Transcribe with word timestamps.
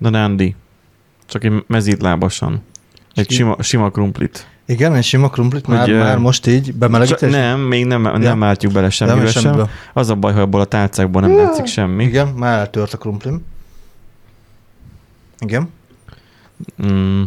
Na 0.00 0.08
Nandi, 0.10 0.54
csak 1.26 1.44
egy 1.44 1.64
mezítlábasan. 1.66 2.62
Egy 3.14 3.30
sima, 3.30 3.62
sima 3.62 3.90
krumplit. 3.90 4.46
Igen, 4.66 4.94
egy 4.94 5.04
sima 5.04 5.28
krumplit 5.28 5.66
már, 5.66 5.88
Hogy, 5.88 5.98
már 5.98 6.18
most 6.18 6.46
így 6.46 6.74
bemelegítés? 6.74 7.30
nem, 7.32 7.60
még 7.60 7.86
nem, 7.86 8.02
nem 8.02 8.22
Ja. 8.40 8.46
álltjuk 8.46 8.72
bele 8.72 8.90
semmibe 8.90 9.26
sem. 9.30 9.68
Az 9.92 10.08
a 10.08 10.14
baj, 10.14 10.32
hogy 10.32 10.42
abból 10.42 10.60
a 10.60 10.64
tálcákból 10.64 11.20
nem 11.20 11.30
Ja. 11.30 11.36
látszik 11.36 11.66
semmi. 11.66 12.04
Igen, 12.04 12.28
már 12.28 12.58
eltört 12.58 12.92
a 12.92 12.96
krumplim. 12.98 13.44
Igen. 15.38 15.68
Mm, 16.86 17.22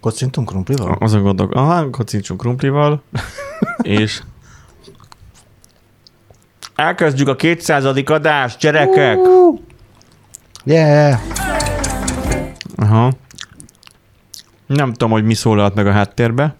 Kocintunk 0.00 0.48
krumplival? 0.48 0.96
azon 1.00 1.22
gondolok, 1.22 1.54
aha, 1.54 1.90
kocincsunk 1.90 2.40
krumplival, 2.40 3.02
és 3.82 4.22
elkezdjük 6.76 7.28
a 7.28 7.36
200. 7.36 7.84
adást, 8.04 8.58
gyerekek! 8.58 9.18
Yeah! 10.64 11.20
Aha. 12.76 13.12
Nem 14.66 14.92
tudom, 14.92 15.10
hogy 15.10 15.24
mi 15.24 15.34
szólalt 15.34 15.74
meg 15.74 15.86
a 15.86 15.92
háttérbe, 15.92 16.54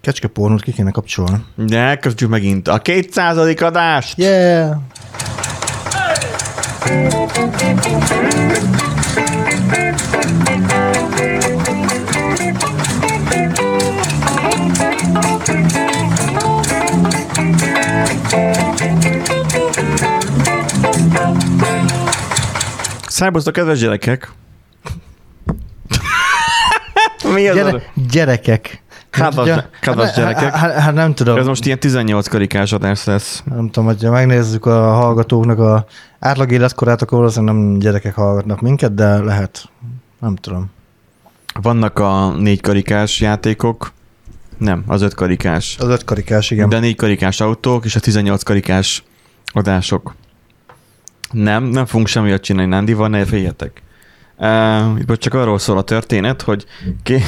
Kecske 0.00 0.28
pornót 0.28 0.62
ki 0.62 0.72
kéne 0.72 0.90
kapcsolni. 0.90 1.44
de 1.56 1.78
elkezdjük 1.78 2.30
megint 2.30 2.68
a 2.68 2.78
200. 2.78 3.36
adást! 3.60 4.18
Yeah! 4.18 4.76
Szerbusztok, 23.20 23.52
kedves 23.52 23.78
gyerekek! 23.78 24.32
mi 27.34 27.48
ez? 27.48 27.54
Gyere, 27.54 27.70
a... 27.70 27.80
gyerekek. 28.10 28.82
Kedves- 29.10 29.68
kedves 29.80 30.06
hát- 30.06 30.16
gyerekek. 30.16 30.54
Hát, 30.54 30.74
hát 30.74 30.94
nem 30.94 31.14
tudom. 31.14 31.38
Ez 31.38 31.46
most 31.46 31.66
ilyen 31.66 31.78
18 31.78 32.28
karikás 32.28 32.72
adás 32.72 33.04
lesz. 33.04 33.42
Nem 33.44 33.66
tudom, 33.66 33.84
hogyha 33.84 34.10
megnézzük 34.10 34.66
a 34.66 34.92
hallgatóknak 34.92 35.58
a 35.58 35.86
átlag 36.18 36.52
életkorát, 36.52 37.02
akkor 37.02 37.18
valószínűleg 37.18 37.54
nem 37.54 37.78
gyerekek 37.78 38.14
hallgatnak 38.14 38.60
minket, 38.60 38.94
de 38.94 39.18
lehet. 39.18 39.64
Nem 40.20 40.36
tudom. 40.36 40.70
Vannak 41.62 41.98
a 41.98 42.32
négy 42.38 42.60
karikás 42.60 43.20
játékok, 43.20 43.92
nem, 44.58 44.84
az 44.86 45.02
öt 45.02 45.14
karikás. 45.14 45.76
Az 45.80 45.88
öt 45.88 46.04
karikás, 46.04 46.50
igen. 46.50 46.68
De 46.68 46.78
négy 46.78 46.96
karikás 46.96 47.40
autók 47.40 47.84
és 47.84 47.96
a 47.96 48.00
18 48.00 48.42
karikás 48.42 49.04
adások. 49.52 50.14
Nem, 51.30 51.64
nem 51.64 51.86
fogunk 51.86 52.06
semmiért 52.08 52.42
csinálni 52.42 52.70
Nándival, 52.70 53.08
ne 53.08 53.24
féljetek. 53.24 53.82
Uh, 54.38 55.16
csak 55.16 55.34
arról 55.34 55.58
szól 55.58 55.78
a 55.78 55.82
történet, 55.82 56.42
hogy 56.42 56.64
ké- 57.02 57.24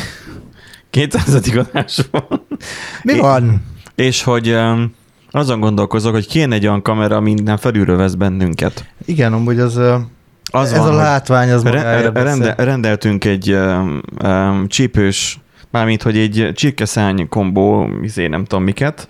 200. 0.91 1.56
adás 1.56 2.00
van. 2.11 2.47
Mi 3.03 3.19
van? 3.19 3.64
És 3.94 4.22
hogy 4.22 4.50
um, 4.50 4.94
azon 5.31 5.61
gondolkozok, 5.61 6.12
hogy 6.12 6.27
kéne 6.27 6.55
egy 6.55 6.67
olyan 6.67 6.83
kamera, 6.83 7.17
ami 7.17 7.33
minden 7.33 7.56
felülről 7.56 7.97
vesz 7.97 8.14
bennünket. 8.14 8.86
Igen, 9.05 9.33
amúgy 9.33 9.59
az, 9.59 9.77
Az 10.50 10.72
ez 10.72 10.78
van, 10.78 10.89
a 10.89 10.94
látvány, 10.97 11.50
az 11.50 11.62
Re- 11.62 12.11
rende, 12.12 12.55
rendeltünk 12.59 13.25
egy 13.25 13.53
um, 13.53 14.00
um, 14.25 14.69
csípős, 14.69 15.41
mármint, 15.70 16.03
hogy 16.03 16.19
egy 16.19 16.50
csirkeszány 16.55 17.28
kombó, 17.28 17.89
izé, 18.03 18.27
nem 18.27 18.44
tudom 18.44 18.64
miket, 18.64 19.09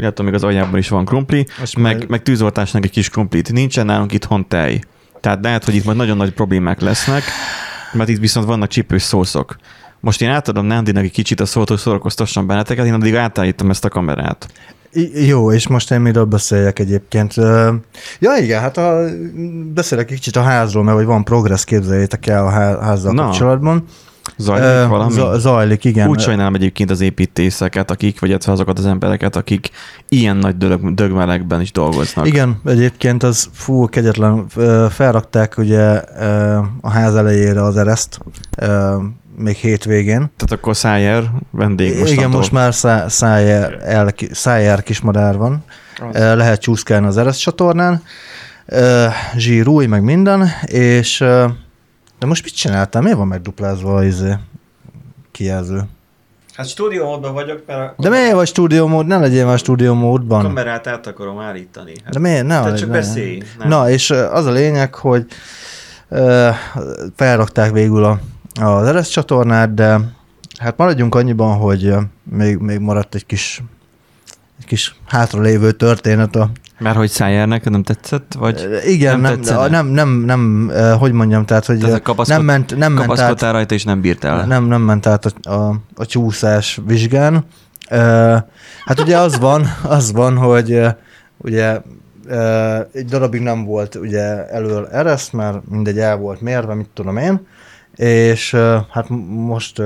úgy 0.00 0.06
látom, 0.06 0.24
még 0.26 0.34
az 0.34 0.44
aljában 0.44 0.78
is 0.78 0.88
van 0.88 1.04
krumpli, 1.04 1.46
Most 1.58 1.76
meg, 1.76 1.96
meg- 1.98 2.08
meg 2.08 2.22
tűzoltásnak 2.22 2.84
egy 2.84 2.90
kis 2.90 3.08
krumplit. 3.08 3.52
Nincsen 3.52 3.86
nálunk 3.86 4.12
itthon 4.12 4.48
tej. 4.48 4.80
Tehát 5.20 5.38
lehet, 5.42 5.64
hogy 5.64 5.74
itt 5.74 5.84
majd 5.84 5.96
nagyon 5.96 6.16
nagy 6.16 6.32
problémák 6.32 6.80
lesznek, 6.80 7.22
mert 7.92 8.08
itt 8.08 8.18
viszont 8.18 8.46
vannak 8.46 8.68
csípős 8.68 9.02
szószok. 9.02 9.56
Most 10.00 10.22
én 10.22 10.28
átadom 10.28 10.66
Nándinak 10.66 11.04
egy 11.04 11.10
kicsit 11.12 11.40
a 11.40 11.46
szót, 11.46 11.68
hogy 11.68 11.78
szórakoztasson 11.78 12.46
benneteket, 12.46 12.86
én 12.86 12.92
addig 12.92 13.14
átállítom 13.16 13.70
ezt 13.70 13.84
a 13.84 13.88
kamerát. 13.88 14.48
I- 14.92 15.26
Jó, 15.26 15.52
és 15.52 15.68
most 15.68 15.90
én 15.90 16.00
miről 16.00 16.24
beszéljek 16.24 16.78
egyébként? 16.78 17.34
Ja 18.18 18.36
igen, 18.40 18.60
hát 18.60 18.76
a, 18.76 19.04
beszélek 19.74 20.10
egy 20.10 20.16
kicsit 20.16 20.36
a 20.36 20.42
házról, 20.42 20.84
mert 20.84 20.96
hogy 20.96 21.06
van 21.06 21.24
progress, 21.24 21.64
képzeljétek 21.64 22.26
el 22.26 22.46
a 22.46 22.50
há- 22.50 22.80
házzal 22.82 23.12
Na, 23.12 23.22
kapcsolatban. 23.24 23.84
Zajlik 24.36 24.88
valami? 24.88 25.12
za- 25.12 25.38
Zajlik, 25.40 25.84
igen. 25.84 26.08
Úgy 26.08 26.20
sajnálom 26.20 26.54
egyébként 26.54 26.90
az 26.90 27.00
építészeket, 27.00 27.90
akik, 27.90 28.20
vagy 28.20 28.28
illetve 28.28 28.52
azokat 28.52 28.78
az 28.78 28.86
embereket, 28.86 29.36
akik 29.36 29.70
ilyen 30.08 30.36
nagy 30.36 30.56
dög, 30.56 30.94
dögmelegben 30.94 31.60
is 31.60 31.72
dolgoznak. 31.72 32.26
Igen, 32.26 32.60
egyébként 32.64 33.22
az 33.22 33.48
fú, 33.52 33.84
kegyetlen. 33.88 34.46
Felrakták 34.90 35.54
ugye 35.58 35.82
a 36.80 36.90
ház 36.90 37.14
elejére 37.14 37.62
az 37.62 37.76
ereszt, 37.76 38.20
még 39.36 39.56
hétvégén. 39.56 40.16
Tehát 40.36 40.52
akkor 40.52 40.76
Szájer 40.76 41.30
vendég 41.50 41.98
most. 41.98 42.12
Igen, 42.12 42.30
most 42.30 42.52
már 42.52 42.74
szá, 42.74 43.08
szájár, 43.08 43.78
el, 43.84 44.12
szájár 44.30 44.82
kismadár 44.82 45.36
van. 45.36 45.64
Ö, 46.12 46.36
Lehet 46.36 46.60
csúszkálni 46.60 47.06
az 47.06 47.16
ereszt 47.16 47.40
csatornán. 47.40 48.02
Zsírúj, 49.36 49.86
meg 49.86 50.02
minden, 50.02 50.48
és 50.64 51.24
de 52.20 52.26
most 52.26 52.44
mit 52.44 52.54
csináltál? 52.56 53.02
Miért 53.02 53.16
van 53.16 53.26
megduplázva 53.26 53.96
az 53.96 54.04
izé, 54.04 54.34
kijelző? 55.30 55.82
Hát 56.54 56.68
stúdiómódban 56.68 57.32
vagyok, 57.32 57.62
mert 57.66 57.80
a 57.98 58.02
De 58.02 58.08
miért 58.08 58.32
vagy 58.32 58.46
stúdió 58.46 58.86
mód? 58.86 59.06
Ne 59.06 59.18
legyél 59.18 59.46
már 59.46 59.58
stúdió 59.58 59.94
módban. 59.94 60.42
kamerát 60.42 60.86
át 60.86 61.06
akarom 61.06 61.38
állítani. 61.38 61.92
Hát, 62.04 62.12
De 62.12 62.18
miért? 62.18 62.46
Ne, 62.46 62.62
te 62.62 62.70
ne, 62.70 62.76
csak 62.76 62.88
ne. 62.88 62.94
beszélj. 62.94 63.42
Nem. 63.58 63.68
Na, 63.68 63.90
és 63.90 64.10
az 64.10 64.46
a 64.46 64.50
lényeg, 64.50 64.94
hogy 64.94 65.26
ö, 66.08 66.48
felrakták 67.16 67.72
végül 67.72 68.04
a, 68.04 68.20
az 68.60 68.86
Ereszt 68.86 69.10
csatornát, 69.12 69.74
de 69.74 70.00
hát 70.58 70.76
maradjunk 70.76 71.14
annyiban, 71.14 71.56
hogy 71.56 71.94
még, 72.22 72.56
még 72.56 72.78
maradt 72.78 73.14
egy 73.14 73.26
kis 73.26 73.62
egy 74.58 74.66
kis 74.66 74.94
hátralévő 75.06 75.72
történet 75.72 76.36
a 76.36 76.50
Mert 76.80 76.96
hogy 76.96 77.10
Szájer 77.10 77.48
neked 77.48 77.72
nem 77.72 77.82
tetszett? 77.82 78.34
Vagy 78.38 78.68
igen, 78.86 79.20
nem 79.20 79.40
nem, 79.40 79.70
nem, 79.70 79.86
nem, 79.86 80.08
nem, 80.08 80.70
hogy 80.98 81.12
mondjam, 81.12 81.44
tehát, 81.44 81.66
hogy 81.66 81.78
Tehát 81.78 82.02
kapaszkod- 82.02 82.36
nem 82.36 82.46
ment, 82.46 82.76
nem 82.76 82.92
ment 82.92 83.18
át, 83.18 83.40
rajta, 83.40 83.74
és 83.74 83.84
nem 83.84 84.00
bírtál? 84.00 84.46
nem, 84.46 84.64
nem 84.64 84.82
ment 84.82 85.06
át 85.06 85.24
a, 85.24 85.50
a, 85.50 85.80
a 85.94 86.06
csúszás 86.06 86.80
vizsgán. 86.86 87.44
Hát 88.84 89.00
ugye 89.00 89.18
az 89.18 89.38
van, 89.38 89.66
az 89.96 90.12
van, 90.12 90.36
hogy 90.36 90.82
ugye 91.36 91.80
egy 92.92 93.04
darabig 93.04 93.40
nem 93.40 93.64
volt 93.64 93.94
ugye 93.94 94.46
elől 94.48 94.86
ereszt, 94.86 95.32
mert 95.32 95.68
mindegy 95.68 95.98
el 95.98 96.16
volt 96.16 96.40
mérve, 96.40 96.74
mit 96.74 96.88
tudom 96.94 97.16
én, 97.16 97.46
és 97.96 98.56
hát 98.90 99.06
most 99.28 99.82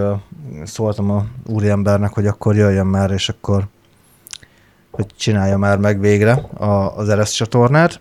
szóltam 0.65 1.11
a 1.11 1.25
úriembernek, 1.47 2.13
hogy 2.13 2.27
akkor 2.27 2.57
jöjjön 2.57 2.87
már, 2.87 3.11
és 3.11 3.29
akkor 3.29 3.67
hogy 4.95 5.07
csinálja 5.17 5.57
már 5.57 5.79
meg 5.79 6.01
végre 6.01 6.33
a, 6.57 6.97
az 6.97 7.09
ereszt 7.09 7.35
csatornát. 7.35 8.01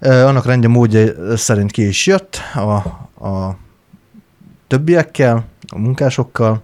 Annak 0.00 0.44
rendje 0.44 0.68
módja 0.68 1.36
szerint 1.36 1.70
ki 1.70 1.86
is 1.86 2.06
jött 2.06 2.40
a, 2.54 2.74
a 3.26 3.56
többiekkel, 4.66 5.44
a 5.68 5.78
munkásokkal. 5.78 6.62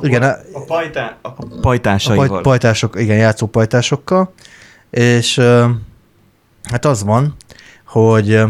Igen, 0.00 0.22
a, 0.22 0.34
A, 0.52 0.60
pajtá, 0.66 1.16
a 1.22 1.28
a 1.28 1.60
pajtásaival. 1.60 2.28
paj, 2.28 2.40
pajtások, 2.40 3.00
igen, 3.00 3.16
játszó 3.16 3.46
pajtásokkal, 3.46 4.32
és 4.90 5.38
hát 6.62 6.84
az 6.84 7.02
van, 7.04 7.34
hogy 7.86 8.42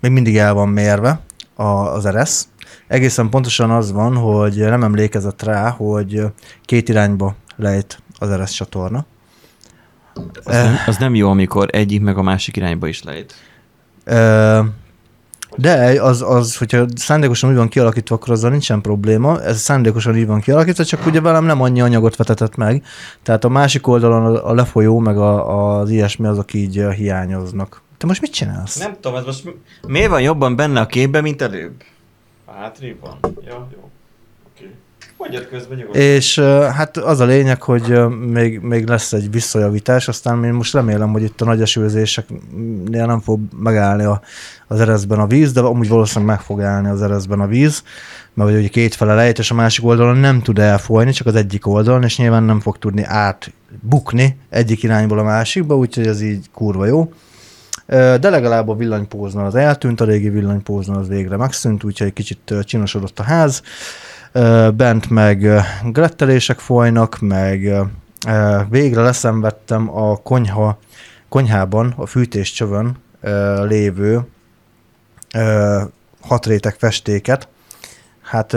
még 0.00 0.10
mindig 0.10 0.36
el 0.36 0.54
van 0.54 0.68
mérve 0.68 1.20
a, 1.54 1.62
az 1.62 2.06
eresz. 2.06 2.48
Egészen 2.86 3.28
pontosan 3.28 3.70
az 3.70 3.92
van, 3.92 4.16
hogy 4.16 4.56
nem 4.56 4.82
emlékezett 4.82 5.42
rá, 5.42 5.70
hogy 5.70 6.22
két 6.64 6.88
irányba 6.88 7.34
lejt 7.56 8.02
az 8.18 8.30
eresz 8.30 8.50
csatorna. 8.50 9.06
Az, 10.44 10.54
nem, 10.54 10.76
az 10.86 10.96
nem 10.96 11.14
jó, 11.14 11.30
amikor 11.30 11.68
egyik 11.72 12.00
meg 12.00 12.16
a 12.18 12.22
másik 12.22 12.56
irányba 12.56 12.86
is 12.86 13.02
lejt. 13.02 13.34
Ö, 14.04 14.60
De 15.56 16.02
az, 16.02 16.22
az, 16.22 16.56
hogyha 16.56 16.84
szándékosan 16.94 17.50
úgy 17.50 17.56
van 17.56 17.68
kialakítva, 17.68 18.14
akkor 18.14 18.30
azzal 18.30 18.50
nincsen 18.50 18.80
probléma. 18.80 19.42
Ez 19.42 19.60
szándékosan 19.60 20.16
így 20.16 20.26
van 20.26 20.40
kialakítva, 20.40 20.84
csak 20.84 21.06
ugye 21.06 21.20
velem 21.20 21.44
nem 21.44 21.60
annyi 21.62 21.80
anyagot 21.80 22.16
vetetett 22.16 22.56
meg. 22.56 22.84
Tehát 23.22 23.44
a 23.44 23.48
másik 23.48 23.86
oldalon 23.86 24.36
a 24.36 24.54
lefolyó, 24.54 24.98
meg 24.98 25.18
a, 25.18 25.78
az 25.78 25.90
ilyesmi, 25.90 26.26
azok 26.26 26.54
így 26.54 26.78
ö, 26.78 26.90
hiányoznak. 26.92 27.82
Te 27.96 28.06
most 28.06 28.20
mit 28.20 28.32
csinálsz? 28.32 28.78
Nem 28.78 28.96
tudom, 29.00 29.16
ez 29.18 29.24
most 29.24 29.44
mi- 29.44 29.54
miért 29.86 30.10
van 30.10 30.20
jobban 30.20 30.56
benne 30.56 30.80
a 30.80 30.86
képben, 30.86 31.22
mint 31.22 31.42
előbb? 31.42 31.82
Hátrébb 32.58 32.96
van. 33.00 33.18
Ja, 33.46 33.68
jó. 33.72 33.87
Mondjad 35.18 35.48
közben 35.48 35.78
nyugodtan. 35.78 36.00
És 36.00 36.38
hát 36.74 36.96
az 36.96 37.20
a 37.20 37.24
lényeg, 37.24 37.62
hogy 37.62 37.98
még, 38.08 38.60
még 38.60 38.86
lesz 38.86 39.12
egy 39.12 39.30
visszajavítás, 39.30 40.08
aztán 40.08 40.44
én 40.44 40.52
most 40.52 40.72
remélem, 40.72 41.12
hogy 41.12 41.22
itt 41.22 41.40
a 41.40 41.44
nagy 41.44 41.60
esőzéseknél 41.60 43.06
nem 43.06 43.20
fog 43.20 43.40
megállni 43.56 44.04
a, 44.04 44.20
az 44.66 44.80
ereszben 44.80 45.18
a 45.18 45.26
víz, 45.26 45.52
de 45.52 45.60
amúgy 45.60 45.88
valószínűleg 45.88 46.34
meg 46.36 46.44
fog 46.44 46.60
állni 46.60 46.88
az 46.88 47.02
ereszben 47.02 47.40
a 47.40 47.46
víz, 47.46 47.82
mert 48.34 48.50
ugye 48.50 48.68
két 48.68 48.94
fele 48.94 49.14
lejt, 49.14 49.38
és 49.38 49.50
a 49.50 49.54
másik 49.54 49.84
oldalon 49.84 50.16
nem 50.16 50.42
tud 50.42 50.58
elfolyni, 50.58 51.12
csak 51.12 51.26
az 51.26 51.34
egyik 51.34 51.66
oldalon, 51.66 52.02
és 52.02 52.18
nyilván 52.18 52.42
nem 52.42 52.60
fog 52.60 52.78
tudni 52.78 53.02
átbukni 53.02 54.38
egyik 54.48 54.82
irányból 54.82 55.18
a 55.18 55.22
másikba, 55.22 55.76
úgyhogy 55.76 56.06
ez 56.06 56.22
így 56.22 56.46
kurva 56.52 56.86
jó. 56.86 57.12
De 57.86 58.30
legalább 58.30 58.68
a 58.68 58.76
villanypózna 58.76 59.44
az 59.44 59.54
eltűnt, 59.54 60.00
a 60.00 60.04
régi 60.04 60.28
villanypózna 60.28 60.98
az 60.98 61.08
végre 61.08 61.36
megszűnt, 61.36 61.84
úgyhogy 61.84 62.06
egy 62.06 62.12
kicsit 62.12 62.54
csinosodott 62.64 63.18
a 63.18 63.22
ház. 63.22 63.62
Bent 64.76 65.10
meg 65.10 65.62
grettelések 65.84 66.58
folynak, 66.58 67.18
meg 67.20 67.72
végre 68.68 69.02
leszenvedtem 69.02 69.96
a 69.96 70.16
konyha, 70.16 70.78
konyhában, 71.28 71.94
a 71.96 72.06
fűtéscsövön 72.06 72.96
lévő 73.64 74.26
hat 76.20 76.46
réteg 76.46 76.74
festéket. 76.78 77.48
Hát 78.22 78.54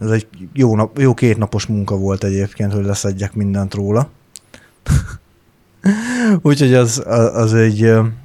ez 0.00 0.10
egy 0.10 0.26
jó, 0.52 0.76
nap, 0.76 0.98
jó 0.98 1.14
kétnapos 1.14 1.66
munka 1.66 1.96
volt 1.96 2.24
egyébként, 2.24 2.72
hogy 2.72 2.84
leszedjek 2.84 3.34
mindent 3.34 3.74
róla. 3.74 4.08
Úgyhogy 6.42 6.74
az, 6.74 7.02
az 7.34 7.54
egy, 7.54 7.82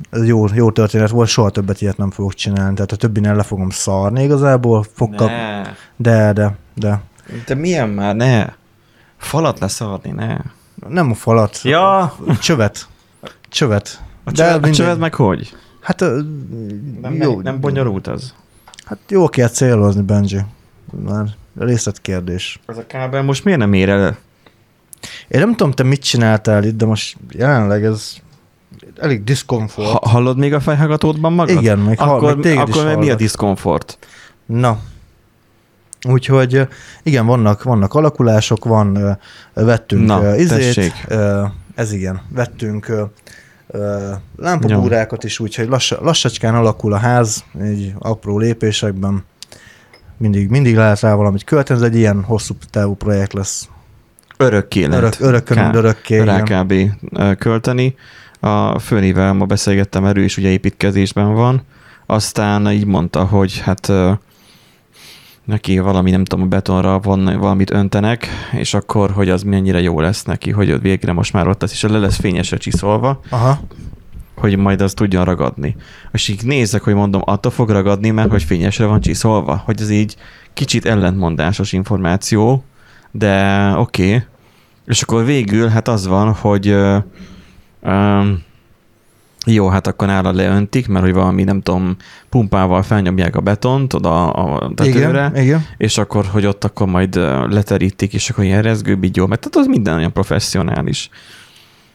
az 0.09 0.25
jó, 0.25 0.45
jó 0.53 0.71
történet 0.71 1.09
volt, 1.09 1.27
soha 1.29 1.49
többet 1.49 1.81
ilyet 1.81 1.97
nem 1.97 2.11
fogok 2.11 2.33
csinálni. 2.33 2.73
Tehát 2.75 2.91
a 2.91 2.95
többinél 2.95 3.35
le 3.35 3.43
fogom 3.43 3.69
szarni 3.69 4.23
igazából, 4.23 4.85
fog 4.93 5.15
kap... 5.15 5.29
De, 5.95 6.33
de, 6.33 6.55
de. 6.73 7.01
De 7.45 7.55
milyen 7.55 7.89
már? 7.89 8.15
Ne. 8.15 8.45
Falat 9.17 9.59
leszarni, 9.59 10.11
ne. 10.11 10.37
Nem 10.87 11.11
a 11.11 11.13
falat, 11.13 11.59
Ja, 11.63 12.15
csövet. 12.41 12.87
Csövet. 13.49 14.01
a 14.23 14.31
csövet, 14.31 14.51
a 14.51 14.53
mindegy. 14.53 14.73
csövet 14.73 14.97
meg 14.99 15.13
hogy? 15.13 15.55
Hát 15.81 15.99
Nem, 17.01 17.13
jó, 17.13 17.41
nem, 17.41 17.59
bonyolult 17.59 18.07
az. 18.07 18.33
Hát 18.85 18.97
jó 19.07 19.29
kell 19.29 19.47
célozni, 19.47 20.01
Benji. 20.01 20.39
Már 21.05 21.25
részletkérdés. 21.59 22.59
Az 22.65 22.77
a 22.77 22.87
kábel 22.87 23.23
most 23.23 23.43
miért 23.43 23.59
nem 23.59 23.73
ér 23.73 23.89
el? 23.89 24.17
Én 25.27 25.39
nem 25.39 25.51
tudom, 25.55 25.71
te 25.71 25.83
mit 25.83 26.03
csináltál 26.03 26.63
itt, 26.63 26.77
de 26.77 26.85
most 26.85 27.17
jelenleg 27.31 27.83
ez 27.85 28.13
elég 28.97 29.23
diszkomfort. 29.23 29.87
Ha, 29.87 30.09
hallod 30.09 30.37
még 30.37 30.53
a 30.53 30.59
fejhallgatódban 30.59 31.33
magad? 31.33 31.61
Igen, 31.61 31.79
hall- 31.85 31.97
akkor, 31.97 32.33
még 32.35 32.43
téged 32.43 32.67
is 32.67 32.75
akkor 32.75 32.95
mi 32.95 33.09
a 33.09 33.15
diszkomfort? 33.15 33.97
Na. 34.45 34.79
Úgyhogy 36.07 36.67
igen, 37.03 37.25
vannak, 37.25 37.63
vannak 37.63 37.93
alakulások, 37.93 38.65
van, 38.65 39.17
vettünk 39.53 40.05
Na, 40.05 40.35
izét, 40.35 40.57
tessék. 40.57 41.07
ez 41.75 41.91
igen, 41.91 42.21
vettünk 42.29 42.91
lámpabúrákat 44.37 45.23
is, 45.23 45.39
úgyhogy 45.39 45.67
lassa, 45.67 45.97
lassacskán 46.01 46.55
alakul 46.55 46.93
a 46.93 46.97
ház, 46.97 47.43
így 47.63 47.93
apró 47.99 48.37
lépésekben. 48.37 49.23
Mindig, 50.17 50.49
mindig 50.49 50.75
lehet 50.75 50.99
rá 50.99 51.13
valamit 51.13 51.43
költeni, 51.43 51.79
ez 51.79 51.85
egy 51.85 51.95
ilyen 51.95 52.23
hosszú 52.23 52.55
távú 52.69 52.93
projekt 52.95 53.33
lesz. 53.33 53.69
Örökké 54.37 54.85
lehet. 54.85 55.03
Örök, 55.03 55.15
örökön, 55.19 55.57
Ká- 55.57 55.75
örökké. 55.75 56.19
rá 56.23 56.41
kb. 56.41 56.73
költeni. 57.37 57.95
A 58.39 58.79
főnével 58.79 59.33
ma 59.33 59.45
beszélgettem, 59.45 60.05
erő 60.05 60.23
is 60.23 60.37
ugye 60.37 60.49
építkezésben 60.49 61.33
van. 61.33 61.61
Aztán 62.05 62.71
így 62.71 62.85
mondta, 62.85 63.23
hogy 63.25 63.59
hát 63.59 63.91
neki 65.45 65.79
valami, 65.79 66.11
nem 66.11 66.23
tudom, 66.23 66.45
a 66.45 66.47
betonra 66.47 66.99
van, 66.99 67.39
valamit 67.39 67.71
öntenek, 67.71 68.27
és 68.51 68.73
akkor, 68.73 69.11
hogy 69.11 69.29
az 69.29 69.43
mennyire 69.43 69.81
jó 69.81 69.99
lesz 69.99 70.23
neki, 70.23 70.51
hogy 70.51 70.71
ott 70.71 70.81
végre 70.81 71.13
most 71.13 71.33
már 71.33 71.47
ott 71.47 71.61
lesz, 71.61 71.71
és 71.71 71.81
le 71.81 71.97
lesz 71.97 72.19
fényesre 72.19 72.57
csiszolva, 72.57 73.19
Aha, 73.29 73.59
hogy 74.35 74.57
majd 74.57 74.81
az 74.81 74.93
tudjon 74.93 75.25
ragadni. 75.25 75.75
És 76.11 76.27
így 76.27 76.43
nézek, 76.43 76.81
hogy 76.83 76.93
mondom, 76.93 77.21
attól 77.25 77.51
fog 77.51 77.69
ragadni, 77.69 78.09
mert 78.09 78.29
hogy 78.29 78.43
fényesre 78.43 78.85
van 78.85 79.01
csiszolva, 79.01 79.61
hogy 79.65 79.81
ez 79.81 79.89
így 79.89 80.15
kicsit 80.53 80.85
ellentmondásos 80.85 81.73
információ, 81.73 82.63
de 83.17 83.73
oké. 83.77 84.07
Okay. 84.07 84.23
És 84.85 85.01
akkor 85.01 85.25
végül 85.25 85.67
hát 85.67 85.87
az 85.87 86.07
van, 86.07 86.33
hogy 86.33 86.67
ö, 86.67 86.97
ö, 87.81 88.21
jó, 89.45 89.67
hát 89.67 89.87
akkor 89.87 90.07
nála 90.07 90.31
leöntik, 90.31 90.87
mert 90.87 91.05
hogy 91.05 91.13
valami, 91.13 91.43
nem 91.43 91.61
tudom, 91.61 91.95
pumpával 92.29 92.83
felnyomják 92.83 93.35
a 93.35 93.41
betont 93.41 93.93
oda 93.93 94.31
a 94.31 94.71
tetőre, 94.75 95.29
igen, 95.33 95.43
igen. 95.43 95.65
és 95.77 95.97
akkor, 95.97 96.25
hogy 96.25 96.45
ott 96.45 96.63
akkor 96.63 96.87
majd 96.87 97.15
leterítik, 97.49 98.13
és 98.13 98.29
akkor 98.29 98.43
ilyen 98.43 98.61
rezgőbigyó, 98.61 99.27
mert 99.27 99.41
tehát 99.41 99.67
az 99.67 99.75
minden 99.75 99.97
olyan 99.97 100.13
professzionális. 100.13 101.09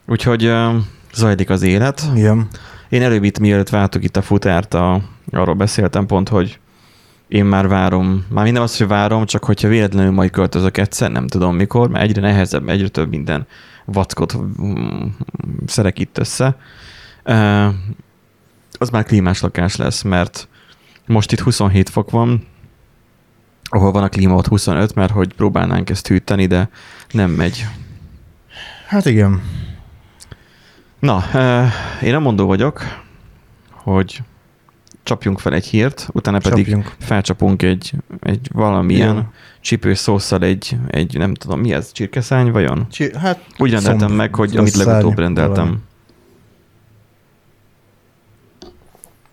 Úgyhogy 0.07 0.45
ö, 0.45 0.77
zajlik 1.15 1.51
az 1.51 1.63
élet. 1.63 2.03
igen. 2.15 2.49
Én 2.89 3.03
előbb 3.03 3.25
itt, 3.25 3.39
mielőtt 3.39 3.69
váltok 3.69 4.05
itt 4.05 4.17
a 4.17 4.23
futárt, 4.23 4.75
a, 4.75 5.01
arról 5.31 5.55
beszéltem 5.55 6.07
pont, 6.07 6.29
hogy 6.29 6.59
én 7.33 7.45
már 7.45 7.69
várom, 7.69 8.25
már 8.29 8.45
minden 8.45 8.63
az, 8.63 8.77
hogy 8.77 8.87
várom, 8.87 9.27
csak 9.27 9.45
hogyha 9.45 9.69
véletlenül 9.69 10.13
majd 10.13 10.31
költözök 10.31 10.77
egyszer, 10.77 11.11
nem 11.11 11.27
tudom 11.27 11.57
mikor, 11.57 11.89
mert 11.89 12.05
egyre 12.05 12.21
nehezebb, 12.21 12.69
egyre 12.69 12.89
több 12.89 13.09
minden 13.09 13.47
vackot 13.85 14.37
mm, 14.63 15.07
szerek 15.67 15.99
itt 15.99 16.19
össze. 16.19 16.57
Az 18.79 18.91
már 18.91 19.05
klímás 19.05 19.41
lakás 19.41 19.77
lesz, 19.77 20.03
mert 20.03 20.49
most 21.07 21.33
itt 21.33 21.41
27 21.41 21.89
fok 21.89 22.11
van, 22.11 22.47
ahol 23.65 23.93
van 23.93 24.03
a 24.03 24.09
klíma, 24.09 24.35
ott 24.35 24.47
25, 24.47 24.95
mert 24.95 25.13
hogy 25.13 25.35
próbálnánk 25.35 25.91
ezt 25.91 26.09
hűteni, 26.09 26.47
de 26.47 26.69
nem 27.11 27.31
megy. 27.31 27.67
Hát 28.87 29.07
igen. 29.07 29.43
Na, 30.99 31.25
én 32.03 32.13
nem 32.13 32.23
mondó 32.23 32.47
vagyok, 32.47 32.83
hogy 33.71 34.23
csapjunk 35.03 35.39
fel 35.39 35.53
egy 35.55 35.67
hírt, 35.67 36.09
utána 36.13 36.39
pedig 36.39 36.65
Csapjunk. 36.65 36.95
felcsapunk 36.99 37.63
egy, 37.63 37.93
egy 38.21 38.49
valamilyen 38.53 39.15
Jó. 39.15 39.23
csípős 39.61 39.99
szószal 39.99 40.43
egy, 40.43 40.77
egy, 40.89 41.19
nem 41.19 41.35
tudom, 41.35 41.61
mi 41.61 41.73
ez, 41.73 41.93
csirkeszány 41.93 42.51
vajon? 42.51 42.87
Csi- 42.91 43.17
hát 43.17 43.45
Úgy 43.59 43.71
rendeltem 43.71 43.99
szomb- 44.01 44.17
meg, 44.17 44.35
hogy 44.35 44.57
amit 44.57 44.75
legutóbb 44.77 45.19
rendeltem. 45.19 45.55
valami. 45.55 45.77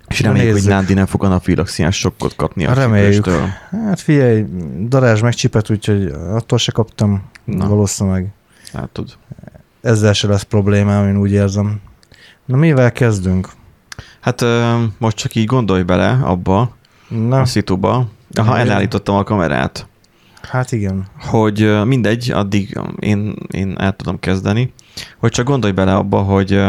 És 0.08 0.20
reméljük, 0.22 0.54
hogy. 0.54 0.66
Nándi 0.68 0.94
nem 0.94 1.06
fog 1.06 1.24
anafilaxiás 1.24 1.98
sokkot 2.00 2.36
kapni 2.36 2.66
a 2.66 2.74
Reméljük. 2.74 3.14
csípőstől. 3.24 3.48
Hát 3.72 4.00
figyelj, 4.00 4.46
darázs 4.88 5.22
meg 5.22 5.34
csipet, 5.34 5.70
úgyhogy 5.70 6.06
attól 6.12 6.58
se 6.58 6.72
kaptam. 6.72 7.24
Na. 7.44 7.68
valószínűleg. 7.68 8.28
Látod. 8.72 9.18
Ezzel 9.82 10.14
se 10.14 10.28
lesz 10.28 10.44
problémám, 10.44 11.08
én 11.08 11.18
úgy 11.18 11.32
érzem. 11.32 11.82
Na 12.46 12.58
mivel 12.58 12.92
kezdünk? 12.92 13.50
Hát 14.20 14.46
most 14.98 15.18
csak 15.18 15.36
így 15.36 15.46
gondolj 15.46 15.82
bele 15.82 16.20
abba, 16.24 16.78
Na, 17.08 17.40
a 17.40 17.46
szituba, 17.46 18.08
ha 18.42 18.58
elállítottam 18.58 19.16
a 19.16 19.24
kamerát, 19.24 19.88
hát 20.42 20.72
igen. 20.72 21.06
hogy 21.20 21.86
mindegy, 21.86 22.32
addig 22.32 22.80
én, 23.00 23.36
én 23.52 23.76
el 23.78 23.96
tudom 23.96 24.20
kezdeni, 24.20 24.74
hogy 25.18 25.32
csak 25.32 25.46
gondolj 25.46 25.74
bele 25.74 25.96
abba, 25.96 26.18
hogy 26.18 26.62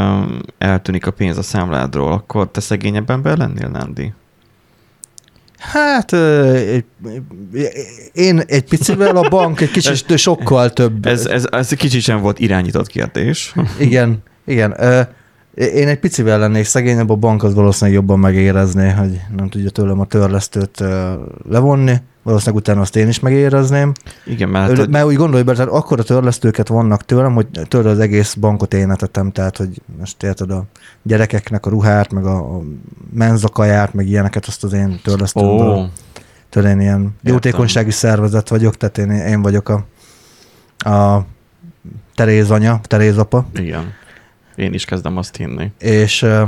eltűnik 0.58 1.06
a 1.06 1.11
pénz 1.11 1.38
a 1.38 1.43
számládról, 1.43 2.12
akkor 2.12 2.50
te 2.50 2.61
szegényebb 2.61 3.11
ember 3.11 3.37
lennél, 3.37 3.69
Nándi? 3.69 4.12
Hát 5.59 6.12
én 8.12 8.38
egy 8.47 8.64
picivel, 8.69 9.16
a 9.16 9.28
bank 9.28 9.61
egy 9.61 9.71
kicsit 9.71 10.19
sokkal 10.19 10.71
több. 10.71 11.07
Ez, 11.07 11.26
ez, 11.26 11.45
ez 11.50 11.69
kicsit 11.69 12.02
sem 12.02 12.21
volt 12.21 12.38
irányított 12.38 12.87
kérdés. 12.87 13.54
Igen, 13.78 14.23
igen. 14.47 14.76
Én 15.61 15.88
egy 15.88 15.99
picivel 15.99 16.38
lennék 16.38 16.64
szegényebb, 16.64 17.11
a 17.11 17.14
bank 17.14 17.43
az 17.43 17.55
valószínűleg 17.55 18.00
jobban 18.00 18.19
megérezné, 18.19 18.90
hogy 18.90 19.21
nem 19.37 19.49
tudja 19.49 19.71
tőlem 19.71 20.00
a 20.00 20.05
törlesztőt 20.05 20.85
levonni. 21.49 21.97
Valószínűleg 22.23 22.61
utána 22.61 22.81
azt 22.81 22.97
én 22.97 23.09
is 23.09 23.21
megérezném. 23.21 23.93
Igen, 24.26 24.49
mert 24.49 24.69
Hát, 24.69 24.76
hát, 24.79 24.88
Mert 24.88 25.05
úgy 25.05 25.14
gondolj 25.14 25.43
bele, 25.43 25.57
tehát 25.57 25.73
akkora 25.73 26.02
törlesztőket 26.02 26.69
vannak 26.69 27.05
tőlem, 27.05 27.35
hogy 27.35 27.47
tőle 27.69 27.90
az 27.90 27.99
egész 27.99 28.35
bankot 28.35 28.75
én 28.75 28.90
etettem, 28.90 29.31
tehát 29.33 29.57
hogy 29.57 29.83
most 29.99 30.23
érted 30.23 30.50
a 30.50 30.64
gyerekeknek 31.02 31.67
a 31.67 31.71
ruhát, 31.71 32.12
meg 32.12 32.25
a, 32.25 32.37
a 32.37 32.62
menzakaját, 33.14 33.95
meg 33.95 34.09
ilyeneket, 34.09 34.47
azt 34.47 34.64
az 34.64 34.73
én 34.73 35.00
törlesztőmből. 35.02 35.69
ó, 35.69 35.85
Tőle 36.49 36.71
én 36.71 36.81
ilyen 36.81 37.17
jótékonysági 37.23 37.90
szervezet 37.90 38.49
vagyok, 38.49 38.76
tehát 38.76 38.99
én, 38.99 39.11
én 39.11 39.43
vagyok 39.43 39.69
a, 39.69 39.85
a 40.90 41.26
Teréz 42.14 42.50
anya, 42.50 42.81
Teréz 42.83 43.19
apa, 43.19 43.47
igen. 43.55 43.93
Én 44.61 44.73
is 44.75 44.85
kezdem 44.85 45.17
azt 45.17 45.37
hinni. 45.37 45.71
és 45.79 46.23
ö, 46.23 46.43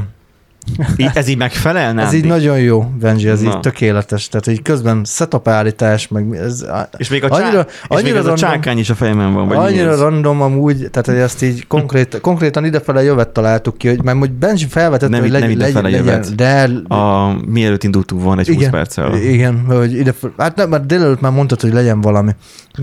Í- 0.97 1.11
Ez 1.17 1.29
így 1.29 1.37
megfelel, 1.37 1.89
ez 1.89 1.95
Nándi? 1.95 2.17
így 2.17 2.25
nagyon 2.25 2.59
jó, 2.59 2.83
Benji, 3.01 3.29
ez 3.29 3.41
Na. 3.41 3.51
így 3.51 3.61
tökéletes, 3.61 4.29
tehát 4.29 4.47
így 4.47 4.63
közben 4.63 5.05
setup 5.05 5.49
állítás, 5.49 6.09
meg 6.09 6.35
ez, 6.37 6.67
És 6.97 7.09
még 7.09 7.25
a, 7.25 7.29
csá... 7.29 7.35
Annyira- 7.45 7.71
és 7.89 8.03
még 8.03 8.13
az 8.13 8.25
a 8.25 8.29
random- 8.29 8.37
csákány 8.39 8.79
is 8.79 8.91
a 8.91 8.95
fejemben 8.95 9.33
van, 9.33 9.49
vagy 9.49 9.57
Annyira 9.57 9.91
ez? 9.91 9.99
random 9.99 10.41
amúgy, 10.43 10.77
tehát 10.91 11.07
hogy 11.07 11.15
ezt 11.17 11.43
így 11.43 11.67
konkrét, 11.67 12.19
konkrétan 12.21 12.65
idefele 12.65 13.03
jövet 13.03 13.29
találtuk 13.29 13.79
ki, 13.79 13.89
hogy 13.89 14.03
mert 14.03 14.19
hogy 14.19 14.31
Benji 14.33 14.67
felvetett, 14.67 15.09
Nem 15.11 15.21
hogy 15.21 15.33
itt- 15.35 15.39
nem 15.41 15.51
idefele 15.51 15.81
legyen, 15.81 16.05
jövet. 16.05 16.35
de 16.35 16.71
A, 16.95 17.33
mielőtt 17.47 17.85
indultunk 17.85 18.23
volna 18.23 18.41
egy 18.41 18.47
20 18.47 18.57
igen, 18.57 18.71
perccel. 18.71 19.15
igen, 19.17 19.65
hogy 19.67 19.93
ide, 19.93 20.15
hát 20.39 20.57
nem, 20.57 20.69
mert 20.69 20.87
délelőtt 20.87 21.21
már 21.21 21.33
mondtad, 21.33 21.61
hogy 21.61 21.73
legyen 21.73 22.01
valami. 22.01 22.31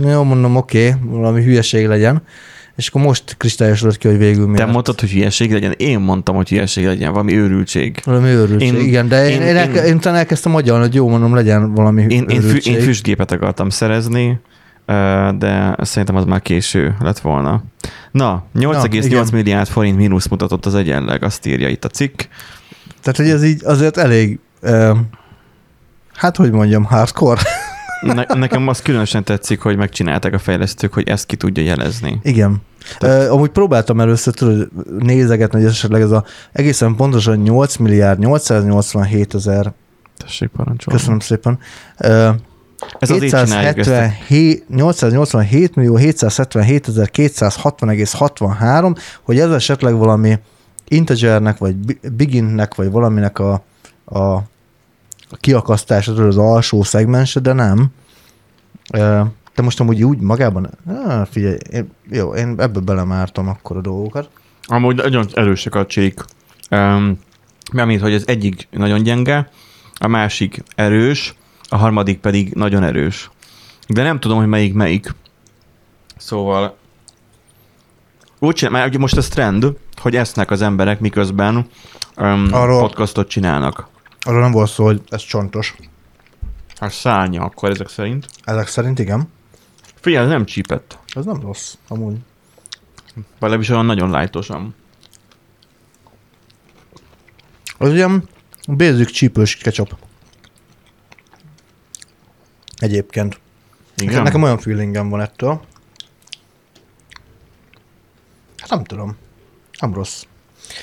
Jó, 0.10 0.24
mondom, 0.24 0.56
oké, 0.56 0.88
okay, 0.88 1.00
valami 1.20 1.44
hülyeség 1.44 1.88
legyen. 1.88 2.22
És 2.80 2.88
akkor 2.88 3.02
most 3.02 3.36
kristályosodott 3.38 3.98
ki, 3.98 4.08
hogy 4.08 4.18
végül 4.18 4.48
mi 4.48 4.58
Te 4.58 4.64
lett. 4.64 4.74
mondtad, 4.74 5.00
hogy 5.00 5.10
hülyeség 5.12 5.52
legyen, 5.52 5.72
én 5.78 6.00
mondtam, 6.00 6.36
hogy 6.36 6.50
hülyeség 6.50 6.86
legyen, 6.86 7.12
valami 7.12 7.34
őrültség. 7.38 8.02
Valami 8.06 8.28
őrültség, 8.30 8.74
Én- 8.74 8.80
igen, 8.80 9.08
de 9.08 9.30
én, 9.30 9.42
én- 9.42 9.48
én, 9.48 9.56
én, 9.56 9.76
én- 9.76 10.00
én, 10.04 10.14
elkezdtem 10.14 10.56
agyalni, 10.56 10.84
hogy 10.86 10.94
jó, 10.96 11.10
mondom, 11.10 11.36
legyen 11.36 11.74
valami 11.74 12.02
Én, 12.02 12.10
én, 12.10 12.44
őrültség. 12.44 12.74
én 12.74 12.80
füstgépet 12.82 13.32
akartam 13.32 13.70
szerezni, 13.70 14.40
de 15.38 15.76
szerintem 15.82 16.16
az 16.16 16.26
már 16.26 16.42
késő 16.42 16.96
lett 17.00 17.20
volna. 17.20 17.64
Na, 18.12 18.44
8,8 18.60 19.06
igen. 19.06 19.28
milliárd 19.32 19.68
forint 19.68 19.98
mínusz 19.98 20.28
mutatott 20.28 20.66
az 20.66 20.76
egyenleg, 20.76 21.24
azt 21.24 21.46
írja 21.46 21.68
itt 21.70 21.86
a 21.86 21.90
cikk. 21.90 22.22
Tehát, 23.02 23.18
hogy 23.18 23.30
ez 23.30 23.44
így 23.44 23.62
azért 23.66 23.98
elég, 23.98 24.40
hát 26.14 26.36
hogy 26.36 26.52
mondjam, 26.52 26.84
hardcore. 26.84 27.42
Ne, 28.02 28.24
nekem 28.34 28.68
az 28.68 28.82
különösen 28.82 29.24
tetszik, 29.24 29.60
hogy 29.62 29.78
megcsinálták 29.78 30.34
a 30.34 30.40
fejlesztők, 30.40 30.94
hogy 30.94 31.08
ezt 31.08 31.26
ki 31.26 31.36
tudja 31.36 31.64
jelezni. 31.64 32.20
Igen. 32.24 32.62
Uh, 33.02 33.32
amúgy 33.32 33.50
próbáltam 33.50 34.00
először 34.00 34.34
tudod, 34.34 34.70
nézegetni, 35.00 35.60
hogy 35.62 35.70
esetleg 35.70 36.02
ez 36.02 36.12
a 36.12 36.24
egészen 36.52 36.96
pontosan 36.96 37.38
8 37.38 37.76
milliárd 37.76 38.20
887 38.20 39.34
ezer, 39.36 39.74
Tessék 40.18 40.50
parancsolni. 40.50 41.00
köszönöm 41.00 41.20
szépen, 41.20 41.60
uh, 42.00 42.10
Ez 43.00 43.10
az 43.10 43.24
így 43.24 43.30
csináljuk 43.30 43.78
ezt. 43.78 43.90
a- 43.90 43.92
777, 43.92 44.70
887 44.70 45.76
millió 45.76 45.96
777 45.96 46.88
ezer 46.88 47.10
260,63, 47.12 48.96
hogy 49.24 49.40
ez 49.40 49.52
esetleg 49.52 49.96
valami 49.98 50.40
integernek, 50.88 51.58
vagy 51.58 51.76
bi- 51.76 52.00
beginnek, 52.16 52.76
vagy 52.76 52.92
valaminek 52.92 53.40
a, 53.40 53.64
a, 54.06 54.42
a 55.30 55.36
kiakasztása 55.38 56.14
tudod, 56.14 56.28
az 56.28 56.38
alsó 56.38 56.84
szegmense, 56.84 57.40
de 57.40 57.54
nem. 57.54 57.88
De 59.56 59.62
most 59.62 59.80
amúgy 59.80 60.04
úgy 60.04 60.20
magában, 60.20 60.70
ah, 60.88 61.26
figyelj, 61.26 61.58
én, 61.72 61.92
jó, 62.10 62.34
én 62.34 62.56
ebből 62.58 62.84
belemártam 62.84 63.48
akkor 63.48 63.78
a 63.78 63.82
dolgokat. 63.82 64.30
Amúgy 64.64 64.96
nagyon 64.96 65.28
erősek 65.34 65.76
a 65.76 65.86
csík. 65.86 66.26
Um, 66.72 67.18
Mármint, 67.72 68.02
hogy 68.02 68.14
az 68.14 68.28
egyik 68.28 68.68
nagyon 68.72 69.04
gyenge, 69.04 69.50
a 70.00 70.08
másik 70.08 70.64
erős, 70.76 71.36
a 71.70 71.76
harmadik 71.76 72.20
pedig 72.20 72.54
nagyon 72.54 72.84
erős. 72.84 73.30
De 73.88 74.04
nem 74.04 74.20
tudom, 74.20 74.38
hogy 74.38 74.48
melyik 74.48 74.74
melyik. 74.74 75.16
Szóval 76.18 76.78
úgy 78.40 78.56
csinál, 78.56 78.72
mert 78.72 78.98
most 78.98 79.18
ez 79.18 79.28
trend, 79.28 79.78
hogy 80.02 80.16
esznek 80.16 80.52
az 80.52 80.62
emberek, 80.62 81.00
miközben 81.00 81.68
um, 82.18 82.48
Arról- 82.52 82.80
podcastot 82.80 83.30
csinálnak. 83.30 83.88
Arról 84.22 84.42
nem 84.42 84.52
volt 84.52 84.70
szó, 84.70 84.86
hogy 84.86 85.02
ez 85.10 85.22
csontos. 85.22 85.76
Hát 86.80 86.92
szárnya 86.92 87.44
akkor 87.44 87.70
ezek 87.70 87.88
szerint. 87.90 88.28
Ezek 88.44 88.68
szerint 88.68 89.00
igen. 89.00 89.32
Figyelj, 89.96 90.26
ez 90.26 90.32
nem 90.32 90.46
csípett. 90.46 90.98
Ez 91.08 91.26
nem 91.26 91.42
rossz, 91.42 91.74
amúgy. 91.88 92.18
Legalábbis 93.40 93.70
olyan 93.70 93.86
nagyon 93.86 94.10
lájtosan. 94.10 94.76
Az 97.78 97.94
ilyen 97.94 98.30
basic 98.68 99.12
csípős 99.12 99.56
ketchup. 99.56 99.96
Egyébként. 102.78 103.40
Igen? 103.96 104.08
Nekem, 104.08 104.24
nekem 104.24 104.44
olyan 104.44 104.58
feelingem 104.58 105.10
van 105.10 105.22
ettől. 105.22 105.62
Hát 108.58 108.70
nem 108.70 108.84
tudom. 108.84 109.18
Nem 109.80 109.94
rossz. 109.94 110.24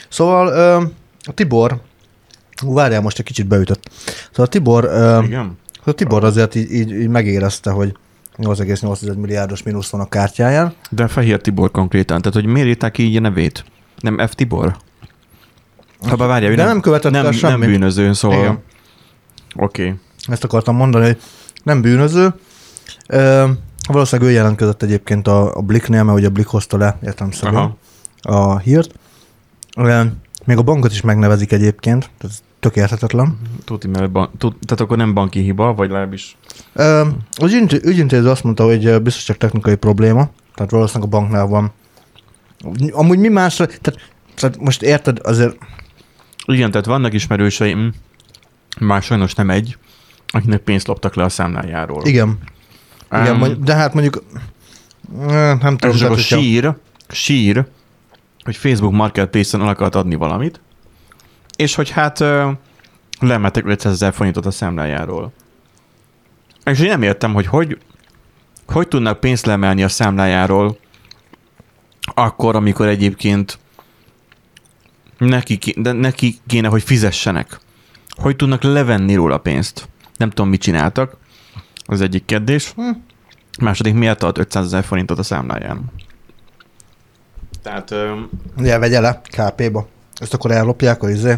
Szóval 0.08 0.48
a 1.24 1.32
Tibor, 1.32 1.82
várjál, 2.62 3.00
most 3.00 3.18
egy 3.18 3.24
kicsit 3.24 3.46
beütött. 3.46 3.90
Szóval 4.30 4.46
Tibor, 4.46 4.84
Igen? 5.24 5.58
a 5.84 5.92
Tibor 5.92 6.24
azért 6.24 6.54
így, 6.54 6.72
így, 6.72 6.90
így 6.90 7.08
megérezte, 7.08 7.70
hogy 7.70 7.96
8,8 8.38 9.16
milliárdos 9.16 9.62
mínusz 9.62 9.90
van 9.90 10.00
a 10.00 10.08
kártyáján. 10.08 10.74
De 10.90 11.08
Fehér 11.08 11.40
Tibor 11.40 11.70
konkrétan. 11.70 12.22
Tehát, 12.22 12.34
hogy 12.34 12.46
miért 12.46 12.68
írták 12.68 12.98
így 12.98 13.16
a 13.16 13.20
nevét? 13.20 13.64
Nem 14.00 14.26
F. 14.26 14.34
Tibor? 14.34 14.76
Ha 16.08 16.16
bár 16.16 16.28
várjál, 16.28 16.54
De 16.54 16.64
nem 16.64 16.80
követett 16.80 17.12
nem, 17.12 17.24
el 17.24 17.30
nem 17.30 17.38
semmit. 17.38 17.68
bűnöző, 17.68 18.12
szóval... 18.12 18.62
Oké. 19.56 19.82
Okay. 19.82 19.94
Ezt 20.28 20.44
akartam 20.44 20.76
mondani, 20.76 21.04
hogy 21.04 21.18
nem 21.62 21.80
bűnöző. 21.80 22.34
Ö, 23.08 23.44
valószínűleg 23.88 24.30
ő 24.30 24.34
jelentkezett 24.34 24.82
egyébként 24.82 25.28
a, 25.28 25.56
a 25.56 25.60
Blicknél, 25.60 26.02
mert 26.02 26.18
ugye 26.18 26.26
a 26.26 26.30
Blick 26.30 26.48
hozta 26.48 26.76
le 26.76 26.98
értelemszerűen 27.02 27.76
a 28.22 28.58
hírt. 28.58 28.94
Még 30.44 30.56
a 30.56 30.62
bankot 30.62 30.92
is 30.92 31.00
megnevezik 31.00 31.52
egyébként, 31.52 32.10
ez 32.22 32.38
tök 32.60 32.76
érthetetlen. 32.76 33.38
Tuti, 33.64 33.88
mert 33.88 34.10
ban- 34.10 34.30
tud, 34.38 34.54
tehát 34.66 34.80
akkor 34.80 34.96
nem 34.96 35.14
banki 35.14 35.40
hiba, 35.40 35.74
vagy 35.74 35.88
legalábbis... 35.88 36.36
Ö, 36.72 37.00
Az 37.36 37.52
ügyinté- 37.52 37.84
ügyintéző 37.84 38.28
azt 38.30 38.44
mondta, 38.44 38.64
hogy 38.64 39.02
biztos 39.02 39.24
csak 39.24 39.36
technikai 39.36 39.74
probléma, 39.76 40.30
tehát 40.54 40.70
valószínűleg 40.70 41.08
a 41.14 41.18
banknál 41.18 41.46
van. 41.46 41.72
Amúgy 42.90 43.18
mi 43.18 43.28
másra, 43.28 43.66
tehát, 43.66 44.00
tehát 44.34 44.58
most 44.60 44.82
érted, 44.82 45.18
azért 45.22 45.56
Igen, 46.46 46.70
tehát 46.70 46.86
vannak 46.86 47.12
ismerőseim, 47.12 47.92
már 48.80 49.02
sajnos 49.02 49.34
nem 49.34 49.50
egy, 49.50 49.76
akinek 50.28 50.60
pénzt 50.60 50.86
loptak 50.86 51.14
le 51.14 51.24
a 51.24 51.28
számlájáról. 51.28 52.02
igen, 52.06 52.38
igen 53.12 53.26
Ám, 53.26 53.36
mondj- 53.38 53.60
de 53.64 53.74
hát 53.74 53.94
mondjuk 53.94 54.22
nem 55.60 55.76
tudom, 55.76 55.90
Ez 55.94 55.96
csak 56.00 56.10
a 56.10 56.16
sír, 56.16 56.76
sír, 57.08 57.66
hogy 58.44 58.56
Facebook 58.56 58.92
Marketplace-en 58.92 59.62
el 59.62 59.68
akart 59.68 59.94
adni 59.94 60.14
valamit, 60.14 60.60
és 61.56 61.74
hogy 61.74 61.90
hát 61.90 62.20
ö, 62.20 62.50
lemettek 63.20 63.66
500 63.66 63.92
ezer 63.92 64.14
forintot 64.14 64.46
a 64.46 64.50
számlájáról. 64.50 65.32
És 66.64 66.80
én 66.80 66.88
nem 66.88 67.02
értem, 67.02 67.32
hogy 67.32 67.46
hogy, 67.46 67.78
hogy 68.66 68.88
tudnak 68.88 69.20
pénzt 69.20 69.46
lemelni 69.46 69.82
a 69.82 69.88
számlájáról 69.88 70.78
akkor, 72.14 72.56
amikor 72.56 72.86
egyébként 72.86 73.58
neki, 75.18 75.58
de 75.76 75.92
neki 75.92 76.38
kéne, 76.46 76.68
hogy 76.68 76.82
fizessenek. 76.82 77.60
Hogy 78.08 78.36
tudnak 78.36 78.62
levenni 78.62 79.14
róla 79.14 79.38
pénzt? 79.38 79.88
Nem 80.16 80.28
tudom, 80.28 80.48
mit 80.48 80.60
csináltak. 80.60 81.16
Az 81.86 82.00
egyik 82.00 82.24
kérdés. 82.24 82.72
Hm. 82.76 82.90
Második, 83.60 83.94
miért 83.94 84.22
ad 84.22 84.38
500 84.38 84.64
ezer 84.64 84.84
forintot 84.84 85.18
a 85.18 85.22
számláján? 85.22 85.84
Tehát... 87.62 87.90
Ö, 87.90 88.20
Ugye 88.56 88.78
vegye 88.78 89.00
le 89.00 89.20
KP-ba. 89.24 89.88
Ezt 90.20 90.34
akkor 90.34 90.50
ellopják 90.50 91.02
a, 91.02 91.10
izé, 91.10 91.34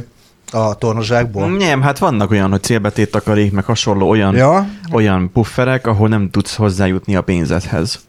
a 0.53 0.75
tornozsákból. 0.75 1.49
nem, 1.49 1.83
hát 1.83 1.99
vannak 1.99 2.31
olyan, 2.31 2.51
hogy 2.51 2.63
célbetét 2.63 3.11
takarék, 3.11 3.53
meg 3.53 3.65
hasonló 3.65 4.09
olyan, 4.09 4.35
ja. 4.35 4.67
Olyan 4.93 5.33
pufferek, 5.33 5.87
ahol 5.87 6.09
nem 6.09 6.31
tudsz 6.31 6.55
hozzájutni 6.55 7.17
a 7.17 7.23
pénzedhez. 7.23 8.01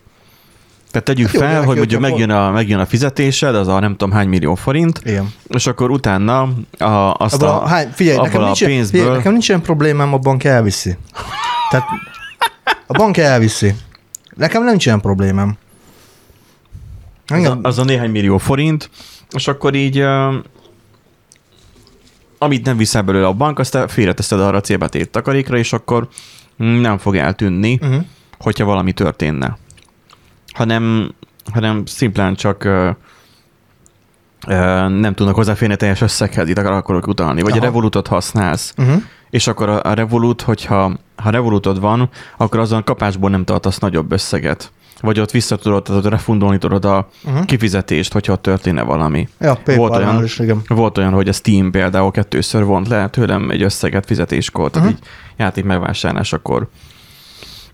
Tehát 0.92 1.08
tegyük 1.08 1.26
Hát 1.26 1.34
jó, 1.34 1.40
fel, 1.40 1.64
hogy 1.64 1.78
hogyha 1.78 2.00
megjön 2.00 2.30
a, 2.30 2.52
megjön 2.52 2.80
a 2.80 2.86
fizetésed, 2.86 3.56
az 3.56 3.68
a 3.68 3.80
nem 3.80 3.92
tudom 3.92 4.12
hány 4.12 4.28
millió 4.28 4.56
forint, 4.56 5.02
igen. 5.04 5.34
és 5.48 5.68
akkor 5.68 5.90
utána 5.90 6.42
a, 6.78 7.14
azt 7.14 7.34
Abba 7.34 7.62
a, 7.62 7.64
a, 7.64 7.68
hány, 7.68 7.90
figyelj, 7.94 8.18
nekem 8.18 8.42
a 8.42 8.46
nincs, 8.46 8.66
pénzből... 8.66 9.02
figyelj, 9.02 9.18
nekem 9.18 9.32
nincs 9.32 9.48
ilyen 9.48 9.62
problémám, 9.62 10.14
a 10.14 10.18
bank 10.18 10.44
elviszi. 10.44 10.98
Tehát 11.70 11.88
a 12.88 12.94
bank 12.94 13.18
elviszi. 13.18 13.76
Nekem 14.36 14.64
nincs 14.64 14.86
ilyen 14.86 15.02
problémám. 15.02 15.58
az, 17.28 17.36
Engem, 17.36 17.60
a, 17.64 17.68
az 17.68 17.78
a 17.78 17.84
néhány 17.84 18.10
millió 18.10 18.38
forint, 18.38 18.90
és 19.32 19.48
akkor 19.48 19.76
így 19.76 20.04
amit 22.40 22.66
nem 22.66 22.78
viszel 22.78 23.02
belőle 23.02 23.28
a 23.28 23.34
bank, 23.34 23.60
azt 23.60 23.72
te 23.72 23.88
félreteszed 23.88 24.40
arra 24.40 24.58
a 24.58 24.62
célbetét 24.62 25.10
takarékra, 25.10 25.58
és 25.58 25.74
akkor 25.74 26.08
nem 26.56 26.98
fog 26.98 27.16
eltűnni, 27.16 27.80
uh-huh. 27.82 28.04
hogyha 28.40 28.66
valami 28.66 28.92
történne. 28.92 29.58
Hanem, 30.54 31.14
hanem 31.54 31.86
szimplán 31.86 32.36
csak 32.36 32.64
uh, 32.66 32.96
nem 34.88 35.14
tudnak 35.14 35.36
hozzáférni 35.36 35.74
a 35.74 35.78
teljes 35.78 36.02
összeghez, 36.02 36.50
itt 36.50 36.58
akarok 36.58 37.08
utalni. 37.08 37.42
Vagy 37.42 37.52
Aha. 37.52 37.60
a 37.60 37.64
Revolutot 37.64 38.08
használsz, 38.08 38.74
Uh-huh. 38.78 39.02
és 39.30 39.48
akkor 39.48 39.70
a, 39.70 39.84
a 39.84 39.94
Revolut, 39.94 40.42
hogyha 40.42 40.92
ha 41.16 41.30
Revolutod 41.30 41.80
van, 41.80 42.10
akkor 42.38 42.60
azon 42.60 42.84
kapásból 42.84 43.30
nem 43.30 43.44
tartasz 43.44 43.80
nagyobb 43.80 44.12
összeget. 44.12 44.72
Vagy 45.02 45.20
ott 45.20 45.32
vissza 45.32 45.56
tudod, 45.56 45.84
tehát 45.84 46.06
refundolni 46.06 46.58
tudod 46.58 46.86
a 46.86 47.08
Uh-huh. 47.26 47.46
kifizetést, 47.46 48.14
hogyha 48.14 48.34
ott 48.34 48.42
történne 48.42 48.82
valami. 48.82 49.28
Ja, 49.40 49.58
Volt 49.76 49.96
olyan- 49.96 50.24
is, 50.24 50.40
igen. 50.40 50.62
Volt 50.68 50.98
olyan, 50.98 51.14
hogy 51.14 51.28
a 51.28 51.32
Steam 51.32 51.72
például 51.72 52.12
kettőször 52.12 52.64
vont 52.64 52.88
le 52.88 53.08
tőlem 53.10 53.50
egy 53.50 53.62
összeget 53.62 54.06
fizetéskor, 54.06 54.70
tehát 54.72 54.88
Mhm. 54.88 54.98
így 54.98 55.04
játék 55.38 55.64
megvásárlásakor. 55.64 56.68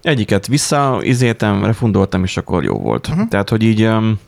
Egyiket 0.02 0.48
vissza, 0.48 0.98
izéltem, 1.02 1.66
refundoltam, 1.66 2.24
és 2.24 2.38
akkor 2.38 2.64
jó 2.64 2.78
volt. 2.80 3.10
Mhm. 3.10 3.22
Tehát, 3.28 3.50
hogy 3.50 3.64
így, 3.64 3.84
um, 3.86 4.20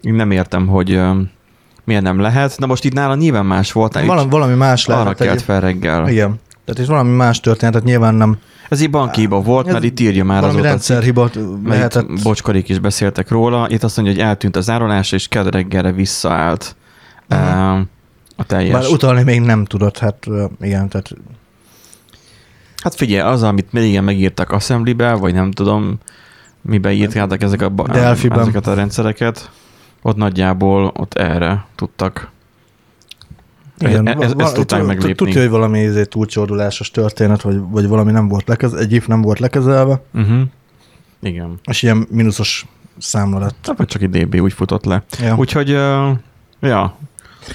nem 0.00 0.30
értem, 0.30 0.66
hogy 0.66 0.94
um, 0.96 1.30
miért 1.84 2.02
nem 2.02 2.20
lehet. 2.20 2.58
Na 2.58 2.66
most 2.66 2.84
itt 2.84 2.92
nála 2.92 3.14
nyilván 3.14 3.46
más 3.46 3.72
volt, 3.72 4.00
Valami, 4.06 4.30
valami, 4.30 4.54
más 4.54 4.86
arra 4.88 4.98
lehet. 5.02 5.16
kelt 5.16 5.36
Egy, 5.36 5.42
fel 5.42 5.60
reggel. 5.60 6.08
igen. 6.08 6.40
Tehát 6.64 6.80
itt 6.80 6.86
valami 6.86 7.10
más 7.16 7.40
történt, 7.40 7.72
tehát 7.72 7.86
nyilván 7.86 8.14
nem 8.14 8.38
Ez 8.68 8.80
így 8.80 8.90
banki 8.90 9.20
hiba 9.20 9.40
volt, 9.40 9.66
Ez 9.66 9.72
mert 9.72 9.84
itt 9.84 10.00
írja 10.00 10.24
már 10.24 10.44
azóta, 10.44 10.62
rendszerhiba 10.62 11.30
lehetett. 11.64 12.22
Bocskarik 12.22 12.68
is 12.68 12.78
beszéltek 12.78 13.30
róla. 13.30 13.66
Itt 13.68 13.82
azt 13.82 13.96
mondja, 13.96 14.14
hogy 14.14 14.24
eltűnt 14.24 14.56
az 14.56 14.70
árulás, 14.70 15.12
és 15.12 15.28
kedd 15.28 15.50
reggelre 15.50 15.92
visszaállt 15.92 16.76
Mhm. 17.28 17.40
uh, 17.40 17.80
a 18.36 18.44
teljes. 18.46 18.72
Bár 18.72 18.86
utalni 18.90 19.22
még 19.22 19.40
nem 19.40 19.64
tudott, 19.64 19.98
hát 19.98 20.26
igen, 20.60 20.88
tehát 20.88 21.10
Hát 22.82 22.94
figyelj, 22.94 23.30
az, 23.32 23.42
amit 23.42 23.66
régen 23.72 24.04
megírtak 24.04 24.50
Assembly-be, 24.50 25.12
vagy 25.12 25.34
nem 25.34 25.50
tudom, 25.50 25.98
miben 26.62 26.92
írták 26.92 27.42
ezek 27.42 27.62
a, 27.62 27.68
Delphi-ben. 27.68 28.40
ezeket 28.40 28.66
a 28.66 28.74
rendszereket, 28.74 29.50
ott 30.02 30.16
nagyjából 30.16 30.92
ott 30.96 31.14
erre 31.14 31.64
tudtak. 31.74 32.30
Igen. 33.78 34.06
E- 34.08 34.16
e- 34.20 34.34
ezt 34.38 34.54
tudták 34.54 34.78
tud- 34.78 34.88
meglépni. 34.88 35.14
Tudja, 35.24 35.40
hogy 35.40 35.50
valami 35.50 35.80
izé 35.80 36.04
túlcsordulásos 36.04 36.90
történet, 36.90 37.42
vagy, 37.42 37.58
vagy 37.70 37.86
valami 37.86 38.12
nem 38.12 38.28
volt 38.28 38.48
lekez, 38.48 38.72
egy 38.72 38.92
if 38.92 39.06
nem 39.06 39.22
volt 39.22 39.38
lekezelve, 39.38 40.02
Uh-huh. 40.14 40.40
Igen. 41.22 41.60
és 41.64 41.82
ilyen 41.82 42.06
mínuszos 42.10 42.66
számla 42.98 43.38
lett. 43.38 43.56
Hát, 43.66 43.76
vagy 43.76 43.86
csak 43.86 44.02
egy 44.02 44.10
DB 44.10 44.40
úgy 44.40 44.52
futott 44.52 44.84
le. 44.84 45.02
Ja. 45.20 45.34
Úgyhogy, 45.36 45.70
uh, 45.72 46.10
ja, 46.60 46.96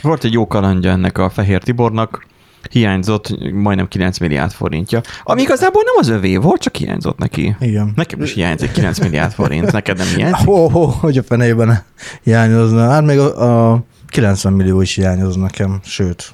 volt 0.02 0.24
egy 0.24 0.34
jó 0.34 0.48
kalandja 0.48 0.92
ennek 0.92 1.18
a 1.18 1.30
Fehér 1.30 1.64
Tibornak, 1.64 2.26
hiányzott 2.72 3.52
majdnem 3.54 3.88
9 3.88 4.18
milliárd 4.20 4.52
forintja. 4.52 5.02
Ami 5.24 5.42
igazából 5.42 5.82
nem 5.86 5.94
az 5.98 6.08
övé 6.08 6.36
volt, 6.38 6.62
csak 6.62 6.76
hiányzott 6.76 7.18
neki. 7.18 7.56
Igen. 7.60 7.92
Nekem 7.96 8.22
is 8.22 8.34
hiányzik 8.34 8.72
9 8.72 9.00
milliárd 9.00 9.32
forint, 9.32 9.72
neked 9.72 9.98
nem 9.98 10.08
hiányzik? 10.16 10.46
Hó, 10.46 10.68
hó, 10.70 10.86
hogy 10.86 11.18
a 11.18 11.24
fenében 11.24 11.84
hiányozna. 12.24 12.90
Hát 12.90 13.04
még 13.06 13.20
a, 13.20 13.72
a 13.74 13.84
90 14.18 14.54
millió 14.54 14.82
is 14.82 14.96
hiányoz 14.96 15.36
nekem, 15.36 15.80
sőt. 15.84 16.34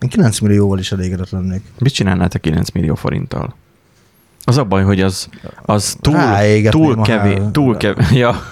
Én 0.00 0.08
9 0.08 0.38
millióval 0.38 0.78
is 0.78 0.92
elégedett 0.92 1.30
lennék. 1.30 1.62
Mit 1.78 1.92
csinálnál 1.92 2.28
te 2.28 2.38
9 2.38 2.70
millió 2.70 2.94
forinttal? 2.94 3.54
Az 4.44 4.56
a 4.56 4.64
baj, 4.64 4.82
hogy 4.82 5.00
az, 5.00 5.28
az 5.62 5.96
túl, 6.00 6.16
túl 6.68 7.02
kevés. 7.02 7.38
Túl 7.52 7.76
kevés. 7.76 8.10
Ja. 8.22 8.42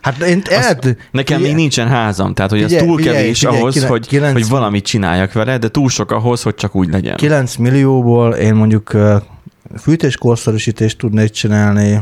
Hát 0.00 0.22
én 0.22 0.42
el, 0.50 0.78
Nekem 1.10 1.40
még 1.40 1.54
nincsen 1.54 1.88
házam, 1.88 2.34
tehát 2.34 2.50
hogy 2.50 2.62
ez 2.62 2.68
Figyelj, 2.68 2.86
túl 2.86 2.96
figyelj, 2.96 3.16
kevés 3.16 3.38
figyelj, 3.38 3.58
ahhoz, 3.58 3.72
kilen- 3.74 3.90
hogy, 3.90 4.06
kilenc- 4.06 4.32
hogy 4.32 4.48
valamit 4.48 4.84
csináljak 4.84 5.32
vele, 5.32 5.58
de 5.58 5.68
túl 5.68 5.88
sok 5.88 6.10
ahhoz, 6.10 6.42
hogy 6.42 6.54
csak 6.54 6.74
úgy 6.74 6.88
legyen. 6.90 7.16
9 7.16 7.56
millióból 7.56 8.34
én 8.34 8.54
mondjuk 8.54 8.96
fűtéskorszerűsítést 9.78 10.98
tudnék 10.98 11.30
csinálni, 11.30 12.00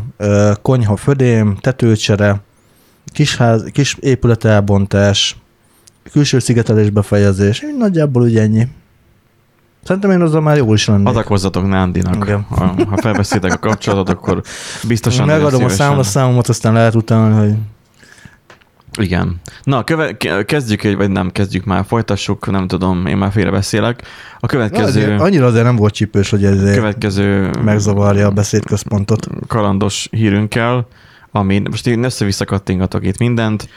konyha 0.63 0.97
födém, 0.97 1.57
tetőcsere, 1.61 2.41
kis 3.73 3.97
épület 4.01 4.45
elbontás, 4.45 5.37
külső 6.13 6.39
szigetelés 6.39 6.91
befejezés, 6.91 7.65
nagyjából 7.79 8.23
úgy 8.23 8.37
ennyi. 8.37 8.69
Szerintem 9.85 10.11
én 10.11 10.21
azzal 10.21 10.41
már 10.41 10.57
jól 10.57 10.75
is 10.75 10.87
lennék. 10.87 11.07
Adakozzatok 11.07 11.69
Nándinak. 11.69 12.25
Igen. 12.25 12.47
Ha, 12.51 12.75
ha 12.89 12.97
felveszitek 12.97 13.53
a 13.53 13.59
kapcsolatot, 13.59 14.09
akkor 14.09 14.43
biztosan 14.89 15.27
Megadom 15.27 15.65
a 15.65 15.69
számlaszámomat, 15.69 16.49
aztán 16.49 16.73
lehet 16.73 16.95
utána, 16.95 17.41
hogy 17.41 17.55
Igen. 19.01 19.41
Na, 19.63 19.85
köve, 19.85 20.17
ke- 20.17 20.45
kezdjük, 20.45 20.97
vagy 20.97 21.11
nem 21.11 21.31
kezdjük 21.31 21.65
már, 21.65 21.85
folytassuk, 21.87 22.51
nem 22.51 22.67
tudom, 22.67 23.07
én 23.07 23.17
már 23.17 23.33
félrebeszélek. 23.33 24.03
A 24.41 24.47
következő, 24.47 24.85
azért, 24.87 25.21
annyira 25.21 25.47
azért 25.47 25.65
nem 25.65 25.77
volt 25.77 25.95
csípős, 25.95 26.31
hogy 26.31 26.45
ez 26.45 26.75
következő 26.75 27.51
megzavarja 27.65 28.27
a 28.27 28.31
beszédközpontot. 28.31 29.27
kalandos 29.47 30.09
hírünkkel, 30.11 30.87
ami 31.31 31.59
most 31.71 31.87
én 31.87 32.05
össze-vissza 32.05 32.45
kattingatok 32.45 33.07
itt 33.07 33.19
mindent. 33.19 33.69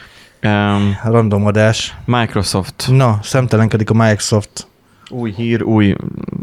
Um, 0.42 0.96
Random 1.04 1.46
adás. 1.46 1.96
Microsoft. 2.04 2.88
Na, 2.90 3.18
szemtelenkedik 3.22 3.90
a 3.90 3.94
Microsoft. 3.94 4.66
Új 5.10 5.32
hír, 5.32 5.62
új 5.62 5.94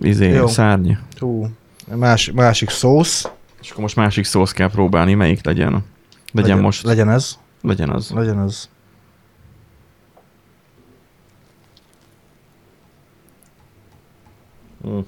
izé, 0.02 0.30
Jó. 0.30 0.48
szárny. 0.48 0.92
Hú, 1.20 1.48
más, 1.96 2.32
másik 2.32 2.70
szósz. 2.70 3.30
És 3.62 3.70
akkor 3.70 3.82
most 3.82 3.96
másik 3.96 4.26
szósz 4.26 4.52
kell 4.52 4.70
próbálni, 4.70 5.14
melyik 5.14 5.46
legyen. 5.46 5.72
Legyen, 5.72 5.84
legyen 6.32 6.60
most, 6.60 6.84
Legyen 6.84 7.10
ez. 7.10 7.38
legyen 7.62 7.90
az. 7.90 8.10
Legyen 8.12 8.40
ez. 8.40 8.70
Mm. 14.88 15.00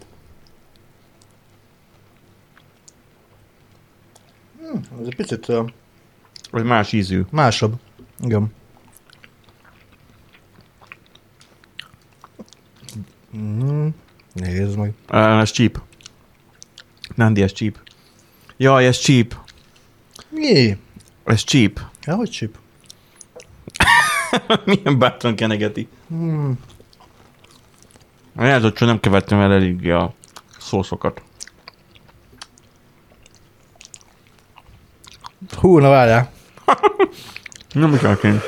Hmm, 4.60 4.82
ez 5.02 5.06
egy 5.08 5.16
picit 5.16 5.48
uh, 5.48 5.70
Vagy 6.52 6.64
más 6.64 6.92
ízű. 6.94 7.22
másabb. 7.32 7.74
Igen. 8.20 8.54
Mm, 13.38 13.88
nézd 14.34 14.78
meg. 14.78 14.94
Uh, 15.10 15.40
ez 15.40 15.52
cheap. 15.52 15.82
Nandi, 17.16 17.42
ez 17.42 17.52
cheap. 17.52 17.78
Jaj, 18.58 18.86
ez 18.86 18.98
cheap. 18.98 19.36
Mi? 20.30 20.78
Ez 21.24 21.44
cheap. 21.44 21.80
Ja, 22.06 22.16
hogy 22.16 22.30
csip? 22.30 22.58
Milyen 24.66 25.00
bátran 25.00 25.36
kenegeti. 25.36 25.88
Hmm. 26.08 26.60
Lehet, 28.36 28.62
hogy 28.62 28.88
nem 28.88 29.00
követtem 29.00 29.40
el 29.40 29.52
eléggé 29.52 29.92
a 29.92 30.14
szószokat. 30.60 31.22
Hú, 35.56 35.78
na 35.78 35.90
várjál. 35.90 36.32
Nem 37.74 38.00
elként. 38.04 38.42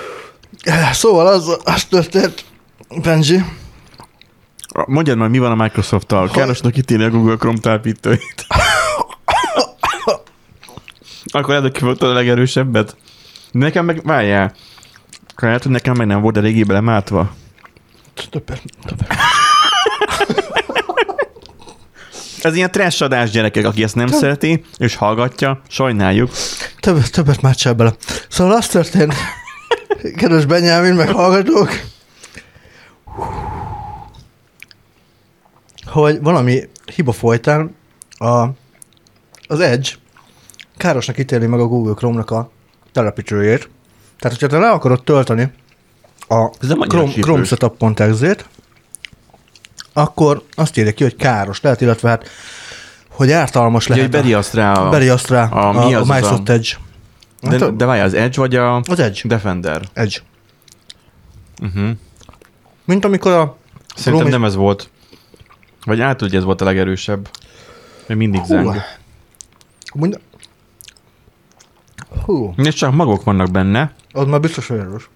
Szóval 0.92 1.28
az, 1.28 1.60
az 1.64 1.86
történt, 1.86 2.46
Benji, 3.02 3.44
Mondjad 4.88 5.18
már, 5.18 5.30
mi 5.30 5.40
van 5.40 5.52
a 5.52 5.64
Microsoft-tal. 5.64 6.30
Károsnak 6.30 6.78
ítélni 6.78 7.04
a 7.04 7.10
Google 7.10 7.36
Chrome 7.36 7.60
tápítőit. 7.60 8.46
Akkor 11.26 11.56
ez 11.56 11.64
a 11.64 11.72
kiváltad 11.72 12.10
a 12.10 12.14
legerősebbet. 12.14 12.96
Nekem 13.52 13.86
meg, 13.86 14.02
várjál. 14.04 14.54
Lehet, 15.36 15.64
hogy 15.64 15.72
nekem 15.72 15.96
meg 15.98 16.08
nem 16.08 16.22
volt 16.22 16.38
eléggé 16.38 16.64
belemátva. 16.64 17.32
többet, 18.30 18.62
többet. 18.86 19.14
Ez 22.42 22.56
ilyen 22.56 22.72
trash 22.72 23.04
adás 23.04 23.30
gyerekek, 23.30 23.66
aki 23.66 23.84
ezt 23.84 23.96
nem 23.96 24.08
szereti, 24.08 24.64
és 24.78 24.96
hallgatja, 24.96 25.62
sajnáljuk. 25.68 26.32
Többet, 26.80 27.12
többet 27.12 27.42
már 27.42 27.56
csinál 27.56 27.76
bele. 27.76 27.94
Szóval 28.30 28.54
az 28.56 28.68
történt, 28.68 29.14
kedves 30.16 30.46
Benyámin, 30.46 30.94
meg 30.94 31.10
hallgatók, 31.10 31.70
hogy 35.90 36.22
valami 36.22 36.62
hiba 36.96 37.12
folytán 37.12 37.76
a, 38.18 38.46
az 39.48 39.60
Edge 39.60 39.90
károsnak 40.78 41.18
ítéli 41.18 41.46
meg 41.46 41.60
a 41.60 41.66
Google 41.68 41.94
Chrome-nak 41.94 42.32
a 42.32 42.52
telepítőjét. 42.92 43.70
Tehát, 44.20 44.38
hogyha 44.40 44.56
te 44.58 44.64
le 44.64 44.70
akarod 44.72 45.04
tölteni 45.04 45.52
a 46.28 46.48
Chrome. 46.48 47.12
Chrome 47.12 47.44
setup.exe-t, 47.44 48.46
akkor 49.94 50.44
azt 50.56 50.78
írja 50.78 50.94
ki, 50.94 51.04
hogy 51.04 51.16
káros 51.16 51.62
lehet, 51.62 51.82
illetve 51.82 52.10
hát, 52.10 52.30
hogy 53.10 53.32
ártalmas 53.32 53.86
Ugye, 53.90 54.02
hogy 54.02 54.10
lehet. 54.12 54.26
beriaszt 54.26 54.54
rá 54.54 54.74
a... 54.74 54.90
Beriaszt 54.90 55.28
rá 55.30 55.44
a- 55.50 55.68
a, 55.68 55.86
mi 55.88 55.94
a, 55.94 56.02
a 56.02 56.14
a- 56.14 56.42
Edge. 56.46 56.70
Hát 57.42 57.58
De, 57.60 57.66
a- 57.66 57.70
de 57.72 57.86
várjál, 57.86 58.06
az 58.06 58.14
Edge 58.14 58.40
vagy 58.40 58.56
a 58.56 58.76
Az 58.76 59.00
Edge. 59.00 59.22
Defender? 59.24 59.82
Edge. 59.94 60.18
Uh-huh. 61.62 61.90
Mint 62.86 63.06
amikor 63.06 63.32
a... 63.32 63.58
Szerintem 63.96 64.28
Chrome 64.28 64.30
nem 64.30 64.44
ez 64.46 64.56
volt. 64.56 64.90
Vagy 65.86 66.02
át 66.02 66.20
hogy 66.20 66.36
ez 66.36 66.44
volt 66.44 66.62
a 66.62 66.66
legerősebb. 66.66 67.30
Még 68.08 68.18
mindig 68.18 68.44
zeng. 68.44 68.76
Mind... 69.94 70.20
Hú, 72.26 72.54
És 72.58 72.74
csak 72.74 72.94
magok 72.94 73.24
vannak 73.24 73.52
benne. 73.52 73.94
az 74.12 74.28
már 74.28 74.40
biztos, 74.40 74.68
hogy 74.68 74.78
erős. 74.78 75.10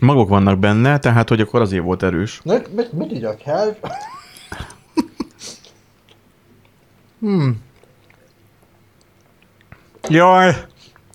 Magok 0.00 0.28
vannak 0.28 0.58
benne, 0.58 0.98
tehát 0.98 1.28
hogy 1.28 1.40
akkor 1.40 1.60
azért 1.60 1.82
volt 1.82 2.02
erős. 2.02 2.40
Ne, 2.44 2.58
mit, 2.74 2.92
mit 2.92 3.12
így 3.12 3.24
a 3.24 3.36
kell? 3.36 3.76
hmm. 7.20 7.62
Jaj! 10.08 10.56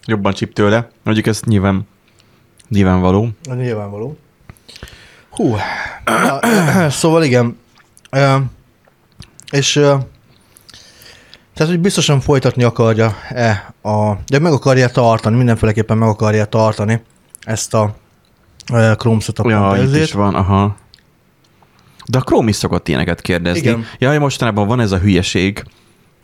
Jobban 0.06 0.34
csip 0.34 0.54
tőle. 0.54 0.90
Mondjuk 1.04 1.28
ez 1.28 1.42
nyilván 1.42 1.88
nyilvánvaló. 2.70 3.28
Na, 3.44 3.54
nyilvánvaló. 3.54 4.18
Hú. 5.30 5.56
Na, 6.06 6.40
szóval 6.90 7.24
igen. 7.24 7.60
Ö, 8.10 8.38
és 9.54 9.74
tehát, 11.54 11.72
hogy 11.72 11.80
biztosan 11.80 12.20
folytatni 12.20 12.64
akarja-e 12.64 13.74
a, 13.82 14.14
de 14.26 14.40
meg 14.40 14.52
akarja 14.52 14.90
tartani, 14.90 15.36
mindenféleképpen 15.36 15.98
meg 15.98 16.10
akarja 16.10 16.46
tartani 16.46 17.02
ezt 17.42 17.74
a 17.74 17.96
Chrome 18.98 19.20
setup 19.20 19.50
Ja, 19.50 19.78
itt 19.84 19.96
is 19.96 20.12
van, 20.12 20.36
aha. 20.36 20.76
De 22.06 22.18
a 22.18 22.22
Chrome 22.22 22.50
is 22.50 22.56
szokott 22.56 22.88
ilyeneket 22.88 23.22
kérdezni. 23.22 23.60
Igen. 23.60 23.86
Jaj, 23.98 24.18
mostanában 24.18 24.68
van 24.68 24.80
ez 24.80 24.92
a 24.92 24.98
hülyeség, 24.98 25.64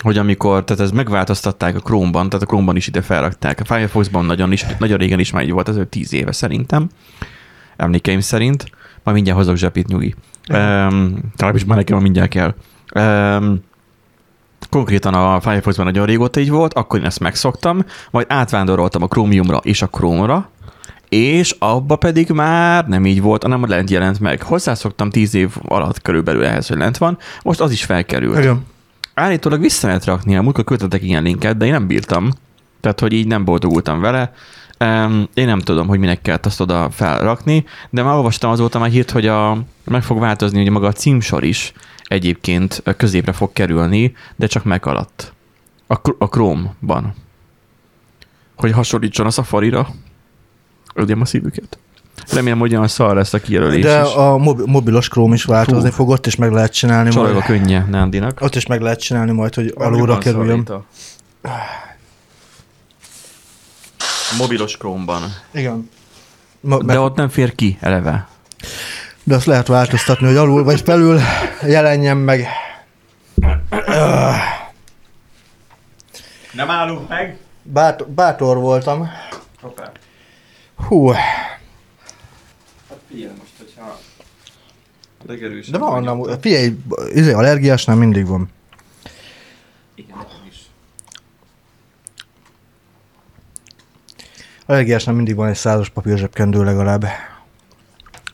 hogy 0.04 0.18
amikor, 0.18 0.64
tehát 0.64 0.84
ez 0.84 0.92
megváltoztatták 0.92 1.76
a 1.76 1.80
Chrome-ban, 1.80 2.30
tehát 2.30 2.46
a 2.46 2.48
Chrome-ban 2.48 2.76
is 2.76 2.88
ide 2.88 3.02
felrakták. 3.02 3.60
A 3.60 3.66
Firefox-ban 3.66 4.26
nagyon, 4.26 4.52
is, 4.52 4.66
nagyon 4.80 4.98
régen 4.98 5.20
is 5.20 5.32
már 5.32 5.44
így 5.44 5.52
volt, 5.52 5.70
ez 5.70 5.78
10 5.90 6.14
éve 6.14 6.32
szerintem, 6.32 6.90
emlékeim 7.78 8.20
szerint. 8.20 8.70
Majd 9.04 9.16
mindjárt 9.16 9.40
hozok 9.40 9.56
zsepit, 9.56 9.88
nyugi. 9.88 10.16
Um, 10.50 11.20
talán 11.36 11.56
is 11.56 11.66
már 11.66 11.78
nekem 11.78 12.02
mindjárt 12.02 12.30
kell. 12.30 12.54
Um, 12.96 13.64
konkrétan 14.70 15.14
a 15.14 15.40
Firefox-ban 15.40 15.86
nagyon 15.86 16.06
régóta 16.06 16.40
így 16.40 16.50
volt, 16.50 16.74
akkor 16.74 17.00
én 17.00 17.06
ezt 17.06 17.20
megszoktam, 17.20 17.86
majd 18.12 18.26
átvándoroltam 18.30 19.04
a 19.04 19.08
Chromiumra 19.08 19.58
és 19.58 19.82
a 19.82 19.88
Chrome-ra, 19.88 20.50
és 21.10 21.56
abba 21.60 21.96
pedig 21.96 22.30
már 22.30 22.88
nem 22.88 23.06
így 23.06 23.22
volt, 23.22 23.44
hanem 23.44 23.64
a 23.64 23.68
lent 23.68 23.90
jelent 23.90 24.20
meg. 24.20 24.42
Hozzászoktam 24.42 25.10
10 25.10 25.34
év 25.34 25.56
alatt 25.68 26.02
körülbelül 26.02 26.46
ehhez, 26.46 26.68
hogy 26.68 26.78
lent 26.78 26.98
van, 26.98 27.18
most 27.44 27.62
az 27.62 27.72
is 27.72 27.84
felkerült. 27.84 28.38
Igen. 28.38 28.66
Állítólag 29.14 29.60
vissza 29.60 29.88
lehet 29.88 30.06
rakni, 30.06 30.38
a 30.38 30.42
múltkor 30.42 30.64
küldtetek 30.64 31.04
ilyen 31.04 31.24
linket, 31.24 31.58
de 31.58 31.66
én 31.66 31.72
nem 31.72 31.88
bírtam. 31.88 32.32
Tehát, 32.82 33.00
hogy 33.00 33.14
így 33.14 33.28
nem 33.28 33.46
boldogultam 33.46 34.00
vele. 34.00 34.34
Um, 34.86 35.28
én 35.34 35.46
nem 35.46 35.60
tudom, 35.60 35.88
hogy 35.88 36.00
minek 36.00 36.22
kellett 36.22 36.46
azt 36.46 36.62
oda 36.62 36.90
felrakni, 36.90 37.66
de 37.90 38.04
már 38.04 38.16
olvastam 38.16 38.52
azóta 38.52 38.80
már 38.80 38.90
hírt, 38.90 39.12
hogy 39.12 39.28
a, 39.28 39.58
meg 39.84 40.04
fog 40.04 40.20
változni, 40.20 40.62
hogy 40.62 40.72
maga 40.72 40.88
a 40.88 40.92
címsor 40.92 41.44
is 41.44 41.74
egyébként 42.04 42.84
középre 42.98 43.32
fog 43.32 43.54
kerülni, 43.54 44.14
de 44.36 44.48
csak 44.48 44.64
meg 44.64 44.86
alatt. 44.86 45.34
A, 45.88 45.94
a 46.18 46.26
Chrome-ban. 46.26 47.14
Hogy 48.56 48.72
hasonlítson 48.72 49.26
a 49.26 49.30
Safari-ra. 49.30 49.88
Ödjem 50.94 51.22
a 51.22 51.26
szívüket. 51.26 51.78
Remélem, 52.34 52.60
hogy 52.60 52.72
olyan 52.74 52.88
szar 52.88 53.16
lesz 53.16 53.34
a 53.34 53.40
kijelölés 53.40 53.84
De 53.84 54.02
is. 54.02 54.14
a 54.14 54.38
mobi- 54.38 54.64
mobilos 54.66 55.08
Chrome 55.08 55.34
is 55.34 55.44
változni 55.44 55.90
Fú. 55.90 55.96
fog, 55.96 56.10
ott 56.10 56.26
is 56.26 56.36
meg 56.36 56.52
lehet 56.52 56.74
csinálni 56.74 57.10
Csalog 57.10 57.36
a 57.36 57.42
könnye 57.42 57.86
Nándinak. 57.90 58.42
Ott 58.42 58.56
is 58.56 58.66
meg 58.66 58.82
lehet 58.82 59.00
csinálni 59.00 59.32
majd, 59.32 59.56
hogy 59.56 59.74
alulra 59.76 60.18
kerüljön. 60.18 60.64
szalita. 60.66 60.86
Mobilos 64.38 64.78
Chrome-ban. 64.78 65.24
Igen. 65.52 65.90
Ma, 66.60 66.78
De 66.78 66.94
de, 66.94 67.00
ott 67.00 67.16
nem 67.16 67.30
fér 67.30 67.56
ki 67.56 67.78
eleve. 67.82 68.28
de 69.24 69.36
azt 69.36 69.46
lehet 69.46 69.68
változtatni, 69.68 70.28
hogy 70.28 70.36
alul 70.36 70.64
vagy 70.64 70.82
felül 70.82 71.20
jelenjen 71.68 72.18
meg. 72.18 72.48
Nem 76.54 76.70
állunk 76.70 77.10
meg? 77.10 77.38
Bátor, 77.64 78.08
bátor 78.08 78.58
voltam. 78.58 79.10
Hoppá. 79.62 79.92
Hú, 80.76 81.08
Hát 82.90 82.98
figyelj 83.12 83.32
most, 83.38 83.52
hogyha 83.58 84.00
a 85.20 85.24
legerősebb 85.28 85.72
de 85.72 85.78
van, 85.80 86.04
nem, 86.04 86.40
figyelj, 86.42 86.78
izé, 87.14 87.32
allergiásnál 87.32 87.96
mindig 87.96 88.28
van. 88.28 88.50
Igen, 89.96 90.18
nekem 94.70 94.82
is. 94.82 94.96
Allergiásnál 94.96 95.16
mindig 95.16 95.36
van 95.36 95.48
egy 95.48 95.56
százas 95.56 95.90
papír 95.90 96.18
zsebkendő 96.18 96.64
legalább. 96.64 97.06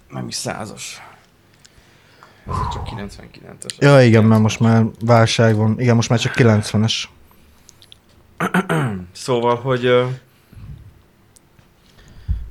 Nem 0.09 0.27
is 0.27 0.35
százas. 0.35 1.01
Ez 2.47 2.55
csak 2.73 2.87
99-es. 2.95 3.77
Ja, 3.79 4.01
igen, 4.01 4.23
mert 4.23 4.41
most 4.41 4.59
már 4.59 4.85
válság 5.05 5.55
van. 5.55 5.79
Igen, 5.79 5.95
most 5.95 6.09
már 6.09 6.19
csak 6.19 6.33
90-es. 6.35 7.03
Szóval, 9.11 9.55
hogy 9.55 9.85
ö, 9.85 10.05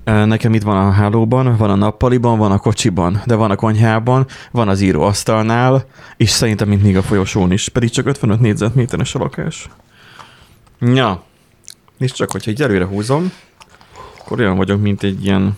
nekem 0.05 0.55
itt 0.55 0.63
van 0.63 0.77
a 0.77 0.91
hálóban, 0.91 1.57
van 1.57 1.71
a 1.71 1.75
nappaliban, 1.75 2.39
van 2.39 2.53
a 2.53 2.59
kocsiban, 2.59 3.23
de 3.27 3.35
van 3.35 3.51
a 3.51 3.57
konyhában, 3.57 4.27
van 4.51 4.69
az 4.69 4.81
íróasztalnál, 4.81 5.87
és 6.17 6.31
szerintem 6.31 6.69
mint 6.69 6.83
még 6.83 6.97
a 6.97 7.03
folyosón 7.03 7.53
is, 7.53 7.69
pedig 7.69 7.91
csak 7.91 8.07
55 8.07 8.41
négyzetméteres 8.41 9.15
a 9.15 9.19
lakás. 9.19 9.69
Ja, 10.81 11.23
és 11.99 12.13
csak, 12.13 12.31
hogyha 12.31 12.51
így 12.51 12.63
előre 12.63 12.85
húzom, 12.85 13.33
akkor 14.25 14.41
olyan 14.41 14.57
vagyok, 14.57 14.81
mint 14.81 15.03
egy 15.03 15.25
ilyen 15.25 15.57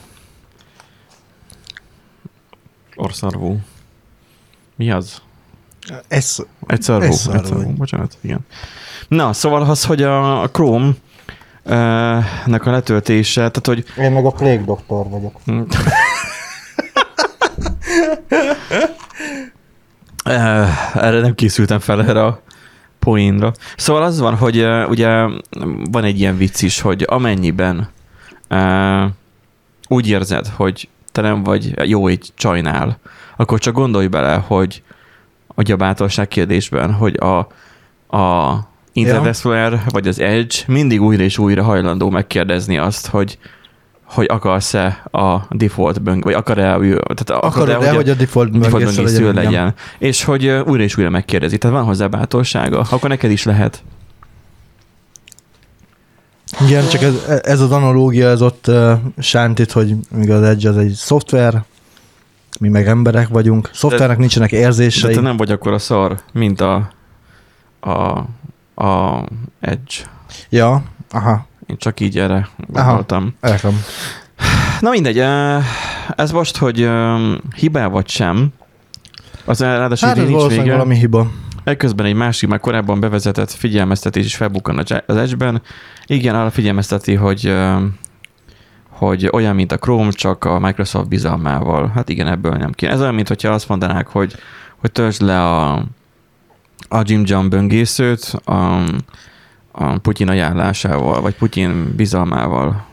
orszarvó. 2.97 3.59
Mi 4.77 4.91
az? 4.91 5.23
Ez, 6.09 6.37
Egy 6.67 6.83
szarvó. 6.83 7.05
Egy 7.05 7.11
Egy 7.11 7.17
szarvó. 7.17 7.47
szarvó, 7.47 7.71
bocsánat, 7.71 8.19
igen. 8.21 8.41
Na, 9.09 9.33
szóval 9.33 9.63
az, 9.63 9.85
hogy 9.85 10.03
a, 10.03 10.43
a 10.43 10.51
Chrome 10.51 10.87
uh, 11.65 12.25
nek 12.47 12.67
a 12.67 12.71
letöltése, 12.71 13.51
tehát 13.51 13.67
hogy 13.67 13.85
én 14.05 14.13
meg 14.13 14.25
a 14.25 14.31
Plague 14.31 14.65
doktor 14.65 15.09
vagyok. 15.09 15.41
Uh, 20.29 20.97
erre 20.97 21.21
nem 21.21 21.35
készültem 21.35 21.79
fel 21.79 22.05
erre 22.05 22.25
a 22.25 22.43
poénra. 22.99 23.53
Szóval 23.77 24.03
az 24.03 24.19
van, 24.19 24.37
hogy 24.37 24.59
uh, 24.59 24.89
ugye 24.89 25.09
van 25.91 26.05
egy 26.05 26.21
ilyen 26.21 26.37
vicc 26.37 26.63
is, 26.63 26.81
hogy 26.81 27.05
amennyiben 27.09 27.89
uh, 28.51 29.11
úgy 29.89 30.09
érzed, 30.09 30.47
hogy 30.47 30.89
te 31.13 31.21
nem 31.21 31.43
vagy 31.43 31.89
jó 31.89 32.07
egy 32.07 32.31
csajnál, 32.35 32.99
akkor 33.37 33.59
csak 33.59 33.75
gondolj 33.75 34.07
bele, 34.07 34.35
hogy, 34.47 34.83
hogy 35.55 35.71
a 35.73 35.77
bátorság 35.77 36.29
kérdésben, 36.29 36.93
hogy 36.93 37.17
a, 37.17 37.39
a 38.17 38.59
Internet 38.93 39.41
Ja. 39.45 39.83
Vagy 39.89 40.09
az 40.09 40.21
Edge 40.21 40.57
mindig 40.67 41.03
újra 41.03 41.23
és 41.23 41.39
újra 41.39 41.63
hajlandó 41.63 42.11
megkérdezni 42.11 42.79
azt, 42.79 43.07
hogy 43.07 43.39
hogy 44.05 44.27
akarsz-e 44.29 45.03
a 45.11 45.37
default 45.51 46.03
böng, 46.03 46.25
vagy 46.25 46.35
akar-e, 46.35 46.63
tehát 47.15 47.31
Akarod 47.45 47.75
hogy 47.75 47.85
el, 47.87 47.93
a- 47.93 47.97
hogy 47.97 48.11
a 48.11 48.15
default 48.15 48.51
böngésző 48.51 49.25
legyen? 49.33 49.45
legyen. 49.45 49.75
És 49.99 50.25
hogy 50.25 50.49
újra 50.49 50.83
és 50.83 50.97
újra 50.97 51.11
megkérdezi. 51.11 51.59
Tehát 51.59 51.77
van 51.77 51.87
hozzá 51.87 52.07
bátorsága. 52.07 52.81
Akkor 52.91 53.09
neked 53.09 53.31
is 53.31 53.45
lehet. 53.45 53.83
Igen, 56.65 56.89
csak 56.89 57.03
ez, 57.03 57.15
ez 57.43 57.61
az 57.61 57.73
analógia, 57.73 58.29
ez 58.29 58.43
ott 58.43 58.65
uh, 58.69 58.93
sántít, 59.19 59.73
hogy 59.73 59.95
még 60.11 60.31
az 60.31 60.43
Edge 60.43 60.69
az 60.69 60.77
egy 60.77 60.93
szoftver, 60.93 61.65
mi 62.61 62.69
meg 62.69 62.89
emberek 62.89 63.29
vagyunk. 63.29 63.71
Szoftvernek 63.73 64.19
nincsenek 64.19 64.51
De 64.51 64.57
érzései. 64.57 65.15
te 65.15 65.21
nem 65.21 65.37
vagy 65.37 65.51
akkor 65.51 65.73
a 65.73 65.79
szar, 65.79 66.19
mint 66.33 66.61
a, 66.61 66.91
a, 67.81 67.91
a 68.85 69.25
Edge. 69.61 69.95
Ja, 70.49 70.83
aha, 71.11 71.47
Én 71.67 71.77
csak 71.77 72.01
így 72.01 72.19
erre 72.19 72.49
gondoltam. 72.67 73.35
elkem. 73.41 73.83
Na 74.81 74.91
mindegy, 74.91 75.19
ez 76.17 76.31
most, 76.33 76.57
hogy 76.57 76.81
ö, 76.81 77.17
hiba 77.57 77.89
vagy 77.89 78.09
sem, 78.09 78.49
az 79.45 79.61
ráadásul 79.61 80.09
Hát 80.09 80.19
ez 80.19 80.29
nincs 80.29 80.47
vége. 80.47 80.73
valami 80.73 80.97
hiba. 80.97 81.31
Ekközben 81.65 82.07
egy 82.07 82.15
másik, 82.15 82.49
már 82.49 82.61
korábban 82.61 83.01
bevezetett 83.01 83.51
figyelmeztetés 83.51 84.25
is 84.25 84.37
felbukkan 84.37 84.79
az 85.07 85.17
Edge-ben. 85.17 85.63
Igen, 86.07 86.35
arra 86.35 86.51
figyelmezteti, 86.51 87.15
hogy 87.15 87.55
hogy 88.89 89.29
olyan, 89.33 89.55
mint 89.55 89.73
a 89.73 89.77
Chrome, 89.77 90.11
csak 90.11 90.45
a 90.45 90.59
Microsoft 90.59 91.09
bizalmával. 91.09 91.91
Hát 91.95 92.09
igen, 92.09 92.27
ebből 92.27 92.53
nem 92.53 92.73
kéne. 92.73 92.93
Ez 92.93 93.01
olyan, 93.01 93.15
mint 93.15 93.29
hogyha 93.29 93.53
azt 93.53 93.69
mondanák, 93.69 94.07
hogy, 94.07 94.35
hogy 94.77 94.93
töltsd 94.93 95.23
le 95.23 95.43
a, 95.43 95.73
a 96.89 97.03
Jim 97.03 97.23
John 97.25 97.49
böngészőt 97.49 98.33
a, 98.45 98.83
a 99.71 99.99
Putyin 99.99 100.29
ajánlásával, 100.29 101.21
vagy 101.21 101.35
Putyin 101.37 101.95
bizalmával. 101.97 102.85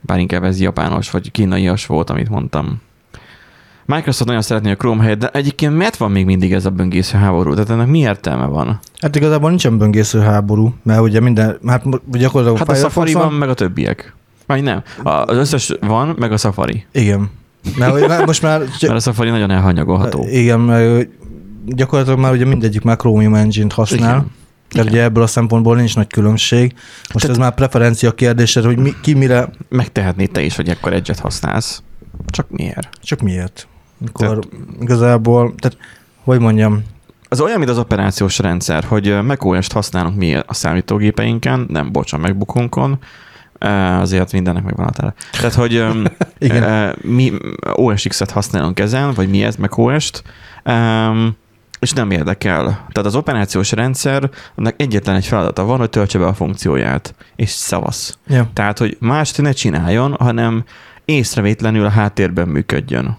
Bár 0.00 0.18
inkább 0.18 0.44
ez 0.44 0.60
japános, 0.60 1.10
vagy 1.10 1.30
kínaias 1.30 1.86
volt, 1.86 2.10
amit 2.10 2.28
mondtam. 2.28 2.80
Microsoft 3.94 4.26
nagyon 4.26 4.42
szeretné 4.42 4.70
a 4.70 4.76
Chrome 4.76 5.02
helyet, 5.02 5.18
de 5.18 5.28
egyébként 5.28 5.76
miért 5.76 5.96
van 5.96 6.10
még 6.10 6.24
mindig 6.24 6.52
ez 6.52 6.66
a 6.66 6.70
böngésző 6.70 7.18
háború? 7.18 7.52
Tehát 7.52 7.70
ennek 7.70 7.86
mi 7.86 7.98
értelme 7.98 8.46
van? 8.46 8.80
Hát 9.00 9.16
igazából 9.16 9.48
nincsen 9.48 9.78
böngésző 9.78 10.20
háború, 10.20 10.74
mert 10.82 11.00
ugye 11.00 11.20
minden, 11.20 11.58
hát 11.66 11.82
gyakorlatilag 12.10 12.58
Hát 12.58 12.68
a 12.68 12.72
Firefox 12.74 12.80
Safari 12.80 13.12
van, 13.12 13.32
meg 13.32 13.48
a 13.48 13.54
többiek. 13.54 14.14
Vagy 14.46 14.62
nem. 14.62 14.82
A- 15.02 15.08
Az 15.10 15.36
összes 15.36 15.72
van, 15.80 16.14
meg 16.18 16.32
a 16.32 16.36
Safari. 16.36 16.86
Igen. 16.92 17.30
Mert, 17.78 18.06
már 18.08 18.26
most 18.26 18.42
már... 18.42 18.58
Mert 18.80 18.94
a 18.94 18.98
Safari 19.00 19.30
nagyon 19.30 19.50
elhanyagolható. 19.50 20.26
Igen, 20.30 20.60
mert 20.60 21.08
gyakorlatilag 21.66 22.18
már 22.18 22.32
ugye 22.32 22.44
mindegyik 22.44 22.82
már 22.82 22.96
Chromium 22.96 23.34
Engine-t 23.34 23.72
használ. 23.72 23.98
Igen. 24.16 24.30
Tehát 24.68 24.88
ugye 24.88 25.02
ebből 25.02 25.22
a 25.22 25.26
szempontból 25.26 25.76
nincs 25.76 25.96
nagy 25.96 26.06
különbség. 26.06 26.72
Most 26.72 27.12
Tehát- 27.12 27.30
ez 27.30 27.36
már 27.36 27.54
preferencia 27.54 28.12
kérdése, 28.12 28.62
hogy 28.62 28.78
mi, 28.78 28.92
ki 29.02 29.14
mire, 29.14 29.50
Megtehetnéd 29.68 30.30
te 30.30 30.42
is, 30.42 30.56
hogy 30.56 30.68
ekkor 30.68 30.92
egyet 30.92 31.18
használsz. 31.18 31.82
Csak 32.26 32.46
miért? 32.50 32.88
csak 33.02 33.20
miért. 33.20 33.68
Mikor 34.00 34.38
igazából, 34.80 35.54
tehát 35.58 35.78
hogy 36.24 36.40
mondjam, 36.40 36.82
Az 37.28 37.40
olyan, 37.40 37.58
mint 37.58 37.70
az 37.70 37.78
operációs 37.78 38.38
rendszer, 38.38 38.84
hogy 38.84 39.22
macOS-t 39.22 39.72
használunk 39.72 40.16
mi 40.16 40.34
a 40.34 40.54
számítógépeinken, 40.54 41.66
nem 41.68 41.92
bocs, 41.92 42.12
a 42.12 42.18
MacBookunkon, 42.18 42.98
Eh, 43.60 44.00
azért 44.00 44.32
mindennek 44.32 44.62
megvan 44.64 44.86
a 44.86 44.90
tere. 44.90 45.14
Tehát, 45.32 45.54
hogy 45.54 45.72
Igen. 46.38 46.96
mi 47.02 47.32
OS 47.72 48.02
X-et 48.02 48.30
használunk 48.30 48.80
ezen, 48.80 49.12
vagy 49.12 49.28
mi 49.30 49.44
ez, 49.44 49.56
meg 49.56 49.78
OS-t, 49.78 50.22
és 51.78 51.92
nem 51.92 52.10
érdekel. 52.10 52.62
Tehát 52.64 53.04
az 53.04 53.14
operációs 53.14 53.72
rendszer, 53.72 54.30
annak 54.54 54.74
egyetlen 54.76 55.16
egy 55.16 55.26
feladata 55.26 55.64
van, 55.64 55.78
hogy 55.78 55.90
töltse 55.90 56.18
be 56.18 56.26
a 56.26 56.34
funkcióját, 56.34 57.14
és 57.36 57.50
szavasz. 57.50 58.18
ja. 58.26 58.50
Tehát, 58.52 58.78
hogy 58.78 58.96
mást 59.00 59.42
ne 59.42 59.52
csináljon, 59.52 60.16
hanem 60.18 60.64
észrevétlenül 61.04 61.84
a 61.84 61.90
háttérben 61.90 62.48
működjön. 62.48 63.16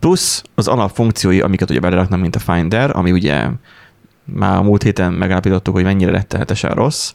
Plusz 0.00 0.42
az 0.54 0.68
alapfunkciói, 0.68 1.40
amiket 1.40 1.70
ugye 1.70 1.80
beleraknak, 1.80 2.20
mint 2.20 2.36
a 2.36 2.38
Finder, 2.38 2.96
ami 2.96 3.12
ugye 3.12 3.48
már 4.24 4.56
a 4.56 4.62
múlt 4.62 4.82
héten 4.82 5.12
megállapítottuk, 5.12 5.74
hogy 5.74 5.84
mennyire 5.84 6.10
rettenetesen 6.10 6.70
rossz, 6.70 7.12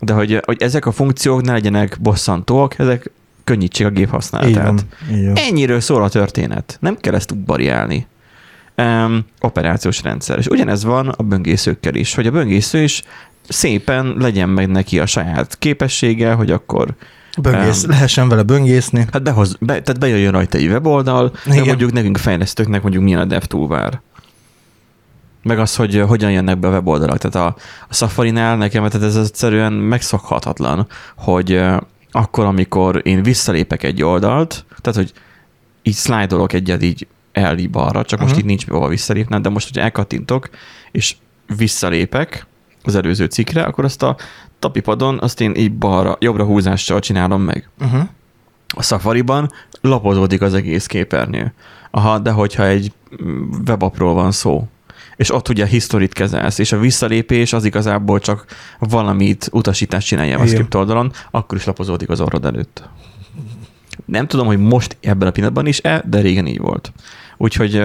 de 0.00 0.12
hogy, 0.12 0.40
hogy 0.44 0.62
ezek 0.62 0.86
a 0.86 0.92
funkciók 0.92 1.42
ne 1.42 1.52
legyenek 1.52 1.96
bosszantóak, 2.00 2.78
ezek 2.78 3.10
könnyítsék 3.44 3.86
a 3.86 3.90
gép 3.90 4.08
használatát. 4.08 4.86
Így 5.12 5.24
van. 5.24 5.36
Ennyiről 5.36 5.80
szól 5.80 6.02
a 6.02 6.08
történet. 6.08 6.76
Nem 6.80 6.96
kell 6.96 7.14
ezt 7.14 7.36
bariálni. 7.36 8.06
Um, 8.76 9.24
operációs 9.40 10.02
rendszer. 10.02 10.38
És 10.38 10.46
ugyanez 10.46 10.84
van 10.84 11.08
a 11.08 11.22
böngészőkkel 11.22 11.94
is, 11.94 12.14
hogy 12.14 12.26
a 12.26 12.30
böngésző 12.30 12.82
is 12.82 13.02
szépen 13.48 14.14
legyen 14.18 14.48
meg 14.48 14.68
neki 14.68 14.98
a 14.98 15.06
saját 15.06 15.58
képessége, 15.58 16.32
hogy 16.32 16.50
akkor 16.50 16.94
Böngész, 17.36 17.82
Em. 17.84 17.90
lehessen 17.90 18.28
vele 18.28 18.42
böngészni. 18.42 19.06
hát 19.12 19.22
behoz, 19.22 19.56
be, 19.60 19.66
tehát 19.82 19.98
bejöjjön 20.00 20.32
rajta 20.32 20.58
egy 20.58 20.66
weboldal, 20.68 21.28
de 21.44 21.52
Igen. 21.54 21.66
mondjuk 21.66 21.92
nekünk 21.92 22.16
fejlesztőknek 22.16 22.82
mondjuk 22.82 23.02
milyen 23.04 23.20
a 23.20 23.24
DevToolbar. 23.24 24.00
Meg 25.42 25.58
az, 25.58 25.76
hogy 25.76 26.00
hogyan 26.06 26.30
jönnek 26.32 26.58
be 26.58 26.68
a 26.68 26.70
weboldalak. 26.70 27.18
Tehát 27.18 27.48
a, 27.48 27.60
a 27.88 27.94
Safari-nál 27.94 28.56
nekem 28.56 28.88
tehát 28.88 29.06
ez 29.06 29.16
egyszerűen 29.16 29.72
megszokhatatlan, 29.72 30.86
hogy 31.16 31.62
akkor, 32.10 32.44
amikor 32.44 33.00
én 33.04 33.22
visszalépek 33.22 33.82
egy 33.82 34.02
oldalt, 34.02 34.64
tehát, 34.80 34.98
hogy 34.98 35.12
így 35.82 35.94
szlájdolok 35.94 36.52
egyet 36.52 36.82
így 36.82 37.06
el 37.32 37.58
így 37.58 37.70
balra, 37.70 38.04
csak 38.04 38.20
most 38.20 38.30
Mhm. 38.32 38.40
itt 38.40 38.46
nincs 38.46 38.66
hova 38.66 38.88
visszalépnem, 38.88 39.42
de 39.42 39.48
most, 39.48 39.68
hogy 39.72 39.82
elkattintok, 39.82 40.48
és 40.92 41.16
visszalépek 41.56 42.46
az 42.84 42.94
előző 42.94 43.24
cikkre, 43.24 43.62
akkor 43.62 43.84
azt 43.84 44.02
a 44.02 44.16
tapipadon 44.58 45.18
azt 45.20 45.40
én 45.40 45.54
így 45.54 45.72
balra, 45.72 46.16
jobbra 46.20 46.44
húzással 46.44 47.00
csinálom 47.00 47.42
meg. 47.42 47.68
Uh-huh. 47.80 48.02
A 48.76 48.82
Safari-ban 48.82 49.50
lapozódik 49.80 50.42
az 50.42 50.54
egész 50.54 50.86
képernyő. 50.86 51.52
Aha, 51.90 52.18
de 52.18 52.30
hogyha 52.30 52.66
egy 52.66 52.92
webapról 53.66 54.14
van 54.14 54.32
szó, 54.32 54.68
és 55.16 55.34
ott 55.34 55.48
ugye 55.48 55.66
historit 55.66 56.12
kezelsz, 56.12 56.58
és 56.58 56.72
a 56.72 56.78
visszalépés 56.78 57.52
az 57.52 57.64
igazából 57.64 58.18
csak 58.18 58.44
valamit 58.78 59.48
utasítást 59.52 60.06
csinálja 60.06 60.38
a 60.38 60.46
script 60.46 60.74
oldalon, 60.74 61.12
akkor 61.30 61.58
is 61.58 61.64
lapozódik 61.64 62.08
az 62.08 62.20
orrod 62.20 62.44
előtt. 62.44 62.88
Nem 64.04 64.26
tudom, 64.26 64.46
hogy 64.46 64.58
most 64.58 64.96
ebben 65.00 65.28
a 65.28 65.30
pillanatban 65.30 65.66
is-e, 65.66 66.02
de 66.06 66.20
régen 66.20 66.46
így 66.46 66.60
volt. 66.60 66.92
Úgyhogy 67.36 67.82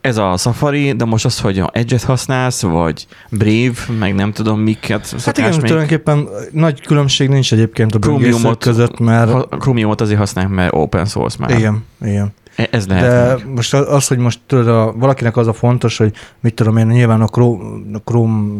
ez 0.00 0.16
a 0.16 0.36
Safari, 0.36 0.92
de 0.92 1.04
most 1.04 1.24
az, 1.24 1.40
hogy 1.40 1.62
Edge-et 1.72 2.02
használsz, 2.02 2.62
vagy 2.62 3.06
Brave, 3.30 3.98
meg 3.98 4.14
nem 4.14 4.32
tudom 4.32 4.60
miket 4.60 5.14
Hát 5.24 5.38
igen, 5.38 5.50
még. 5.50 5.60
tulajdonképpen 5.60 6.28
nagy 6.52 6.80
különbség 6.80 7.28
nincs 7.28 7.52
egyébként 7.52 7.94
a 7.94 7.98
Chromiumot- 7.98 8.58
között, 8.62 8.98
mert 8.98 9.30
Ha- 9.30 9.48
Chromiumot 9.58 10.00
azért 10.00 10.18
használják, 10.18 10.54
mert 10.54 10.72
open 10.74 11.04
source 11.06 11.36
már. 11.40 11.50
igen, 11.58 11.84
igen. 12.04 12.32
E- 12.56 12.68
Ez 12.70 12.86
lehet. 12.86 13.04
De 13.10 13.34
még. 13.44 13.54
most 13.54 13.74
az, 13.74 14.06
hogy 14.06 14.18
most 14.18 14.40
tudod, 14.46 14.68
a, 14.68 14.92
valakinek 14.96 15.36
az 15.36 15.46
a 15.46 15.52
fontos, 15.52 15.96
hogy 15.96 16.12
mit 16.40 16.54
tudom 16.54 16.76
én, 16.76 16.86
nyilván 16.86 17.20
a 17.20 17.26
Chrome, 17.26 17.64
a 17.92 17.98
Chrome 18.04 18.52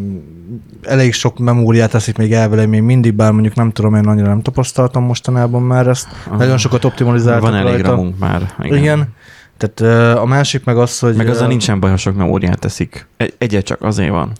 elég 0.82 1.12
sok 1.12 1.38
memóriát 1.38 1.90
teszik 1.90 2.16
még 2.16 2.32
elvele, 2.32 2.66
még 2.66 2.82
mindig, 2.82 3.14
bár 3.14 3.32
mondjuk 3.32 3.54
nem 3.54 3.70
tudom, 3.70 3.94
én 3.94 4.06
annyira 4.06 4.26
nem 4.28 4.42
tapasztaltam 4.42 5.04
mostanában 5.04 5.62
már 5.62 5.86
ezt. 5.86 6.08
Aha. 6.26 6.36
Nagyon 6.36 6.58
sokat 6.58 6.84
optimalizáltak 6.84 7.42
Van 7.42 7.54
elég 7.54 7.80
rajta. 7.84 8.04
már. 8.18 8.54
Igen. 8.62 8.78
igen. 8.78 9.08
Tehát 9.60 10.16
a 10.16 10.24
másik 10.24 10.64
meg 10.64 10.78
az, 10.78 10.98
hogy... 10.98 11.14
Meg 11.16 11.28
azzal 11.28 11.46
nincsen 11.46 11.80
baj, 11.80 11.90
ha 11.90 11.96
sok 11.96 12.16
memóriát 12.16 12.58
teszik. 12.58 13.06
Egy, 13.16 13.34
egyet 13.38 13.64
csak 13.64 13.82
azért 13.82 14.10
van. 14.10 14.32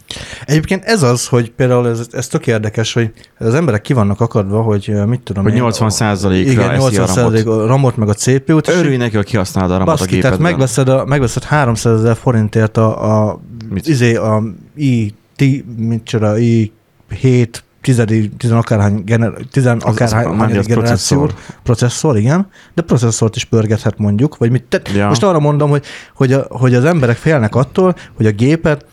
Egyébként 0.45 0.83
ez 0.83 1.03
az, 1.03 1.27
hogy 1.27 1.51
például 1.51 1.87
ez, 1.87 2.07
ez 2.11 2.27
tök 2.27 2.47
érdekes, 2.47 2.93
hogy 2.93 3.11
az 3.37 3.53
emberek 3.53 3.81
ki 3.81 3.93
vannak 3.93 4.21
akadva, 4.21 4.61
hogy 4.61 4.93
mit 5.05 5.21
tudom 5.21 5.43
Hogy 5.43 5.53
én, 5.53 5.59
80 5.59 5.89
százalékra 5.89 6.51
igen, 6.51 6.69
eszi 6.69 6.97
a 6.97 6.99
80 6.99 7.31
ramot. 7.31 7.47
a 7.47 7.65
ramot, 7.65 7.97
meg 7.97 8.09
a 8.09 8.13
CPU-t. 8.13 8.67
Örülj 8.67 8.97
neki, 8.97 9.15
hogy 9.15 9.25
kihasználod 9.25 9.71
a 9.71 9.77
ramot 9.77 9.87
a 9.87 9.91
Baszki, 9.91 10.07
tehát 10.07 10.23
gépedben. 10.23 10.51
megveszed, 10.51 10.89
a, 10.89 11.05
megveszed 11.05 11.43
300 11.43 11.99
ezer 11.99 12.15
forintért 12.15 12.77
a, 12.77 13.27
a 13.29 13.39
izé, 13.83 14.15
a 14.15 14.43
i, 14.75 15.13
ti, 15.35 15.65
csinál, 16.03 16.37
i 16.37 16.71
7 17.19 17.63
tizedi, 17.81 18.29
tizen 18.29 18.57
akárhány, 18.57 19.01
gener, 19.05 19.31
tizen 19.51 19.77
Az- 19.77 19.83
az- 19.83 19.93
akárhány 20.11 20.35
már 20.35 20.57
az 20.57 20.65
generáció 20.65 21.17
processzor. 21.19 21.33
processzor, 21.63 22.17
igen, 22.17 22.47
de 22.73 22.81
processzort 22.81 23.35
is 23.35 23.45
pörgethet 23.45 23.97
mondjuk, 23.97 24.37
vagy 24.37 24.51
mit, 24.51 24.63
tehát 24.63 24.89
Ja. 24.91 25.07
most 25.07 25.23
arra 25.23 25.39
mondom, 25.39 25.69
hogy, 25.69 25.83
hogy, 26.15 26.33
a, 26.33 26.45
hogy 26.49 26.73
az 26.75 26.85
emberek 26.85 27.17
félnek 27.17 27.55
attól, 27.55 27.95
hogy 28.17 28.25
a 28.25 28.31
gépet 28.31 28.85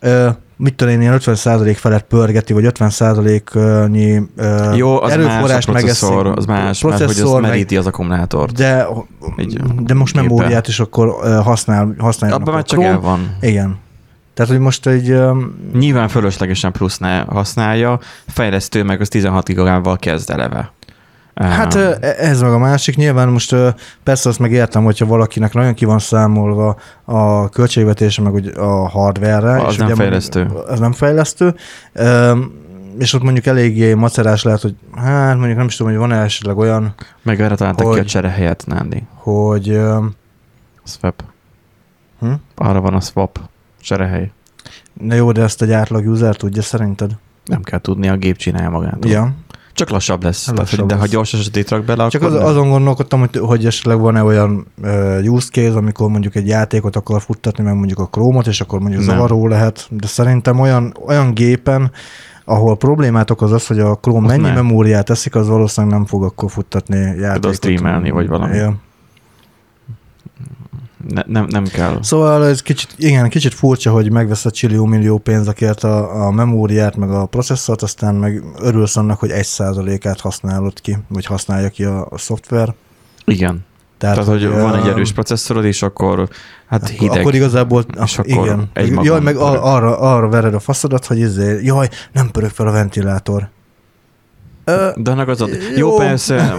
ö, 0.00 0.28
mit 0.56 0.74
tudom 0.74 0.92
én, 0.94 1.00
ilyen 1.00 1.18
50% 1.20 1.76
felett 1.76 2.06
pörgeti, 2.06 2.52
vagy 2.52 2.64
50%-nyi 2.78 4.22
ö, 4.36 4.74
Jó, 4.74 5.00
az 5.02 5.08
más 5.16 5.18
erőforrást 5.18 5.70
processzor, 5.70 6.26
az 6.26 6.44
más, 6.44 6.82
mert 6.82 6.82
hogy 6.82 6.92
az 6.92 6.98
processzor, 7.14 7.40
meríti 7.40 7.76
az 7.76 7.86
akkumulátort. 7.86 8.52
de, 8.52 8.86
Egy 9.36 9.60
de 9.82 9.94
most 9.94 10.14
memóriát 10.14 10.68
is 10.68 10.80
akkor 10.80 11.08
használ, 11.42 11.94
használják. 11.98 12.40
Abban 12.40 12.54
már 12.54 12.62
csak 12.62 12.82
el 12.82 13.00
van. 13.00 13.36
Igen. 13.40 13.78
Tehát, 14.34 14.50
hogy 14.52 14.60
most 14.60 14.86
egy... 14.86 15.10
öm, 15.10 15.70
Nyilván 15.74 16.08
fölöslegesen 16.08 16.72
plusz 16.72 16.98
ne 16.98 17.20
használja, 17.20 17.98
fejlesztő 18.26 18.82
meg 18.82 19.00
az 19.00 19.08
16 19.08 19.46
gigával 19.46 19.96
kezd 19.96 20.30
eleve. 20.30 20.72
Hát 21.34 21.74
Um, 21.74 21.80
ö, 21.80 21.94
ez 22.00 22.40
meg 22.40 22.52
a 22.52 22.58
másik. 22.58 22.96
Nyilván 22.96 23.28
most 23.28 23.56
persze 24.02 24.28
azt 24.28 24.38
meg 24.38 24.52
értem, 24.52 24.84
hogyha 24.84 25.06
valakinek 25.06 25.52
nagyon 25.52 25.74
ki 25.74 25.84
van 25.84 25.98
számolva 25.98 26.76
a 27.04 27.48
költségvetése, 27.48 28.22
meg 28.22 28.58
a 28.58 28.88
hardware-re. 28.88 29.62
Az 29.64 29.72
és 29.72 29.76
nem 29.78 29.86
ugye 29.86 29.96
fejlesztő. 29.96 30.44
Az 30.66 30.78
nem 30.78 30.92
fejlesztő. 30.92 31.54
És 32.98 33.12
ott 33.12 33.22
mondjuk 33.22 33.46
eléggé 33.46 33.94
macerás 33.94 34.42
lehet, 34.42 34.60
hogy 34.60 34.74
hát 34.96 35.36
mondjuk 35.36 35.56
nem 35.58 35.66
is 35.66 35.76
tudom, 35.76 35.92
hogy 35.92 36.00
van-e 36.00 36.22
esetleg 36.22 36.56
olyan, 36.58 36.94
meg 37.22 37.40
erre 37.40 37.54
találtak 37.54 37.86
ki 37.86 37.92
a 37.92 37.96
hogy- 37.96 38.06
csere 38.06 38.28
helyett, 38.28 38.66
Nándi. 38.66 39.02
hogy 39.14 39.80
Swap. 40.84 41.22
hm? 42.20 42.32
Arra 42.54 42.80
van 42.80 42.94
a 42.94 43.00
swap. 43.00 43.38
Cserehely. 43.80 44.30
na 44.92 45.14
jó, 45.14 45.32
de 45.32 45.42
ezt 45.42 45.62
egy 45.62 45.72
átlag 45.72 46.06
user 46.06 46.36
tudja 46.36 46.62
szerinted? 46.62 47.10
Nem 47.44 47.62
kell 47.62 47.78
tudni, 47.80 48.08
a 48.08 48.16
gép 48.16 48.36
csinálja 48.36 48.70
magától. 48.70 49.10
Ja. 49.10 49.32
Csak 49.72 49.90
lassabb 49.90 50.22
lesz. 50.22 50.46
Lassabb 50.48 50.54
Tehát, 50.56 50.70
hogy, 50.80 50.86
de 50.88 50.94
ha 50.94 51.00
lesz. 51.00 51.10
gyors 51.10 51.34
esetét 51.34 51.68
rak 51.68 51.84
bele, 51.84 52.08
Csak 52.08 52.22
akkor 52.22 52.34
az, 52.34 52.40
nem. 52.40 52.48
azon 52.50 52.68
gondolkodtam, 52.68 53.20
hogy, 53.20 53.36
hogy 53.36 53.66
esetleg 53.66 53.98
van-e 53.98 54.22
olyan 54.22 54.66
uh, 54.82 55.18
use 55.24 55.48
case, 55.50 55.76
amikor 55.76 56.08
mondjuk 56.08 56.34
egy 56.34 56.46
játékot 56.46 56.96
akar 56.96 57.20
futtatni, 57.20 57.64
meg 57.64 57.74
mondjuk 57.74 57.98
a 57.98 58.08
Chrome-ot, 58.10 58.46
és 58.46 58.60
akkor 58.60 58.80
mondjuk 58.80 59.04
Nem. 59.04 59.14
zavaró 59.14 59.46
lehet, 59.46 59.86
de 59.90 60.06
szerintem 60.06 60.60
olyan, 60.60 60.94
olyan 61.06 61.34
gépen, 61.34 61.90
ahol 62.44 62.76
problémát 62.76 63.30
okoz 63.30 63.52
az, 63.52 63.66
hogy 63.66 63.78
a 63.80 63.94
Chrome 63.96 64.18
Azt 64.26 64.36
mennyi 64.36 64.54
nem. 64.54 64.64
memóriát 64.66 65.04
teszik, 65.04 65.34
az 65.34 65.48
valószínűleg 65.48 65.96
nem 65.96 66.06
fog 66.06 66.24
akkor 66.24 66.50
futtatni 66.50 66.98
játékot. 66.98 67.54
streamelni, 67.54 68.10
vagy 68.10 68.28
valami. 68.28 68.56
Ja. 68.56 68.74
Ne, 71.08 71.22
nem, 71.26 71.46
nem 71.50 71.64
kell. 71.64 71.98
Szóval 72.02 72.46
ez 72.46 72.62
kicsit, 72.62 72.94
igen, 72.96 73.28
kicsit 73.28 73.54
furcsa, 73.54 73.90
hogy 73.90 74.10
megvesz 74.12 74.44
a 74.44 74.50
csillió 74.50 74.84
millió 74.84 75.18
pénzekért 75.18 75.84
a, 75.84 76.26
a 76.26 76.30
memóriát, 76.30 76.96
meg 76.96 77.10
a 77.10 77.26
processzort, 77.26 77.82
aztán 77.82 78.14
meg 78.14 78.42
örülsz 78.58 78.96
annak, 78.96 79.18
hogy 79.18 79.30
egy 79.30 79.44
százalékát 79.44 80.20
használod 80.20 80.80
ki, 80.80 80.96
vagy 81.08 81.24
használja 81.26 81.68
ki 81.68 81.84
a, 81.84 82.06
a 82.10 82.18
szoftver. 82.18 82.74
Igen. 83.24 83.64
Tehát, 83.98 84.16
Tehát 84.16 84.30
hogy 84.30 84.48
van 84.48 84.74
egy 84.74 84.86
erős 84.88 85.12
processzorod, 85.12 85.64
és 85.64 85.82
akkor 85.82 86.28
hát 86.66 86.82
Akkor, 86.82 86.94
hideg. 86.94 87.20
akkor 87.20 87.34
igazából, 87.34 87.84
és 88.04 88.18
ak- 88.18 88.30
akkor 88.32 88.44
igen. 88.46 88.70
egy 88.72 88.98
Jaj, 89.02 89.20
meg 89.20 89.36
ar- 89.36 89.60
arra, 89.62 89.98
arra 89.98 90.28
vered 90.28 90.54
a 90.54 90.58
faszodat, 90.60 91.06
hogy 91.06 91.18
izé, 91.18 91.60
jaj, 91.62 91.88
nem 92.12 92.30
pörög 92.30 92.50
fel 92.50 92.66
a 92.66 92.70
ventilátor. 92.70 93.48
De 94.96 95.10
annak 95.10 95.28
az 95.28 95.40
a... 95.40 95.46
Jó, 95.76 95.88
Jó. 95.88 95.96
persze, 95.96 96.54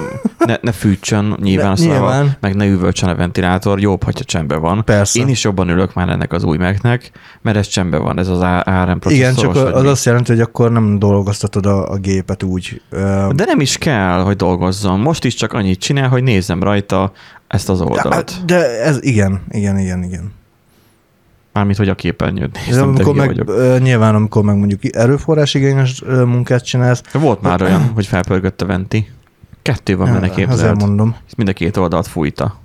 ne, 0.46 0.58
ne 0.62 0.72
fűtsön 0.72 1.38
nyilván, 1.42 1.66
Ne- 1.66 1.72
a 1.72 1.76
szava, 1.76 1.92
nyilván. 1.94 2.38
meg 2.40 2.56
ne 2.56 2.66
üvöltsön 2.66 3.10
a 3.10 3.16
ventilátor, 3.16 3.80
jobb, 3.80 4.04
hogyha 4.04 4.24
csendben 4.24 4.62
van. 4.62 4.86
Persze. 4.86 5.20
Én 5.20 5.28
is 5.28 5.44
jobban 5.44 5.70
ülök 5.70 5.94
már 5.94 6.10
ennek 6.10 6.34
az 6.34 6.44
új 6.44 6.58
megnek, 6.58 7.12
mert 7.42 7.58
ez 7.58 7.68
csendben 7.68 8.04
van, 8.04 8.20
ez 8.20 8.28
az 8.28 8.40
ARM 8.40 8.98
processzoros. 8.98 9.14
igen, 9.14 9.34
csak 9.36 9.76
az 9.76 9.82
mi. 9.82 9.88
azt 9.88 10.06
jelenti, 10.06 10.32
hogy 10.32 10.42
akkor 10.42 10.72
nem 10.72 11.00
dolgoztatod 11.00 11.66
a, 11.66 11.92
a 11.92 11.96
gépet 11.96 12.44
úgy. 12.44 12.82
De 13.36 13.46
nem 13.46 13.60
is 13.60 13.78
kell, 13.78 14.22
hogy 14.22 14.36
dolgozzon. 14.36 15.00
Most 15.00 15.26
is 15.26 15.34
csak 15.34 15.54
annyit 15.54 15.80
csinál, 15.80 16.10
hogy 16.10 16.24
nézzem 16.24 16.64
rajta 16.64 17.12
ezt 17.48 17.70
az 17.70 17.82
oldalt. 17.82 18.46
de, 18.46 18.58
de 18.58 18.82
ez 18.82 18.98
igen, 19.04 19.42
igen, 19.50 19.78
igen, 19.80 20.04
igen. 20.04 20.40
Mármint, 21.54 21.78
hogy 21.78 21.90
a 21.90 21.96
képernyőt 21.96 22.58
de 22.70 22.82
amikor 22.82 23.16
meg, 23.16 23.28
vagyok. 23.28 23.80
nyilván, 23.82 24.16
amikor 24.16 24.44
meg 24.44 24.56
mondjuk 24.58 24.96
erőforrás 24.96 25.54
igényes 25.54 26.02
ö, 26.06 26.24
munkát 26.24 26.66
csinálsz, 26.66 27.02
Volt 27.14 27.42
már 27.42 27.62
olyan, 27.62 27.92
hogy 27.94 28.06
felpörgött 28.06 28.62
a 28.62 28.66
venti. 28.66 29.10
Kettő 29.62 29.98
van 29.98 30.14
benne 30.14 30.30
képzelt. 30.30 30.80
mondom. 30.80 31.16
Mind 31.38 31.50
a 31.50 31.54
két 31.54 31.78
oldalt 31.78 32.08
fújta. 32.08 32.60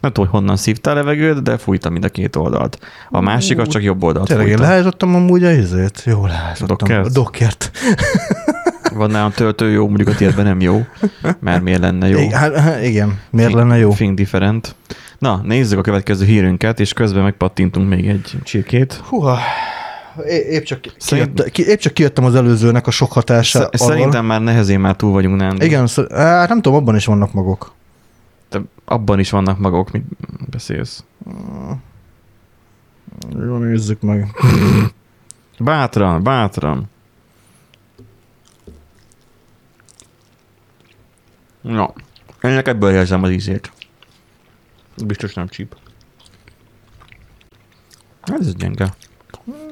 Nem 0.00 0.12
tudom, 0.12 0.30
hogy 0.30 0.38
honnan 0.40 0.56
szívta 0.56 0.90
a 0.90 0.94
levegőt, 0.94 1.42
de 1.42 1.56
fújta 1.58 1.90
mind 1.90 2.04
a 2.04 2.08
két 2.08 2.36
oldalt. 2.36 2.78
A 3.10 3.20
másik 3.20 3.58
az 3.58 3.68
csak 3.68 3.82
jobb 3.82 4.02
oldalt 4.02 4.26
Tényleg 4.28 4.46
én 4.46 4.52
fújta. 4.56 4.68
leállítottam 4.68 5.14
amúgy 5.14 5.44
a 5.44 5.50
izét. 5.50 6.02
Jó, 6.06 6.26
leállítottam. 6.26 6.76
Dockert? 6.88 7.06
A 7.06 7.10
dockert. 7.10 7.70
Van 8.94 9.10
nálam 9.10 9.30
töltő 9.30 9.70
jó, 9.70 9.86
mondjuk 9.86 10.08
a 10.08 10.14
tiédben 10.14 10.44
nem 10.44 10.60
jó. 10.60 10.84
Mert 11.40 11.62
miért 11.62 11.80
lenne 11.80 12.08
jó? 12.08 12.18
Igen, 12.18 12.38
hát, 12.38 12.56
hát 12.56 12.82
igen, 12.82 13.18
miért 13.30 13.52
lenne 13.52 13.78
jó? 13.78 13.90
Think 13.92 14.16
different. 14.16 14.74
Na, 15.24 15.40
nézzük 15.44 15.78
a 15.78 15.82
következő 15.82 16.24
hírünket, 16.24 16.80
és 16.80 16.92
közben 16.92 17.22
megpattintunk 17.22 17.88
még 17.88 18.08
egy 18.08 18.34
csirkét. 18.42 18.92
Húha, 18.94 19.38
é- 20.26 20.46
épp 20.48 20.62
csak, 20.62 20.80
Szerint- 20.96 21.34
kijött, 21.34 21.50
ki, 21.50 21.66
épp 21.66 21.78
csak 21.78 21.92
kijöttem 21.94 22.24
az 22.24 22.34
előzőnek 22.34 22.86
a 22.86 22.90
sok 22.90 23.12
hatása 23.12 23.60
Sz- 23.72 23.76
Szerintem 23.76 24.24
már 24.24 24.40
nehezén 24.42 24.80
már 24.80 24.96
túl 24.96 25.12
vagyunk, 25.12 25.36
nem? 25.36 25.56
Igen, 25.60 25.86
szor, 25.86 26.12
á, 26.12 26.46
nem 26.46 26.60
tudom, 26.60 26.78
abban 26.78 26.96
is 26.96 27.04
vannak 27.06 27.32
magok. 27.32 27.72
De 28.50 28.60
abban 28.84 29.18
is 29.18 29.30
vannak 29.30 29.58
magok, 29.58 29.90
mit 29.90 30.04
beszélsz. 30.50 31.04
Jó, 33.32 33.56
nézzük 33.56 34.00
meg. 34.00 34.28
Bátran, 35.58 36.22
bátran. 36.22 36.90
Na, 41.60 41.92
ennek 42.40 42.68
ebből 42.68 42.90
érzem 42.90 43.22
az 43.22 43.30
ízét. 43.30 43.72
Biztos 44.96 45.34
nem 45.34 45.48
csíp. 45.48 45.76
Ez 48.22 48.54
gyenge. 48.54 48.94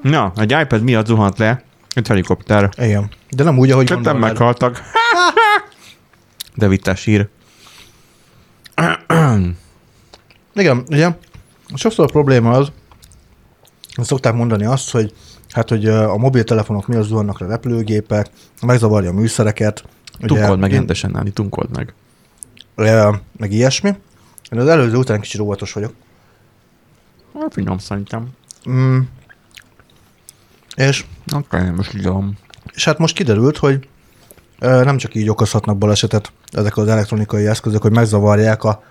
Na, 0.02 0.32
egy 0.36 0.50
iPad 0.62 0.82
miatt 0.82 1.06
zuhant 1.06 1.38
le 1.38 1.62
egy 1.90 2.08
helikopter. 2.08 2.70
Igen. 2.76 3.10
De 3.30 3.44
nem 3.44 3.58
úgy, 3.58 3.70
ahogy 3.70 3.86
Ketten 3.86 4.16
meghaltak. 4.16 4.80
De 6.54 6.68
vittás 6.68 7.00
sír. 7.00 7.28
Igen, 10.54 10.84
ugye? 10.88 11.10
Sokszor 11.74 12.04
a 12.04 12.12
probléma 12.12 12.50
az, 12.50 12.72
szokták 13.96 14.34
mondani 14.34 14.64
azt, 14.64 14.90
hogy 14.90 15.14
hát, 15.50 15.68
hogy 15.68 15.86
a 15.88 16.16
mobiltelefonok 16.16 16.86
miatt 16.86 17.06
zuhannak 17.06 17.40
le 17.40 17.46
repülőgépek, 17.46 18.30
megzavarja 18.62 19.10
a 19.10 19.12
műszereket. 19.12 19.84
Tunkold 20.20 20.58
meg 20.58 20.70
én- 20.70 20.76
rendesen, 20.76 21.10
Nádi, 21.10 21.30
tunkold 21.30 21.70
meg. 21.76 21.94
ö, 22.74 23.12
meg 23.36 23.52
ilyesmi. 23.52 23.90
Én 24.52 24.58
az 24.58 24.68
előző 24.68 24.96
után 24.96 25.20
kicsit 25.20 25.40
óvatos 25.40 25.72
vagyok. 25.72 25.92
Hát 27.40 27.52
finom 27.52 27.78
szerintem. 27.78 28.28
Mm. 28.70 28.98
És, 30.74 31.04
nem 31.24 31.74
most 31.74 31.90
tudom. 31.90 32.38
és 32.74 32.84
hát 32.84 32.98
most 32.98 33.14
kiderült, 33.14 33.56
hogy 33.56 33.88
nem 34.58 34.96
csak 34.96 35.14
így 35.14 35.28
okozhatnak 35.28 35.78
balesetet 35.78 36.32
ezek 36.50 36.76
az 36.76 36.88
elektronikai 36.88 37.46
eszközök, 37.46 37.82
hogy 37.82 37.92
megzavarják 37.92 38.64
a... 38.64 38.82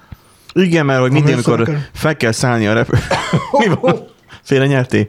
Igen, 0.54 0.86
mert 0.86 1.00
hogy 1.00 1.12
mindig, 1.12 1.34
amikor 1.34 1.62
Ami 1.62 1.78
fel 1.94 2.18
kell 2.18 2.32
szállni 2.32 2.68
a 2.68 2.74
repül... 2.74 3.00
Mi 3.60 3.68
van? 3.82 4.08
Félre 4.44 4.66
nyerté? 4.66 5.08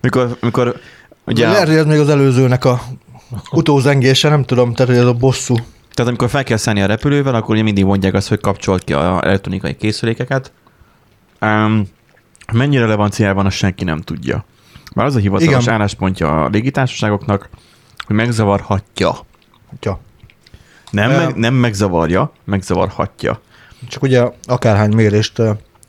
Mikor, 0.00 0.36
mikor 0.40 0.80
Ugye, 1.24 1.44
ugye, 1.44 1.52
Lehet, 1.52 1.66
hogy 1.66 1.76
ez 1.76 1.84
még 1.84 1.98
az 1.98 2.08
előzőnek 2.08 2.64
a 2.64 2.82
utózengése, 3.50 4.28
nem 4.28 4.44
tudom, 4.44 4.74
tehát 4.74 4.92
hogy 4.92 5.00
ez 5.00 5.08
a 5.08 5.12
bosszú. 5.12 5.56
Tehát 5.92 6.10
amikor 6.10 6.28
fel 6.28 6.44
kell 6.44 6.56
szállni 6.56 6.82
a 6.82 6.86
repülővel, 6.86 7.34
akkor 7.34 7.54
ugye 7.54 7.62
mindig 7.62 7.84
mondják 7.84 8.14
azt, 8.14 8.28
hogy 8.28 8.40
kapcsolt 8.40 8.84
ki 8.84 8.92
a 8.92 9.24
elektronikai 9.24 9.76
készülékeket. 9.76 10.52
Um, 11.40 11.88
mennyi 12.52 12.78
relevanciája 12.78 13.34
van, 13.34 13.46
azt 13.46 13.56
senki 13.56 13.84
nem 13.84 14.00
tudja. 14.00 14.44
Már 14.94 15.06
az 15.06 15.14
a 15.14 15.18
hivatalos 15.18 15.62
Igen. 15.62 15.74
álláspontja 15.74 16.44
a 16.44 16.48
légitársaságoknak, 16.48 17.48
hogy 18.06 18.16
megzavarhatja. 18.16 19.14
Ja. 19.80 20.00
Nem, 20.90 21.10
Ö, 21.10 21.16
meg, 21.16 21.34
nem 21.36 21.54
megzavarja, 21.54 22.32
megzavarhatja. 22.44 23.40
Csak 23.88 24.02
ugye 24.02 24.30
akárhány 24.44 24.94
mérést 24.94 25.42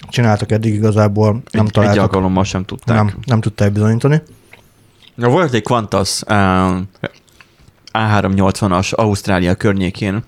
csináltak 0.09 0.51
eddig 0.51 0.73
igazából, 0.73 1.31
nem 1.31 1.41
egy, 1.51 1.59
egy 1.61 1.71
találtak. 1.71 2.01
alkalommal 2.01 2.43
sem 2.43 2.65
tudták. 2.65 2.95
Nem, 2.95 3.13
nem 3.25 3.41
tudták 3.41 3.71
bizonyítani. 3.71 4.21
Na, 5.15 5.29
volt 5.29 5.53
egy 5.53 5.63
Qantas 5.63 6.21
um, 6.29 6.89
A380-as 7.93 8.93
Ausztrália 8.93 9.55
környékén. 9.55 10.23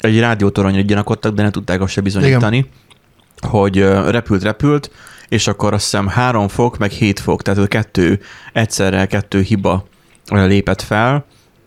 Egy 0.00 0.20
rádiótoronyra 0.20 0.80
gyanakodtak, 0.80 1.34
de 1.34 1.42
nem 1.42 1.50
tudták 1.50 1.80
azt 1.80 1.92
se 1.92 2.00
bizonyítani, 2.00 2.56
Igen. 2.56 3.50
hogy 3.50 3.78
ö, 3.78 4.10
repült, 4.10 4.42
repült, 4.42 4.90
és 5.28 5.46
akkor 5.46 5.72
azt 5.72 5.82
hiszem 5.82 6.08
három 6.08 6.48
fok, 6.48 6.78
meg 6.78 6.90
hét 6.90 7.20
fok, 7.20 7.42
tehát 7.42 7.60
ö, 7.60 7.66
kettő, 7.66 8.20
egyszerre 8.52 9.06
kettő 9.06 9.40
hiba 9.40 9.86
lépett 10.30 10.82
fel 10.82 11.24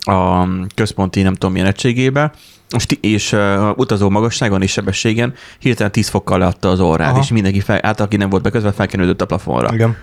a 0.07 0.47
központi 0.75 1.21
nem 1.21 1.33
tudom 1.33 1.51
milyen 1.51 1.67
egységébe, 1.67 2.31
és, 2.69 2.85
és 3.01 3.31
uh, 3.31 3.69
utazó 3.75 4.09
magasságon 4.09 4.61
és 4.61 4.71
sebességen 4.71 5.33
hirtelen 5.59 5.91
10 5.91 6.07
fokkal 6.07 6.39
leadta 6.39 6.69
az 6.69 6.79
orrát, 6.79 7.11
Aha. 7.11 7.19
és 7.19 7.31
mindenki 7.31 7.59
fel, 7.59 7.79
át, 7.81 7.99
aki 7.99 8.17
nem 8.17 8.29
volt 8.29 8.43
beközve, 8.43 8.71
felkenődött 8.71 9.21
a 9.21 9.25
plafonra. 9.25 9.73
Igen. 9.73 9.97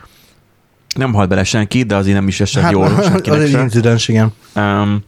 Nem 0.94 1.12
halt 1.12 1.28
bele 1.28 1.44
senki, 1.44 1.83
de 1.83 1.96
azért 1.96 2.16
nem 2.16 2.28
is 2.28 2.40
esett 2.40 2.62
hát, 2.62 2.72
jól 2.72 2.85
az 2.85 3.04
senkinek 3.04 3.40
egy 3.40 3.50
sem. 3.50 3.61
incidens, 3.62 4.09
igen. 4.09 4.33
Um, 4.57 5.02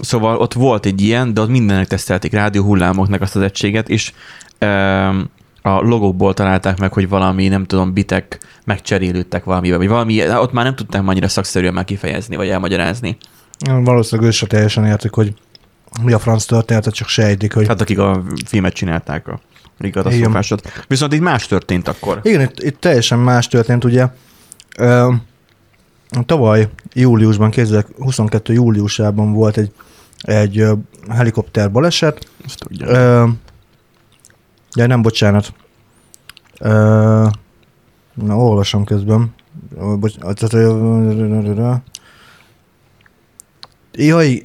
szóval 0.00 0.36
ott 0.36 0.52
volt 0.52 0.86
egy 0.86 1.00
ilyen, 1.00 1.34
de 1.34 1.40
ott 1.40 1.48
mindennek 1.48 1.86
tesztelték 1.86 2.32
rádióhullámoknak 2.32 3.20
azt 3.20 3.36
az 3.36 3.42
egységet, 3.42 3.88
és 3.88 4.12
um, 4.60 5.30
a 5.62 5.80
logókból 5.80 6.34
találták 6.34 6.78
meg, 6.78 6.92
hogy 6.92 7.08
valami, 7.08 7.48
nem 7.48 7.64
tudom, 7.64 7.92
bitek 7.92 8.38
megcserélődtek 8.64 9.44
valamivel, 9.44 9.78
vagy 9.78 9.88
valami, 9.88 10.30
ott 10.30 10.52
már 10.52 10.64
nem 10.64 10.74
tudták 10.74 11.02
annyira 11.06 11.28
szakszerűen 11.28 11.74
már 11.74 11.84
kifejezni, 11.84 12.36
vagy 12.36 12.48
elmagyarázni. 12.48 13.16
Valószínűleg 13.66 14.30
ő 14.30 14.32
se 14.32 14.46
teljesen 14.46 14.86
értik, 14.86 15.12
hogy 15.12 15.34
mi 16.02 16.12
a 16.12 16.18
franc 16.18 16.44
történetet, 16.44 16.94
csak 16.94 17.08
sejtik, 17.08 17.54
hogy... 17.54 17.66
Hát 17.66 17.80
akik 17.80 17.98
a 17.98 18.22
filmet 18.46 18.72
csinálták, 18.72 19.28
a 19.28 19.40
katasztrófásot. 19.92 20.84
Viszont 20.88 21.12
itt 21.12 21.20
más 21.20 21.46
történt 21.46 21.88
akkor. 21.88 22.20
Igen, 22.22 22.40
itt, 22.40 22.62
itt 22.62 22.80
teljesen 22.80 23.18
más 23.18 23.48
történt, 23.48 23.84
ugye. 23.84 24.06
Ö, 24.76 25.12
tavaly 26.26 26.68
júliusban, 26.92 27.50
2022 27.50 28.52
júliusában 28.52 29.32
volt 29.32 29.56
egy, 29.56 29.72
egy 30.20 30.66
helikopter 31.08 31.72
baleset. 31.72 32.30
Ezt. 32.44 32.64
Ö, 32.80 33.24
de 34.74 34.86
nem, 34.86 35.02
bocsánat. 35.02 35.52
Ö, 36.60 37.26
na, 38.14 38.36
olvasom 38.36 38.84
közben. 38.84 39.34
Bocs, 39.98 40.14
Jaj, 44.00 44.40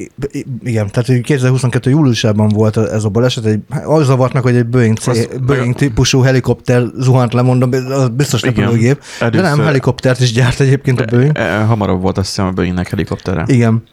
igen, 0.64 0.90
tehát 0.92 1.06
hogy 1.06 1.22
2022. 1.22 1.90
júliusában 1.90 2.48
volt 2.48 2.78
ez 2.78 3.04
a 3.04 3.10
baleset, 3.10 3.46
egy, 3.46 3.60
az 3.86 4.06
zavart 4.06 4.34
meg, 4.34 4.44
hogy 4.44 4.56
egy 4.56 4.66
Boeing, 4.68 4.98
C, 4.98 5.08
Az- 5.08 5.28
Boeing 5.46 5.76
típusú 5.76 6.22
helikopter 6.22 6.84
zuhant 6.98 7.34
le, 7.34 7.42
mondom, 7.42 7.70
az 7.90 8.10
biztos 8.10 8.42
Igen. 8.42 8.54
repülőgép. 8.54 9.02
De 9.20 9.42
nem, 9.42 9.60
helikoptert 9.60 10.20
is 10.20 10.32
gyárt 10.32 10.60
egyébként 10.60 11.02
a 11.02 11.06
Boeing. 11.06 11.38
E, 11.38 11.42
e, 11.42 11.64
hamarabb 11.64 12.02
volt 12.02 12.18
azt 12.18 12.28
hiszem 12.28 12.46
a 12.46 12.52
Boeingnek 12.52 12.90
helikoptere. 12.90 13.44
Igen. 13.48 13.84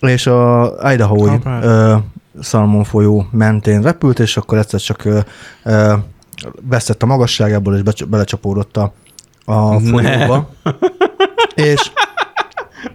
És 0.00 0.26
a 0.26 0.72
Idaho-i 0.92 1.38
Salmon 2.42 2.84
folyó 2.84 3.26
mentén 3.30 3.82
repült, 3.82 4.18
és 4.18 4.36
akkor 4.36 4.58
egyszer 4.58 4.80
csak 4.80 5.04
ö, 5.64 5.92
vesztett 6.68 7.02
a 7.02 7.06
magasságából, 7.06 7.74
és 7.76 8.04
belecsapódott 8.08 8.76
a, 8.76 8.92
a 9.44 9.80
Ne. 9.80 9.88
folyóba. 9.90 10.50
és 11.54 11.90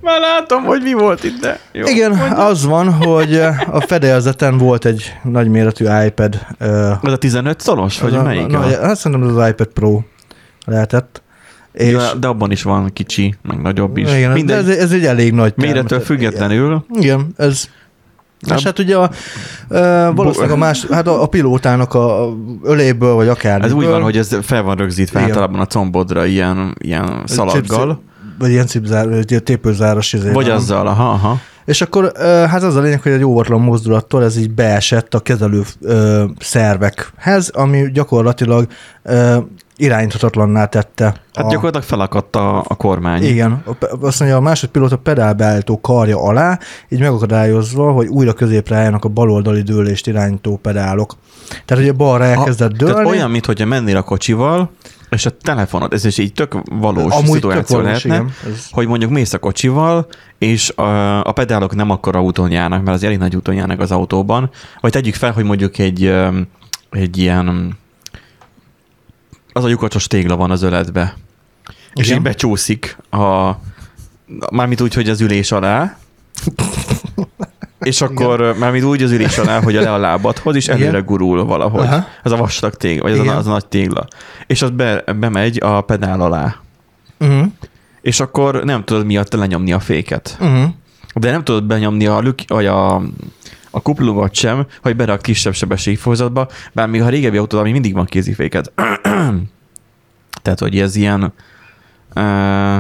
Már 0.02 0.20
látom, 0.20 0.64
hogy 0.64 0.82
mi 0.82 0.94
volt 0.94 1.24
itt, 1.24 1.40
de 1.42 1.60
jó. 1.72 1.86
igen, 1.88 2.12
az 2.36 2.66
van, 2.66 2.94
hogy 2.94 3.36
a 3.72 3.82
fedélzeten 3.82 4.58
volt 4.58 4.86
egy 4.86 5.14
nagyméretű 5.24 5.86
iPad. 6.06 6.40
Az 7.02 7.12
a 7.12 7.18
15 7.18 7.60
szolos, 7.60 8.00
vagy 8.02 8.16
a- 8.16 8.24
melyik? 8.24 8.48
Na, 8.48 8.60
a... 8.60 8.86
hát 8.86 8.98
szerintem 8.98 9.36
az 9.38 9.50
iPad 9.50 9.68
Pro 9.68 10.00
lehetett. 10.66 11.22
És, 11.72 11.92
Ja, 11.92 12.14
de 12.20 12.28
abban 12.28 12.52
is 12.52 12.64
van 12.64 12.94
kicsi, 12.94 13.36
meg 13.42 13.62
nagyobb 13.62 13.98
is. 13.98 14.14
igen, 14.16 14.32
Mindegy, 14.32 14.58
ez, 14.58 14.78
ez, 14.78 14.92
egy 14.92 15.06
elég 15.06 15.34
nagy 15.34 15.54
termet- 15.54 16.04
függetlenül. 16.04 16.86
Igen, 16.94 17.28
ez 17.38 17.70
Na, 18.40 18.56
És 18.56 18.64
hát 18.64 18.80
ugye 18.80 18.98
a, 18.98 19.10
ö, 19.68 20.10
valószínűleg 20.16 20.54
a 20.54 20.58
más, 20.58 20.86
hát 20.86 21.08
a, 21.08 21.22
a 21.22 21.28
pilótának 21.28 21.94
a 21.94 22.28
a 22.28 22.34
öléből, 22.64 23.14
vagy 23.14 23.28
akár. 23.28 23.62
Ez 23.64 23.72
úgy 23.72 23.86
van, 23.86 24.02
hogy 24.02 24.18
ez 24.18 24.38
fel 24.42 24.62
van 24.62 24.76
rögzítve 24.76 25.20
Igen. 25.20 25.32
általában 25.32 25.60
a 25.60 25.66
combodra 25.66 26.26
ilyen, 26.26 26.76
ilyen 26.80 27.22
szalaggal, 27.26 28.02
Vagy 28.40 28.50
ilyen 28.50 28.68
cipzár, 28.68 29.10
vagy 29.10 29.42
tépőzáros 29.44 30.14
izé 30.14 30.32
vagy 30.32 30.50
azzal, 30.50 30.88
aha, 30.88 31.10
aha. 31.10 31.40
És 31.66 31.82
akkor 31.82 32.12
hát 32.50 32.64
az 32.64 32.76
a 32.76 32.82
lényeg, 32.82 33.02
hogy 33.02 33.12
egy 33.12 33.24
óvatlan 33.24 33.62
mozdulattól 33.62 34.24
ez 34.24 34.38
így 34.38 34.52
beesett 34.52 35.14
a 35.14 35.20
kezelő 35.20 35.64
ö, 35.82 36.24
szervekhez, 36.40 37.50
ami 37.50 37.92
gyakorlatilag 37.92 38.68
ö, 39.04 39.38
irányíthatatlanná 39.78 40.66
tette. 40.66 41.06
Hát 41.06 41.46
a, 41.46 41.50
gyakorlatilag 41.50 41.84
felakadt 41.84 42.36
a, 42.36 42.64
a 42.68 42.76
kormány. 42.76 43.24
Igen, 43.24 43.64
a 43.66 43.86
azt 44.02 44.20
mondja, 44.20 44.38
a 44.38 44.42
másodpilóta 44.42 44.98
pedálbeállító 44.98 45.82
karja 45.82 46.22
alá, 46.22 46.60
így 46.90 47.00
megakadályozva, 47.00 47.92
hogy 47.92 48.08
újra 48.08 48.34
középre 48.34 48.76
álljanak 48.76 49.06
a 49.06 49.10
baloldali 49.10 49.62
dőlést 49.62 50.08
irányító 50.08 50.60
pedálok. 50.62 51.14
Tehát 51.66 51.84
ugye 51.84 51.94
balra 51.94 52.24
elkezdett 52.24 52.72
dőlni. 52.72 52.94
Tehát 52.94 53.10
olyan, 53.10 53.32
mintha 53.32 53.66
mennél 53.66 53.98
a 53.98 54.02
kocsival, 54.02 54.72
és 55.10 55.26
a 55.26 55.38
telefonod, 55.38 55.94
ez 55.94 56.06
is 56.06 56.18
így 56.18 56.34
tök 56.34 56.56
valós 56.72 57.14
Amúgy 57.14 57.26
tök 57.26 57.52
szituáció 57.52 57.78
valós, 57.78 58.04
lehetne. 58.04 58.34
Ez- 58.52 58.68
hogy 58.72 58.88
mondjuk 58.88 59.12
mész 59.12 59.34
a 59.34 59.40
kocsival, 59.40 60.08
és 60.38 60.70
a, 60.70 61.20
a 61.26 61.32
pedálok 61.32 61.76
nem 61.76 61.90
akkora 61.90 62.24
úton 62.24 62.52
járnak, 62.52 62.84
mert 62.84 62.98
az 62.98 63.04
elég 63.04 63.18
nagy 63.18 63.36
úton 63.36 63.56
járnak 63.56 63.80
az 63.80 63.92
autóban, 63.92 64.50
vagy 64.82 64.92
tegyük 64.92 65.16
fel, 65.16 65.32
hogy 65.32 65.44
mondjuk 65.44 65.78
egy, 65.78 66.14
egy 66.92 67.18
ilyen 67.18 67.78
az 69.54 69.64
a 69.64 69.68
lyukacsos 69.68 70.08
tégla 70.08 70.36
van 70.36 70.52
az 70.52 70.62
öletbe, 70.62 71.16
és 71.94 72.06
Igen. 72.06 72.18
így 72.18 72.24
becsúszik 72.24 72.98
a, 73.10 73.52
mármint 74.52 74.82
úgy, 74.82 74.94
hogy 74.94 75.10
az 75.10 75.22
ülés 75.22 75.52
alá, 75.52 75.98
és 77.88 78.02
akkor 78.02 78.56
mármint 78.60 78.84
úgy 78.84 79.04
az 79.04 79.12
ülés 79.12 79.38
alá, 79.38 79.62
hogy 79.62 79.76
a 79.76 79.82
le 79.82 79.94
a 79.94 79.98
lábadhoz, 79.98 80.56
és 80.56 80.68
Igen. 80.68 80.82
előre 80.82 81.00
gurul 81.00 81.46
valahogy. 81.46 81.86
Aha. 81.86 82.08
Az 82.24 82.32
a 82.32 82.36
vastag 82.36 82.76
tégla, 82.76 83.04
vagy 83.04 83.12
az 83.12 83.20
a, 83.20 83.24
Igen. 83.24 83.36
az 83.36 83.48
a 83.48 83.50
nagy 83.50 83.66
tégla. 83.66 84.08
És 84.48 84.62
az 84.62 84.70
be, 84.70 85.04
bemegy 85.20 85.60
a 85.64 85.82
pedál 85.82 86.22
alá. 86.22 86.56
Uh-huh. 87.20 87.46
És 88.02 88.20
akkor 88.20 88.64
nem 88.64 88.84
tudod 88.84 89.06
miatt 89.06 89.34
lenyomni 89.34 89.74
a 89.74 89.80
féket. 89.80 90.38
Uh-huh. 90.40 90.70
De 91.14 91.32
nem 91.32 91.44
tudod 91.44 91.64
benyomni 91.64 92.06
a, 92.06 92.20
lük, 92.20 92.40
vagy 92.48 92.66
a, 92.66 92.96
a 93.70 93.82
kuplungot 93.82 94.34
sem, 94.34 94.66
hogy 94.82 94.96
berak 94.96 95.22
kisebb 95.22 95.54
sebességfokozatba, 95.54 96.48
bár 96.74 96.88
még 96.88 97.02
a 97.02 97.10
régebbi 97.10 97.38
autód, 97.38 97.60
ami 97.60 97.72
mindig 97.72 97.94
van 97.94 98.06
kéziféket. 98.06 98.72
Tehát, 100.42 100.60
hogy 100.60 100.80
ez 100.80 100.96
ilyen 100.96 101.34
uh, 102.16 102.78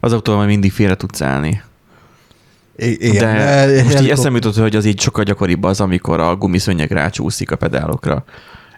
az 0.00 0.12
autóval 0.12 0.40
majd 0.40 0.48
mindig 0.48 0.72
félre 0.72 0.94
tudsz 0.94 1.22
állni. 1.22 1.62
Igen. 2.78 3.34
De 3.34 3.66
most 3.66 3.84
így 3.86 3.92
helikop- 3.92 4.10
eszembe 4.18 4.38
jutott, 4.42 4.62
hogy 4.62 4.76
az 4.76 4.84
így 4.84 5.00
sokkal 5.00 5.24
gyakoribb 5.24 5.64
az, 5.64 5.80
amikor 5.80 6.20
a 6.20 6.36
gumiszönnyeg 6.36 6.90
rácsúszik 6.90 7.50
a 7.50 7.56
pedálokra. 7.56 8.24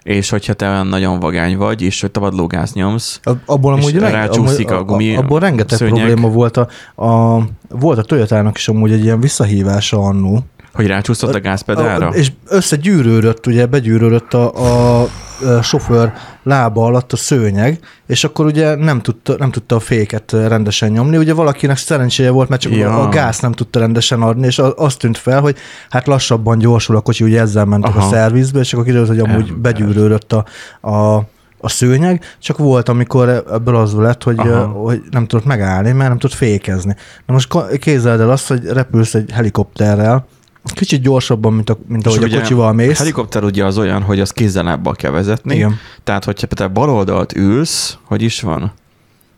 És 0.03 0.29
hogyha 0.29 0.53
te 0.53 0.69
olyan 0.69 0.87
nagyon 0.87 1.19
vagány 1.19 1.57
vagy, 1.57 1.81
és 1.81 2.01
hogy 2.01 2.11
tapadlógáz 2.11 2.73
nyomsz, 2.73 3.19
A- 3.23 3.31
Abból 3.45 3.77
És 3.77 3.83
amúgy 3.83 3.99
reng- 3.99 4.13
rácsúszik 4.13 4.69
amúgy- 4.71 4.81
a 4.81 4.85
gumi 4.85 5.15
Abból 5.15 5.39
rengeteg 5.39 5.77
szőnyeg. 5.77 6.05
probléma 6.05 6.29
volt. 6.33 6.57
A, 6.57 6.67
a, 7.05 7.41
volt 7.69 7.97
a 7.97 8.01
Toyotának 8.03 8.57
is 8.57 8.67
amúgy 8.67 8.91
egy 8.91 9.03
ilyen 9.03 9.19
visszahívása 9.19 9.97
annó. 9.99 10.39
Hogy 10.73 10.87
rácsúszott 10.87 11.35
a 11.35 11.39
gázpedálra. 11.39 12.07
A, 12.07 12.13
és 12.13 12.31
összegyűrődött, 12.47 13.47
ugye 13.47 13.65
begyűrődött 13.65 14.33
a, 14.33 14.53
a, 14.55 15.01
a 15.01 15.61
sofőr 15.61 16.11
lába 16.43 16.85
alatt 16.85 17.13
a 17.13 17.17
szőnyeg, 17.17 17.79
és 18.07 18.23
akkor 18.23 18.45
ugye 18.45 18.75
nem 18.75 19.01
tudta, 19.01 19.35
nem 19.37 19.51
tudta 19.51 19.75
a 19.75 19.79
féket 19.79 20.31
rendesen 20.31 20.91
nyomni. 20.91 21.17
Ugye 21.17 21.33
valakinek 21.33 21.77
szerencséje 21.77 22.29
volt, 22.29 22.49
mert 22.49 22.61
csak 22.61 22.75
Ja. 22.75 22.89
a, 22.89 23.05
a 23.05 23.09
gáz 23.09 23.39
nem 23.39 23.51
tudta 23.51 23.79
rendesen 23.79 24.21
adni, 24.21 24.45
és 24.45 24.59
az, 24.59 24.73
az 24.75 24.95
tűnt 24.95 25.17
fel, 25.17 25.41
hogy 25.41 25.55
hát 25.89 26.07
lassabban 26.07 26.57
gyorsul 26.57 26.95
a 26.95 27.01
kocsi, 27.01 27.23
ugye 27.23 27.39
ezzel 27.39 27.65
mentek 27.65 27.95
Aha. 27.95 28.05
a 28.05 28.09
szervizbe, 28.09 28.59
és 28.59 28.73
akkor 28.73 28.85
kiderült, 28.85 29.09
hogy 29.09 29.19
amúgy 29.19 29.47
Ember. 29.47 29.73
begyűrődött 29.73 30.33
a, 30.33 30.45
a 30.89 31.23
a 31.63 31.69
szőnyeg, 31.69 32.23
csak 32.39 32.57
volt, 32.57 32.89
amikor 32.89 33.29
ebből 33.29 33.75
az 33.75 33.93
lett, 33.93 34.23
hogy, 34.23 34.39
Aha. 34.39 34.65
hogy 34.65 35.01
nem 35.11 35.27
tudott 35.27 35.45
megállni, 35.45 35.91
mert 35.91 36.09
nem 36.09 36.17
tudott 36.17 36.35
fékezni. 36.35 36.95
Na 37.25 37.33
most 37.33 37.77
képzeld 37.79 38.19
el 38.19 38.29
azt, 38.29 38.47
hogy 38.47 38.65
repülsz 38.65 39.13
egy 39.13 39.31
helikopterrel, 39.31 40.25
kicsit 40.63 41.01
gyorsabban, 41.01 41.53
mint, 41.53 41.69
a, 41.69 41.77
mint 41.87 42.07
ahogy 42.07 42.23
a 42.23 42.39
kocsival 42.39 42.73
mész. 42.73 42.97
Helikopter 42.97 43.43
ugye 43.43 43.65
az 43.65 43.77
olyan, 43.77 44.01
hogy 44.01 44.19
az 44.19 44.31
kézzelábbal 44.31 44.93
kell 44.93 45.11
vezetni. 45.11 45.55
Igen. 45.55 45.79
Tehát, 46.03 46.23
hogyha 46.23 46.47
például 46.47 46.69
bal 46.69 46.89
oldalt 46.89 47.35
ülsz, 47.35 47.97
hogy 48.03 48.21
is 48.21 48.41
van? 48.41 48.71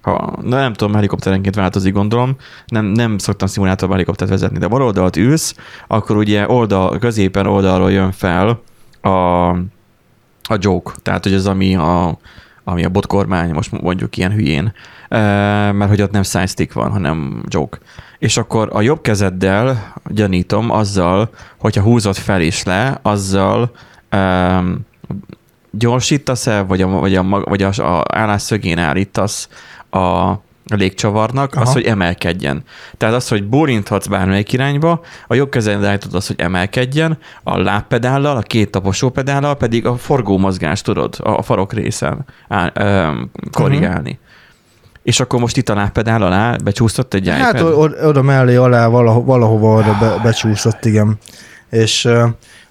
Ha, 0.01 0.39
na 0.41 0.57
nem 0.57 0.73
tudom, 0.73 0.93
helikopterenként 0.93 1.55
változik, 1.55 1.93
gondolom. 1.93 2.35
Nem, 2.65 2.85
nem 2.85 3.17
szoktam 3.17 3.47
szimulátorban 3.47 3.97
helikoptert 3.97 4.29
vezetni, 4.29 4.57
de 4.57 4.67
bal 4.67 4.81
oldalt 4.81 5.15
ülsz, 5.15 5.55
akkor 5.87 6.15
ugye 6.15 6.49
oldal, 6.49 6.97
középen 6.97 7.45
oldalról 7.45 7.91
jön 7.91 8.11
fel 8.11 8.61
a, 9.01 9.49
a 10.43 10.57
joke, 10.59 10.91
tehát 11.01 11.23
hogy 11.23 11.33
az, 11.33 11.47
ami 11.47 11.75
a, 11.75 12.17
ami 12.63 12.83
a 12.83 12.89
botkormány, 12.89 13.53
most 13.53 13.81
mondjuk 13.81 14.17
ilyen 14.17 14.31
hülyén, 14.31 14.73
mert 15.73 15.89
hogy 15.89 16.01
ott 16.01 16.11
nem 16.11 16.23
sidestick 16.23 16.73
van, 16.73 16.91
hanem 16.91 17.43
joke. 17.47 17.77
És 18.23 18.37
akkor 18.37 18.69
a 18.71 18.81
jobb 18.81 19.01
kezeddel, 19.01 19.93
gyanítom, 20.05 20.71
azzal, 20.71 21.29
hogyha 21.59 21.81
húzod 21.81 22.15
fel 22.15 22.41
és 22.41 22.63
le, 22.63 22.99
azzal 23.01 23.71
um, 24.11 24.85
gyorsítasz 25.71 26.47
el, 26.47 26.65
vagy 26.65 26.81
a, 26.81 26.87
vagy 26.87 27.15
a, 27.15 27.23
vagy 27.23 27.63
a, 27.63 27.97
a 27.97 28.03
állás 28.07 28.41
szögén 28.41 28.77
állítasz 28.77 29.49
a 29.89 30.31
a 30.69 30.75
légcsavarnak, 30.75 31.55
az, 31.55 31.61
Aha. 31.61 31.71
hogy 31.71 31.83
emelkedjen. 31.83 32.63
Tehát 32.97 33.15
az, 33.15 33.27
hogy 33.27 33.47
bólinthatsz 33.47 34.07
bármelyik 34.07 34.53
irányba, 34.53 35.01
a 35.27 35.33
jobb 35.33 35.49
kezeddel 35.49 35.89
állítod 35.89 36.13
azt, 36.13 36.27
hogy 36.27 36.39
emelkedjen, 36.39 37.17
a 37.43 37.57
lábpedállal, 37.57 38.37
a 38.37 38.41
két 38.41 38.71
taposópedállal 38.71 39.55
pedig 39.55 39.85
a 39.85 39.97
forgó 39.97 40.37
mozgást 40.37 40.83
tudod 40.83 41.15
a, 41.19 41.41
farok 41.41 41.73
részen 41.73 42.25
ö, 42.73 43.11
korrigálni. 43.51 44.19
És 45.03 45.19
akkor 45.19 45.39
most 45.39 45.57
itt 45.57 45.69
a 45.69 45.73
lábpedál 45.75 46.21
alá 46.21 46.55
becsúsztott 46.63 47.13
egy 47.13 47.29
Hát 47.29 47.53
iPad? 47.59 47.73
o- 47.73 48.03
oda 48.03 48.21
mellé, 48.21 48.55
alá, 48.55 48.87
valaho, 48.87 49.23
valahova 49.23 49.77
oda 49.79 49.97
be, 49.99 50.19
becsúszott, 50.23 50.85
igen. 50.85 51.17
És 51.69 52.05
uh, 52.05 52.23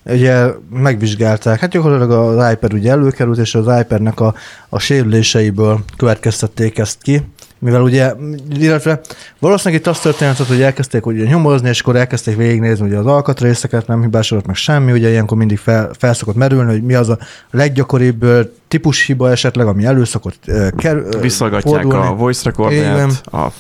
ugye 0.05 0.47
megvizsgálták, 0.71 1.61
hát 1.61 1.71
gyakorlatilag 1.71 2.11
az 2.39 2.53
iPad 2.53 2.73
ugye 2.73 2.91
előkerült, 2.91 3.39
és 3.39 3.55
az 3.55 3.81
iPadnek 3.81 4.21
a, 4.21 4.35
a 4.69 4.79
sérüléseiből 4.79 5.81
következtették 5.97 6.79
ezt 6.79 7.03
ki, 7.03 7.23
mivel 7.63 7.83
ugye, 7.83 8.13
illetve 8.59 9.01
valószínűleg 9.39 9.81
itt 9.81 9.87
azt 9.87 10.03
történt, 10.03 10.37
hogy 10.37 10.63
elkezdték 10.63 11.07
ugye 11.07 11.25
nyomozni, 11.25 11.69
és 11.69 11.81
akkor 11.81 11.97
elkezdték 11.97 12.37
végignézni 12.37 12.87
ugye 12.87 12.97
az 12.99 13.07
alkatrészeket, 13.07 13.87
nem 13.87 14.01
hibásodott 14.01 14.47
meg 14.47 14.55
semmi, 14.55 14.93
ugye 14.93 15.09
ilyenkor 15.09 15.37
mindig 15.39 15.59
fel, 15.59 15.91
fel 15.99 16.15
szokott 16.15 16.35
merülni, 16.35 16.71
hogy 16.71 16.83
mi 16.83 16.95
az 16.95 17.09
a 17.09 17.19
leggyakoribb 17.51 18.23
ö, 18.23 18.41
típushiba 18.69 19.31
esetleg, 19.31 19.67
ami 19.67 19.85
elő 19.85 20.05
szokott 20.05 20.51
kerül, 20.77 21.09
Visszagatják 21.21 21.83
fordulni. 21.83 22.07
a 22.07 22.15
voice 22.15 22.51
Igen. 22.51 22.73
recordert, 22.73 23.27
a, 23.27 23.37
a, 23.37 23.53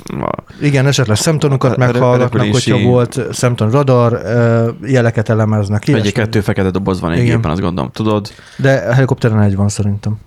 Igen, 0.60 0.86
esetleg 0.86 1.16
a 1.60 1.74
meghallgatnak, 1.76 2.46
hogyha 2.52 2.78
volt 2.78 3.20
szemtan 3.32 3.70
radar, 3.70 4.20
jeleket 4.84 5.28
elemeznek. 5.28 5.88
ilyesmi. 5.88 6.06
egy 6.06 6.12
kettő 6.14 6.40
fekete 6.40 6.70
doboz 6.70 7.00
van 7.00 7.10
egy 7.12 7.18
Igen. 7.22 7.34
gépen, 7.36 7.50
azt 7.50 7.60
gondolom, 7.60 7.90
tudod? 7.90 8.28
De 8.56 8.72
a 8.88 8.92
helikopteren 8.92 9.40
egy 9.40 9.56
van 9.56 9.68
szerintem. 9.68 10.18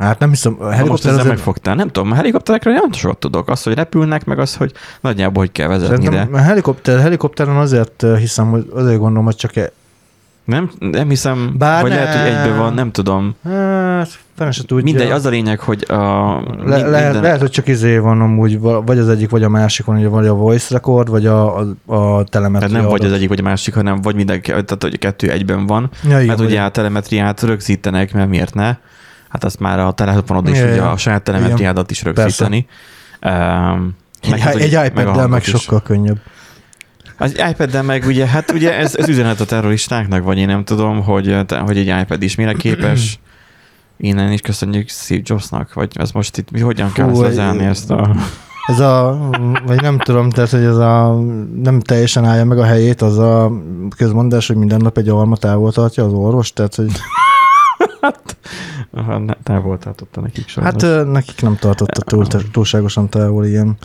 Hát 0.00 0.18
nem 0.18 0.28
hiszem, 0.28 0.56
a 0.58 0.62
Ha 0.62 0.66
most 0.68 0.76
helikopter 0.76 1.08
ezzel 1.10 1.20
azért, 1.20 1.34
megfogtál. 1.36 1.74
Nem 1.74 1.88
tudom, 1.88 2.10
a 2.10 2.14
helikopterekről 2.14 2.72
nem 2.74 2.92
sokat 2.92 3.18
tudok. 3.18 3.48
Az, 3.48 3.62
hogy 3.62 3.74
repülnek, 3.74 4.24
meg 4.24 4.38
az, 4.38 4.56
hogy 4.56 4.72
nagyjából 5.00 5.42
hogy 5.42 5.52
kell 5.52 5.68
vezetni, 5.68 6.04
szerintem 6.04 6.30
de 6.32 6.38
a 6.38 6.40
helikopter, 6.40 7.00
helikopteren 7.00 7.56
azért 7.56 8.02
ö, 8.02 8.16
hiszem, 8.16 8.50
hogy 8.50 8.70
azért 8.74 8.98
gondolom, 8.98 9.24
hogy 9.24 9.36
csak 9.36 9.56
e, 9.56 9.72
nem, 10.44 10.70
nem 10.78 11.08
hiszem, 11.08 11.54
Bár 11.58 11.82
vagy 11.82 11.90
lehet, 11.90 12.14
hogy 12.22 12.32
nem. 12.32 12.42
egybe 12.42 12.56
van, 12.58 12.74
nem 12.74 12.90
tudom. 12.90 13.34
hát, 13.44 14.18
fene 14.36 14.50
se 14.50 14.64
tudja. 14.64 14.84
Mindegy, 14.84 15.10
az 15.10 15.26
a 15.26 15.28
lényeg, 15.28 15.60
hogy 15.60 15.84
a, 15.88 15.94
Le, 15.94 16.42
lehet, 16.64 17.04
minden, 17.04 17.22
lehet, 17.22 17.40
hogy 17.40 17.50
csak 17.50 17.68
izé 17.68 17.98
van 17.98 18.20
amúgy, 18.20 18.60
va- 18.60 18.86
vagy 18.86 18.98
az 18.98 19.08
egyik, 19.08 19.30
vagy 19.30 19.42
a 19.42 19.48
másik 19.48 19.86
van, 19.86 20.08
vagy 20.10 20.26
a 20.26 20.34
voice 20.34 20.74
record, 20.74 21.08
vagy 21.08 21.26
a, 21.26 21.58
a, 21.58 21.66
a 21.94 22.24
telemetria. 22.24 22.68
tehát 22.68 22.82
nem 22.82 22.90
vagy 22.90 23.00
az 23.00 23.06
adat. 23.06 23.16
egyik, 23.16 23.28
vagy 23.28 23.38
a 23.38 23.42
másik, 23.42 23.74
hanem 23.74 24.00
vagy 24.00 24.14
minden, 24.14 24.42
tehát 24.42 24.78
hogy 24.82 24.94
a 24.94 24.98
kettő 24.98 25.30
egyben 25.30 25.66
van. 25.66 25.90
Ja, 26.08 26.16
igen, 26.16 26.28
Hát 26.28 26.38
vagy- 26.38 26.46
ugye 26.46 26.60
a 26.62 26.68
telemetriát 26.70 27.42
rögzítenek, 27.42 28.12
mert 28.12 28.28
miért 28.28 28.54
ne? 28.54 28.76
Hát 29.30 29.44
azt 29.44 29.58
már 29.60 29.78
a 29.78 29.92
telefonod 29.92 30.48
is, 30.48 30.60
ugye 30.60 30.82
a 30.82 30.96
saját 30.96 31.22
telemetriádat 31.22 31.90
is 31.90 32.02
rögzíteni. 32.02 32.66
Um, 33.22 33.96
egy, 34.20 34.32
az, 34.32 34.42
hogy- 34.52 34.62
egy 34.62 34.72
meg 34.72 34.86
iPad-del 34.86 35.26
meg 35.26 35.42
sokkal 35.42 35.82
könnyebb. 35.82 36.18
Az 37.18 37.42
iPad-del 37.50 37.82
meg 37.82 38.04
ugye, 38.06 38.26
hát 38.26 38.52
ugye 38.52 38.76
ez, 38.76 38.96
ez 38.96 39.08
üzenet 39.08 39.40
a 39.40 39.44
terroristáknak, 39.44 40.24
vagy 40.24 40.38
én 40.38 40.46
nem 40.46 40.64
tudom, 40.64 41.02
hogy, 41.02 41.36
hogy 41.66 41.78
egy 41.78 42.00
iPad 42.00 42.22
is 42.22 42.34
mire 42.34 42.52
képes. 42.52 43.18
Innen 43.96 44.32
is 44.32 44.40
köszönjük 44.40 44.88
Steve 44.88 45.20
Jobsnak, 45.24 45.72
vagy 45.72 45.88
ez 45.94 46.10
most 46.10 46.36
itt, 46.38 46.50
mi 46.50 46.60
hogyan 46.60 46.92
kell 46.92 47.06
Hú, 47.06 47.10
ezt 47.12 47.20
lezárni 47.20 47.64
ezt 47.64 47.90
a... 47.90 48.16
Ez 48.66 48.80
a, 48.80 49.28
vagy 49.66 49.80
nem 49.80 49.98
tudom, 49.98 50.30
tehát, 50.30 50.50
hogy 50.50 50.64
ez 50.64 50.76
a, 50.76 51.20
nem 51.62 51.80
teljesen 51.80 52.24
állja 52.24 52.44
meg 52.44 52.58
a 52.58 52.64
helyét, 52.64 53.02
az 53.02 53.18
a 53.18 53.52
közmondás, 53.96 54.46
hogy 54.46 54.56
minden 54.56 54.80
nap 54.82 54.98
egy 54.98 55.08
alma 55.08 55.36
távol 55.36 55.72
tartja 55.72 56.04
az 56.04 56.12
orvos, 56.12 56.52
tehát, 56.52 56.74
hogy 56.74 56.90
Aha, 58.92 59.18
ne- 59.18 59.36
távol 59.42 59.78
tartotta 59.78 60.20
nekik 60.20 60.48
sajnos. 60.48 60.82
hát 60.82 61.06
nekik 61.06 61.42
nem 61.42 61.56
tartotta 61.56 62.00
túl, 62.00 62.26
túlságosan 62.26 63.08
távol, 63.08 63.44
igen. 63.46 63.76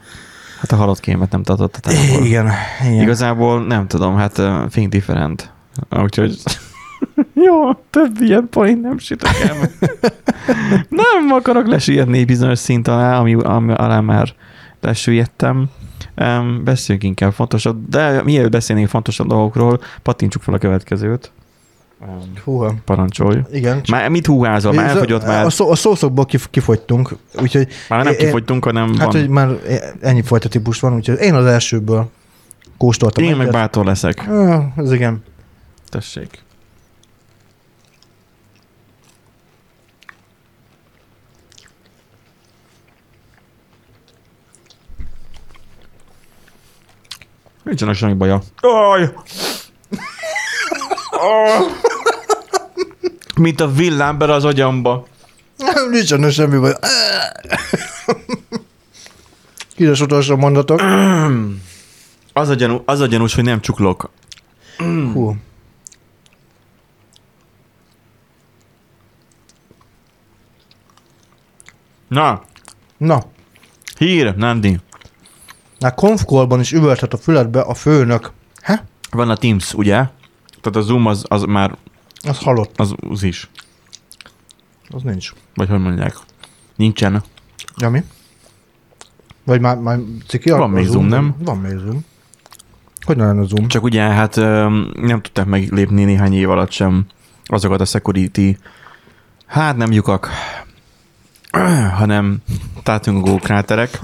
hát 0.59 0.71
a 0.71 0.75
halott 0.75 0.99
kémet 0.99 1.31
nem 1.31 1.43
tartotta 1.43 1.79
távol. 1.79 2.25
Igen, 2.25 2.49
igen. 2.81 3.01
Igazából 3.01 3.65
nem 3.65 3.87
tudom, 3.87 4.15
hát 4.15 4.41
think 4.69 4.89
different. 4.89 5.53
Úgyhogy 5.89 6.37
jó, 7.45 7.73
több 7.89 8.21
ilyen 8.21 8.47
point 8.49 8.81
nem 8.81 8.97
sütök 8.97 9.29
el. 9.43 9.55
nem 10.89 11.31
akarok 11.31 11.67
lesüllyedni 11.67 12.25
bizonyos 12.25 12.59
szint 12.59 12.87
alá, 12.87 13.19
ami, 13.19 13.33
ami 13.33 13.73
alá 13.73 13.99
már 13.99 14.33
lesüllyedtem. 14.81 15.69
Um, 16.17 16.63
beszéljünk 16.63 17.07
inkább 17.07 17.33
fontosabb, 17.33 17.89
de 17.89 18.23
mielőtt 18.23 18.51
beszélnénk 18.51 18.89
fontosabb 18.89 19.27
dolgokról, 19.27 19.79
pattintsuk 20.01 20.41
fel 20.41 20.53
a 20.53 20.57
következőt. 20.57 21.31
Um, 22.01 22.31
Húha. 22.43 22.73
parancsolj. 22.85 23.39
Igen. 23.51 23.81
Már 23.91 24.09
mit 24.09 24.25
húházol? 24.25 24.73
Már 24.73 24.89
elfogyott 24.89 25.25
már, 25.25 25.45
A, 25.45 25.49
szó, 25.49 25.71
a 25.71 25.75
szószokból 25.75 26.25
kif, 26.25 26.47
kifogytunk, 26.49 27.15
úgyhogy 27.41 27.67
már 27.89 28.03
nem 28.03 28.13
én- 28.13 28.19
kifogytunk, 28.19 28.63
hanem 28.63 28.87
hát, 28.87 28.97
van. 29.13 29.21
hogy 29.21 29.29
már 29.29 29.49
ennyi 30.01 30.21
fajta 30.21 30.49
típus 30.49 30.79
van, 30.79 30.93
úgyhogy 30.95 31.19
én 31.19 31.33
az 31.33 31.45
elsőből 31.45 32.09
kóstoltam. 32.77 33.23
Én 33.23 33.35
meg 33.35 33.51
bátor 33.51 33.85
leszek. 33.85 34.29
Ez 34.75 34.91
igen. 34.91 35.23
Tessék. 35.89 36.43
Nincsenek 47.63 47.95
semmi 47.95 48.13
baja. 48.13 48.41
Aj! 48.61 49.09
Mint 53.35 53.61
a 53.61 53.71
villámber 53.71 54.29
az 54.29 54.45
agyamba. 54.45 55.07
Nincs 55.89 56.13
ennek 56.13 56.31
semmi 56.31 56.57
baj. 56.57 56.73
Kínos 59.75 60.01
utolsó 60.01 60.35
mondatok. 60.35 60.81
Az 62.33 62.49
a, 62.49 62.53
gyanú, 62.53 62.81
az 62.85 62.99
a 62.99 63.05
gyanús, 63.05 63.35
hogy 63.35 63.43
nem 63.43 63.61
csuklok. 63.61 64.09
Hú. 65.13 65.35
Na, 72.07 72.41
Na, 72.97 73.23
hír, 73.97 74.35
Nandi. 74.35 74.79
már 75.79 75.93
konfkolban 75.93 76.59
is 76.59 76.71
üvölthet 76.71 77.13
a 77.13 77.17
füledbe 77.17 77.61
a 77.61 77.73
főnök. 77.73 78.31
Há? 78.61 78.83
Van 79.11 79.29
a 79.29 79.37
Teams, 79.37 79.73
ugye? 79.73 80.03
Tehát 80.65 80.79
a 80.79 80.91
Zoom 80.91 81.05
az, 81.05 81.25
az 81.27 81.43
már 81.43 81.77
Az 82.27 82.37
halott. 82.37 82.79
az, 82.79 82.95
az 83.09 83.23
is. 83.23 83.49
Az 84.89 85.01
nincs. 85.01 85.33
Vagy 85.55 85.69
hogy 85.69 85.79
mondják. 85.79 86.15
Nincsen. 86.75 87.23
Ja, 87.77 87.89
mi? 87.89 88.03
Vagy 89.43 89.61
már, 89.61 89.77
már 89.77 89.99
ciki? 90.27 90.49
Van 90.49 90.61
a 90.61 90.67
még 90.67 90.85
Zoom, 90.85 91.05
nem? 91.05 91.35
Van 91.39 91.57
még 91.57 91.77
Zoom. 91.77 92.05
Hogy 93.05 93.17
ne 93.17 93.25
lenne 93.25 93.45
Zoom? 93.47 93.67
Csak 93.67 93.83
ugye 93.83 94.01
hát 94.01 94.35
nem 94.93 95.21
tudták 95.21 95.45
meglépni 95.45 96.03
néhány 96.03 96.33
év 96.33 96.49
alatt 96.49 96.71
sem 96.71 97.05
azokat 97.45 97.81
a 97.81 97.85
security, 97.85 98.57
hát 99.45 99.77
nem 99.77 99.91
lyukak, 99.91 100.29
hanem 101.99 102.37
tátungó 102.83 103.37
kráterek. 103.37 103.99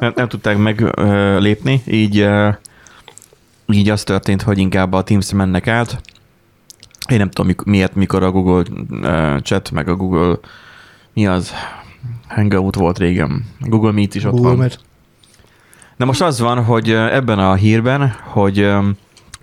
Nem, 0.00 0.12
nem 0.16 0.28
tudták 0.28 0.58
meglépni, 0.58 1.82
így, 1.86 2.26
így 3.72 3.90
az 3.90 4.04
történt, 4.04 4.42
hogy 4.42 4.58
inkább 4.58 4.92
a 4.92 5.02
teams 5.02 5.32
mennek 5.32 5.66
át. 5.66 6.00
Én 7.08 7.18
nem 7.18 7.30
tudom 7.30 7.54
miért, 7.64 7.94
mikor 7.94 8.22
a 8.22 8.30
Google 8.30 8.64
ö, 9.02 9.36
Chat, 9.42 9.70
meg 9.70 9.88
a 9.88 9.96
Google, 9.96 10.38
mi 11.12 11.26
az? 11.26 11.52
Hangout 12.28 12.74
volt 12.74 12.98
régen. 12.98 13.44
Google 13.60 13.92
Meet 13.92 14.14
is 14.14 14.24
ott 14.24 14.32
Google 14.32 14.48
van. 14.48 14.58
Meet. 14.58 14.80
Na 15.96 16.04
most 16.04 16.22
az 16.22 16.40
van, 16.40 16.64
hogy 16.64 16.90
ebben 16.90 17.38
a 17.38 17.54
hírben, 17.54 18.14
hogy 18.24 18.68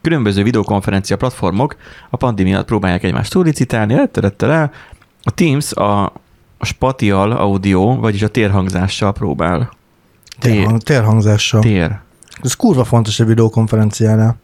különböző 0.01 0.43
videokonferencia 0.43 1.17
platformok 1.17 1.75
a 2.09 2.17
pandémia 2.17 2.53
miatt 2.53 2.65
próbálják 2.65 3.03
egymást 3.03 3.31
túlicitálni, 3.31 3.93
letterettel 3.93 4.71
A 5.23 5.31
Teams 5.31 5.73
a, 5.73 6.03
a 6.57 6.65
spatial 6.65 7.31
audio, 7.31 7.95
vagyis 7.95 8.21
a 8.21 8.27
térhangzással 8.27 9.13
próbál. 9.13 9.71
Tér. 10.39 10.53
Térhang, 10.53 10.81
térhangzással. 10.81 11.61
Tér. 11.61 11.99
Ez 12.41 12.53
kurva 12.53 12.83
fontos 12.83 13.19
a 13.19 13.25
videokonferenciánál. 13.25 14.35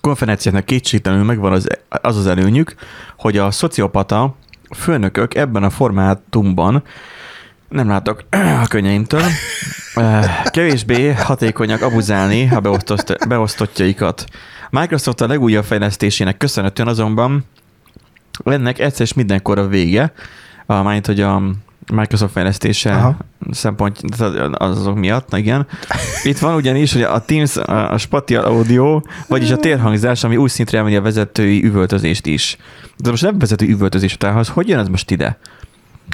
konferenciáknak 0.00 0.64
kétségtelenül 0.64 1.24
megvan 1.24 1.52
az, 1.52 1.66
az 1.88 2.16
az 2.16 2.26
előnyük, 2.26 2.74
hogy 3.16 3.36
a 3.36 3.50
szociopata 3.50 4.34
főnökök 4.76 5.34
ebben 5.34 5.62
a 5.62 5.70
formátumban 5.70 6.82
nem 7.68 7.88
látok 7.88 8.24
a 8.64 8.66
könnyeimtől, 8.68 9.22
kevésbé 10.44 11.12
hatékonyak 11.12 11.82
abuzálni 11.82 12.50
a 12.50 12.60
beosztott, 12.60 13.26
beosztottjaikat. 13.28 14.24
Microsoft 14.70 15.20
a 15.20 15.26
legújabb 15.26 15.64
fejlesztésének 15.64 16.36
köszönhetően 16.36 16.88
azonban 16.88 17.44
ennek 18.44 18.78
egyszer 18.78 19.06
és 19.06 19.12
mindenkor 19.12 19.58
a 19.58 19.66
vége, 19.66 20.12
mind, 20.66 21.06
hogy 21.06 21.20
a 21.20 21.42
Microsoft 21.92 22.32
fejlesztése 22.32 22.92
Aha. 22.92 23.16
szempont 23.50 24.00
azok 24.52 24.98
miatt, 24.98 25.30
na 25.30 25.38
igen. 25.38 25.66
Itt 26.22 26.38
van 26.38 26.54
ugyanis, 26.54 26.92
hogy 26.92 27.02
a 27.02 27.24
Teams, 27.24 27.56
a 27.56 27.98
Spatial 27.98 28.44
Audio, 28.44 29.00
vagyis 29.28 29.50
a 29.50 29.56
térhangzás, 29.56 30.24
ami 30.24 30.36
úgy 30.36 30.50
szintre 30.50 30.78
emeli 30.78 30.96
a 30.96 31.02
vezetői 31.02 31.64
üvöltözést 31.64 32.26
is. 32.26 32.56
De 32.96 33.10
most 33.10 33.22
nem 33.22 33.38
vezetői 33.38 33.70
üvöltözés 33.70 34.14
után, 34.14 34.34
hogy 34.34 34.48
hogy 34.48 34.68
jön 34.68 34.78
ez 34.78 34.88
most 34.88 35.10
ide? 35.10 35.38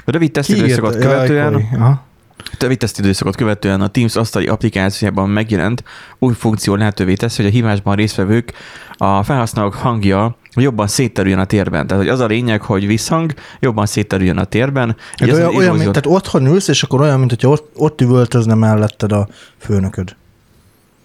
Rövid 0.05 0.31
tesztidőszakot 0.31 0.89
Kiírta- 0.89 1.11
követően, 1.11 1.51
Jaj, 1.71 1.93
Kori. 2.37 2.49
Aha. 2.49 2.57
rövid 2.59 2.77
tesztidőszakot 2.77 3.35
követően 3.35 3.81
a 3.81 3.87
Teams 3.87 4.15
asztali 4.15 4.47
applikációjában 4.47 5.29
megjelent 5.29 5.83
új 6.19 6.33
funkció 6.33 6.75
lehetővé 6.75 7.13
teszi, 7.13 7.41
hogy 7.41 7.51
a 7.51 7.53
hívásban 7.53 7.95
résztvevők 7.95 8.53
a 8.97 9.23
felhasználók 9.23 9.73
hangja 9.73 10.35
jobban 10.55 10.87
szétterüljön 10.87 11.39
a 11.39 11.45
térben. 11.45 11.87
Tehát 11.87 12.03
hogy 12.03 12.11
az 12.11 12.19
a 12.19 12.25
lényeg, 12.25 12.61
hogy 12.61 12.87
visszhang 12.87 13.33
jobban 13.59 13.85
szétterüljön 13.85 14.37
a 14.37 14.43
térben. 14.43 14.95
Hát 15.17 15.31
olyan, 15.31 15.55
olyan 15.55 15.75
mint, 15.75 15.91
tehát 15.91 16.17
otthon 16.17 16.45
ülsz, 16.45 16.67
és 16.67 16.83
akkor 16.83 17.01
olyan, 17.01 17.17
mint 17.17 17.29
hogyha 17.29 17.49
ott, 17.49 17.71
ott 17.75 18.01
üvöltözne 18.01 18.53
melletted 18.53 19.11
a 19.11 19.27
főnököd. 19.57 20.15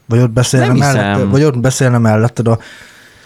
Vagy 0.06 0.20
ott 0.20 0.30
beszélne, 0.30 0.72
melletted, 0.72 1.30
vagy 1.30 1.42
ott 1.42 1.58
beszélne 1.58 1.98
melletted 1.98 2.48
a... 2.48 2.58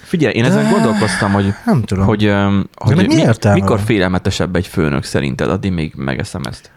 Figyelj, 0.02 0.34
én 0.34 0.44
ezen 0.44 0.64
De- 0.64 0.70
gondolkoztam, 0.70 1.32
hogy, 1.32 1.54
Nem 1.64 1.82
tudom. 1.82 2.04
hogy, 2.04 2.32
hogy 2.74 2.92
ennek 2.92 3.07
mi 3.07 3.50
mikor 3.52 3.80
félelmetesebb 3.80 4.57
egy 4.57 4.66
főnök 4.66 5.04
szerinted, 5.04 5.50
addig 5.50 5.72
még 5.72 5.92
megeszem 5.96 6.42
ezt. 6.48 6.70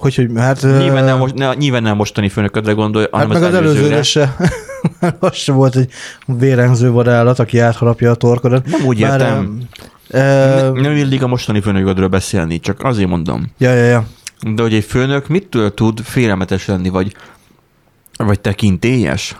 Hogy, 0.00 0.14
hogy 0.14 0.30
hát... 0.36 0.62
Nyilván 0.62 1.04
nem, 1.04 1.18
most, 1.18 1.34
ne, 1.34 1.54
nyilván 1.54 1.82
nem 1.82 1.96
mostani 1.96 2.28
főnöködre 2.28 2.72
gondolj, 2.72 3.04
Hát 3.12 3.22
hanem 3.22 3.28
meg 3.40 3.42
az 3.42 3.54
előzőre 3.54 3.78
előzőre. 3.78 4.02
se. 4.02 4.36
az 5.18 5.34
se 5.36 5.52
volt 5.52 5.76
egy 5.76 5.90
vérengző 6.26 6.90
vadállat, 6.90 7.38
aki 7.38 7.58
átharapja 7.58 8.10
a 8.10 8.14
torkodat. 8.14 8.66
Nem 8.66 8.86
úgy 8.86 9.00
Bár, 9.00 9.20
értem. 9.20 9.62
ö, 10.08 10.80
Nem 10.80 10.92
illik 10.96 11.22
a 11.22 11.26
mostani 11.26 11.60
főnöködről 11.60 12.08
beszélni, 12.08 12.60
csak 12.60 12.82
azért 12.84 13.08
mondom. 13.08 13.50
Ja, 13.58 13.72
ja, 13.72 13.84
ja. 13.84 14.04
De 14.54 14.62
hogy 14.62 14.74
egy 14.74 14.84
főnök 14.84 15.28
mitől 15.28 15.74
tud 15.74 16.00
félelmetes 16.04 16.66
lenni, 16.66 16.88
vagy, 16.88 17.14
vagy 18.16 18.40
tekintélyes? 18.40 19.36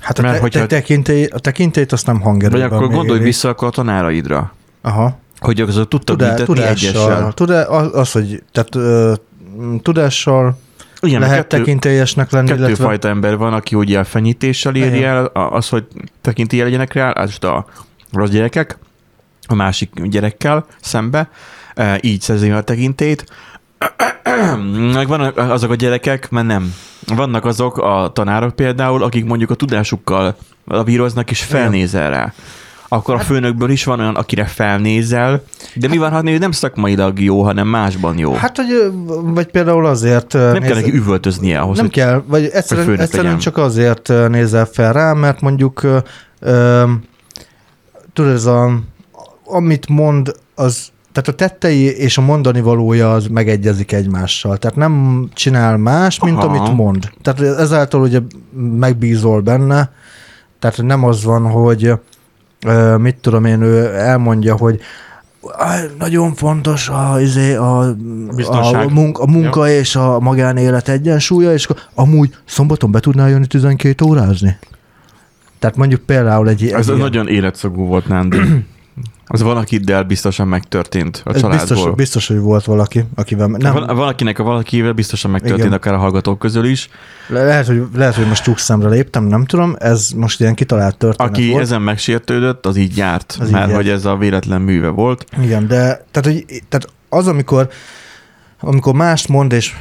Hát 0.00 0.18
a, 0.18 0.22
Mert 0.22 0.34
te, 0.34 0.40
hogyha- 0.40 0.60
te, 0.60 0.66
tekintély, 0.66 1.24
a 1.24 1.38
tekintélyt 1.38 1.92
azt 1.92 2.06
nem 2.06 2.14
Vagy 2.14 2.24
hangerőben 2.24 2.70
akkor 2.70 2.88
gondolj 2.88 3.18
méri. 3.18 3.24
vissza 3.24 3.48
akkor 3.48 3.68
a 3.68 3.70
tanáraidra, 3.70 4.52
Aha. 4.82 5.18
Hogy 5.40 5.60
azok 5.60 5.88
tudtak 5.88 6.16
Tudá, 6.16 6.28
büntetni 6.28 6.54
tudással. 6.54 6.70
egyessel. 6.70 7.32
Tudá, 7.32 7.62
az, 7.62 8.12
hogy 8.12 8.42
tehát, 8.52 8.74
ö, 8.74 9.12
tudással 9.82 10.58
Igen, 11.00 11.20
lehet 11.20 11.36
kettő, 11.36 11.56
tekintélyesnek 11.56 12.30
lenni, 12.30 12.48
kettő 12.48 12.60
illetve... 12.60 12.84
fajta 12.84 13.08
ember 13.08 13.36
van, 13.36 13.52
aki 13.52 13.74
ugye 13.74 13.98
a 13.98 14.04
fenyítéssel 14.04 14.74
éri 14.74 15.02
el 15.04 15.24
az, 15.24 15.68
hogy 15.68 15.86
tekintélye 16.20 16.64
legyenek 16.64 16.92
rá, 16.92 17.10
az 17.10 17.44
a 17.44 17.64
rossz 18.12 18.30
gyerekek, 18.30 18.78
a 19.46 19.54
másik 19.54 19.90
gyerekkel 20.02 20.66
szembe, 20.80 21.30
e, 21.74 21.98
így 22.02 22.20
szerzi 22.20 22.50
a 22.50 22.60
tekintélyt. 22.60 23.24
Meg 24.94 25.08
vannak 25.08 25.36
azok 25.36 25.70
a 25.70 25.74
gyerekek, 25.74 26.30
mert 26.30 26.46
nem. 26.46 26.74
Vannak 27.06 27.44
azok 27.44 27.78
a 27.78 28.10
tanárok 28.14 28.54
például, 28.54 29.02
akik 29.02 29.24
mondjuk 29.24 29.50
a 29.50 29.54
tudásukkal 29.54 30.36
lavíroznak 30.64 31.30
és 31.30 31.42
felnézel 31.42 32.10
rá. 32.10 32.32
Akkor 32.92 33.14
a 33.14 33.18
főnökből 33.18 33.70
is 33.70 33.84
van 33.84 34.00
olyan, 34.00 34.16
akire 34.16 34.44
felnézel, 34.44 35.42
de 35.74 35.88
mi 35.88 35.96
van, 35.96 36.10
ha 36.10 36.22
nem 36.22 36.50
szakmailag 36.50 37.20
jó, 37.20 37.42
hanem 37.42 37.68
másban 37.68 38.18
jó? 38.18 38.32
Hát, 38.32 38.56
hogy, 38.56 38.92
vagy 39.22 39.46
például 39.46 39.86
azért... 39.86 40.32
nem 40.32 40.60
kell 40.60 40.74
neki 40.74 40.92
üvöltöznie 40.92 41.58
ahhoz, 41.58 41.76
nem 41.76 41.84
hogy 41.84 41.94
kell, 41.94 42.22
vagy 42.26 42.44
egyszerűen, 42.52 42.86
főnök 42.86 43.00
egyszerűen 43.00 43.24
legyen. 43.24 43.40
csak 43.40 43.56
azért 43.56 44.12
nézel 44.28 44.64
fel 44.64 44.92
rá, 44.92 45.12
mert 45.12 45.40
mondjuk 45.40 45.82
ö, 45.82 45.98
ö, 46.40 46.84
tudod, 48.12 48.32
ez 48.32 48.44
a, 48.44 48.80
amit 49.44 49.88
mond, 49.88 50.32
az 50.54 50.90
tehát 51.12 51.28
a 51.28 51.34
tettei 51.34 51.82
és 51.82 52.18
a 52.18 52.20
mondani 52.20 52.60
valója 52.60 53.12
az 53.12 53.26
megegyezik 53.26 53.92
egymással. 53.92 54.56
Tehát 54.56 54.76
nem 54.76 55.24
csinál 55.34 55.76
más, 55.76 56.20
mint 56.20 56.36
Aha. 56.36 56.46
amit 56.46 56.74
mond. 56.76 57.10
Tehát 57.22 57.40
ezáltal 57.58 58.00
ugye 58.00 58.20
megbízol 58.78 59.40
benne, 59.40 59.92
tehát 60.58 60.82
nem 60.82 61.04
az 61.04 61.24
van, 61.24 61.50
hogy 61.50 61.92
mit 62.98 63.16
tudom 63.16 63.44
én, 63.44 63.62
ő 63.62 63.94
elmondja, 63.94 64.56
hogy 64.56 64.80
"Á, 65.58 65.80
nagyon 65.98 66.34
fontos 66.34 66.88
a, 66.88 67.20
izé, 67.20 67.54
a, 67.54 67.94
Biztonság. 68.36 68.86
a, 68.86 68.90
munka, 68.90 69.22
a 69.22 69.26
munka 69.26 69.68
és 69.68 69.96
a 69.96 70.18
magánélet 70.20 70.88
egyensúlya, 70.88 71.52
és 71.52 71.64
akkor 71.64 71.82
amúgy 71.94 72.34
szombaton 72.44 72.90
be 72.90 73.00
tudnál 73.00 73.28
jönni 73.28 73.46
12 73.46 74.04
órázni? 74.04 74.58
Tehát 75.58 75.76
mondjuk 75.76 76.00
például 76.00 76.48
egy, 76.48 76.62
egy 76.62 76.72
Ez 76.72 76.86
ilyen- 76.86 76.98
nagyon 76.98 77.28
életszagú 77.28 77.86
volt, 77.86 78.08
Nándi. 78.08 78.38
Az 79.32 79.42
valakiddel 79.42 80.02
biztosan 80.02 80.48
megtörtént 80.48 81.22
a 81.24 81.30
ez 81.34 81.40
családból. 81.40 81.66
biztos, 81.76 81.94
biztos, 81.94 82.26
hogy 82.26 82.38
volt 82.38 82.64
valaki, 82.64 83.04
akivel... 83.14 83.46
Nem, 83.46 83.72
Van, 83.72 83.96
valakinek 83.96 84.38
a 84.38 84.42
valakivel 84.42 84.92
biztosan 84.92 85.30
megtörtént, 85.30 85.60
Igen. 85.60 85.72
akár 85.72 85.94
a 85.94 85.98
hallgatók 85.98 86.38
közül 86.38 86.64
is. 86.64 86.88
le- 87.28 87.44
lehet, 87.44 87.66
hogy, 87.66 87.82
lehet, 87.94 88.14
hogy 88.14 88.26
most 88.26 88.58
szemre 88.58 88.88
léptem, 88.88 89.24
nem 89.24 89.44
tudom, 89.44 89.74
ez 89.78 90.10
most 90.16 90.40
ilyen 90.40 90.54
kitalált 90.54 90.96
történet 90.96 91.32
Aki 91.32 91.50
volt. 91.50 91.62
ezen 91.62 91.82
megsértődött, 91.82 92.66
az 92.66 92.76
így 92.76 92.96
járt, 92.96 93.36
Az 93.40 93.46
így 93.46 93.52
mert 93.52 93.64
járt. 93.70 93.76
hogy 93.82 93.88
ez 93.88 94.04
a 94.04 94.16
véletlen 94.16 94.60
műve 94.60 94.88
volt. 94.88 95.24
Igen, 95.42 95.66
de 95.66 95.76
tehát, 96.10 96.22
hogy, 96.22 96.44
tehát 96.68 96.88
az, 97.08 97.26
amikor, 97.26 97.68
amikor 98.60 98.94
mást 98.94 99.28
mond, 99.28 99.52
és 99.52 99.72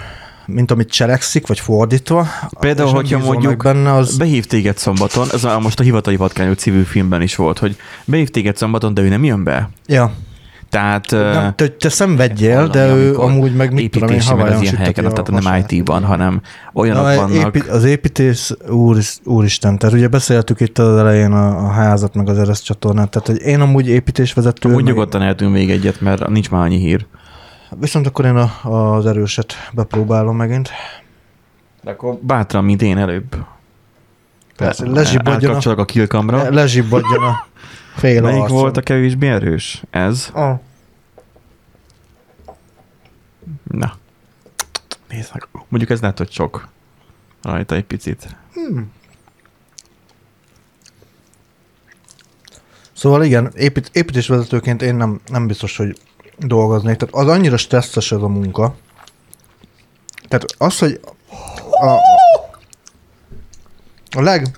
mint 0.53 0.71
amit 0.71 0.89
cselekszik, 0.89 1.47
vagy 1.47 1.59
fordítva, 1.59 2.27
Például, 2.59 2.89
hogyha 2.93 3.19
mondjuk 3.19 3.63
benne, 3.63 3.93
az... 3.93 4.17
Behív 4.17 4.45
téged 4.45 4.77
szombaton, 4.77 5.27
ez 5.33 5.43
a, 5.43 5.59
most 5.59 5.79
a 5.79 5.83
Hivatali 5.83 6.15
Patkányok 6.15 6.57
című 6.57 6.81
filmben 6.81 7.21
is 7.21 7.35
volt, 7.35 7.59
hogy 7.59 7.75
behív 8.05 8.29
téged 8.29 8.57
szombaton, 8.57 8.93
de 8.93 9.01
ő 9.01 9.07
nem 9.09 9.23
jön 9.23 9.43
be. 9.43 9.69
Ja, 9.87 10.13
Tehát 10.69 11.11
nem, 11.11 11.53
te, 11.55 11.67
te 11.67 11.89
szenvedjél, 11.89 12.67
de 12.67 12.95
ő 12.95 13.15
amúgy 13.15 13.55
meg 13.55 13.73
mit 13.73 13.91
tudom 13.91 14.09
én, 14.09 14.21
havajon 14.21 14.61
ilyen 14.61 14.75
helyeken, 14.75 15.05
a 15.05 15.11
tehát 15.11 15.43
nem. 15.43 15.65
IT-ban, 15.67 16.03
hanem 16.03 16.41
olyanok 16.73 17.03
Na, 17.03 17.15
vannak. 17.15 17.55
épi, 17.55 17.69
az 17.69 17.83
építés, 17.83 18.53
úr, 18.69 18.97
úristen, 19.23 19.77
tehát 19.77 19.95
ugye 19.95 20.07
beszéltük 20.07 20.59
itt 20.59 20.77
az 20.77 20.97
elején 20.97 21.31
a, 21.31 21.65
a 21.65 21.67
házat, 21.67 22.13
meg 22.15 22.29
az 22.29 22.37
Ereszt 22.37 22.63
csatornát, 22.63 23.09
tehát 23.09 23.27
hogy 23.27 23.41
én 23.41 23.61
amúgy 23.61 23.87
építésvezető, 23.87 24.69
Úgy 24.69 24.75
meg- 24.75 24.85
nyugodtan 24.85 25.21
eltünk 25.21 25.51
még 25.51 25.69
egyet, 25.71 26.01
mert 26.01 26.27
nincs 26.27 26.49
már 26.49 26.61
annyi 26.61 26.77
hír. 26.77 27.05
Viszont 27.75 28.07
akkor 28.07 28.25
én 28.25 28.35
a, 28.35 28.51
az 28.95 29.05
erőset 29.05 29.53
bepróbálom 29.73 30.35
megint. 30.35 30.69
De 31.81 31.91
akkor 31.91 32.15
bátran, 32.21 32.63
mint 32.63 32.81
én 32.81 32.97
előbb. 32.97 33.35
Persze, 34.55 34.89
lezsibbadjon 34.89 35.55
a, 35.55 35.79
a 35.79 35.85
kilkamra. 35.85 36.49
lezsibbadjon 36.49 37.23
a 37.23 37.47
fél 37.95 38.21
Melyik 38.21 38.41
arcom. 38.41 38.57
volt 38.57 38.77
a 38.77 38.81
kevésbé 38.81 39.27
erős? 39.27 39.83
Ez? 39.89 40.29
Ah, 40.33 40.59
Na. 43.63 43.93
Nézd 45.09 45.29
meg. 45.33 45.47
Mondjuk 45.67 45.91
ez 45.91 46.01
lehet, 46.01 46.17
hogy 46.17 46.31
sok. 46.31 46.67
Rajta 47.41 47.75
egy 47.75 47.83
picit. 47.85 48.35
hmm. 48.53 48.91
Szóval 52.93 53.23
igen, 53.23 53.51
épít, 53.55 53.89
építésvezetőként 53.93 54.81
én 54.81 54.95
nem, 54.95 55.19
nem 55.27 55.47
biztos, 55.47 55.77
hogy 55.77 55.97
dolgoznék. 56.39 56.97
Tehát 56.97 57.15
az 57.15 57.27
annyira 57.27 57.57
stresszes 57.57 58.11
ez 58.11 58.21
a 58.21 58.27
munka. 58.27 58.75
Tehát 60.27 60.45
az, 60.57 60.79
hogy 60.79 60.99
a, 61.71 61.87
a 64.17 64.21
leg... 64.21 64.57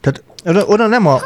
Tehát 0.00 0.22
oda, 0.44 0.64
oda 0.64 0.86
nem 0.86 1.06
a... 1.06 1.20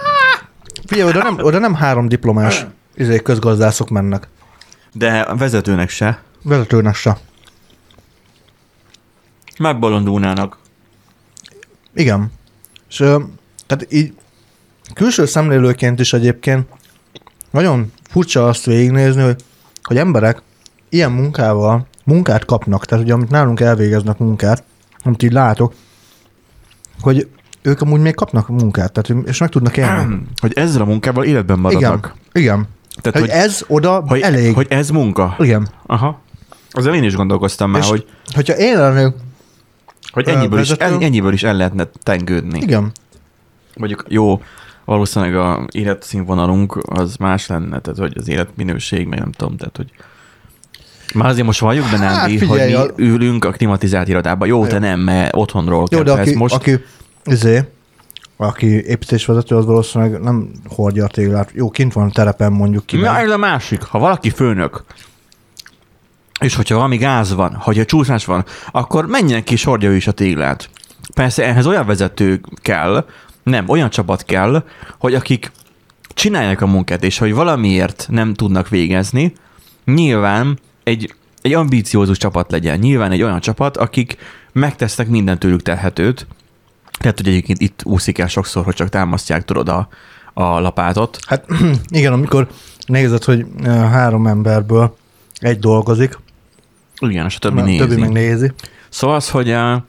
Figyelj, 0.87 1.09
oda 1.09 1.23
nem, 1.23 1.39
oda 1.39 1.59
nem 1.59 1.75
három 1.75 2.09
diplomás 2.09 2.67
izé, 2.95 3.19
közgazdászok 3.23 3.89
mennek. 3.89 4.29
De 4.93 5.21
a 5.21 5.37
vezetőnek 5.37 5.89
se. 5.89 6.23
Vezetőnek 6.43 6.95
se. 6.95 7.19
Megbolondulnának. 9.59 10.59
Igen. 11.95 12.33
És 12.89 12.97
tehát 13.67 13.87
így 13.89 14.15
külső 14.95 15.27
szemlélőként 15.27 16.01
is 16.01 16.13
egyébként 16.13 16.69
nagyon 17.51 17.93
furcsa 18.11 18.49
azt 18.49 18.65
végignézni, 18.65 19.23
hogy, 19.23 19.43
hogy 19.83 19.97
emberek 19.97 20.43
ilyen 20.89 21.13
munkával 21.13 21.87
munkát 22.05 22.45
kapnak, 22.45 22.85
tehát 22.85 23.05
ugye 23.05 23.13
amit 23.13 23.31
nálunk 23.31 23.61
elvégeznek 23.61 24.19
munkát, 24.19 24.65
amit 25.05 25.23
így 25.23 25.33
látok, 25.33 25.75
hogy 27.01 27.29
ők 27.63 27.81
amúgy 27.81 28.01
még 28.01 28.15
kapnak 28.15 28.49
munkát, 28.49 28.93
tehát, 28.93 29.27
és 29.29 29.39
meg 29.39 29.49
tudnak 29.49 29.77
élni. 29.77 30.23
Hogy 30.41 30.53
ezzel 30.55 30.83
a 30.83 30.85
munkával 30.85 31.25
életben 31.25 31.59
maradnak. 31.59 32.15
Igen, 32.33 32.43
igen. 32.45 32.69
Tehát, 33.03 33.19
hogy, 33.19 33.31
hogy, 33.31 33.41
ez 33.41 33.65
oda 33.69 34.03
hogy, 34.07 34.21
elég. 34.21 34.55
hogy 34.55 34.67
ez 34.71 34.91
munka. 34.91 35.35
igen. 35.39 35.69
Aha. 35.87 36.21
Azért 36.71 36.95
én 36.95 37.03
is 37.03 37.15
gondolkoztam 37.15 37.71
már, 37.71 37.83
És- 37.83 37.89
hogy, 37.89 38.07
Hogyha 38.35 38.57
én 38.57 38.79
lennék, 38.79 39.15
hogy 40.13 40.29
ennyiből 40.29 40.61
is, 40.61 40.69
vezető- 40.69 40.95
en- 40.95 41.03
ennyiből 41.03 41.33
is 41.33 41.43
el 41.43 41.55
lehetne 41.55 41.85
tengődni. 42.03 42.61
igen, 42.61 42.93
Mondjuk 43.77 44.05
jó, 44.09 44.43
valószínűleg 44.85 45.35
a 45.37 45.67
életszínvonalunk 45.71 46.77
az 46.85 47.17
más 47.17 47.47
lenne, 47.47 47.81
tehát 47.81 47.99
hogy 47.99 48.13
az 48.17 48.29
életminőség, 48.29 49.07
meg 49.07 49.19
nem 49.19 49.33
tudom, 49.33 49.57
tehát 49.57 49.77
hogy 49.77 49.91
már 51.15 51.29
azért 51.29 51.47
most 51.47 51.61
valljuk 51.61 51.85
be, 51.91 51.99
Hát 51.99 52.17
Nándi, 52.17 52.47
hogy 52.47 52.61
mi 52.67 52.73
a- 52.73 52.91
ülünk 52.97 53.45
a 53.45 53.51
klimatizált 53.51 54.09
irodában. 54.09 54.49
Jó, 54.49 54.67
te 54.67 54.75
Jó. 54.75 54.79
nem, 54.81 55.01
mert 55.01 55.37
otthonról 55.37 55.87
jó, 55.91 56.03
de 56.03 56.13
aki, 56.13 56.35
most. 56.37 56.55
aki, 56.55 56.79
izé, 57.25 57.61
aki 58.37 58.67
építésvezető, 58.67 59.57
az 59.57 59.65
valószínűleg 59.65 60.21
nem 60.21 60.51
hordja 60.69 61.05
a 61.05 61.09
téglát. 61.09 61.51
Jó, 61.55 61.71
kint 61.71 61.93
van 61.93 62.09
a 62.09 62.11
terepen 62.11 62.53
mondjuk 62.53 62.87
ki. 62.87 62.97
Na, 62.97 63.19
ez 63.19 63.31
a 63.31 63.37
másik. 63.37 63.83
Ha 63.83 63.99
valaki 63.99 64.31
főnök, 64.31 64.85
és 66.41 66.55
hogyha 66.55 66.75
valami 66.75 66.97
gáz 66.97 67.35
van, 67.35 67.55
hogyha 67.55 67.85
csúszás 67.85 68.25
van, 68.25 68.45
akkor 68.71 69.07
menjen 69.07 69.45
ki, 69.45 69.53
és 69.53 69.65
hordja 69.65 69.91
ő 69.91 69.95
is 69.97 70.07
a 70.07 70.13
téglát. 70.13 70.71
Persze 71.15 71.45
ehhez 71.45 71.67
olyan 71.67 71.87
vezető 71.87 72.41
kell, 72.63 73.05
nem, 73.43 73.69
olyan 73.69 73.91
csapat 73.91 74.25
kell, 74.25 74.65
hogy 74.99 75.15
akik 75.15 75.53
csinálják 76.15 76.61
a 76.61 76.67
munkát, 76.67 77.05
és 77.05 77.19
hogy 77.19 77.35
valamiért 77.35 78.07
nem 78.11 78.35
tudnak 78.35 78.69
végezni, 78.69 79.33
nyilván 79.85 80.59
egy, 80.83 81.15
egy 81.43 81.53
ambíciózus 81.53 82.19
csapat 82.19 82.51
legyen. 82.51 82.79
Nyilván 82.79 83.11
egy 83.11 83.23
olyan 83.23 83.41
csapat, 83.41 83.77
akik 83.77 84.17
megtesznek 84.53 85.09
minden 85.09 85.39
tőlük 85.39 85.63
telhetőt. 85.63 86.27
Tehát, 86.99 87.17
hogy 87.17 87.29
egyébként 87.29 87.61
itt 87.61 87.81
úszik 87.85 88.19
el 88.19 88.29
sokszor, 88.29 88.65
hogy 88.65 88.75
csak 88.75 88.89
támasztják, 88.89 89.45
tudod, 89.45 89.69
a, 89.69 89.89
a 90.33 90.61
lapátot. 90.61 91.19
Hát 91.27 91.47
igen, 91.89 92.13
amikor 92.13 92.49
nézed, 92.87 93.25
hogy 93.25 93.47
három 93.65 94.27
emberből 94.27 94.97
egy 95.39 95.59
dolgozik, 95.59 96.19
Igen, 96.99 97.27
és 97.27 97.37
a 97.37 97.39
többi 97.39 97.57
többi, 97.57 97.71
nézi. 97.71 97.87
többi 97.87 98.01
meg 98.01 98.11
nézi, 98.11 98.53
Szóval 98.89 99.17
az, 99.17 99.31
hogy 99.31 99.51
az 99.51 99.81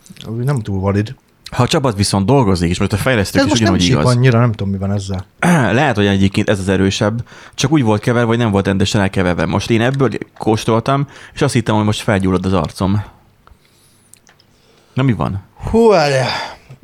nem 0.44 0.60
túl 0.60 0.80
valid. 0.80 1.16
Ha 1.54 1.64
a 1.64 1.68
csapat 1.68 1.96
viszont 1.96 2.26
dolgozik, 2.26 2.70
és 2.70 2.80
most 2.80 2.94
a 2.94 2.98
fejlesztők 2.98 3.42
Ez 3.42 3.46
is 3.46 3.52
most 3.52 3.64
nem 3.64 3.74
ugyanúgy 3.74 3.88
csíp 3.90 4.00
igaz. 4.00 4.16
annyira, 4.16 4.40
nem 4.40 4.52
tudom, 4.52 4.72
mi 4.74 4.78
van 4.78 4.92
ezzel. 4.92 5.26
Lehet, 5.80 5.96
hogy 5.96 6.06
egyébként 6.06 6.50
ez 6.50 6.60
az 6.60 6.70
erősebb, 6.70 7.28
csak 7.54 7.72
úgy 7.72 7.84
volt 7.84 8.02
keverve, 8.02 8.28
vagy 8.28 8.38
nem 8.38 8.52
volt 8.52 8.66
rendesen 8.66 9.02
elkeverve. 9.02 9.46
Most 9.46 9.70
én 9.70 9.82
ebből 9.82 10.10
kóstoltam, 10.38 11.08
és 11.34 11.42
azt 11.42 11.54
hittem, 11.54 11.76
hogy 11.76 11.86
most 11.86 12.02
felgyullad 12.02 12.46
az 12.46 12.54
arcom. 12.54 13.04
Na 14.94 15.04
mi 15.04 15.14
van? 15.14 15.44
Hú, 15.70 15.90
várjál. 15.90 16.30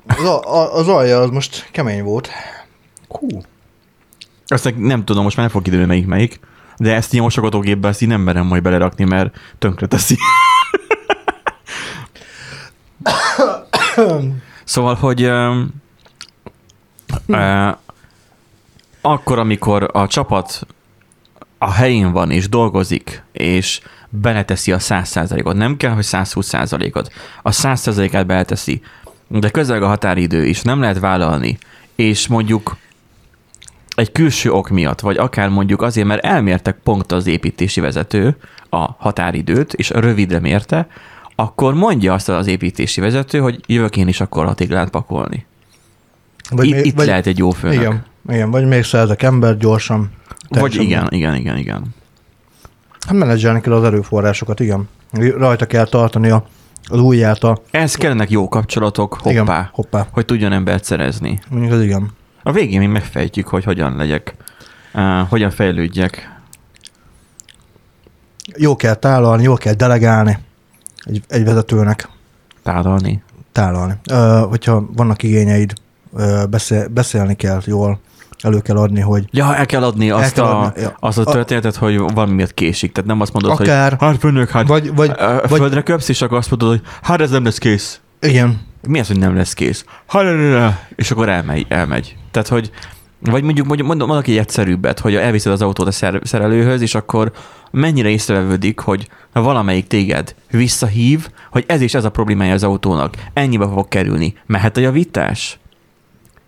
Az, 0.07 0.23
a, 0.25 0.75
az 0.75 0.87
alja 0.87 1.19
az 1.19 1.29
most 1.29 1.69
kemény 1.71 2.03
volt. 2.03 2.29
Hú. 3.07 3.27
Azt 4.47 4.73
nem 4.77 5.05
tudom, 5.05 5.23
most 5.23 5.35
már 5.35 5.45
nem 5.45 5.55
fog 5.55 5.67
időni 5.67 5.85
melyik 5.85 6.07
melyik, 6.07 6.39
de 6.77 6.95
ezt 6.95 7.13
így 7.13 7.19
a 7.19 7.23
mosogatógépbe 7.23 7.87
ezt 7.87 8.01
így 8.01 8.07
nem 8.07 8.21
merem 8.21 8.45
majd 8.45 8.61
belerakni, 8.61 9.03
mert 9.03 9.35
tönkre 9.57 9.87
teszi. 9.87 10.17
szóval, 14.69 14.95
hogy 14.95 15.23
ö, 15.23 15.61
ö, 17.27 17.69
akkor, 19.01 19.39
amikor 19.39 19.89
a 19.93 20.07
csapat 20.07 20.67
a 21.57 21.71
helyén 21.71 22.11
van 22.11 22.31
és 22.31 22.49
dolgozik, 22.49 23.23
és 23.31 23.81
beleteszi 24.09 24.71
a 24.71 24.77
100%-ot, 24.77 25.55
nem 25.55 25.77
kell, 25.77 25.91
hogy 25.91 26.05
120%-ot, 26.07 27.13
a 27.41 27.49
100%-át 27.49 28.25
beleteszi, 28.25 28.81
de 29.27 29.49
közel 29.49 29.83
a 29.83 29.87
határidő 29.87 30.45
is, 30.45 30.61
nem 30.61 30.81
lehet 30.81 30.99
vállalni, 30.99 31.57
és 31.95 32.27
mondjuk 32.27 32.77
egy 33.95 34.11
külső 34.11 34.51
ok 34.51 34.69
miatt, 34.69 34.99
vagy 34.99 35.17
akár 35.17 35.49
mondjuk 35.49 35.81
azért, 35.81 36.07
mert 36.07 36.25
elmértek 36.25 36.79
pont 36.83 37.11
az 37.11 37.27
építési 37.27 37.79
vezető 37.79 38.37
a 38.69 38.91
határidőt, 38.97 39.73
és 39.73 39.89
rövidre 39.89 40.39
mérte, 40.39 40.87
akkor 41.39 41.73
mondja 41.73 42.13
azt 42.13 42.29
az 42.29 42.47
építési 42.47 43.01
vezető, 43.01 43.39
hogy 43.39 43.59
jövök 43.67 43.97
én 43.97 44.07
is 44.07 44.21
akkor 44.21 44.45
a 44.45 44.53
téglát 44.53 44.89
pakolni. 44.89 45.45
Vagy 46.49 46.67
itt, 46.67 46.73
még- 46.73 46.85
itt 46.85 47.03
lehet 47.03 47.27
egy 47.27 47.37
jó 47.37 47.51
főnök. 47.51 47.79
Igen, 47.79 48.03
igen, 48.29 48.51
vagy 48.51 48.67
még 48.67 48.83
szerzek 48.83 49.23
ember 49.23 49.57
gyorsan. 49.57 50.11
Vagy 50.49 50.75
igen, 50.75 51.07
igen, 51.09 51.35
igen, 51.35 51.57
igen. 51.57 51.83
Hát 53.07 53.13
menedzselni 53.15 53.61
kell 53.61 53.73
az 53.73 53.83
erőforrásokat, 53.83 54.59
igen. 54.59 54.89
Rajta 55.37 55.65
kell 55.65 55.85
tartani 55.85 56.29
a, 56.29 56.45
az 56.85 56.99
ujját 56.99 57.43
a... 57.43 57.61
Ez 57.71 57.95
kellenek 57.95 58.29
jó 58.29 58.47
kapcsolatok, 58.47 59.13
hoppá, 59.13 59.29
Igen, 59.31 59.69
hoppá. 59.71 60.07
hogy 60.11 60.25
tudjon 60.25 60.51
embert 60.51 60.83
szerezni. 60.83 61.39
Mondjuk 61.49 61.71
az 61.73 61.81
igen. 61.81 62.09
A 62.43 62.51
végén 62.51 62.79
még 62.79 62.89
megfejtjük, 62.89 63.47
hogy 63.47 63.63
hogyan 63.63 63.95
legyek, 63.95 64.35
uh, 64.93 65.27
hogyan 65.29 65.49
fejlődjek. 65.51 66.37
Jó 68.57 68.75
kell 68.75 68.95
tálalni, 68.95 69.43
jó 69.43 69.53
kell 69.53 69.73
delegálni 69.73 70.37
egy, 71.05 71.23
egy 71.27 71.43
vezetőnek. 71.43 72.09
Tálalni. 72.63 73.21
Tálalni. 73.51 73.93
Ö, 74.11 74.45
hogyha 74.49 74.85
vannak 74.95 75.23
igényeid, 75.23 75.73
ö, 76.15 76.43
beszél, 76.49 76.87
beszélni 76.87 77.35
kell 77.35 77.61
jól, 77.65 77.99
elő 78.41 78.59
kell 78.59 78.77
adni, 78.77 78.99
hogy 78.99 79.27
Ja, 79.31 79.55
el 79.55 79.65
kell 79.65 79.83
adni 79.83 80.09
azt, 80.09 80.33
kell 80.33 80.43
a, 80.45 80.61
adni, 80.63 80.81
ja. 80.81 80.95
azt 80.99 81.17
a 81.17 81.21
A- 81.21 81.31
történetet, 81.31 81.75
hogy 81.75 81.97
valamiért 81.97 82.53
késik. 82.53 82.91
Tehát 82.91 83.09
nem 83.09 83.21
azt 83.21 83.33
mondod, 83.33 83.51
Akár. 83.51 83.89
hogy 83.89 83.99
hát 84.07 84.17
főnök, 84.19 84.49
hát 84.49 84.67
vagy, 84.67 84.95
vagy, 84.95 85.11
vagy 85.47 85.59
földre 85.59 85.81
köpsz, 85.81 86.09
és 86.09 86.21
akkor 86.21 86.37
azt 86.37 86.49
mondod, 86.49 86.69
hogy 86.69 86.81
hát 87.01 87.21
ez 87.21 87.29
nem 87.29 87.43
lesz 87.43 87.57
kész. 87.57 87.99
igen, 88.21 88.61
Mi 88.87 88.99
az, 88.99 89.07
hogy 89.07 89.19
nem 89.19 89.35
lesz 89.35 89.53
kész? 89.53 89.85
Hát, 90.07 90.23
és 90.95 91.11
akkor 91.11 91.29
elmegy, 91.29 91.65
elmegy. 91.69 92.17
Tehát, 92.31 92.47
hogy 92.47 92.71
vagy 93.19 93.43
mondjuk, 93.43 93.67
mondjuk 93.67 93.87
mondom, 93.87 94.07
mondok 94.07 94.27
egy 94.27 94.37
egyszerűbbet, 94.37 94.99
hogy 94.99 95.15
elviszed 95.15 95.51
az 95.51 95.61
autót 95.61 95.87
a 95.87 95.91
szer- 95.91 96.25
szerelőhöz, 96.25 96.81
és 96.81 96.95
akkor 96.95 97.31
mennyire 97.71 98.09
észrevevődik, 98.09 98.79
hogy 98.79 99.07
ha 99.33 99.41
valamelyik 99.41 99.87
téged 99.87 100.35
visszahív, 100.51 101.29
hogy 101.51 101.63
ez 101.67 101.81
és 101.81 101.93
ez 101.93 102.05
a 102.05 102.09
problémája 102.09 102.53
az 102.53 102.63
autónak, 102.63 103.15
ennyibe 103.33 103.67
fog 103.67 103.87
kerülni, 103.87 104.33
mehet 104.45 104.77
a 104.77 104.79
javítás? 104.79 105.59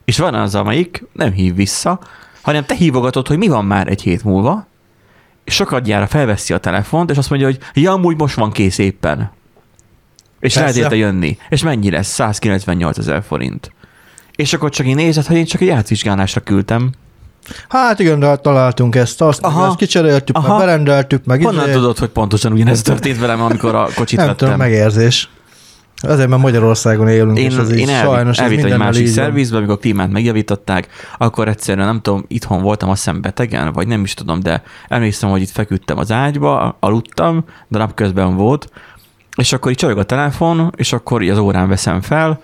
És 0.05 0.17
van 0.17 0.33
az, 0.33 0.55
amelyik 0.55 1.03
nem 1.13 1.31
hív 1.31 1.55
vissza, 1.55 1.99
hanem 2.41 2.65
te 2.65 2.75
hívogatod, 2.75 3.27
hogy 3.27 3.37
mi 3.37 3.47
van 3.47 3.65
már 3.65 3.87
egy 3.87 4.01
hét 4.01 4.23
múlva, 4.23 4.67
és 5.43 5.53
sokadjára 5.53 6.07
felveszi 6.07 6.53
a 6.53 6.57
telefont, 6.57 7.11
és 7.11 7.17
azt 7.17 7.29
mondja, 7.29 7.47
hogy 7.47 7.59
ja, 7.73 7.91
amúgy 7.91 8.17
most 8.17 8.35
van 8.35 8.51
kész 8.51 8.77
éppen. 8.77 9.31
És 10.39 10.55
lehet 10.55 10.75
érte 10.75 10.95
jönni. 10.95 11.37
És 11.49 11.63
mennyi 11.63 11.89
lesz? 11.89 12.07
198 12.07 12.97
ezer 12.97 13.23
forint. 13.23 13.71
És 14.41 14.53
akkor 14.53 14.69
csak 14.69 14.85
én 14.85 14.95
nézed, 14.95 15.25
hogy 15.25 15.35
én 15.35 15.45
csak 15.45 15.61
egy 15.61 15.69
átvizsgálásra 15.69 16.41
küldtem. 16.41 16.89
hát 17.69 17.99
igen, 17.99 18.19
de 18.19 18.25
hát 18.25 18.41
találtunk 18.41 18.95
ezt, 18.95 19.21
azt, 19.21 19.43
Aha. 19.43 19.65
Ezt 19.67 19.75
kicseréltük, 19.75 20.35
Aha. 20.37 20.47
meg 20.47 20.65
berendeltük, 20.65 21.25
meg 21.25 21.43
Honnan 21.43 21.63
izé. 21.63 21.73
tudod, 21.73 21.97
hogy 21.97 22.09
pontosan 22.09 22.51
ugyanez 22.51 22.81
történt 22.81 23.19
velem, 23.19 23.41
amikor 23.41 23.75
a 23.75 23.87
kocsit 23.95 24.17
Nem 24.17 24.27
vettem? 24.27 24.47
tudom, 24.47 24.59
megérzés. 24.59 25.29
Azért, 26.03 26.29
mert 26.29 26.41
Magyarországon 26.41 27.07
élünk, 27.07 27.37
Én, 27.37 27.45
és 27.45 27.53
így 27.71 27.77
én 27.77 27.89
elvi, 27.89 28.13
sajnos 28.13 28.37
elvitt 28.37 28.63
egy 28.63 28.77
másik 28.77 29.07
szervizbe, 29.07 29.57
amikor 29.57 29.73
a 29.73 29.77
klímát 29.77 30.11
megjavították, 30.11 30.87
akkor 31.17 31.47
egyszerűen 31.47 31.85
nem 31.87 32.01
tudom, 32.01 32.25
itthon 32.27 32.61
voltam 32.61 32.89
azt 32.89 33.03
hiszem 33.03 33.21
betegen, 33.21 33.73
vagy 33.73 33.87
nem 33.87 34.03
is 34.03 34.13
tudom, 34.13 34.39
de 34.39 34.63
emlékszem, 34.87 35.29
hogy 35.29 35.41
itt 35.41 35.49
feküdtem 35.49 35.97
az 35.97 36.11
ágyba, 36.11 36.77
aludtam, 36.79 37.45
de 37.67 37.77
napközben 37.77 38.35
volt, 38.35 38.69
és 39.37 39.53
akkor 39.53 39.71
így 39.71 39.77
csorog 39.77 39.97
a 39.97 40.03
telefon, 40.03 40.73
és 40.75 40.93
akkor 40.93 41.21
így 41.21 41.29
az 41.29 41.37
órán 41.37 41.67
veszem 41.69 42.01
fel, 42.01 42.39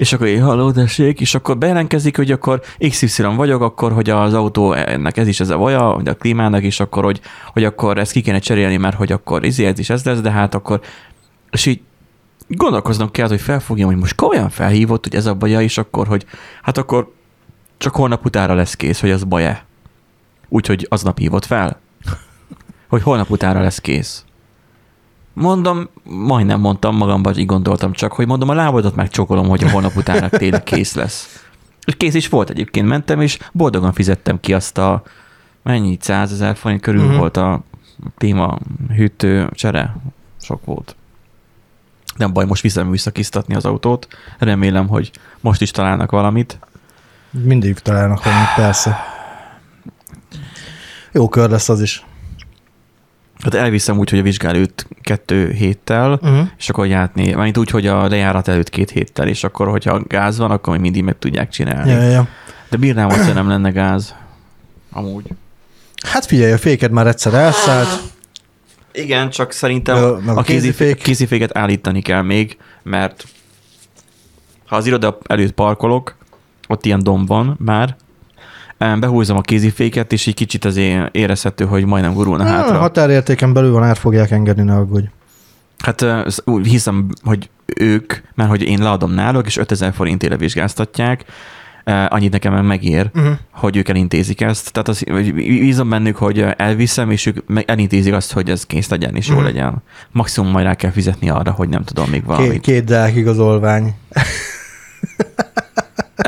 és 0.00 0.12
akkor 0.12 0.26
így 0.26 0.40
halló, 0.40 0.70
tessék, 0.70 1.20
és 1.20 1.34
akkor 1.34 1.58
bejelentkezik, 1.58 2.16
hogy 2.16 2.30
akkor 2.30 2.60
XY 2.88 3.22
vagyok, 3.22 3.62
akkor, 3.62 3.92
hogy 3.92 4.10
az 4.10 4.34
autó 4.34 4.72
ennek 4.72 5.16
ez 5.16 5.26
is 5.26 5.40
ez 5.40 5.48
a 5.48 5.56
vaja, 5.56 5.90
hogy 5.90 6.08
a 6.08 6.14
klímának 6.14 6.62
is, 6.62 6.80
akkor, 6.80 7.04
hogy, 7.04 7.20
hogy 7.52 7.64
akkor 7.64 7.98
ezt 7.98 8.12
ki 8.12 8.20
kéne 8.20 8.38
cserélni, 8.38 8.76
mert 8.76 8.96
hogy 8.96 9.12
akkor 9.12 9.44
izé, 9.44 9.66
ez 9.66 9.78
is 9.78 9.90
ez 9.90 10.04
lesz, 10.04 10.20
de 10.20 10.30
hát 10.30 10.54
akkor, 10.54 10.80
és 11.50 11.66
így 11.66 11.80
gondolkoznom 12.48 13.10
kell, 13.10 13.28
hogy 13.28 13.40
felfogjam, 13.40 13.88
hogy 13.88 13.98
most 13.98 14.14
komolyan 14.14 14.50
felhívott, 14.50 15.04
hogy 15.04 15.14
ez 15.14 15.26
a 15.26 15.34
baja, 15.34 15.60
és 15.60 15.78
akkor, 15.78 16.06
hogy 16.06 16.24
hát 16.62 16.78
akkor 16.78 17.12
csak 17.78 17.94
holnap 17.94 18.24
utára 18.24 18.54
lesz 18.54 18.74
kész, 18.74 19.00
hogy 19.00 19.10
az 19.10 19.24
baj-e. 19.24 19.64
Úgyhogy 20.48 20.86
aznap 20.90 21.18
hívott 21.18 21.44
fel, 21.44 21.80
hogy 22.88 23.02
holnap 23.02 23.30
utára 23.30 23.60
lesz 23.60 23.78
kész. 23.78 24.24
Mondom, 25.40 25.88
majdnem 26.02 26.60
mondtam 26.60 26.96
magamban, 26.96 27.38
így 27.38 27.46
gondoltam 27.46 27.92
csak, 27.92 28.12
hogy 28.12 28.26
mondom, 28.26 28.48
a 28.48 28.54
lábadat 28.54 28.94
megcsókolom, 28.94 29.48
hogy 29.48 29.64
a 29.64 29.70
holnap 29.70 29.96
utána 29.96 30.28
tényleg 30.28 30.62
kész 30.62 30.94
lesz. 30.94 31.44
És 31.84 31.94
kész 31.96 32.14
is 32.14 32.28
volt 32.28 32.50
egyébként, 32.50 32.88
mentem, 32.88 33.20
és 33.20 33.38
boldogan 33.52 33.92
fizettem 33.92 34.40
ki 34.40 34.54
azt 34.54 34.78
a, 34.78 35.02
mennyi, 35.62 35.98
100 36.00 36.32
ezer 36.32 36.56
forint 36.56 36.80
körül 36.80 37.00
uh-huh. 37.00 37.18
volt 37.18 37.36
a 37.36 37.62
klíma 38.18 38.58
hűtő 38.94 39.50
csere. 39.52 39.96
Sok 40.40 40.64
volt. 40.64 40.96
Nem 42.16 42.32
baj, 42.32 42.44
most 42.44 42.62
viszem 42.62 42.90
visszakisztatni 42.90 43.54
az 43.54 43.64
autót. 43.64 44.08
Remélem, 44.38 44.88
hogy 44.88 45.10
most 45.40 45.60
is 45.60 45.70
találnak 45.70 46.10
valamit. 46.10 46.58
Mindig 47.30 47.78
találnak 47.78 48.24
valamit, 48.24 48.54
persze. 48.56 48.98
Jó 51.12 51.28
kör 51.28 51.50
lesz 51.50 51.68
az 51.68 51.80
is. 51.80 52.04
Hát 53.42 53.54
elviszem 53.54 53.98
úgy, 53.98 54.10
hogy 54.10 54.18
a 54.18 54.22
vizsgál 54.22 54.54
előtt 54.54 54.86
kettő 55.02 55.50
héttel, 55.50 56.12
Uh-huh. 56.12 56.46
és 56.58 56.68
akkor 56.68 56.86
játni. 56.86 57.32
Mármint 57.32 57.58
úgy, 57.58 57.70
hogy 57.70 57.86
a 57.86 58.08
lejárat 58.08 58.48
előtt 58.48 58.68
két 58.70 58.90
héttel, 58.90 59.28
és 59.28 59.44
akkor, 59.44 59.68
hogyha 59.68 60.02
gáz 60.06 60.38
van, 60.38 60.50
akkor 60.50 60.72
még 60.72 60.80
mindig 60.82 61.02
meg 61.02 61.18
tudják 61.18 61.48
csinálni. 61.50 61.90
Ja, 61.90 62.00
ja, 62.02 62.10
ja. 62.10 62.28
De 62.68 62.76
bírnám, 62.76 63.08
hogy 63.10 63.34
nem 63.34 63.48
lenne 63.48 63.70
gáz. 63.70 64.14
Amúgy. 64.92 65.24
Hát 66.06 66.26
figyelj, 66.26 66.52
a 66.52 66.58
féked 66.58 66.90
már 66.90 67.06
egyszer 67.06 67.34
elszállt. 67.34 68.00
Igen, 68.92 69.30
csak 69.30 69.52
szerintem 69.52 70.14
Meg 70.24 70.36
a- 70.36 70.38
a 70.38 70.42
kézifék. 70.42 70.76
kézifék. 70.76 71.02
kéziféket 71.02 71.56
állítani 71.58 72.02
kell 72.02 72.22
még, 72.22 72.56
mert 72.82 73.24
ha 74.66 74.76
az 74.76 74.86
iroda 74.86 75.18
előtt 75.26 75.52
parkolok, 75.52 76.16
ott 76.68 76.84
ilyen 76.84 77.02
domb 77.02 77.28
van 77.28 77.56
már, 77.64 77.96
behúzom 79.00 79.36
a 79.36 79.40
kéziféket, 79.40 80.12
és 80.12 80.26
egy 80.26 80.34
kicsit 80.34 80.64
azért 80.64 81.14
érezhető, 81.16 81.64
hogy 81.64 81.84
majdnem 81.84 82.12
gurulna 82.12 82.44
A 82.44 82.46
hátra. 82.46 82.78
határértéken 82.78 83.52
belül 83.52 83.72
van, 83.72 83.82
át 83.82 83.98
fogják 83.98 84.30
engedni, 84.30 84.62
ne 84.62 84.74
aggódj. 84.74 85.06
Hát 85.78 86.04
úgy 86.44 86.66
hiszem, 86.66 87.06
hogy 87.22 87.50
ők, 87.66 88.12
mert 88.34 88.50
hogy 88.50 88.62
én 88.62 88.82
leadom 88.82 89.12
náluk, 89.14 89.46
és 89.46 89.56
5000 89.56 89.92
forintére 89.92 90.36
vizsgáztatják, 90.36 91.24
annyit 92.08 92.32
nekem 92.32 92.52
meg 92.52 92.64
megér, 92.64 93.10
Uh-huh. 93.14 93.32
hogy 93.50 93.76
ők 93.76 93.88
elintézik 93.88 94.40
ezt. 94.40 94.72
Tehát 94.72 94.88
az, 94.88 95.04
bízom 95.34 95.88
bennük, 95.88 96.16
hogy 96.16 96.44
elviszem, 96.56 97.10
és 97.10 97.26
ők 97.26 97.36
elintézik 97.66 98.14
azt, 98.14 98.32
hogy 98.32 98.50
ez 98.50 98.66
kész 98.66 98.88
legyen, 98.88 99.14
és 99.16 99.28
jó 99.28 99.34
Mhm. 99.34 99.44
legyen. 99.44 99.82
Maximum 100.12 100.50
majd 100.50 100.64
rá 100.66 100.74
kell 100.74 100.90
fizetni 100.90 101.30
arra, 101.30 101.50
hogy 101.50 101.68
nem 101.68 101.84
tudom 101.84 102.04
még 102.10 102.20
Két, 102.20 102.28
valamit. 102.28 102.60
két 102.60 102.84
deák 102.84 103.14
igazolvány. 103.16 103.94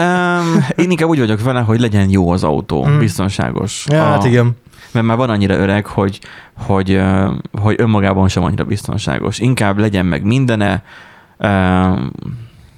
Um, 0.01 0.65
én 0.77 0.91
inkább 0.91 1.09
úgy 1.09 1.19
vagyok 1.19 1.43
vele, 1.43 1.61
hogy 1.61 1.81
legyen 1.81 2.11
jó 2.11 2.31
az 2.31 2.45
autó, 2.45 2.85
Mhm. 2.85 2.99
biztonságos. 2.99 3.87
Ja, 3.89 4.03
hát 4.03 4.25
igen. 4.25 4.57
Mert 4.93 5.07
már 5.07 5.17
van 5.17 5.31
annyira 5.31 5.55
öreg, 5.55 5.87
hogy, 5.87 6.21
hogy, 6.57 7.01
hogy 7.61 7.75
önmagában 7.79 8.29
sem 8.29 8.43
annyira 8.45 8.65
biztonságos. 8.65 9.39
Inkább 9.39 9.79
legyen 9.79 10.07
meg 10.07 10.25
mindene. 10.25 10.83
Um, 11.39 12.11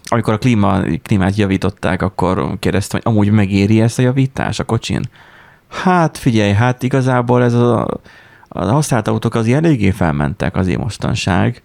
amikor 0.09 0.32
a 0.32 0.38
klíma, 0.38 0.80
klímát 1.03 1.36
javították, 1.36 2.03
akkor 2.03 2.57
kérdeztem, 2.59 3.01
hogy 3.03 3.12
amúgy 3.12 3.30
megéri 3.30 3.80
ezt 3.80 3.99
a 3.99 4.03
javítás 4.03 4.59
a 4.59 4.64
kocsin? 4.64 5.01
Hát 5.68 6.18
figyelj, 6.18 6.53
hát 6.53 6.82
igazából 6.82 7.42
ez 7.42 7.55
a, 7.55 7.86
a 8.49 8.64
használt 8.64 9.09
autók 9.09 9.34
az 9.34 9.49
eléggé 9.49 9.90
felmentek 9.90 10.57
azért 10.57 10.78
mostanság, 10.80 11.62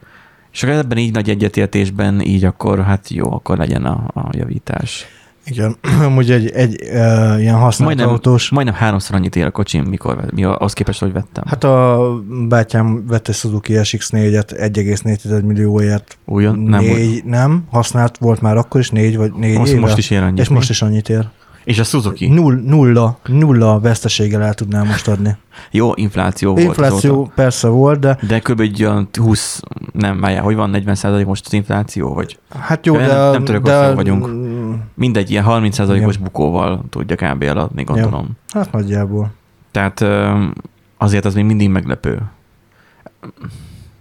és 0.52 0.64
akkor 0.64 0.76
ebben 0.76 0.98
így 0.98 1.14
nagy 1.14 1.30
egyetértésben 1.30 2.22
így 2.22 2.46
akkor 2.46 2.84
hát 2.84 3.10
jó, 3.10 3.34
akkor 3.34 3.58
legyen 3.58 3.86
a, 3.86 4.04
a 4.14 4.28
javítás. 4.32 5.06
Igen, 5.50 5.76
amúgy 6.08 6.32
egy, 6.32 6.50
egy 6.50 6.82
uh, 6.82 7.41
ilyen 7.41 7.56
használt 7.56 7.80
Majdnem, 7.80 8.10
autós. 8.10 8.50
majdnem 8.50 8.76
háromszor 8.76 9.16
annyit 9.16 9.36
ér 9.36 9.45
a 9.45 9.52
kocsim, 9.52 9.84
mikor, 9.84 10.26
mi 10.36 10.43
az 10.43 10.74
képest, 10.74 11.00
hogy 11.00 11.12
vettem. 11.14 11.43
Hát, 11.47 11.64
a 11.64 12.00
bátyám 12.47 13.06
vett 13.08 13.28
egy 13.28 13.36
Suzuki 13.36 13.74
SX4-et 13.76 14.70
1,4 14.74 15.43
millióért. 15.43 16.18
Újon? 16.26 16.60
Nem, 16.60 16.80
négy, 16.84 17.24
nem, 17.24 17.64
használt 17.72 18.18
volt 18.18 18.41
már 18.41 18.58
akkor 18.58 18.80
is, 18.80 18.89
négy 18.89 19.18
vagy 19.18 19.34
négy 19.34 19.58
most, 19.58 19.72
éve. 19.72 19.80
most 19.82 19.97
is 19.97 20.10
ér 20.10 20.22
annyit. 20.22 20.39
és 20.39 20.47
mi? 20.47 20.56
most 20.56 20.70
is 20.70 20.82
annyit 20.82 21.10
ér. 21.10 21.28
És 21.64 21.80
a 21.80 21.84
Suzuki. 21.84 22.28
Null, 22.28 22.62
nulla, 22.66 23.20
nulla 23.26 23.80
veszteséggel 23.80 24.41
el 24.41 24.54
tudnám 24.54 24.88
most 24.88 25.08
adni. 25.08 25.36
Jó, 25.72 25.91
infláció, 25.95 26.52
volt 26.54 26.64
Infláció 26.66 27.12
azóta. 27.12 27.32
persze 27.36 27.68
volt, 27.68 28.00
de 28.00 28.18
De 28.28 28.39
kb. 28.39 28.60
egy 28.60 28.84
olyan 28.84 29.10
20, 29.20 29.60
nem, 29.93 30.20
várjál, 30.20 30.43
hogy 30.43 30.56
van 30.56 30.72
40% 30.86 31.26
most 31.26 31.45
az 31.45 31.54
infláció, 31.54 32.14
vagy 32.14 32.39
hát 32.60 32.86
jó, 32.86 32.95
Nem- 32.95 33.08
de... 33.08 33.30
nem 33.32 33.43
Törökország 33.43 33.89
de, 33.89 33.95
vagyunk. 33.95 34.26
Mindegy, 34.94 35.30
ilyen 35.32 35.44
30 35.44 35.80
os 35.80 35.96
Igen. 35.96 36.12
bukóval 36.24 36.84
tudja 36.90 37.16
kb. 37.16 37.44
eladni, 37.44 37.84
gondolom. 37.84 38.30
Hát 38.54 38.72
nagyjából. 38.72 39.32
Tehát 39.72 40.06
azért 40.98 41.26
az 41.26 41.34
még 41.34 41.46
mindig 41.46 41.70
meglepő. 41.70 42.22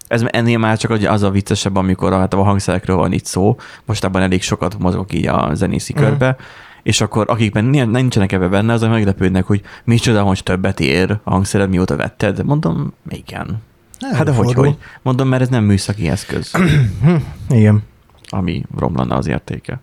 Ez 0.09 0.25
ennél 0.27 0.59
már 0.59 0.79
csak 0.79 0.91
az 0.91 1.23
a 1.23 1.31
viccesebb, 1.31 1.77
amikor 1.77 2.13
hát 2.13 2.35
a 2.35 2.43
hangszerekről 2.43 2.97
van 2.97 3.13
itt 3.13 3.25
szó, 3.25 3.57
mostában 3.85 4.23
elég 4.23 4.43
sokat 4.43 4.79
mozgok 4.79 5.13
így 5.13 5.27
a 5.27 5.51
zenészi 5.55 5.93
Mhm. 5.93 6.03
körbe, 6.03 6.37
és 6.83 7.01
akkor 7.01 7.31
akikben 7.31 7.65
ni- 7.65 7.85
nincsenek 7.85 8.33
ebbe 8.33 8.49
benne, 8.49 8.73
azok 8.73 8.91
meglepődnek, 8.91 9.45
hogy 9.45 9.63
micsoda, 9.85 10.23
hogy 10.23 10.43
többet 10.43 10.81
ér 10.81 11.19
a 11.25 11.31
hangszered, 11.31 11.69
mióta 11.69 11.97
vetted. 11.97 12.45
Mondom, 12.45 12.93
igen. 13.09 13.63
Hát 14.13 14.25
de 14.25 14.33
hogy, 14.33 14.53
hogy? 14.53 14.77
Mondom, 15.03 15.29
mert 15.29 15.43
ez 15.43 15.49
nem 15.49 15.65
műszaki 15.65 16.09
eszköz, 16.09 16.53
Igen. 17.51 17.83
ami 18.29 18.65
romlana 18.79 19.17
az 19.17 19.27
értéke. 19.27 19.81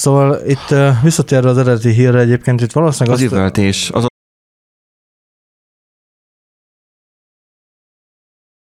Szóval 0.00 0.38
itt 0.46 0.74
visszatérve 1.02 1.48
az 1.48 1.58
eredeti 1.58 1.90
hírre 1.90 2.18
egyébként, 2.18 2.60
itt 2.60 2.72
valószínűleg 2.72 3.18
Az 3.18 3.22
azt, 3.24 3.32
üvöltés, 3.32 3.90
az 3.90 4.06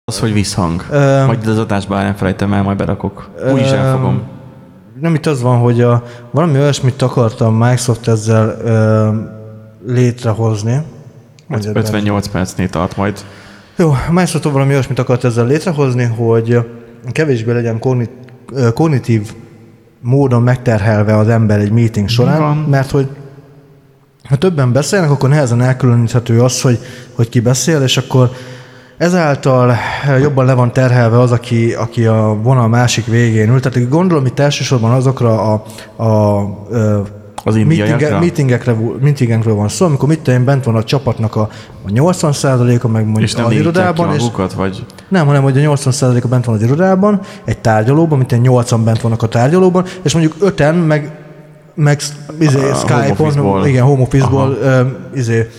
az, 0.05 0.18
hogy 0.18 0.33
visszhang. 0.33 0.87
Ö, 0.91 1.24
Majd 1.27 1.47
az 1.47 1.59
adásban 1.59 2.05
nem 2.05 2.14
felejtem 2.14 2.53
el, 2.53 2.62
majd 2.62 2.77
berakok. 2.77 3.31
Úgy 3.53 3.61
is 3.61 3.70
elfogom. 3.70 4.29
nem 5.01 5.14
itt 5.14 5.27
az 5.27 5.43
van, 5.43 5.59
hogy 5.59 5.81
a, 5.81 6.03
valami 6.31 6.59
olyasmit 6.59 7.03
akarta 7.03 7.47
a 7.47 7.51
Microsoft 7.51 8.09
ezzel 8.09 8.61
ö, 8.61 9.20
létrehozni. 9.87 10.83
Mondjad, 11.47 11.77
58 11.77 12.29
percnél 12.29 12.68
tart 12.68 12.97
majd. 12.97 13.24
Jó, 13.77 13.91
Microsoft 14.09 14.45
valami 14.45 14.72
olyasmit 14.72 14.99
akart 14.99 15.24
ezzel 15.24 15.47
létrehozni, 15.47 16.05
hogy 16.05 16.59
kevésbé 17.12 17.53
legyen 17.53 17.79
kognit, 17.79 18.11
kognitív 18.74 19.33
módon 20.07 20.42
megterhelve 20.42 21.16
az 21.16 21.28
ember 21.28 21.61
egy 21.61 21.70
meeting 21.70 22.09
során, 22.09 22.40
van? 22.40 22.57
mert 22.57 22.90
hogy 22.90 23.09
ha 24.28 24.36
többen 24.36 24.72
beszélnek, 24.72 25.11
akkor 25.11 25.28
nehezen 25.28 25.62
elkülöníthető 25.62 26.42
az, 26.42 26.61
hogy, 26.61 26.78
hogy 27.12 27.28
ki 27.28 27.40
beszél, 27.40 27.82
és 27.82 27.96
akkor 27.96 28.30
ezáltal 28.96 29.74
jobban 30.20 30.44
le 30.44 30.54
van 30.54 30.72
terhelve 30.72 31.18
az, 31.18 31.32
aki, 31.32 31.72
aki 31.72 32.07
a 32.07 32.38
vonal 32.42 32.68
másik 32.68 33.07
végén 33.07 33.50
ül. 33.50 33.61
Tehát 33.61 33.88
gondolom 33.88 34.26
itt 34.26 34.38
elsősorban 34.38 34.90
azokra 34.90 35.52
a, 35.52 35.62
a, 36.02 36.04
a 36.04 36.44
Az 37.47 37.57
indiaiakra? 37.57 38.18
meetingekre, 38.18 38.76
meetingekről 39.01 39.55
van 39.55 39.68
szó, 39.68 39.86
amikor 39.86 40.09
mit 40.09 40.20
tudom 40.20 40.38
én, 40.38 40.44
bent 40.44 40.64
van 40.64 40.76
a 40.76 40.84
csapatnak 40.84 41.36
a, 41.36 41.49
a 41.82 41.88
80%-a, 41.88 42.88
meg 42.88 43.05
mondjuk 43.05 43.24
És 43.24 43.34
nem 43.34 43.44
az 43.44 43.51
néztek 43.51 43.72
ki 43.72 43.78
irodában, 43.78 44.14
és 44.14 44.20
magukat, 44.20 44.53
vagy... 44.53 44.84
nem, 45.09 45.26
hanem 45.26 45.42
hogy 45.42 45.64
a 45.64 45.74
80%-a 45.74 46.28
bent 46.28 46.44
van 46.44 46.55
az 46.55 46.62
irodában, 46.62 47.20
egy 47.44 47.59
tárgyalóban, 47.59 48.18
mint 48.18 48.32
egy 48.32 48.40
80 48.40 48.84
bent 48.84 49.01
vannak 49.01 49.22
a 49.22 49.28
tárgyalóban, 49.28 49.84
és 50.03 50.12
mondjuk 50.12 50.34
5-en 50.40 50.86
meg, 50.86 51.18
meg 51.74 52.01
izé, 52.38 52.59
Skype-on, 52.74 53.66
igen, 53.66 53.84
home 53.84 54.03
office-ból, 54.03 54.59
izé, 55.14 55.51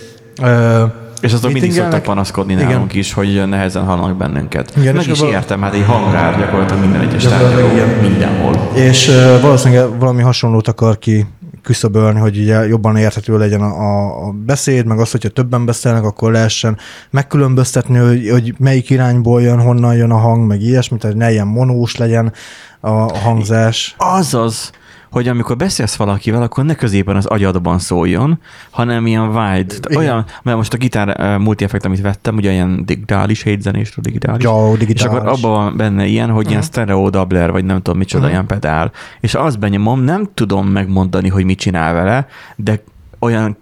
ö, 0.42 0.84
És 1.22 1.34
azok 1.34 1.52
mindig 1.52 1.72
szoktak 1.72 2.04
panaszkodni 2.04 2.54
Igen. 2.54 2.66
nálunk 2.68 2.94
is, 2.94 3.14
hogy 3.14 3.44
nehezen 3.48 3.84
hallanak 3.86 4.18
bennünket. 4.18 4.74
Igen, 4.78 4.96
Meg 4.96 5.08
is 5.08 5.20
abban- 5.20 5.34
értem, 5.34 5.62
hát 5.62 5.74
egy 5.74 5.86
hangár 5.86 6.38
gyakorlatilag 6.40 6.82
minden 6.82 7.02
egyes 7.02 7.24
igen. 7.24 7.88
mindenhol. 8.02 8.72
És 8.74 9.08
ö, 9.08 9.40
valószínűleg 9.42 10.00
valami 10.00 10.22
hasonlót 10.22 10.68
akar 10.68 10.98
ki 10.98 11.26
küszöbölni, 11.64 12.20
hogy 12.20 12.38
ugye 12.38 12.68
jobban 12.68 12.96
érthető 12.98 13.38
legyen 13.38 13.62
a, 13.62 13.80
a, 13.80 14.26
a 14.28 14.32
beszéd, 14.32 14.86
meg 14.86 15.00
az, 15.00 15.12
hogyha 15.12 15.30
többen 15.30 15.66
beszélnek, 15.66 16.04
akkor 16.04 16.32
lehessen 16.32 16.78
megkülönböztetni, 17.10 17.98
hogy, 17.98 18.30
hogy 18.30 18.54
melyik 18.58 18.90
irányból 18.90 19.42
jön, 19.42 19.60
honnan 19.62 19.96
jön 19.96 20.12
a 20.12 20.18
hang, 20.18 20.48
meg 20.48 20.62
ilyesmi, 20.62 20.98
tehát 20.98 21.16
ne 21.16 21.32
ilyen 21.32 21.48
monós 21.48 21.96
legyen 21.96 22.34
a, 22.80 22.90
a 22.90 23.18
hangzás. 23.18 23.96
Azaz, 23.98 24.72
hogy 25.12 25.28
amikor 25.28 25.56
beszélsz 25.58 25.96
valakivel, 25.96 26.42
akkor 26.42 26.64
ne 26.66 26.76
középen 26.76 27.16
az 27.16 27.26
agyadban 27.26 27.80
szóljon, 27.80 28.40
hanem 28.70 29.08
ilyen 29.08 29.28
wide. 29.28 29.76
Igen. 29.90 29.98
Olyan, 29.98 30.26
mert 30.44 30.58
most 30.58 30.74
a 30.74 30.78
gitár 30.78 31.38
multi-effekt, 31.38 31.86
amit 31.86 32.02
vettem, 32.02 32.36
ugye 32.36 32.52
ilyen 32.52 32.86
digitális 32.86 33.42
hétzenésről 33.44 34.04
digitális. 34.04 34.44
Jó, 34.44 34.72
És 34.74 34.78
digitális. 34.80 35.18
akkor 35.18 35.28
abban 35.28 35.52
van 35.52 35.78
benne 35.78 36.06
ilyen, 36.06 36.30
hogy 36.30 36.50
ilyen 36.50 36.62
stereo 36.62 37.10
doubler, 37.10 37.52
vagy 37.52 37.66
nem 37.66 37.78
tudom 37.82 37.98
micsoda, 37.98 38.24
Mhm. 38.24 38.32
ilyen 38.32 38.46
pedál. 38.46 38.92
És 39.20 39.36
azt 39.36 39.60
benyomom, 39.60 40.02
nem 40.02 40.28
tudom 40.34 40.68
megmondani, 40.68 41.30
hogy 41.30 41.44
mit 41.46 41.60
csinál 41.60 41.94
vele, 41.94 42.28
de 42.56 42.84
olyan 43.20 43.58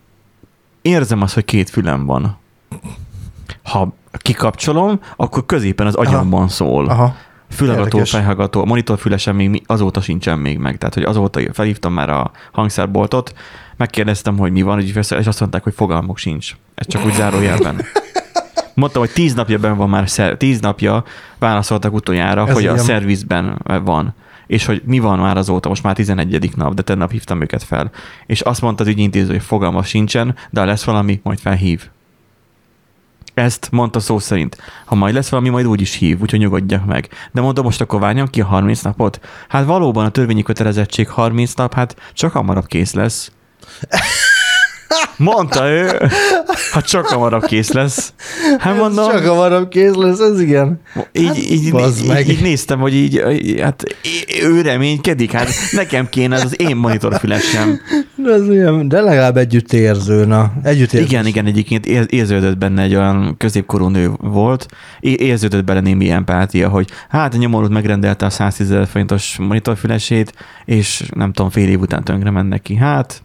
érzem 0.82 1.22
azt, 1.22 1.34
hogy 1.34 1.46
két 1.46 1.70
fülem 1.70 2.06
van. 2.06 2.38
Ha 3.64 3.94
kikapcsolom, 4.12 5.00
akkor 5.16 5.46
középen 5.46 5.88
az 5.88 5.96
agyamban 5.96 6.48
szól. 6.48 6.88
Aha. 6.90 7.16
Fülhallgató, 7.50 8.04
fejhallgató, 8.04 8.62
a 8.62 8.66
monitorfülesem 8.66 9.36
még 9.36 9.64
azóta 9.66 10.02
sincsen 10.02 10.40
még 10.40 10.58
meg. 10.58 10.78
Tehát, 10.78 10.94
hogy 10.94 11.04
azóta 11.04 11.54
felhívtam 11.54 11.94
már 11.94 12.10
a 12.10 12.32
hangszerboltot, 12.52 13.34
megkérdeztem, 13.78 14.38
hogy 14.38 14.52
mi 14.52 14.62
van, 14.62 14.80
és 14.82 14.96
azt 15.10 15.40
mondták, 15.40 15.64
hogy 15.64 15.74
fogalmuk 15.74 16.18
sincs. 16.18 16.56
Ez 16.76 16.88
csak 16.88 17.06
úgy 17.06 17.14
zárójelben. 17.14 17.82
Mondtam, 18.76 19.02
hogy 19.02 19.12
tíz 19.12 19.34
napja 19.34 19.58
ben 19.58 19.78
van 19.78 19.90
már, 19.90 20.10
szer- 20.10 20.38
tíz 20.38 20.60
napja 20.60 21.04
válaszoltak 21.40 21.94
utoljára, 21.94 22.48
Ez 22.48 22.54
hogy 22.54 22.66
a 22.66 22.72
igen. 22.72 22.84
szervizben 22.84 23.62
van. 23.84 24.14
És 24.48 24.66
hogy 24.66 24.82
mi 24.86 25.00
van 25.00 25.20
már 25.20 25.38
azóta, 25.38 25.70
most 25.70 25.84
már 25.84 25.96
11. 25.96 26.56
nap, 26.56 26.74
de 26.74 26.82
tegnap 26.82 27.12
hívtam 27.12 27.42
őket 27.42 27.64
fel. 27.64 27.92
És 28.26 28.42
azt 28.42 28.62
mondta 28.62 28.84
az 28.84 28.90
ügyintéző, 28.90 29.32
hogy 29.32 29.44
fogalma 29.44 29.84
sincsen, 29.84 30.36
de 30.50 30.60
ha 30.60 30.66
lesz 30.66 30.84
valami, 30.84 31.20
majd 31.24 31.40
felhív. 31.40 31.90
Ezt 33.36 33.68
mondta 33.72 34.00
szó 34.00 34.20
szerint. 34.20 34.58
Ha 34.86 34.96
majd 34.96 35.14
lesz 35.14 35.30
valami, 35.30 35.50
majd 35.50 35.66
úgy 35.66 35.82
is 35.82 35.94
hív, 35.94 36.22
úgyhogy 36.22 36.40
nyugodjak 36.40 36.86
meg. 36.86 37.10
De 37.32 37.42
mondom, 37.42 37.66
most 37.66 37.82
akkor 37.82 38.00
várjam 38.00 38.28
ki 38.28 38.42
a 38.42 38.46
30 38.46 38.82
napot? 38.82 39.20
Hát 39.48 39.66
valóban 39.66 40.06
a 40.06 40.10
törvényi 40.10 40.44
kötelezettség 40.44 41.10
30 41.10 41.54
nap, 41.54 41.74
hát 41.74 41.96
csak 42.14 42.32
hamarabb 42.32 42.66
kész 42.66 42.94
lesz. 42.94 43.32
Mondta 45.18 45.70
ő, 45.70 45.90
ha 46.72 46.82
csak 46.82 47.06
hamarabb 47.06 47.46
kész 47.46 47.72
lesz. 47.72 48.14
Hát 48.58 48.78
mondom, 48.78 49.12
Csak 49.12 49.26
hamarabb 49.26 49.70
kész 49.70 49.94
lesz, 49.94 50.20
ez 50.20 50.42
igen. 50.42 50.80
így, 51.12 51.26
Hát, 51.28 51.38
így, 51.38 51.52
így, 51.52 51.74
meg. 52.08 52.28
így, 52.30 52.42
néztem, 52.42 52.80
hogy 52.80 52.94
így, 52.96 53.24
hát 53.62 53.84
ő 54.44 54.62
reménykedik, 54.62 55.32
hát 55.32 55.48
nekem 55.72 56.10
kéne, 56.10 56.36
az 56.36 56.44
az 56.44 56.62
én 56.62 56.76
monitorfülesem. 56.76 57.80
De, 58.16 58.32
ez 58.32 58.50
ilyen, 58.50 58.88
de 58.88 59.02
legalább 59.02 59.38
együtt 59.38 59.74
érző, 59.74 60.26
na. 60.26 60.54
Együtt 60.64 60.94
érző. 60.94 61.06
Igen, 61.06 61.26
igen, 61.26 61.46
egyébként 61.46 61.86
ér- 61.86 62.12
érződött 62.12 62.58
benne 62.58 62.82
egy 62.82 62.96
olyan 62.96 63.36
középkorú 63.38 63.88
nő 63.88 64.12
volt, 64.20 64.66
érződött 65.00 65.64
bele 65.64 65.80
némi 65.80 66.10
empátia, 66.10 66.70
hogy 66.70 66.90
hát 67.10 67.34
a 67.34 67.38
nyomorult 67.38 67.72
megrendelte 67.72 68.26
a 68.26 68.30
110 68.30 68.72
ezer 68.72 68.88
forintos 68.88 69.36
monitorfülesét, 69.40 70.34
és 70.66 71.04
nem 71.16 71.34
tudom, 71.34 71.50
fél 71.52 71.70
év 71.70 71.80
után 71.80 72.04
tönkre 72.04 72.30
mennek 72.30 72.62
ki. 72.62 72.76
Hát, 72.76 73.22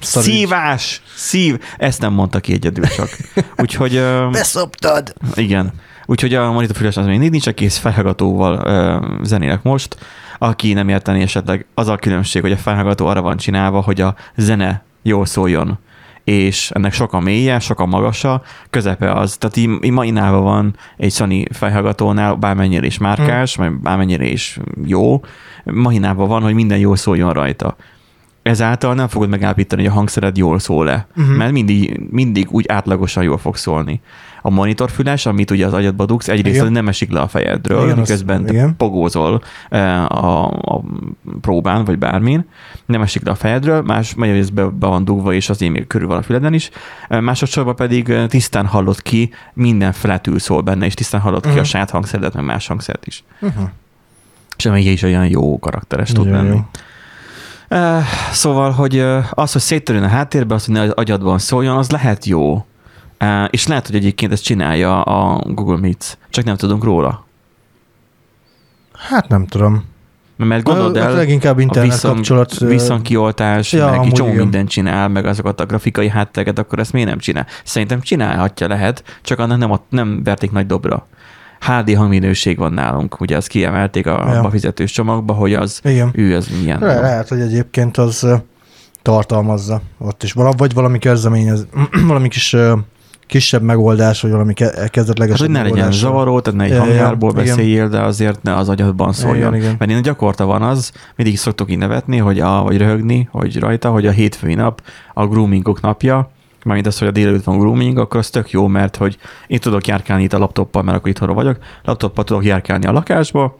Szar 0.00 0.24
ügy. 0.24 0.30
szívás, 0.30 1.02
szív, 1.14 1.58
ezt 1.78 2.00
nem 2.00 2.12
mondta 2.12 2.40
ki 2.40 2.52
egyedül 2.52 2.86
csak. 2.86 3.08
Úgyhogy 3.62 4.02
Beszoptad! 4.32 5.14
igen, 5.34 5.72
úgyhogy 6.06 6.34
a 6.34 6.52
monitorfüles 6.52 6.96
az 6.96 7.06
még 7.06 7.18
nincs, 7.30 7.50
kész 7.50 7.76
felhallgatóval 7.76 8.60
ö, 8.66 9.06
zenélek 9.22 9.62
most. 9.62 9.96
Aki 10.38 10.72
nem 10.72 10.88
érteni 10.88 11.22
esetleg, 11.22 11.66
az 11.74 11.88
a 11.88 11.96
különbség, 11.96 12.42
hogy 12.42 12.52
a 12.52 12.56
felhallgató 12.56 13.06
arra 13.06 13.22
van 13.22 13.36
csinálva, 13.36 13.80
hogy 13.80 14.00
a 14.00 14.14
zene 14.36 14.84
jól 15.02 15.26
szóljon 15.26 15.78
és 16.24 16.70
ennek 16.70 16.92
sok 16.92 17.12
a 17.12 17.20
mélye, 17.20 17.58
sok 17.58 17.80
a 17.80 17.86
magasa, 17.86 18.42
közepe 18.70 19.12
az. 19.12 19.36
Tehát 19.36 19.56
így, 19.56 19.70
így 19.84 19.90
mainálva 19.90 20.40
van 20.40 20.76
egy 20.96 21.12
Sony 21.12 21.44
felhallgatónál, 21.50 22.34
bármennyire 22.34 22.86
is 22.86 22.98
márkás, 22.98 23.54
Hmm. 23.56 23.64
vagy 23.64 23.80
bármennyire 23.80 24.24
is 24.24 24.58
jó, 24.84 25.20
mainában 25.64 26.28
van, 26.28 26.42
hogy 26.42 26.54
minden 26.54 26.78
jól 26.78 26.96
szóljon 26.96 27.32
rajta. 27.32 27.76
Ezáltal 28.44 28.94
nem 28.94 29.08
fogod 29.08 29.28
megállapítani, 29.28 29.82
hogy 29.82 29.90
a 29.90 29.94
hangszered 29.94 30.36
jól 30.36 30.58
szól-e, 30.58 31.06
Mhm. 31.14 31.20
uh-huh. 31.22 31.36
mert 31.38 31.52
mindig, 31.52 32.00
mindig 32.10 32.46
úgy 32.50 32.64
átlagosan 32.68 33.22
jól 33.22 33.38
fog 33.38 33.56
szólni. 33.56 34.00
A 34.42 34.50
monitorfüles, 34.50 35.26
amit 35.26 35.50
ugye 35.50 35.66
az 35.66 35.72
agyadba 35.72 36.06
dugsz, 36.06 36.28
egyrészt 36.28 36.54
Igen. 36.54 36.66
az 36.66 36.72
nem 36.72 36.88
esik 36.88 37.10
le 37.12 37.20
a 37.20 37.28
fejedről, 37.28 37.76
Igen, 37.76 37.88
igen, 37.88 38.02
az- 38.02 38.08
miközben 38.08 38.44
te 38.44 38.52
igen. 38.52 38.76
pogózol 38.76 39.42
eh, 39.70 40.24
a, 40.24 40.44
a 40.50 40.82
próbán, 41.40 41.84
vagy 41.84 41.98
bármin, 41.98 42.44
nem 42.86 43.02
esik 43.02 43.24
le 43.24 43.30
a 43.30 43.34
fejedről, 43.34 43.82
más 43.82 44.14
megy, 44.14 44.52
be, 44.52 44.64
be 44.64 44.86
van 44.86 45.04
dugva, 45.04 45.32
és 45.32 45.48
azért 45.48 45.72
még 45.72 45.86
körül 45.86 46.08
van 46.08 46.18
a 46.18 46.22
füleden 46.22 46.52
is. 46.54 46.70
Eh, 47.08 47.20
Másodszorban 47.20 47.76
pedig 47.76 48.08
eh, 48.08 48.26
tisztán 48.26 48.66
hallod 48.66 49.02
ki, 49.02 49.30
minden 49.54 49.92
feletül 49.92 50.38
szól 50.38 50.60
benne, 50.60 50.84
és 50.86 50.94
tisztán 50.94 51.20
hallod 51.20 51.42
ki 51.42 51.48
Mhm. 51.48 51.58
a 51.58 51.64
saját 51.64 51.90
hangszeredet, 51.90 52.34
meg 52.34 52.44
más 52.44 52.66
hangszert 52.66 53.06
is. 53.06 53.24
Uh-huh. 53.40 53.68
És 54.56 54.64
még 54.64 54.86
is 54.86 55.02
olyan 55.02 55.26
jó 55.28 55.58
karakteres 55.58 56.12
tud 56.12 56.30
lenni. 56.30 56.48
jó. 56.48 56.60
Uh, 57.70 58.02
szóval, 58.32 58.70
hogy 58.70 58.96
uh, 58.98 59.24
az, 59.30 59.52
hogy 59.52 59.60
széttörjön 59.60 60.04
a 60.04 60.08
háttérbe, 60.08 60.54
az, 60.54 60.64
hogy 60.64 60.74
ne 60.74 60.80
az 60.80 60.90
agyadban 60.90 61.38
szóljon, 61.38 61.76
az 61.76 61.90
lehet 61.90 62.24
jó. 62.24 62.66
Uh, 63.20 63.44
és 63.50 63.66
lehet, 63.66 63.86
hogy 63.86 63.96
egyébként 63.96 64.32
ezt 64.32 64.42
csinálja 64.44 65.02
a 65.02 65.38
Google 65.46 65.78
Meets, 65.78 66.12
csak 66.30 66.44
nem 66.44 66.56
tudunk 66.56 66.84
róla. 66.84 67.24
Hát 68.92 69.28
nem 69.28 69.46
tudom. 69.46 69.84
Mert 70.36 70.62
gondold 70.62 70.96
Ott 70.96 71.02
el, 71.02 71.14
leginkább 71.14 71.56
a 71.56 71.60
internet 71.60 71.92
viszont, 71.92 72.14
kapcsolat. 72.14 72.62
ö, 72.62 72.66
viszontkioltás, 72.66 73.72
Ja, 73.72 73.90
meg 73.90 74.12
csomó 74.12 74.28
igen. 74.30 74.40
mindent 74.40 74.68
csinál, 74.68 75.08
meg 75.08 75.26
azokat 75.26 75.60
a 75.60 75.66
grafikai 75.66 76.08
háttereket, 76.08 76.58
akkor 76.58 76.78
ezt 76.78 76.92
miért 76.92 77.08
nem 77.08 77.18
csinál? 77.18 77.46
Szerintem 77.64 78.00
csinálhatja, 78.00 78.68
lehet, 78.68 79.18
csak 79.22 79.38
annak 79.38 79.58
nem, 79.58 79.80
nem 79.88 80.22
verték 80.22 80.50
nagy 80.50 80.66
dobra. 80.66 81.06
HD 81.66 81.94
hangminőség 81.96 82.58
van 82.58 82.72
nálunk, 82.72 83.20
ugye 83.20 83.36
azt 83.36 83.48
kiemelték 83.48 84.06
a 84.06 84.24
Ja. 84.26 84.32
ja. 84.34 84.50
fizetős 84.50 84.92
csomagba, 84.92 85.32
hogy 85.32 85.54
az 85.54 85.80
Igen. 85.84 86.10
ő 86.14 86.36
az 86.36 86.48
milyen. 86.60 86.78
Le, 86.80 87.00
lehet, 87.00 87.28
hogy 87.28 87.40
egyébként 87.40 87.96
az 87.96 88.26
tartalmazza 89.02 89.80
ott 89.98 90.22
is. 90.22 90.32
Vagy 90.32 90.74
valami 90.74 90.98
kezdeményez, 90.98 91.66
valami 92.06 92.28
kis 92.28 92.56
kisebb 93.26 93.62
megoldás, 93.62 94.20
vagy 94.20 94.30
valami 94.30 94.52
ke- 94.54 94.78
Hát, 94.78 94.90
kezdetleges 94.90 95.40
hogy 95.40 95.48
ne 95.50 95.58
legyen 95.58 95.72
megoldás. 95.72 95.98
zavaró, 95.98 96.40
tehát 96.40 96.58
ne 96.60 96.64
egy 96.64 96.78
hangjárból 96.78 97.30
igen. 97.30 97.44
beszéljél, 97.44 97.88
de 97.88 98.00
azért 98.00 98.42
ne 98.42 98.56
az 98.56 98.68
agyadban 98.68 99.12
szóljon. 99.12 99.36
Igen, 99.54 99.54
igen. 99.54 99.74
Mert 99.78 99.90
én 99.90 100.02
gyakorta 100.02 100.44
van 100.44 100.62
az, 100.62 100.92
mindig 101.16 101.38
szoktuk 101.38 101.70
így 101.70 101.78
nevetni, 101.78 102.16
hogy 102.18 102.40
a, 102.40 102.62
vagy 102.62 102.76
röhögni, 102.76 103.28
hogy 103.32 103.58
rajta, 103.58 103.90
hogy 103.90 104.06
a 104.06 104.10
hétfői 104.10 104.54
nap 104.54 104.82
a 105.14 105.26
groomingok 105.26 105.80
napja, 105.80 106.30
mármint 106.64 106.86
az, 106.86 106.98
hogy 106.98 107.08
a 107.08 107.10
délelőtt 107.10 107.44
van 107.44 107.58
grooming, 107.58 107.98
akkor 107.98 108.20
az 108.20 108.30
tök 108.30 108.50
jó, 108.50 108.66
mert 108.66 108.96
hogy 108.96 109.18
én 109.46 109.58
tudok 109.58 109.86
járkálni 109.86 110.22
itt 110.22 110.32
a 110.32 110.38
laptoppal, 110.38 110.82
mert 110.82 110.96
akkor 110.96 111.08
itthonra 111.08 111.34
vagyok, 111.34 111.58
laptoppal 111.84 112.24
tudok 112.24 112.44
járkálni 112.44 112.86
a 112.86 112.92
lakásba, 112.92 113.56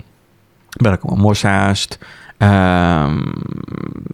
berakom 0.80 1.12
a 1.18 1.22
mosást, 1.22 1.98
um, 2.40 3.32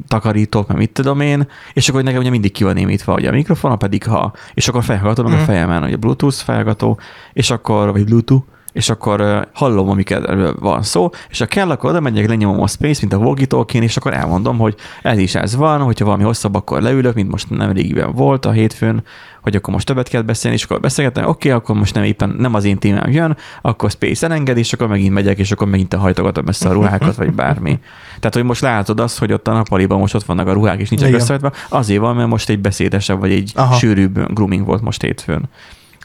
takarítok, 0.08 0.66
mert 0.66 0.78
mit 0.78 0.90
tudom 0.92 1.20
én, 1.20 1.48
és 1.72 1.88
akkor 1.88 2.02
nekem 2.02 2.20
ugye 2.20 2.30
mindig 2.30 2.52
ki 2.52 2.64
van 2.64 2.74
némítva 2.74 3.14
ugye 3.14 3.28
a 3.28 3.32
mikrofon, 3.32 3.78
pedig 3.78 4.04
ha, 4.04 4.32
és 4.54 4.68
akkor 4.68 4.84
felhallgatom 4.84 5.30
Mhm. 5.30 5.40
a 5.40 5.44
fejemen, 5.44 5.82
hogy 5.82 5.92
a 5.92 5.96
Bluetooth 5.96 6.36
felhallgató, 6.36 6.98
és 7.32 7.50
akkor, 7.50 7.92
vagy 7.92 8.04
Bluetooth, 8.04 8.46
és 8.72 8.90
akkor 8.90 9.48
hallom, 9.52 9.88
amiket 9.88 10.30
van 10.58 10.82
szó, 10.82 11.10
és 11.28 11.38
ha 11.38 11.46
kell, 11.46 11.70
akkor 11.70 11.90
oda 11.90 12.00
megyek, 12.00 12.28
lenyomom 12.28 12.60
a 12.60 12.66
space, 12.66 12.98
mint 13.00 13.12
a 13.12 13.16
walkie 13.16 13.80
és 13.80 13.96
akkor 13.96 14.14
elmondom, 14.14 14.58
hogy 14.58 14.74
ez 15.02 15.18
is 15.18 15.34
ez 15.34 15.56
van, 15.56 15.80
hogyha 15.80 16.04
valami 16.04 16.22
hosszabb, 16.22 16.54
akkor 16.54 16.82
leülök, 16.82 17.14
mint 17.14 17.30
most 17.30 17.50
nem 17.50 17.72
régiben 17.72 18.12
volt 18.12 18.46
a 18.46 18.50
hétfőn, 18.50 19.02
hogy 19.42 19.56
akkor 19.56 19.74
most 19.74 19.86
többet 19.86 20.08
kell 20.08 20.22
beszélni, 20.22 20.56
és 20.56 20.64
akkor 20.64 20.80
beszélgetem, 20.80 21.24
oké, 21.24 21.48
okay, 21.48 21.60
akkor 21.60 21.76
most 21.76 21.94
nem 21.94 22.04
éppen 22.04 22.34
nem 22.38 22.54
az 22.54 22.64
én 22.64 22.78
témám 22.78 23.10
jön, 23.10 23.36
akkor 23.62 23.90
Space 23.90 24.26
elenged, 24.26 24.56
és 24.56 24.72
akkor 24.72 24.86
megint 24.86 25.14
megyek, 25.14 25.38
és 25.38 25.52
akkor 25.52 25.68
megint 25.68 25.94
hajtogatom 25.94 26.46
össze 26.46 26.68
a 26.68 26.72
ruhákat, 26.72 27.16
vagy 27.16 27.32
bármi. 27.32 27.78
Tehát, 28.18 28.34
hogy 28.34 28.44
most 28.44 28.60
látod 28.60 29.00
azt, 29.00 29.18
hogy 29.18 29.32
ott 29.32 29.48
a 29.48 29.52
nappaliban 29.52 29.98
most 29.98 30.14
ott 30.14 30.24
vannak 30.24 30.46
a 30.46 30.52
ruhák, 30.52 30.80
és 30.80 30.88
nincsenek 30.88 31.14
összehajtva, 31.14 31.52
azért 31.68 32.00
van, 32.00 32.16
mert 32.16 32.28
most 32.28 32.48
egy 32.48 32.60
beszédesebb, 32.60 33.20
vagy 33.20 33.32
egy 33.32 33.52
Aha. 33.54 33.74
Sűrűbb 33.74 34.32
grooming 34.34 34.66
volt 34.66 34.82
most 34.82 35.02
hétfőn. 35.02 35.48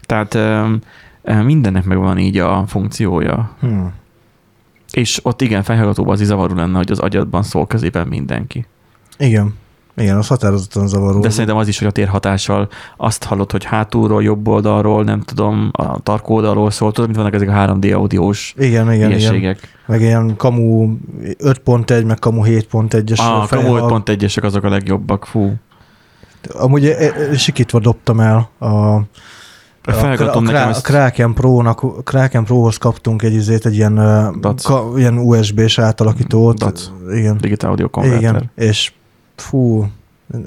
Tehát 0.06 0.38
mindennek 1.44 1.84
megvan 1.84 2.18
így 2.18 2.38
a 2.38 2.64
funkciója. 2.66 3.50
Hmm. 3.60 3.92
És 4.92 5.20
ott 5.22 5.40
igen, 5.40 5.62
felhallgatóban 5.62 6.12
az 6.12 6.24
zavaró 6.24 6.54
lenne, 6.54 6.76
hogy 6.76 6.90
az 6.90 6.98
agyadban 6.98 7.42
szól 7.42 7.66
középen 7.66 8.06
mindenki. 8.06 8.66
Igen. 9.18 9.54
Igen, 9.96 10.16
az 10.16 10.26
határozottan 10.26 10.88
zavaró. 10.88 11.20
De 11.20 11.30
szerintem 11.30 11.56
az 11.56 11.68
is, 11.68 11.78
hogy 11.78 11.86
a 11.88 11.90
térhatással 11.90 12.68
azt 12.96 13.24
hallod, 13.24 13.50
hogy 13.50 13.64
hátulról, 13.64 14.22
jobb 14.22 14.48
oldalról, 14.48 15.04
nem 15.04 15.20
tudom, 15.20 15.68
a 15.72 16.00
tarkó 16.00 16.34
oldalról 16.34 16.70
szól, 16.70 16.92
tudod, 16.92 17.04
mint 17.04 17.16
vannak 17.16 17.34
ezek 17.34 17.48
a 17.48 17.52
3D 17.52 17.94
audiós 17.94 18.54
igen, 18.58 18.70
igen, 18.70 18.94
igen. 18.94 19.08
hülyeségek. 19.08 19.58
Meg 19.86 20.00
ilyen 20.00 20.36
kamu 20.36 20.96
5.1, 21.38 22.06
meg 22.06 22.18
kamu 22.18 22.42
7.1-es 22.44 23.18
A 23.18 23.46
fejhal- 23.46 23.48
kamu 23.48 23.86
pont 23.86 24.08
egyesek 24.08 24.44
azok 24.44 24.64
a 24.64 24.68
legjobbak, 24.68 25.24
fú. 25.24 25.54
Amúgy 26.52 26.86
e- 26.86 26.96
e- 26.96 27.36
sikítva 27.36 27.78
dobtam 27.78 28.20
el 28.20 28.48
a, 28.58 29.00
a, 29.86 29.92
a, 29.92 30.36
a, 30.36 30.68
a 30.68 30.80
Kraken 30.80 31.34
Pro-nak, 31.34 32.04
Kraken 32.04 32.44
Pro-hoz 32.44 32.76
kaptunk 32.76 33.22
egy 33.22 33.34
izét, 33.34 33.66
egy 33.66 33.74
ilyen, 33.74 33.94
Dac. 34.40 34.62
ka, 34.62 34.92
ilyen 34.96 35.18
USB-s 35.18 35.78
átalakítót. 35.78 36.58
Dac. 36.58 36.90
Igen. 37.10 37.36
Digitál 37.36 37.70
audio 37.70 37.88
konverter. 37.88 38.20
Igen, 38.20 38.50
és 38.54 38.92
fú, 39.36 39.86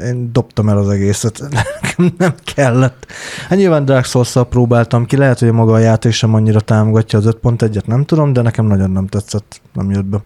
én 0.01 0.31
dobtam 0.31 0.69
el 0.69 0.77
az 0.77 0.89
egészet, 0.89 1.39
nekem 1.81 2.13
nem 2.17 2.33
kellett. 2.55 3.05
Hát 3.49 3.57
nyilván 3.57 3.85
Dark 3.85 4.05
souls 4.05 4.35
próbáltam 4.49 5.05
ki, 5.05 5.17
lehet, 5.17 5.39
hogy 5.39 5.51
maga 5.51 5.73
a 5.73 5.77
játék 5.77 6.11
sem 6.11 6.33
annyira 6.33 6.59
támogatja 6.59 7.19
az 7.19 7.25
5.1-et, 7.41 7.85
nem 7.85 8.05
tudom, 8.05 8.33
de 8.33 8.41
nekem 8.41 8.65
nagyon 8.65 8.91
nem 8.91 9.07
tetszett, 9.07 9.61
nem 9.73 9.91
jött 9.91 10.05
be. 10.05 10.17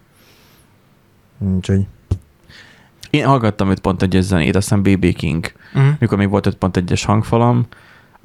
Úgyhogy. 1.38 1.86
Én 3.10 3.24
hallgattam 3.24 3.72
5.1-es 3.74 4.20
zenét, 4.20 4.56
aztán 4.56 4.82
BB 4.82 5.14
King. 5.14 5.52
Uh-huh. 5.74 5.92
Mikor 5.98 6.18
még 6.18 6.28
volt 6.28 6.56
5.1-es 6.60 7.02
hangfalam, 7.06 7.66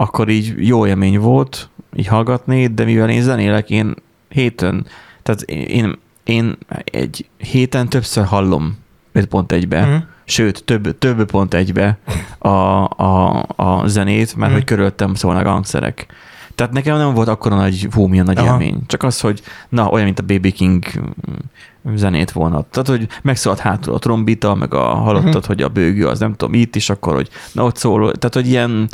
akkor 0.02 0.30
így 0.30 0.54
jó 0.68 0.88
élmény 0.88 1.20
volt 1.20 1.70
így 1.96 2.08
hallgatni, 2.08 2.68
de 2.68 2.84
mivel 2.84 3.10
én 3.10 3.22
zenélek, 3.22 3.70
én 3.70 3.96
héten, 4.30 4.86
tehát 5.24 5.42
én, 5.42 5.98
én 6.24 6.58
egy 6.84 7.30
héten 7.38 7.90
többször 7.90 8.26
hallom 8.26 8.78
5.1-be, 9.14 9.80
Uh-huh. 9.82 10.02
sőt, 10.24 10.64
több, 10.64 10.98
több 10.98 11.26
pont 11.32 11.54
egybe 11.54 11.98
a, 12.38 12.50
a, 12.50 13.46
a 13.56 13.88
zenét, 13.88 14.36
mert 14.36 14.46
Mhm. 14.52 14.54
hogy 14.60 14.64
körülöttem 14.64 15.14
szólnak 15.14 15.46
a 15.46 15.50
hangszerek. 15.50 16.06
Tehát 16.56 16.74
nekem 16.74 16.98
nem 16.98 17.14
volt 17.14 17.28
akkora 17.28 17.56
nagy, 17.56 17.88
hú, 17.92 18.06
milyen 18.08 18.26
nagy 18.26 18.38
Aha. 18.38 18.48
élmény. 18.52 18.82
Csak 18.88 19.04
az, 19.04 19.20
hogy 19.20 19.42
na, 19.70 19.88
olyan, 19.90 20.06
mint 20.06 20.20
a 20.20 20.24
BB 20.24 20.52
King 20.52 20.84
zenét 21.96 22.32
volna. 22.32 22.66
Tehát, 22.72 22.88
hogy 22.88 23.08
megszólalt 23.22 23.62
hátul 23.62 23.94
a 23.94 24.00
trombita, 24.00 24.56
meg 24.56 24.74
a 24.74 24.84
hallottad, 24.96 25.34
Mhm. 25.36 25.46
hogy 25.48 25.62
a 25.62 25.68
bőgő 25.68 26.08
az 26.08 26.20
nem 26.20 26.36
tudom, 26.36 26.54
itt 26.54 26.76
is, 26.76 26.90
akkor, 26.90 27.14
hogy 27.14 27.30
na 27.52 27.64
ott 27.64 27.76
szól, 27.78 28.12
tehát, 28.12 28.34
hogy 28.36 28.48
ilyen 28.48 28.90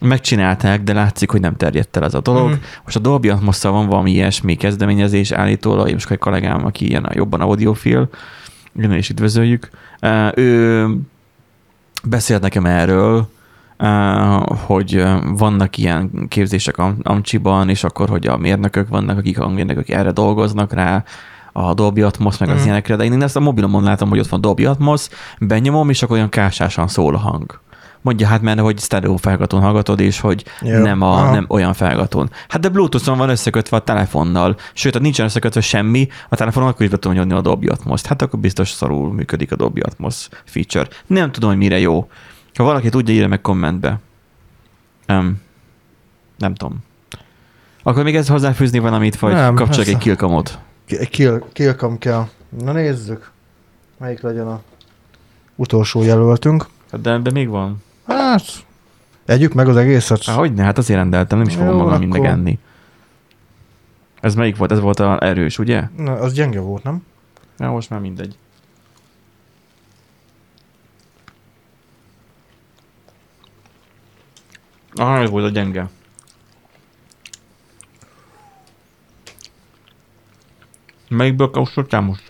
megcsinálták, 0.00 0.82
de 0.82 0.92
látszik, 0.92 1.30
hogy 1.30 1.40
nem 1.40 1.56
terjedt 1.56 1.96
el 1.96 2.04
ez 2.04 2.14
a 2.14 2.20
dolog. 2.20 2.48
Mhm. 2.48 2.58
Most 2.84 2.96
a 2.96 3.00
Dolby 3.00 3.28
atmos 3.28 3.62
van 3.62 3.86
valami 3.86 4.10
ilyesmi 4.10 4.54
kezdeményezés 4.54 5.30
állítólag, 5.32 5.92
most 5.92 6.10
egy 6.10 6.18
kollégám, 6.18 6.64
aki 6.64 6.88
ilyen 6.88 7.04
a, 7.04 7.10
jobban 7.14 7.40
audiofil, 7.40 8.08
igen, 8.76 8.92
és 8.92 9.08
üdvözöljük. 9.10 9.70
Ő 10.34 10.86
beszélt 12.04 12.42
nekem 12.42 12.66
erről, 12.66 13.28
hogy 14.66 15.04
vannak 15.36 15.76
ilyen 15.76 16.10
képzések 16.28 16.78
Am- 16.78 16.98
Amcsiban, 17.02 17.68
és 17.68 17.84
akkor, 17.84 18.08
hogy 18.08 18.26
a 18.26 18.36
mérnökök 18.36 18.88
vannak, 18.88 19.18
akik 19.18 19.38
hangmérnökök 19.38 19.88
erre 19.88 20.10
dolgoznak 20.10 20.72
rá, 20.72 21.04
a 21.52 21.74
Dolby 21.74 22.02
Atmos, 22.02 22.38
meg 22.38 22.48
az 22.48 22.54
Mhm. 22.54 22.64
ilyenekre, 22.64 22.96
de 22.96 23.04
én 23.04 23.22
ezt 23.22 23.36
a 23.36 23.40
mobilomon 23.40 23.82
látom, 23.82 24.08
hogy 24.08 24.18
ott 24.18 24.28
van 24.28 24.40
Dolby 24.40 24.64
Atmos, 24.64 25.08
benyomom, 25.38 25.90
és 25.90 26.02
akkor 26.02 26.16
olyan 26.16 26.28
kásásan 26.28 26.88
szól 26.88 27.14
a 27.14 27.18
hang. 27.18 27.60
Mondja 28.00 28.26
hát 28.26 28.42
mert 28.42 28.60
hogy 28.60 28.78
stereo 28.78 29.16
felgatón 29.16 29.60
hallgatod, 29.60 30.00
és 30.00 30.20
hogy 30.20 30.44
Jó. 30.60 30.78
nem, 30.78 31.00
a, 31.02 31.12
Aha. 31.12 31.30
nem 31.30 31.44
olyan 31.48 31.74
felgatón. 31.74 32.30
Hát 32.48 32.60
de 32.60 32.68
Bluetooth-on 32.68 33.18
van 33.18 33.28
összekötve 33.28 33.76
a 33.76 33.80
telefonnal. 33.80 34.56
Sőt, 34.72 34.92
ha 34.94 35.00
nincsen 35.00 35.26
összekötve 35.26 35.60
semmi, 35.60 36.08
a 36.28 36.36
telefonon 36.36 36.68
akkor 36.68 36.82
is 36.82 36.90
be 36.90 36.96
tudom 36.98 37.16
nyomni 37.16 37.32
a 37.32 37.40
Dolby 37.40 37.66
atmos 37.66 38.02
Hát 38.02 38.22
akkor 38.22 38.38
biztos 38.40 38.70
szarul 38.70 39.12
működik 39.12 39.52
a 39.52 39.56
Dolby 39.56 39.80
Atmos 39.80 40.28
feature. 40.44 40.88
Nem 41.06 41.32
tudom, 41.32 41.48
hogy 41.50 41.58
mire 41.58 41.78
jó. 41.78 42.08
Ha 42.54 42.64
valaki 42.64 42.88
tudja, 42.88 43.14
írja 43.14 43.28
meg 43.28 43.40
kommentbe. 43.40 43.98
Um, 45.08 45.40
nem 46.38 46.54
tudom. 46.54 46.76
Akkor 47.82 48.02
még 48.02 48.16
ez 48.16 48.28
hozzáfűzni 48.28 48.78
valamit, 48.78 49.18
vagy 49.18 49.32
Nem, 49.32 49.54
kapcsolok 49.54 49.86
egy 49.88 49.98
kilkamot? 49.98 50.58
Ki- 50.86 51.06
Kill, 51.08 51.42
killkam 51.52 51.98
kell. 51.98 52.28
Na 52.62 52.72
nézzük. 52.72 53.30
Melyik 53.98 54.20
legyen 54.20 54.46
a 54.46 54.60
utolsó 55.56 56.02
jelöltünk. 56.02 56.66
Hát 56.90 57.00
De, 57.00 57.18
de 57.18 57.30
még 57.30 57.48
van. 57.48 57.82
Hát, 58.08 58.42
együk 59.24 59.52
meg 59.52 59.68
az 59.68 59.76
egészet. 59.76 60.24
Há, 60.24 60.34
hogyne, 60.34 60.62
hát 60.64 60.78
azért 60.78 60.98
rendeltem, 60.98 61.38
nem 61.38 61.46
is 61.46 61.54
fogom 61.54 61.68
Jó, 61.68 61.76
magam 61.76 61.88
akkor- 61.92 62.00
mindig 62.06 62.24
enni. 62.24 62.58
Ez 64.20 64.34
melyik 64.34 64.56
volt? 64.56 64.72
Ez 64.72 64.80
volt 64.80 65.00
a 65.00 65.22
erős, 65.22 65.58
ugye? 65.58 65.82
Na, 65.96 66.12
az 66.12 66.32
gyenge 66.32 66.60
volt, 66.60 66.82
nem? 66.82 67.04
Ja, 67.58 67.70
most 67.70 67.90
már 67.90 68.00
mindegy. 68.00 68.36
Aha, 74.94 75.18
ez 75.18 75.30
volt 75.30 75.44
a 75.44 75.48
gyenge. 75.48 75.88
Melyikből 81.08 81.50
kóstoltál 81.50 82.00
most? 82.00 82.22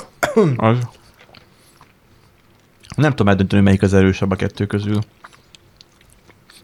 az. 0.56 0.78
Nem 2.94 3.10
tudom 3.10 3.28
eldönteni, 3.28 3.62
melyik 3.62 3.82
az 3.82 3.94
erősebb 3.94 4.30
a 4.30 4.36
kettő 4.36 4.66
közül. 4.66 4.98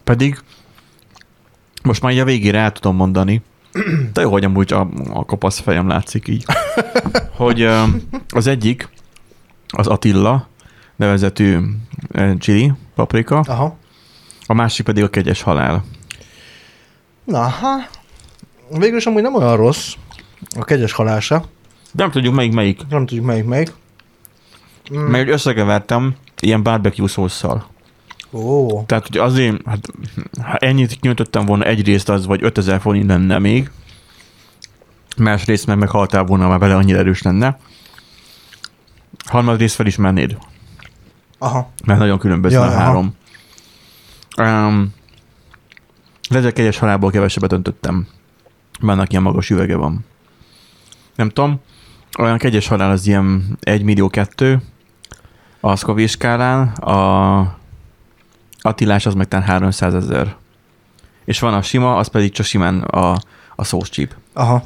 Pedig 0.03 0.39
most 1.83 2.01
már 2.01 2.11
így 2.11 2.19
a 2.19 2.25
végére 2.25 2.59
el 2.59 2.71
tudom 2.71 2.95
mondani, 2.95 3.41
de 4.13 4.21
jó, 4.21 4.31
hogy 4.31 4.43
amúgy 4.43 4.73
a, 4.73 4.89
a 5.13 5.25
kopasz 5.25 5.59
fejem 5.59 5.87
látszik 5.87 6.27
így. 6.27 6.45
hogy 7.35 7.69
az 8.29 8.47
egyik, 8.47 8.89
az 9.67 9.87
Attila 9.87 10.47
nevezetű 10.95 11.59
chili, 12.39 12.73
paprika, 12.95 13.39
Aha. 13.39 13.77
a 14.45 14.53
másik 14.53 14.85
pedig 14.85 15.03
a 15.03 15.09
kegyes 15.09 15.41
halál. 15.41 15.83
Na, 17.23 17.47
ha. 17.47 17.87
Végül 18.77 18.97
is 18.97 19.05
amúgy 19.05 19.21
nem 19.21 19.35
olyan 19.35 19.55
rossz. 19.55 19.93
A 20.59 20.63
kegyes 20.63 20.91
halása. 20.91 21.39
De 21.91 22.03
nem 22.03 22.11
tudjuk 22.11 22.33
melyik 22.33 22.53
melyik. 22.53 22.81
Nem 22.89 23.05
tudjuk 23.05 23.25
melyik 23.25 23.45
melyik. 23.45 23.73
Mm. 24.93 24.97
Mert 24.99 25.23
hogy 25.23 25.33
összekevertem 25.33 26.15
ilyen 26.39 26.63
barbecue 26.63 27.07
szószal. 27.07 27.65
Ó, 28.31 28.83
Tehát, 28.83 29.07
hogy 29.07 29.17
azért, 29.17 29.65
hát, 29.65 29.87
ha 30.41 30.55
ennyit 30.55 30.99
kinyújtottam 30.99 31.45
volna 31.45 31.63
egyrészt, 31.63 32.09
az 32.09 32.25
vagy 32.25 32.43
5000 32.43 32.79
forint 32.79 33.07
lenne 33.07 33.39
még. 33.39 33.71
Másrészt 35.17 35.65
meg 35.65 35.77
meghaltál 35.77 36.23
volna, 36.23 36.47
már 36.47 36.59
bele 36.59 36.75
annyira 36.75 36.97
erős 36.97 37.21
lenne. 37.21 37.59
Harmadrészt 39.25 39.75
felismernéd, 39.75 40.37
aha. 41.37 41.71
mert 41.85 41.99
nagyon 41.99 42.19
különböző 42.19 42.55
Ja, 42.55 42.61
a 42.61 42.65
aha. 42.65 42.77
három. 42.77 43.15
Um, 44.37 44.93
de 46.29 46.37
ezek 46.37 46.59
egyes 46.59 46.77
halálból 46.77 47.11
kevesebbet 47.11 47.51
öntöttem. 47.51 48.07
Vannak 48.79 49.11
ilyen 49.11 49.23
magas 49.23 49.49
üvege 49.49 49.75
van. 49.75 50.05
Nem 51.15 51.29
tudom, 51.29 51.59
olyan 52.19 52.37
kegyes 52.37 52.67
halál 52.67 52.91
az 52.91 53.07
ilyen 53.07 53.57
1 53.59 53.83
millió 53.83 54.09
kettő 54.09 54.61
a 55.59 55.75
Scoville 55.75 56.07
skálán, 56.07 56.67
a 56.67 57.57
Attilás 58.61 59.05
az 59.05 59.13
meg 59.13 59.27
talán 59.27 59.45
300 59.45 59.93
ezer. 59.93 60.35
És 61.25 61.39
van 61.39 61.53
a 61.53 61.61
sima, 61.61 61.97
az 61.97 62.07
pedig 62.07 62.31
csak 62.31 62.45
simán 62.45 62.81
a, 62.81 63.17
a 63.55 63.63
szósz 63.63 63.89
csíp. 63.89 64.15
Aha. 64.33 64.63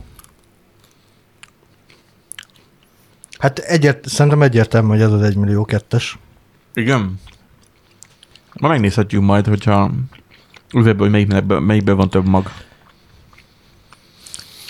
Hát 3.39 3.59
egyért, 3.59 4.07
szerintem 4.07 4.41
egyértelmű, 4.41 4.87
hogy 4.87 5.01
ez 5.01 5.11
az 5.11 5.21
1 5.21 5.35
millió 5.35 5.65
kettes. 5.65 6.17
Igen. 6.73 7.19
Ma 8.53 8.67
megnézhetjük 8.67 9.21
majd, 9.21 9.47
hogyha 9.47 9.91
üvegből, 10.73 11.09
hogy 11.09 11.25
melyikből, 11.25 11.59
melyikből 11.59 11.95
van 11.95 12.09
több 12.09 12.27
mag. 12.27 12.51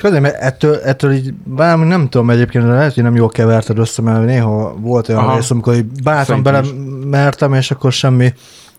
És 0.04 0.10
azért, 0.10 0.22
mert 0.22 0.42
ettől, 0.42 0.76
ettől 0.76 1.12
így, 1.12 1.34
bár 1.34 1.78
nem 1.78 2.10
tudom 2.10 2.30
egyébként, 2.30 2.66
de 2.66 2.72
lehet, 2.72 2.94
hogy 2.94 3.04
nem 3.04 3.16
jól 3.16 3.30
keverted 3.30 3.78
össze, 3.78 4.02
mert 4.02 4.26
néha 4.26 4.76
volt 4.80 5.10
olyan 5.10 5.24
Aha. 5.24 5.36
rész, 5.36 5.52
amikor 5.52 5.76
így 5.76 5.86
bátran 6.04 6.44
bele 6.44 6.64
Szerintem 6.64 7.10
mertem, 7.10 7.54
és 7.54 7.72
akkor 7.72 7.92
semmi 7.92 8.34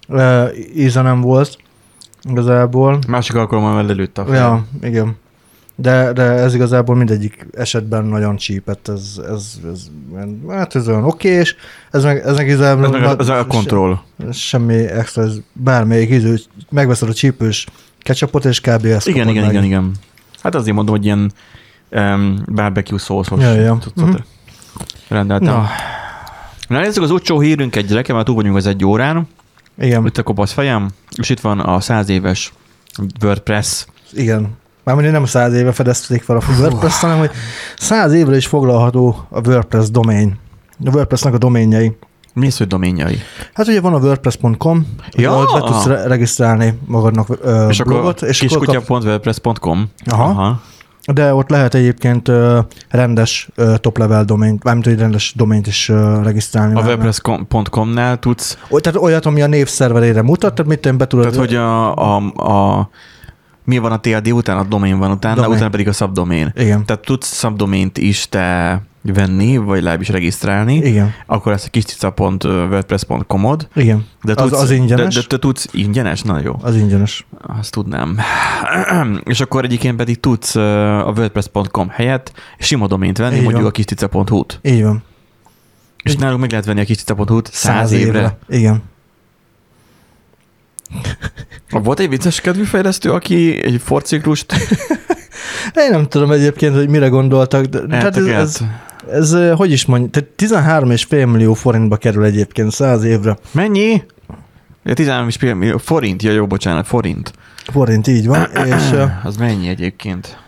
uh, 0.08 0.44
íze 0.76 1.02
nem 1.02 1.20
volt 1.20 1.56
igazából. 2.30 2.98
Másik 3.08 3.34
alkalommal 3.36 3.86
lelőtt 3.86 4.18
a 4.18 4.24
fejem. 4.24 4.42
Ja, 4.42 4.64
igen. 4.88 5.16
De, 5.76 6.12
de 6.12 6.22
ez 6.22 6.54
igazából 6.54 6.96
mindegyik 6.96 7.46
esetben 7.52 8.04
nagyon 8.04 8.36
csípett, 8.36 8.88
ez, 8.88 9.20
ez, 9.30 9.52
ez, 9.72 9.80
hát 10.48 10.74
ez 10.74 10.88
olyan 10.88 11.04
oké, 11.04 11.28
és 11.28 11.54
ez 11.90 12.04
meg, 12.04 12.22
ez 12.26 12.36
meg 12.36 12.46
igazából 12.46 12.84
Ez 12.84 12.90
meg 12.90 13.02
az, 13.02 13.14
az 13.18 13.28
a 13.28 13.46
kontroll. 13.46 13.98
se- 14.18 14.32
semmi 14.32 14.74
extra, 14.74 15.22
ez 15.22 15.34
bármelyik 15.52 16.10
ízű, 16.10 16.34
megveszed 16.70 17.08
a 17.08 17.12
csípős 17.14 17.66
ketchupot, 17.98 18.44
és 18.44 18.60
kb. 18.60 18.84
ezt 18.84 19.08
Igen, 19.08 19.28
igen, 19.28 19.42
meg. 19.42 19.52
igen, 19.52 19.64
igen. 19.64 19.92
Hát 20.44 20.54
azért 20.54 20.76
mondom, 20.76 20.94
hogy 20.94 21.04
ilyen 21.04 21.32
um, 21.90 22.42
barbecue 22.54 22.98
szószos 22.98 23.40
Ja, 23.42 23.52
ja. 23.52 23.78
cuccot 23.80 24.06
Mhm. 24.08 24.16
rendeltem. 25.08 25.54
Na, 25.54 25.66
Na 26.68 26.80
nézzük 26.80 27.02
az 27.02 27.10
utcsó 27.10 27.40
hírünk 27.40 27.76
egy 27.76 27.86
gyereke, 27.86 28.12
mert 28.12 28.24
túl 28.26 28.34
vagyunk 28.34 28.56
az 28.56 28.66
egy 28.66 28.84
órán. 28.84 29.28
igen, 29.78 30.06
Itt 30.06 30.18
a 30.18 30.22
kopasz 30.22 30.52
fejem, 30.52 30.90
és 31.16 31.28
itt 31.28 31.40
van 31.40 31.60
a 31.60 31.80
száz 31.80 32.08
éves 32.08 32.52
WordPress. 33.22 33.86
igen. 34.12 34.56
Mármint 34.84 35.12
nem 35.12 35.24
száz 35.24 35.52
éve 35.54 35.72
fedezték 35.72 36.22
fel 36.22 36.36
a 36.36 36.42
WordPress, 36.58 37.00
hanem 37.00 37.18
hogy 37.18 37.30
száz 37.78 38.12
évre 38.12 38.36
is 38.36 38.46
foglalható 38.46 39.26
a 39.30 39.48
WordPress 39.48 39.90
domain. 39.90 40.38
A 40.84 40.90
WordPressnek 40.90 41.34
a 41.34 41.38
doménjei. 41.38 41.96
Mi 42.34 42.46
az, 42.46 42.56
hogy 42.56 42.66
doménjai? 42.66 43.18
Hát 43.54 43.66
ugye 43.68 43.80
van 43.80 43.94
a 43.94 43.98
wordpress.com, 43.98 44.86
Ja! 45.12 45.32
ahol 45.32 45.60
be 45.60 45.66
tudsz 45.66 45.86
re- 45.86 46.06
regisztrálni 46.06 46.78
magadnak 46.86 47.28
ö, 47.42 47.68
és 47.68 47.82
blogot, 47.82 48.22
és 48.22 48.42
akkor 48.42 48.66
kap, 48.66 48.74
kiskutya.wordpress.com. 48.76 49.88
Aha. 50.06 50.24
Aha. 50.24 50.60
de 51.12 51.34
ott 51.34 51.48
lehet 51.50 51.74
egyébként 51.74 52.28
ö, 52.28 52.58
rendes 52.88 53.48
ö, 53.54 53.74
top 53.78 53.98
level 53.98 54.24
domaint, 54.24 54.62
mármint 54.62 54.86
hogy 54.86 54.98
rendes 54.98 55.32
domaint 55.36 55.66
is 55.66 55.88
ö, 55.88 56.22
regisztrálni. 56.22 56.74
A 56.74 56.82
wordpress.com-nál 56.84 58.18
tudsz, 58.18 58.58
Oly- 58.70 58.80
Tehát 58.80 59.02
olyat, 59.02 59.26
ami 59.26 59.42
a 59.42 59.46
névszerverére 59.46 60.22
mutat, 60.22 60.54
tehát 60.54 60.70
mit 60.70 60.86
én 60.86 60.96
be 60.98 61.06
tudod... 61.06 61.24
tehát 61.24 61.38
hogy 61.40 61.54
a, 61.54 61.94
a, 61.96 62.16
a 62.76 62.88
mi 63.64 63.78
van 63.78 63.92
a 63.92 64.00
TLD 64.00 64.32
után, 64.32 64.58
a 64.58 64.62
domain 64.62 64.98
van 64.98 65.10
utána, 65.10 65.34
Domain. 65.34 65.52
utána 65.54 65.70
pedig 65.70 65.88
a 65.88 65.92
subdomain. 65.92 66.52
Igen, 66.56 66.84
Tehát 66.84 67.04
tudsz 67.04 67.38
subdomaint 67.38 67.98
is 67.98 68.28
te 68.28 68.80
venni, 69.12 69.56
vagy 69.56 69.76
legalábbis 69.78 70.08
regisztrálni, 70.08 70.74
igen, 70.76 71.14
akkor 71.26 71.52
ezt 71.52 71.66
a 71.66 71.68
kiscica.wordpress.com-od, 71.70 73.68
igen. 73.74 74.06
de 74.22 74.34
tudsz, 74.34 74.52
az 74.60 74.70
ingyenes? 74.70 75.14
De, 75.14 75.20
de, 75.20 75.26
te 75.26 75.38
tudsz 75.38 75.68
ingyenes? 75.72 76.22
Na 76.22 76.40
jó. 76.40 76.56
Az 76.62 76.76
ingyenes. 76.76 77.26
Azt 77.58 77.70
tudnám. 77.72 78.18
És 79.24 79.40
akkor 79.40 79.64
egyébként 79.64 79.96
pedig 79.96 80.20
tudsz 80.20 80.54
a 80.56 81.12
wordpress.com 81.16 81.88
helyett 81.88 82.32
sima 82.58 82.86
domént 82.86 83.18
venni, 83.18 83.34
Így 83.36 83.42
mondjuk 83.42 83.62
van. 83.62 83.70
a 83.70 83.74
kiscica.hu-t. 83.74 84.58
Így 84.62 84.82
van. 84.82 85.02
És 86.02 86.12
Így- 86.12 86.18
nálunk 86.18 86.40
meg 86.40 86.50
lehet 86.50 86.66
venni 86.66 86.80
a 86.80 86.84
kiscica.hu-t 86.84 87.50
száz 87.52 87.92
évre. 87.92 88.38
Igen. 88.48 88.82
Volt 91.70 92.00
egy 92.00 92.08
vicces 92.08 92.40
kedvű 92.40 92.62
fejlesztő, 92.62 93.10
aki 93.10 93.64
egy 93.64 93.80
forciklust 93.84 94.52
Én 95.74 95.90
nem 95.90 96.08
tudom 96.08 96.30
egyébként, 96.30 96.74
hogy 96.74 96.88
mire 96.88 97.08
gondoltak, 97.08 97.64
de 97.64 97.86
tehát 97.86 98.16
ez, 98.16 98.16
ez, 98.16 98.26
eltekelt. 98.26 98.62
Ez, 99.10 99.36
hogy 99.56 99.70
is 99.70 99.84
mondja, 99.86 100.22
tehát 100.38 100.64
13,5 100.68 101.30
millió 101.30 101.54
forintba 101.54 101.96
kerül 101.96 102.24
egyébként 102.24 102.70
100 102.70 103.04
évre. 103.04 103.36
Mennyi? 103.52 104.02
Ja, 104.84 104.94
13 104.94 105.28
is 105.28 105.38
millió 105.38 105.78
forint, 105.78 106.22
ja 106.22 106.32
jó, 106.32 106.46
bocsánat, 106.46 106.86
forint. 106.86 107.32
Forint, 107.64 108.06
így 108.06 108.26
van, 108.26 108.50
és 108.66 108.92
Az 109.24 109.36
mennyi 109.36 109.68
egyébként? 109.68 110.38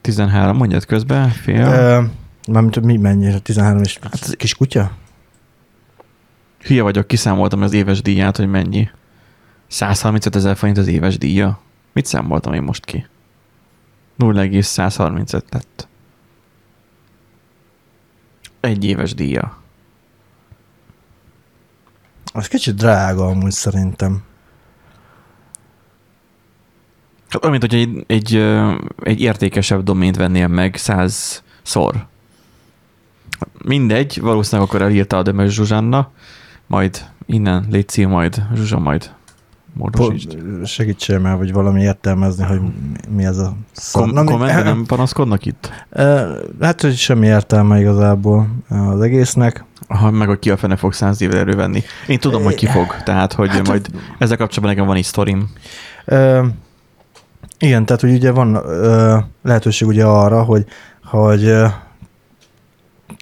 13, 0.00 0.56
mondjad 0.56 0.84
közben, 0.84 1.28
fél. 1.28 2.10
mármint 2.48 2.74
hogy 2.74 2.84
mi 2.84 2.96
mennyire, 2.96 3.38
13 3.38 3.82
és 3.82 3.98
Hát- 4.02 4.36
kis 4.36 4.54
kutya? 4.54 4.90
Hülye 6.64 6.82
vagyok, 6.82 7.06
kiszámoltam 7.06 7.62
az 7.62 7.72
éves 7.72 8.02
díját, 8.02 8.36
hogy 8.36 8.48
mennyi. 8.48 8.88
135 9.68 10.36
ezer 10.36 10.56
forint 10.56 10.78
az 10.78 10.86
éves 10.86 11.18
díja. 11.18 11.60
Mit 11.92 12.06
számoltam 12.06 12.52
én 12.52 12.62
most 12.62 12.84
ki? 12.84 13.06
0,135 14.16 15.44
lett. 15.50 15.88
Egy 18.62 18.84
éves 18.84 19.14
díja. 19.14 19.56
Az 22.32 22.48
kicsit 22.48 22.74
drága 22.74 23.26
amúgy 23.26 23.50
szerintem. 23.50 24.22
Hát 27.28 27.44
olyan, 27.44 27.58
mint 27.58 27.72
hogy 27.72 27.80
egy, 27.80 28.04
egy, 28.06 28.36
egy 29.02 29.20
értékesebb 29.20 29.82
domént 29.82 30.16
vennél 30.16 30.48
meg 30.48 30.76
százszor. 30.76 32.06
Mindegy, 33.64 34.20
valószínűleg 34.20 34.68
akkor 34.68 34.82
elírta 34.82 35.16
a 35.16 35.22
Dömös 35.22 35.54
Zsuzsanna, 35.54 36.10
majd 36.66 37.06
innen 37.26 37.66
légy 37.70 38.06
majd, 38.06 38.42
Zsuzsa 38.54 38.78
majd 38.78 39.14
módosítsd. 39.72 40.36
Segítsél 40.64 41.18
már, 41.18 41.36
vagy 41.36 41.52
valami 41.52 41.82
értelmezni, 41.82 42.44
hogy 42.44 42.60
mi 43.10 43.24
ez 43.24 43.38
a 43.38 43.52
szar. 43.72 44.02
Kom- 44.02 44.14
Na, 44.14 44.24
kommentben 44.24 44.64
nem 44.64 44.84
panaszkodnak 44.94 45.46
itt? 45.46 45.70
Hát, 46.60 46.80
hogy 46.80 46.96
semmi 46.96 47.26
értelme 47.26 47.80
igazából 47.80 48.48
az 48.68 49.00
egésznek. 49.00 49.64
Ha 49.88 50.10
meg, 50.10 50.28
hogy 50.28 50.38
ki 50.38 50.50
a 50.50 50.56
fene 50.56 50.76
fog 50.76 50.92
száz 50.92 51.22
éve 51.22 51.38
elővenni. 51.38 51.82
Én 52.06 52.18
tudom, 52.18 52.42
hogy 52.42 52.54
ki 52.54 52.66
fog, 52.66 52.96
tehát, 53.04 53.32
hogy 53.32 53.48
hát, 53.48 53.68
majd 53.68 53.86
ezzel 54.18 54.36
kapcsolatban 54.36 54.70
nekem 54.70 54.86
van 54.86 54.96
is 54.96 55.06
sztorim. 55.06 55.50
Ö, 56.04 56.46
igen, 57.58 57.86
tehát, 57.86 58.00
hogy 58.02 58.12
ugye 58.12 58.30
van 58.30 58.54
ö, 58.54 59.18
lehetőség 59.42 59.88
ugye 59.88 60.04
arra, 60.04 60.42
hogy, 60.42 60.64
hogy 61.04 61.44
ö, 61.44 61.66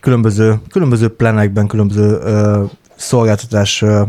különböző, 0.02 0.54
különböző 0.70 1.08
plenekben, 1.08 1.66
különböző 1.66 2.10
ö, 2.10 2.64
szolgáltatás 2.96 3.82
ö, 3.82 4.02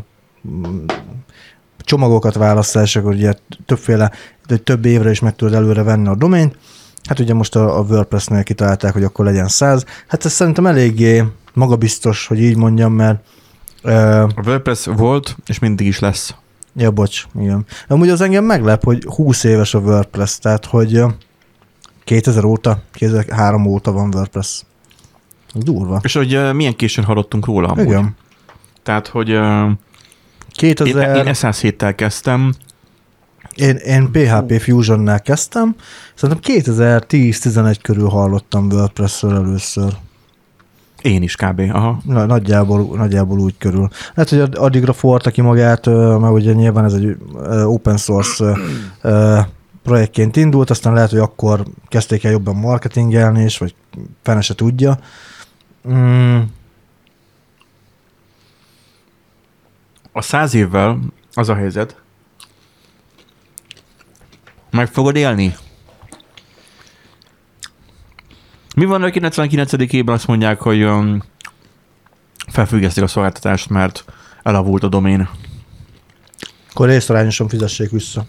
csomagokat 1.82 2.36
választás, 2.36 2.96
akkor 2.96 3.14
ugye 3.14 3.34
többféle, 3.66 4.12
de 4.48 4.58
több 4.58 4.86
évre 4.86 5.10
is 5.10 5.20
meg 5.20 5.36
tudod 5.36 5.54
előre 5.54 5.84
venni 5.84 6.08
a 6.08 6.16
domaint. 6.16 6.58
Hát 7.04 7.20
ugye 7.20 7.34
most 7.34 7.56
a, 7.56 7.78
a 7.78 7.82
WordPress-nél 7.82 8.44
kitalálták, 8.44 8.94
hogy 8.94 9.04
akkor 9.04 9.26
legyen 9.26 9.48
100. 9.48 9.86
Hát 10.08 10.26
ez 10.26 10.32
szerintem 10.32 10.66
eléggé 10.66 11.24
magabiztos, 11.54 12.28
hogy 12.28 12.42
így 12.42 12.58
mondjam, 12.58 12.94
mert 12.94 13.24
ö, 13.82 13.92
A 14.22 14.42
WordPress 14.46 14.86
volt, 14.86 15.36
és 15.46 15.60
mindig 15.60 15.88
is 15.88 16.00
lesz. 16.00 16.36
Ja, 16.76 16.92
bocs, 16.92 17.24
igen. 17.40 17.66
Amúgy 17.88 18.10
az 18.10 18.22
engem 18.22 18.44
meglep, 18.44 18.84
hogy 18.84 19.04
20 19.16 19.44
éves 19.44 19.74
a 19.74 19.80
WordPress, 19.80 20.40
tehát 20.40 20.66
hogy 20.66 20.96
ö, 20.96 21.08
2000 22.04 22.44
óta, 22.44 22.82
2003 22.92 23.66
óta 23.66 23.92
van 23.92 24.14
WordPress. 24.14 24.64
Durva. 25.54 26.00
És 26.04 26.14
hogy 26.14 26.36
uh, 26.36 26.54
milyen 26.54 26.76
későn 26.76 27.06
hallottunk 27.06 27.46
róla 27.46 27.68
amúgy. 27.68 27.86
Igen. 27.86 28.16
Tehát, 28.84 29.08
hogy 29.08 29.32
uh, 29.32 29.72
2000, 30.52 31.26
én 31.26 31.34
107-tel 31.36 31.94
kezdtem, 31.96 32.54
én, 33.56 33.76
én 33.76 34.12
PHP 34.12 34.62
Fusion-nál 34.62 35.22
kezdtem, 35.22 35.76
szerintem 36.16 36.64
2010-11 36.64 37.76
körül 37.82 38.08
hallottam 38.08 38.72
WordPress-ről 38.72 39.36
először. 39.36 39.94
én 41.02 41.24
is 41.24 41.36
kb. 41.36 41.60
Aha. 41.60 42.02
Na, 42.06 42.26
nagyjából, 42.26 42.98
nagyjából 42.98 43.40
úgy 43.40 43.58
körül. 43.58 43.88
Lehet, 44.14 44.30
hogy 44.30 44.40
ad- 44.40 44.58
addigra 44.58 44.94
forta 44.94 45.32
ki 45.32 45.42
magát, 45.42 45.86
mert 45.86 46.34
ugye 46.34 46.54
nyilván 46.54 46.86
ez 46.86 46.94
egy 46.94 47.18
open 47.66 47.98
source 47.98 48.58
projektként 49.84 50.36
indult, 50.36 50.70
aztán 50.70 50.94
lehet, 50.94 51.10
hogy 51.10 51.20
akkor 51.20 51.64
kezdték 51.88 52.24
el 52.24 52.32
jobban 52.32 52.56
marketingelni 52.56 53.44
is, 53.44 53.58
vagy 53.58 53.76
fene 54.24 54.42
se 54.42 54.56
tudja. 54.56 55.00
A 60.12 60.22
száz 60.22 60.54
évvel 60.54 61.00
az 61.34 61.50
a 61.50 61.56
helyzet, 61.56 62.02
meg 64.72 64.88
fogod 64.88 65.16
élni. 65.16 65.56
Mi 68.76 68.86
van, 68.86 69.04
a 69.04 69.10
99. 69.10 69.74
évben 69.74 70.16
azt 70.16 70.28
mondják, 70.28 70.60
hogy 70.60 70.84
um, 70.84 71.22
felfüggesztik 72.52 73.04
a 73.04 73.08
szolgáltatást, 73.08 73.70
mert 73.70 74.06
elavult 74.44 74.84
a 74.84 74.88
domén. 74.88 75.30
akkor 76.72 76.88
részarányosan 76.88 77.48
fizessék 77.48 77.90
vissza. 77.90 78.26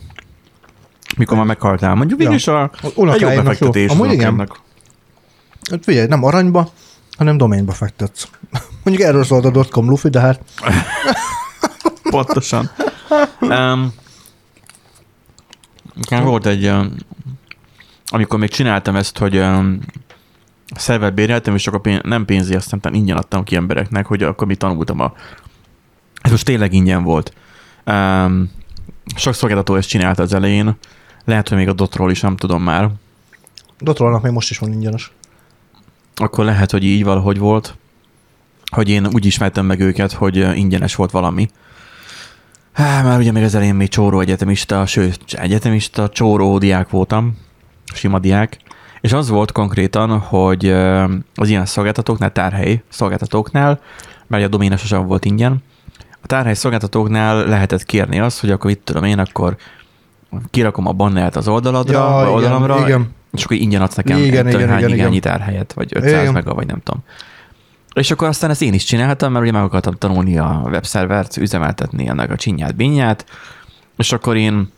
Mikor 1.17 1.37
már 1.37 1.47
meghaltál. 1.47 1.95
Mondjuk 1.95 2.19
végül 2.19 2.35
is 2.35 2.47
a, 2.47 2.63
a 2.63 2.71
jobb 2.95 3.35
befektetés. 3.35 3.91
jó. 3.91 3.95
Amúgy 3.95 4.13
igen. 4.13 4.51
Hát 5.71 5.85
figyelj, 5.85 6.07
nem 6.07 6.25
aranyba, 6.25 6.73
hanem 7.17 7.37
domainba 7.37 7.73
fektetsz. 7.73 8.29
Mondjuk 8.85 9.07
erről 9.07 9.25
szólt 9.25 9.45
a 9.45 9.51
dotcom 9.51 9.89
lufi, 9.89 10.09
de 10.09 10.21
hát 10.21 10.41
Pontosan. 12.13 12.71
Um, 13.41 13.93
volt 16.09 16.47
egy, 16.47 16.67
um, 16.67 16.95
amikor 18.07 18.39
még 18.39 18.51
csináltam 18.51 18.97
ezt, 18.97 19.19
hogy 19.19 19.37
um, 19.37 19.81
szervert 20.77 21.15
béreltem, 21.15 21.55
és 21.55 21.67
akkor 21.67 21.81
pén- 21.81 22.03
nem 22.03 22.25
pénzé, 22.25 22.55
aztán 22.55 22.95
ingyen 22.95 23.17
adtam 23.17 23.45
ki 23.45 23.57
embereknek, 23.57 24.07
hogy 24.07 24.23
akkor 24.23 24.47
mi 24.47 24.55
tanultam 24.55 25.01
a... 25.01 25.13
Ez 26.23 26.31
most 26.31 26.45
tényleg 26.45 26.73
ingyen 26.73 27.03
volt. 27.03 27.35
Um, 27.87 28.51
sok 29.17 29.35
szolgáltató 29.35 29.75
ezt 29.75 29.89
csinálta 29.89 30.23
az 30.23 30.35
elején. 30.35 30.77
Lehet, 31.25 31.49
hogy 31.49 31.59
még 31.59 31.69
a 31.69 31.73
Dotról 31.73 32.11
is, 32.11 32.21
nem 32.21 32.37
tudom 32.37 32.63
már. 32.63 32.91
Dotrolnak 33.79 34.23
még 34.23 34.33
most 34.33 34.51
is 34.51 34.59
van 34.59 34.73
ingyenes. 34.73 35.13
Akkor 36.15 36.45
lehet, 36.45 36.71
hogy 36.71 36.85
így 36.85 37.05
valahogy 37.05 37.39
volt, 37.39 37.77
hogy 38.71 38.89
én 38.89 39.07
úgy 39.07 39.27
ismertem 39.27 39.67
meg 39.67 39.81
őket, 39.81 40.13
hogy 40.13 40.39
ö, 40.39 40.53
ingyenes 40.53 40.95
volt 40.95 41.11
valami. 41.11 41.49
Há, 42.73 43.03
már 43.03 43.19
ugye 43.19 43.33
még 43.33 43.43
az 43.43 43.55
elején 43.55 43.75
még 43.75 43.89
csóró 43.89 44.21
egyetemista, 44.21 44.87
sőt, 44.87 45.21
egyetemista, 45.33 46.09
csóró 46.09 46.59
diák 46.59 46.91
voltam, 46.91 47.39
sima 47.95 48.19
diák, 48.19 48.57
és 49.01 49.13
az 49.13 49.29
volt 49.29 49.53
konkrétan, 49.53 50.19
hogy 50.19 50.71
az 51.35 51.49
ilyen 51.49 51.67
szolgáltatóknál, 51.67 52.33
tárhely 52.33 52.83
szolgáltatóknál, 52.89 53.81
mert 54.27 54.45
a 54.45 54.49
doménes 54.49 54.81
sosem 54.81 55.07
volt 55.07 55.25
ingyen, 55.25 55.63
a 56.23 56.27
tárhely 56.27 56.55
szolgáltatóknál 56.55 57.47
lehetett 57.47 57.85
kérni 57.85 58.21
azt, 58.21 58.41
hogy 58.41 58.51
akkor 58.51 58.71
itt 58.71 58.85
tudom 58.85 59.05
én, 59.05 59.19
akkor 59.19 59.57
kirakom 60.51 60.87
a 60.87 60.93
bannert 60.93 61.37
az 61.37 61.49
oldaladra, 61.49 61.99
Ja, 61.99 62.21
igen, 62.21 62.35
oldalamra, 62.35 62.87
igen. 62.87 63.11
és 63.33 63.45
akkor 63.45 63.57
ingyen 63.57 63.83
adsz 63.83 63.95
nekem 63.95 64.19
Igen, 64.19 64.49
igen, 64.49 64.61
igen, 64.61 64.89
igányi 64.89 65.17
igen. 65.17 65.21
tárhelyet, 65.21 65.73
vagy 65.73 65.91
500 65.95 66.21
Igen. 66.21 66.33
mega, 66.33 66.55
vagy 66.55 66.67
nem 66.67 66.81
tudom. 66.83 67.03
És 67.95 68.11
akkor 68.11 68.29
aztán 68.29 68.51
ezt 68.51 68.63
én 68.63 68.75
is 68.75 68.85
csináltam, 68.85 69.33
mert 69.33 69.45
ugye 69.45 69.53
meg 69.53 69.63
akartam 69.63 69.95
tanulni 69.95 70.39
a 70.39 70.63
webszervert, 70.65 71.37
üzemeltetni 71.37 72.09
ennek 72.09 72.31
a 72.31 72.37
csinyát, 72.37 72.75
binyát, 72.75 73.27
és 73.97 74.13
akkor 74.13 74.37
én 74.37 74.73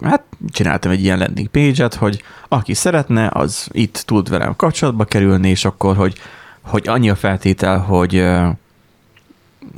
hát 0.00 0.22
csináltam 0.48 0.90
egy 0.90 1.02
ilyen 1.02 1.18
landing 1.18 1.48
page-et, 1.48 1.94
hogy 1.94 2.22
aki 2.48 2.74
szeretne, 2.74 3.30
az 3.32 3.68
itt 3.72 4.02
tud 4.06 4.28
velem 4.28 4.56
kapcsolatba 4.56 5.04
kerülni, 5.04 5.48
és 5.48 5.64
akkor, 5.64 5.96
hogy, 5.96 6.14
hogy 6.60 6.88
annyi 6.88 7.10
a 7.10 7.14
feltétel, 7.14 7.78
hogy 7.78 8.26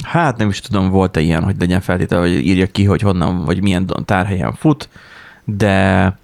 hát 0.04 0.36
nem 0.36 0.48
is 0.48 0.60
tudom, 0.60 0.90
volt-e 0.90 1.20
ilyen, 1.20 1.42
hogy 1.42 1.54
legyen 1.58 1.80
feltétel, 1.80 2.20
hogy 2.20 2.46
írja 2.46 2.66
ki, 2.66 2.84
hogy 2.84 3.00
honnan, 3.00 3.44
vagy 3.44 3.62
milyen 3.62 3.86
tárhelyen 4.04 4.54
fut, 4.54 4.88
de 5.44 6.18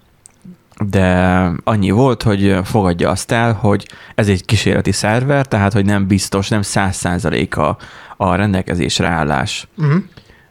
de 0.83 1.51
annyi 1.63 1.91
volt, 1.91 2.23
hogy 2.23 2.57
fogadja 2.63 3.09
azt 3.09 3.31
el, 3.31 3.53
hogy 3.53 3.87
ez 4.15 4.27
egy 4.27 4.45
kísérleti 4.45 4.91
szerver, 4.91 5.45
tehát 5.45 5.73
hogy 5.73 5.85
nem 5.85 6.07
biztos, 6.07 6.49
nem 6.49 6.61
száz 6.61 6.95
százalék 6.95 7.57
a, 7.57 7.77
a 8.17 8.35
rendelkezésre 8.35 9.07
állás. 9.07 9.67
Uh-huh. 9.77 10.03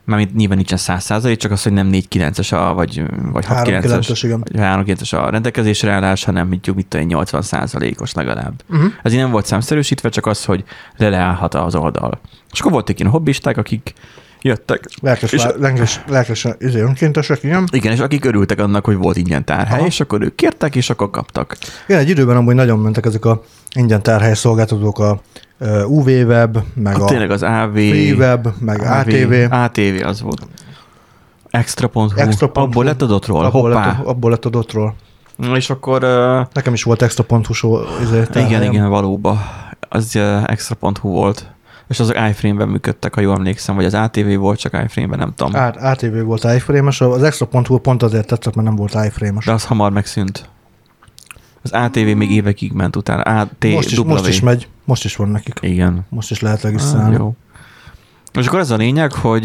Mármint 0.05 0.35
nyilván 0.35 0.57
nincsen 0.57 0.79
száz 0.79 1.05
százalék, 1.05 1.39
csak 1.39 1.51
az, 1.51 1.63
hogy 1.63 1.73
nem 1.73 1.89
4-9-es 1.93 2.53
a, 2.53 2.75
vagy, 2.75 3.03
vagy 3.33 3.45
6-9-es, 3.49 4.05
3-9-es, 4.09 4.21
igen. 4.23 4.39
vagy 4.41 4.53
3-9-es 4.57 5.23
a 5.23 5.31
rendelkezésre 5.31 5.93
állás, 5.93 6.25
hanem 6.25 6.49
mondjuk 6.49 6.77
mit 6.77 6.87
tudom, 6.87 7.07
én, 7.07 7.13
80 7.13 7.43
százalékos 7.43 8.13
legalább. 8.13 8.63
Uh-huh. 8.71 8.93
Ez 9.03 9.13
így 9.13 9.19
nem 9.19 9.31
volt 9.31 9.47
számszerűsítve, 9.47 10.09
csak 10.09 10.27
az, 10.27 10.45
hogy 10.45 10.65
le 10.97 11.09
leállhat 11.09 11.55
az 11.55 11.75
oldal. 11.75 12.21
És 12.53 12.61
akkor 12.61 12.73
voltak 12.73 12.99
ilyen 12.99 13.11
hobbisták, 13.11 13.57
akik 13.57 13.95
jöttek, 14.45 14.89
Lelkes, 15.03 15.33
És- 15.33 15.45
és 15.45 15.51
lelkes, 15.59 16.01
lelkes 16.09 16.47
izé, 16.59 16.81
önkéntesek, 16.81 17.43
igen. 17.43 17.65
igen, 17.73 17.93
és 17.93 17.99
akik 18.01 18.25
örültek 18.25 18.59
annak, 18.61 18.85
hogy 18.85 18.97
volt 18.97 19.17
ingyen 19.17 19.45
tárhely, 19.45 19.79
Aha. 19.79 19.87
és 19.87 20.01
akkor 20.01 20.23
ők 20.23 20.35
kértek, 20.35 20.75
és 20.75 20.91
akkor 20.91 21.11
kaptak. 21.11 21.57
Igen, 21.87 22.01
egy 22.01 22.09
időben 22.09 22.37
amúgy 22.37 22.55
nagyon 22.55 22.79
mentek 22.79 23.07
ezek 23.07 23.25
a 23.25 23.43
ingyen 23.75 24.03
tárhely 24.03 24.35
szolgáltatók, 24.35 24.99
a 24.99 25.21
ö, 25.59 25.83
UV 25.85 26.07
Web, 26.07 26.59
meg 26.75 26.99
A, 27.01 27.05
a 27.05 27.07
tényleg 27.07 27.31
az 27.31 27.43
AV, 27.43 27.77
Web, 28.19 28.49
meg 28.59 28.81
ATV. 28.81 29.53
ATV 29.53 30.07
az 30.07 30.21
volt. 30.21 30.47
Extra.hu. 31.51 32.09
Extra.hu. 32.17 32.61
Abból 32.61 32.85
lett 32.85 33.03
a 33.03 33.07
dotról. 33.07 33.45
Abból 33.45 33.71
Hoppá. 33.71 33.87
lett, 33.87 34.07
abból 34.07 34.31
lett 34.31 34.45
a 34.45 34.49
dotról. 34.49 34.95
Na, 35.37 35.57
És 35.57 35.71
akkor 35.71 36.05
uh, 36.05 36.47
Nekem 36.53 36.73
is 36.73 36.83
volt 36.83 37.03
extra.hu 37.03 37.79
izé, 38.03 38.23
igen, 38.35 38.63
igen, 38.63 38.89
valóban. 38.89 39.39
Az 39.89 40.13
uh, 40.17 40.43
extra.hu 40.47 41.09
volt. 41.09 41.54
És 41.89 42.01
azok 42.01 42.17
iframe-ben 42.29 42.69
működtek, 42.69 43.15
ha 43.15 43.21
jól 43.21 43.35
emlékszem, 43.37 43.75
vagy 43.75 43.85
az 43.85 43.95
ATV 43.95 44.35
volt, 44.37 44.59
csak 44.59 44.73
iframe-ben, 44.85 45.19
nem 45.19 45.33
tudom. 45.37 45.57
Át, 45.57 45.77
ATV 45.77 46.23
volt 46.25 46.45
iframe-es, 46.45 47.01
az 47.01 47.23
extra.hu 47.23 47.79
pont 47.79 48.03
azért 48.03 48.27
tetszett, 48.27 48.55
mert 48.55 48.67
nem 48.67 48.77
volt 48.77 48.95
iframe-es. 49.07 49.45
De 49.45 49.53
az 49.53 49.65
hamar 49.65 49.93
megszűnt. 49.93 50.49
Az 51.63 51.71
ATV 51.71 51.99
még 51.99 52.31
évekig 52.31 52.73
ment 52.73 52.97
utána. 52.97 53.23
AT, 53.23 53.65
Most 53.65 53.91
is, 53.91 54.01
most 54.03 54.27
is 54.27 54.41
megy, 54.41 54.69
most 54.85 55.05
is 55.05 55.17
van 55.17 55.29
nekik. 55.29 55.59
Igen. 55.61 56.07
Most 56.09 56.31
is 56.31 56.41
lehet 56.41 56.59
Ah, 56.59 56.65
regisztrálni. 56.65 57.15
jó. 57.17 57.35
És 58.39 58.47
akkor 58.47 58.59
ez 58.59 58.71
a 58.71 58.77
lényeg, 58.77 59.13
hogy 59.13 59.45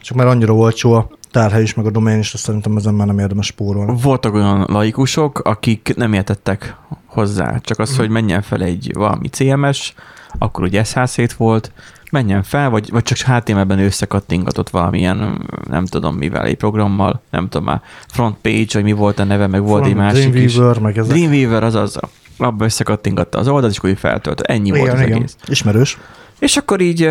Csak 0.00 0.16
már 0.16 0.26
annyira 0.26 0.52
olcsó 0.54 0.92
a 0.92 1.08
tárhely 1.34 1.62
is, 1.62 1.74
meg 1.74 1.86
a 1.86 1.90
domén 1.90 2.18
is, 2.18 2.34
azt 2.34 2.42
szerintem 2.44 2.76
ezen 2.76 2.94
már 2.94 3.06
nem 3.06 3.18
érdemes 3.18 3.46
spórolni. 3.46 3.94
voltak 4.02 4.34
olyan 4.34 4.64
laikusok, 4.68 5.38
akik 5.38 5.92
nem 5.96 6.12
értettek 6.12 6.76
hozzá. 7.06 7.58
Csak 7.58 7.78
az, 7.78 7.90
Mhm. 7.90 7.98
hogy 7.98 8.08
menjen 8.08 8.42
fel 8.42 8.62
egy 8.62 8.90
valami 8.94 9.28
CMS, 9.28 9.94
akkor 10.38 10.64
ugye 10.64 10.82
SH7 10.84 11.30
volt, 11.36 11.72
menjen 12.10 12.42
fel, 12.42 12.70
vagy, 12.70 12.90
vagy 12.90 13.02
csak 13.02 13.18
HTML-ben 13.18 13.78
összekattingatott 13.78 14.70
valamilyen, 14.70 15.46
nem 15.68 15.86
tudom 15.86 16.16
mivel, 16.16 16.44
egy 16.44 16.56
programmal, 16.56 17.22
nem 17.30 17.48
tudom 17.48 17.66
már, 17.66 17.82
front 18.08 18.36
page, 18.42 18.66
vagy 18.72 18.82
mi 18.82 18.92
volt 18.92 19.18
a 19.18 19.24
neve, 19.24 19.46
meg 19.46 19.62
volt 19.62 19.86
egy 19.86 19.94
másik 19.94 20.34
is. 20.34 20.52
Dreamweaver, 20.54 20.82
meg 20.82 20.98
ezek. 20.98 21.12
Dreamweaver, 21.16 21.64
az 21.64 21.74
az, 21.74 21.98
abba 22.38 22.64
összekattingatta 22.64 23.38
az 23.38 23.48
oldalt, 23.48 23.72
és 23.72 23.78
akkor 23.78 23.96
feltölt. 23.96 24.40
Ennyi 24.40 24.70
volt 24.70 24.82
igen, 24.82 24.94
az 24.94 25.00
igen. 25.00 25.16
egész. 25.16 25.36
Ismerős. 25.46 25.98
És 26.38 26.56
akkor 26.56 26.80
így, 26.80 27.10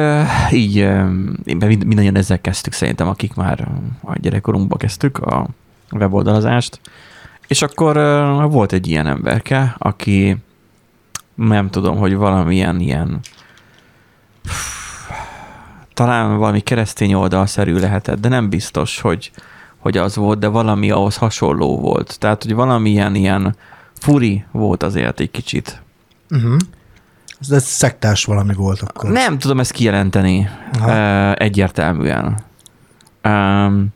így 0.52 0.86
mindannyian 1.58 2.16
ezzel 2.16 2.42
kezdtük 2.42 2.74
szerintem, 2.74 3.08
akik 3.08 3.34
már 3.34 3.68
a 4.04 4.20
gyerekkorunkban 4.20 4.78
kezdtük 4.78 5.18
a 5.18 5.48
weboldalazást. 5.92 6.80
És 7.48 7.62
akkor 7.62 7.96
volt 8.50 8.74
egy 8.74 8.88
ilyen 8.88 9.08
emberke, 9.08 9.76
aki 9.78 10.38
nem 11.36 11.70
tudom, 11.70 11.98
hogy 11.98 12.16
valamilyen 12.16 12.80
ilyen 12.80 13.20
talán 15.94 16.38
valami 16.38 16.60
keresztény 16.60 17.14
oldalszerű 17.14 17.76
lehetett, 17.76 18.20
de 18.20 18.28
nem 18.28 18.50
biztos, 18.50 19.02
hogy, 19.02 19.32
hogy 19.78 19.98
az 19.98 20.16
volt, 20.16 20.40
de 20.40 20.48
valami 20.48 20.92
ahhoz 20.92 21.18
hasonló 21.18 21.80
volt. 21.80 22.20
Tehát, 22.20 22.44
hogy 22.44 22.54
valamilyen 22.54 23.16
ilyen 23.16 23.56
furi 23.94 24.46
volt 24.52 24.84
azért 24.84 25.20
egy 25.20 25.32
kicsit. 25.32 25.82
Uh-huh. 26.30 26.58
Ez, 27.50 27.64
szektás 27.64 28.26
valami 28.26 28.54
volt 28.54 28.82
akkor. 28.82 29.10
Nem 29.10 29.38
tudom 29.38 29.60
ezt 29.60 29.72
kijelenteni 29.72 30.50
Aha. 30.80 31.34
egyértelműen. 31.34 32.38
Um, 33.24 33.88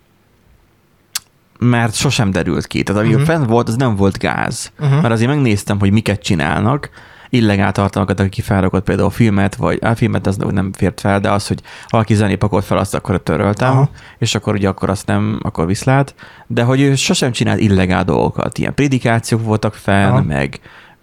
mert 1.60 1.96
sosem 1.96 2.32
derült 2.32 2.68
ki. 2.68 2.84
Tehát 2.84 3.02
ami 3.02 3.12
Mhm. 3.12 3.22
uh-huh. 3.22 3.36
fenn 3.36 3.48
volt, 3.48 3.68
az 3.68 3.76
nem 3.76 3.96
volt 3.96 4.18
gáz. 4.18 4.72
Uh-huh. 4.80 5.02
Mert 5.02 5.14
azért 5.14 5.30
megnéztem, 5.30 5.80
hogy 5.80 5.92
miket 5.92 6.22
csinálnak, 6.22 6.90
illegál 7.30 7.72
tartalmakat, 7.72 8.20
aki 8.20 8.42
felrakott 8.42 8.84
például 8.84 9.10
filmet, 9.10 9.56
vagy 9.56 9.80
a 9.82 9.96
filmet 9.96 10.28
az 10.28 10.38
nem 10.38 10.74
fért 10.74 11.00
fel, 11.00 11.20
de 11.20 11.32
az, 11.32 11.48
hogy 11.48 11.62
valaki 11.90 12.14
zenépakolt 12.14 12.66
fel, 12.66 12.78
azt 12.78 12.96
akkor 12.96 13.24
töröltem, 13.24 13.72
Aha. 13.72 13.90
És 14.18 14.36
akkor 14.36 14.54
ugye 14.54 14.68
akkor 14.68 14.90
azt 14.90 15.06
nem, 15.08 15.40
akkor 15.44 15.66
viszlát, 15.66 16.16
de 16.48 16.64
hogy 16.64 16.82
ő 16.82 16.96
sosem 16.96 17.32
csinált 17.32 17.60
illegál 17.60 18.04
dolgokat. 18.04 18.58
Ilyen 18.58 18.74
prédikációk 18.74 19.44
voltak 19.44 19.74
fenn, 19.74 20.12
Aha. 20.12 20.22
meg, 20.22 20.60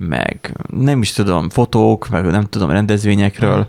meg 0.08 0.56
nem 0.66 1.00
is 1.00 1.12
tudom, 1.12 1.50
fotók, 1.50 2.08
meg 2.08 2.24
nem 2.24 2.44
tudom, 2.44 2.70
rendezvényekről. 2.70 3.52
Aha. 3.52 3.68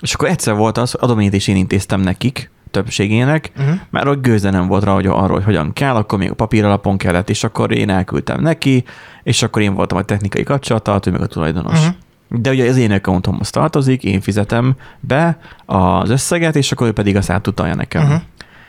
És 0.00 0.14
akkor 0.14 0.28
egyszer 0.28 0.54
volt 0.54 0.78
az, 0.78 0.90
hogy 0.90 1.00
adományét 1.02 1.34
is 1.34 1.48
én 1.48 1.56
intéztem 1.56 2.00
nekik, 2.00 2.50
többségének, 2.70 3.52
Uh-huh. 3.58 3.74
mert 3.90 4.06
hogy 4.06 4.20
gőze 4.20 4.50
nem 4.50 4.66
volt 4.66 4.84
rá, 4.84 4.92
hogy 4.92 5.06
arról, 5.06 5.26
hogy 5.28 5.44
hogyan 5.44 5.72
kell, 5.72 5.94
akkor 5.94 6.18
még 6.18 6.30
a 6.30 6.34
papír 6.34 6.64
alapon 6.64 6.96
kellett, 6.96 7.30
és 7.30 7.44
akkor 7.44 7.72
én 7.72 7.90
elküldtem 7.90 8.40
neki, 8.40 8.84
és 9.22 9.42
akkor 9.42 9.62
én 9.62 9.74
voltam 9.74 9.98
a 9.98 10.02
technikai 10.02 10.42
kapcsolattal, 10.42 11.00
ő 11.06 11.10
meg 11.10 11.20
a 11.20 11.26
tulajdonos. 11.26 11.72
Uh-huh. 11.72 11.94
Uh-huh. 12.28 12.40
De 12.40 12.50
ugye 12.50 12.68
az 12.68 12.76
én 12.76 12.92
accountomhoz 12.92 13.50
tartozik, 13.50 14.04
én 14.04 14.20
fizetem 14.20 14.76
be 15.00 15.38
az 15.66 16.10
összeget, 16.10 16.56
és 16.56 16.72
akkor 16.72 16.86
ő 16.86 16.92
pedig 16.92 17.16
azt 17.16 17.30
átutalja 17.30 17.74
nekem. 17.74 18.02
Uh-huh. 18.02 18.20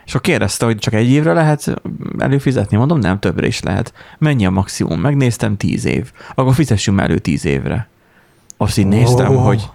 És 0.05 0.15
akkor 0.15 0.21
kérdezte, 0.21 0.65
hogy 0.65 0.77
csak 0.77 0.93
egy 0.93 1.09
évre 1.09 1.33
lehet 1.33 1.81
előfizetni, 2.17 2.77
mondom, 2.77 2.99
nem, 2.99 3.19
többre 3.19 3.47
is 3.47 3.61
lehet. 3.61 3.93
Mennyi 4.17 4.45
a 4.45 4.49
maximum? 4.49 4.99
Megnéztem, 4.99 5.57
tíz 5.57 5.85
év. 5.85 6.11
Akkor 6.35 6.53
fizessünk 6.53 6.99
elő 6.99 7.17
tíz 7.17 7.45
évre. 7.45 7.87
Azt 8.57 8.77
így 8.77 8.87
néztem, 8.87 9.35
Ó, 9.35 9.37
hogy 9.39 9.69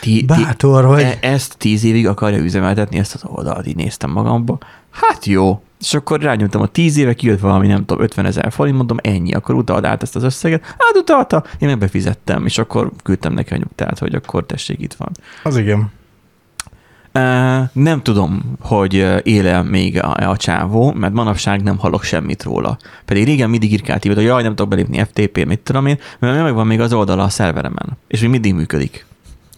ti, 0.00 0.10
ti, 0.10 0.24
Bátor 0.24 0.84
vagy. 0.84 1.02
E- 1.02 1.18
ezt 1.20 1.54
tíz 1.58 1.84
évig 1.84 2.06
akarja 2.06 2.38
üzemeltetni, 2.38 2.98
ezt 2.98 3.14
az 3.14 3.22
oldalt, 3.24 3.66
így 3.66 3.76
néztem 3.76 4.10
magamba. 4.10 4.58
Hát 4.90 5.24
jó. 5.24 5.62
És 5.80 5.94
akkor 5.94 6.20
rányomtam 6.20 6.60
a 6.60 6.66
tíz 6.66 6.96
éve, 6.96 7.14
kijött 7.14 7.40
valami, 7.40 7.66
nem 7.66 7.84
tudom, 7.84 8.02
50 8.02 8.26
ezer 8.26 8.52
forint, 8.52 8.76
mondom, 8.76 8.96
ennyi, 9.02 9.32
akkor 9.32 9.54
utald 9.54 9.84
át 9.84 10.02
ezt 10.02 10.16
az 10.16 10.22
összeget. 10.22 10.64
Hát 10.64 10.96
utalta, 10.96 11.44
én 11.58 11.68
meg 11.68 11.78
befizettem, 11.78 12.44
és 12.46 12.58
akkor 12.58 12.92
küldtem 13.02 13.32
neki 13.32 13.54
a 13.54 13.56
nyugtát, 13.56 13.98
hogy 13.98 14.14
akkor 14.14 14.46
tessék, 14.46 14.80
itt 14.80 14.94
van. 14.94 15.10
Az 15.42 15.56
igen. 15.56 15.90
Nem 17.72 18.02
tudom, 18.02 18.42
hogy 18.60 19.06
éle 19.22 19.62
még 19.62 20.02
a, 20.02 20.30
a 20.30 20.36
csávó, 20.36 20.92
mert 20.92 21.12
manapság 21.12 21.62
nem 21.62 21.78
hallok 21.78 22.02
semmit 22.02 22.42
róla. 22.42 22.78
Pedig 23.04 23.24
régen 23.24 23.50
mindig 23.50 23.72
írkált 23.72 24.06
hogy 24.06 24.22
jaj, 24.22 24.42
nem 24.42 24.54
tudok 24.54 24.68
belépni 24.68 25.04
FTP, 25.04 25.44
mit 25.46 25.60
tudom 25.60 25.86
én, 25.86 25.98
mert 26.18 26.42
meg 26.42 26.54
van 26.54 26.66
még 26.66 26.80
az 26.80 26.92
oldala 26.92 27.22
a 27.22 27.28
szerveremen, 27.28 27.98
és 28.08 28.20
még 28.20 28.30
mindig 28.30 28.54
működik. 28.54 29.06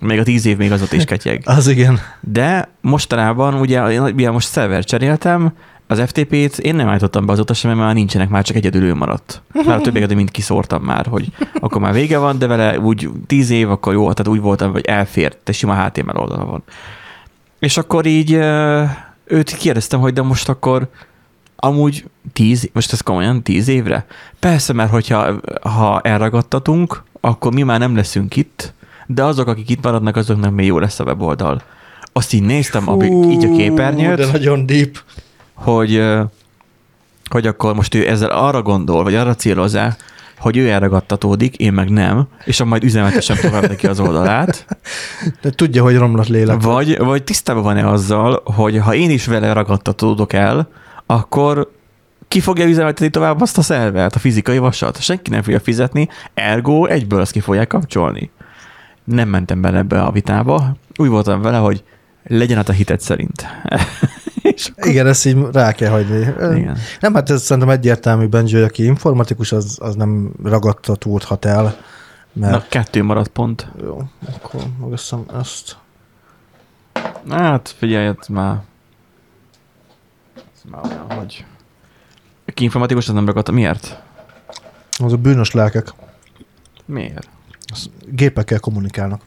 Még 0.00 0.18
a 0.18 0.22
tíz 0.22 0.46
év 0.46 0.56
még 0.56 0.72
az 0.72 0.82
ott 0.82 0.92
is 0.92 1.04
ketyeg. 1.04 1.42
Az 1.56 1.68
igen. 1.68 1.98
De 2.20 2.68
mostanában, 2.80 3.54
ugye, 3.54 4.00
ugye 4.00 4.30
most 4.30 4.48
szerver 4.48 4.84
cseréltem, 4.84 5.52
az 5.90 6.02
FTP-t 6.06 6.58
én 6.58 6.74
nem 6.74 6.88
állítottam 6.88 7.26
be 7.26 7.32
azóta 7.32 7.54
sem, 7.54 7.70
mert 7.70 7.82
már 7.82 7.94
nincsenek, 7.94 8.28
már 8.28 8.44
csak 8.44 8.56
egyedül 8.56 8.82
ő 8.82 8.94
maradt. 8.94 9.42
Már 9.52 9.78
a 9.78 9.80
többieket 9.80 10.14
mind 10.14 10.30
kiszórtam 10.30 10.82
már, 10.82 11.06
hogy 11.06 11.28
akkor 11.60 11.80
már 11.80 11.92
vége 11.92 12.18
van, 12.18 12.38
de 12.38 12.46
vele 12.46 12.78
úgy 12.78 13.08
tíz 13.26 13.50
év, 13.50 13.70
akkor 13.70 13.92
jó, 13.92 14.12
tehát 14.12 14.32
úgy 14.32 14.40
voltam, 14.40 14.72
hogy 14.72 14.84
elfért, 14.84 15.38
de 15.44 15.52
sima 15.52 15.84
HTML 15.84 16.16
oldala 16.16 16.44
van. 16.44 16.62
És 17.60 17.76
akkor 17.76 18.06
így 18.06 18.32
őt 19.24 19.56
kérdeztem, 19.56 20.00
hogy 20.00 20.12
de 20.12 20.22
most 20.22 20.48
akkor 20.48 20.88
amúgy 21.56 22.04
tíz, 22.32 22.70
most 22.72 22.92
ez 22.92 23.00
komolyan 23.00 23.42
tíz 23.42 23.68
évre? 23.68 24.06
Persze, 24.38 24.72
mert 24.72 24.90
hogyha 24.90 25.40
ha 25.62 26.00
elragadtatunk, 26.00 27.02
akkor 27.20 27.52
mi 27.54 27.62
már 27.62 27.78
nem 27.78 27.96
leszünk 27.96 28.36
itt, 28.36 28.72
de 29.06 29.24
azok, 29.24 29.48
akik 29.48 29.70
itt 29.70 29.82
maradnak, 29.82 30.16
azoknak 30.16 30.54
még 30.54 30.66
jó 30.66 30.78
lesz 30.78 31.00
a 31.00 31.04
weboldal. 31.04 31.62
Azt 32.12 32.32
így 32.32 32.42
néztem, 32.42 32.88
a, 32.88 33.04
így 33.04 33.44
a 33.44 33.56
képernyőt, 33.56 34.16
De 34.16 34.26
nagyon 34.26 34.66
deep. 34.66 34.98
hogy, 35.54 36.02
hogy 37.30 37.46
akkor 37.46 37.74
most 37.74 37.94
ő 37.94 38.08
ezzel 38.08 38.30
arra 38.30 38.62
gondol, 38.62 39.02
vagy 39.02 39.14
arra 39.14 39.34
céloz-e, 39.34 39.96
hogy 40.40 40.56
ő 40.56 40.68
elragadtatódik, 40.68 41.56
én 41.56 41.72
meg 41.72 41.90
nem, 41.90 42.28
és 42.44 42.62
majd 42.62 42.84
üzemeltesem 42.84 43.36
tovább 43.36 43.68
neki 43.68 43.86
az 43.86 44.00
oldalát, 44.00 44.66
De 45.40 45.50
tudja, 45.50 45.82
hogy 45.82 45.96
romlott 45.96 46.28
lélek. 46.28 46.62
vagy, 46.62 46.98
vagy 46.98 47.24
tisztában 47.24 47.62
van-e 47.62 47.88
azzal, 47.88 48.42
hogy 48.44 48.78
ha 48.78 48.94
én 48.94 49.10
is 49.10 49.26
vele 49.26 49.52
ragadtatódok 49.52 50.32
el, 50.32 50.68
akkor 51.06 51.70
ki 52.28 52.40
fogja 52.40 52.66
üzemeltetni 52.66 53.10
tovább 53.10 53.40
azt 53.40 53.58
a 53.58 53.62
szervert, 53.62 54.14
a 54.14 54.18
fizikai 54.18 54.58
vasat? 54.58 55.02
Senki 55.02 55.30
nem 55.30 55.42
fogja 55.42 55.60
fizetni, 55.60 56.08
ergo 56.34 56.86
egyből 56.86 57.20
azt 57.20 57.32
ki 57.32 57.40
fogják 57.40 57.66
kapcsolni. 57.66 58.30
Nem 59.04 59.28
mentem 59.28 59.60
bele 59.60 59.78
ebbe 59.78 60.02
a 60.02 60.10
vitába. 60.10 60.76
Úgy 60.96 61.08
voltam 61.08 61.42
vele, 61.42 61.56
hogy 61.56 61.84
legyen 62.24 62.58
át 62.58 62.68
a 62.68 62.72
hitet 62.72 63.00
szerint. 63.00 63.46
És 64.54 64.66
akkor, 64.66 64.86
Igen, 64.90 65.06
ezt 65.06 65.26
így 65.26 65.36
rá 65.52 65.72
kell 65.72 65.90
hagyni. 65.90 66.18
igen. 66.56 66.78
Nem, 67.00 67.14
hát 67.14 67.30
ez 67.30 67.42
szerintem 67.42 67.72
egyértelmű, 67.72 68.26
Benji, 68.26 68.54
hogy 68.54 68.62
aki 68.62 68.84
informatikus, 68.84 69.52
az, 69.52 69.78
az 69.80 69.94
nem 69.94 70.32
ragadtatódhat 70.42 71.44
el. 71.44 71.76
Mert... 72.32 72.52
Na, 72.52 72.64
kettő 72.68 73.02
maradt 73.02 73.28
pont. 73.28 73.68
Jó, 73.82 74.02
akkor 74.34 74.60
megveszem 74.80 75.24
ezt. 75.40 75.76
Hát 77.28 77.74
figyelj, 77.78 78.06
ez 78.06 78.26
már... 78.26 78.60
Ez 80.36 80.70
már 80.70 80.80
olyan, 80.84 81.10
hogy... 81.18 81.44
Aki 82.46 82.64
informatikus, 82.64 83.08
az 83.08 83.14
nem 83.14 83.26
ragadt. 83.26 83.50
Miért? 83.50 84.02
Az 84.98 85.12
a 85.12 85.16
bűnös 85.16 85.50
lelkek. 85.50 85.92
Miért? 86.84 87.28
Az 87.72 87.90
gépekkel 88.06 88.60
kommunikálnak. 88.60 89.20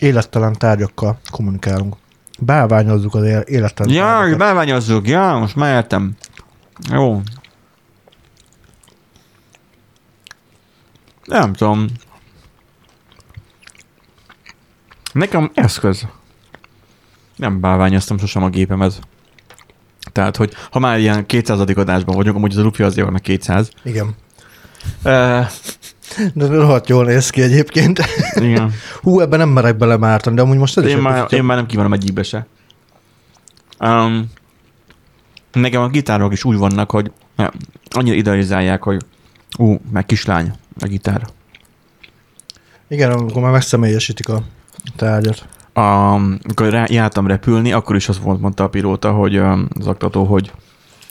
Élettelen 0.00 0.52
tárgyakkal 0.52 1.18
kommunikálunk. 1.30 1.96
Bálványozzuk 2.38 3.14
az 3.14 3.24
él- 3.24 3.40
élettelen 3.40 3.94
Ja, 3.94 4.04
tárgyakat. 4.04 4.38
beványozzuk, 4.38 5.08
ja, 5.08 5.36
most 5.38 5.56
már 5.56 5.74
értem. 5.74 6.16
Jó. 6.90 7.22
Nem 11.24 11.52
tudom. 11.52 11.86
Nekem 15.12 15.50
eszköz. 15.54 16.06
Nem 17.36 17.60
bálványoztam 17.60 18.18
sosem 18.18 18.42
a 18.42 18.48
gépemet. 18.48 19.00
Tehát, 20.12 20.36
hogy 20.36 20.52
ha 20.70 20.78
már 20.78 20.98
ilyen 20.98 21.26
200. 21.26 21.60
adásban 21.60 22.16
vagyunk, 22.16 22.36
amúgy 22.36 22.50
az 22.50 22.56
a 22.56 22.62
Luffy 22.62 22.82
azért 22.82 23.06
van 23.06 23.16
a 23.16 23.18
200. 23.18 23.70
Igen. 23.82 24.14
Uh, 25.04 25.46
De 26.34 26.46
rohadt 26.46 26.88
jól 26.88 27.04
néz 27.04 27.30
ki 27.30 27.42
egyébként. 27.42 28.00
igen. 28.34 28.72
Hú, 29.02 29.20
ebben 29.20 29.38
nem 29.38 29.48
merek 29.48 29.76
belemártani, 29.76 30.36
de 30.36 30.42
amúgy 30.42 30.56
most 30.56 30.78
ez 30.78 30.84
Én 30.84 30.98
már, 30.98 31.26
én 31.32 31.44
már 31.44 31.56
nem 31.56 31.66
kívánom 31.66 31.92
egyikbe 31.92 32.22
se. 32.22 32.46
Um, 33.80 34.30
nekem 35.52 35.82
a 35.82 35.88
gitárok 35.88 36.32
is 36.32 36.44
úgy 36.44 36.56
vannak, 36.56 36.90
hogy 36.90 37.12
annyira 37.90 38.16
idealizálják, 38.16 38.82
hogy 38.82 39.04
ú, 39.58 39.76
meg 39.92 40.06
kislány 40.06 40.52
a 40.80 40.86
gitár. 40.86 41.26
Igen, 42.88 43.10
amikor 43.10 43.42
már 43.42 43.52
megszemélyesítik 43.52 44.28
a 44.28 44.42
tárgyat. 44.96 45.46
A, 45.72 45.80
amikor 45.80 46.68
rá, 46.68 46.84
jártam 46.88 47.26
repülni, 47.26 47.72
akkor 47.72 47.96
is 47.96 48.08
az 48.08 48.20
volt, 48.20 48.40
mondta 48.40 48.64
a 48.64 48.68
pilóta, 48.68 49.12
hogy 49.12 49.38
um, 49.38 49.68
az 49.78 49.86
oktató, 49.86 50.24
hogy, 50.24 50.52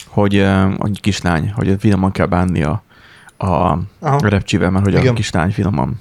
hogy 0.08 0.38
um, 0.38 0.76
a 0.80 0.90
kislány, 1.02 1.52
hogy 1.52 1.76
finoman 1.80 2.12
kell 2.12 2.26
bánni 2.26 2.64
a, 3.42 3.46
a, 3.46 3.80
Aha. 4.00 4.16
a 4.16 4.28
repcsivel, 4.28 4.70
mert 4.70 4.86
hogy 4.86 4.96
a 4.96 5.00
Igen. 5.00 5.16
kislány 5.16 5.52
finoman. 5.52 6.00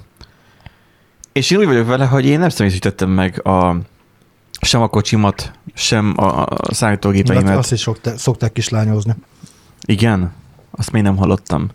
És 1.31 1.51
én 1.51 1.57
úgy 1.59 1.65
vagyok 1.65 1.87
vele, 1.87 2.05
hogy 2.05 2.25
én 2.25 2.39
nem 2.39 2.49
személyesítettem 2.49 3.09
meg 3.09 3.47
a, 3.47 3.75
sem 4.61 4.81
a 4.81 4.87
kocsimat, 4.87 5.51
sem 5.73 6.13
a, 6.17 6.23
a 6.23 6.47
Hát 6.49 6.73
szállítógépeimet. 6.73 7.57
azt 7.57 7.71
is 7.71 7.79
szokták, 7.79 8.17
szokták 8.17 8.51
kislányozni. 8.51 9.15
Igen? 9.85 10.33
Azt 10.71 10.91
még 10.91 11.01
nem 11.01 11.17
hallottam. 11.17 11.67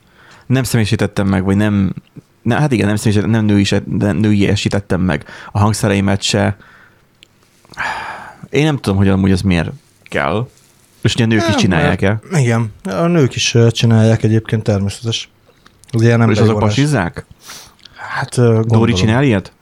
Nem 0.47 0.63
személyisítettem 0.63 1.27
meg, 1.27 1.45
vagy 1.45 1.57
nem... 1.57 1.95
Ne, 2.43 2.61
hát 2.61 2.73
igen, 2.73 2.87
nem 2.87 2.97
személyisítettem, 2.97 3.45
nem 3.45 3.55
női, 3.55 3.67
de 3.85 4.13
nőiesítettem 4.13 5.01
meg 5.01 5.25
a 5.53 5.59
hangszereimet 5.59 6.23
se. 6.23 6.57
Én 8.51 8.65
nem 8.65 8.77
tudom, 8.77 8.99
hogy 8.99 9.09
amúgy 9.09 9.31
ez 9.31 9.41
miért 9.41 9.71
kell. 10.03 10.49
És 11.03 11.15
ugye 11.15 11.25
a 11.25 11.27
nők 11.27 11.41
is 11.41 11.47
Nem, 11.49 11.57
csinálják-e? 11.57 12.21
Igen, 12.33 12.73
a 12.83 13.07
nők 13.07 13.35
is 13.35 13.57
csinálják 13.71 14.23
egyébként 14.23 14.63
természetes. 14.63 15.29
Az 15.95 16.03
ilyen 16.03 16.21
És 16.21 16.23
emberi 16.23 16.41
azok 16.41 16.59
pasizzák? 16.59 17.25
Hát 17.97 18.37
gondolom. 18.37 18.67
Dóri 18.67 18.93
csinál 18.93 19.25
ilyet? 19.25 19.53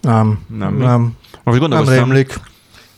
Nem, 0.00 0.38
Nem, 0.48 0.76
nem, 0.76 0.76
nem, 0.76 1.16
Most 1.44 1.68
nem 1.68 1.88
rémlik, 1.88 2.40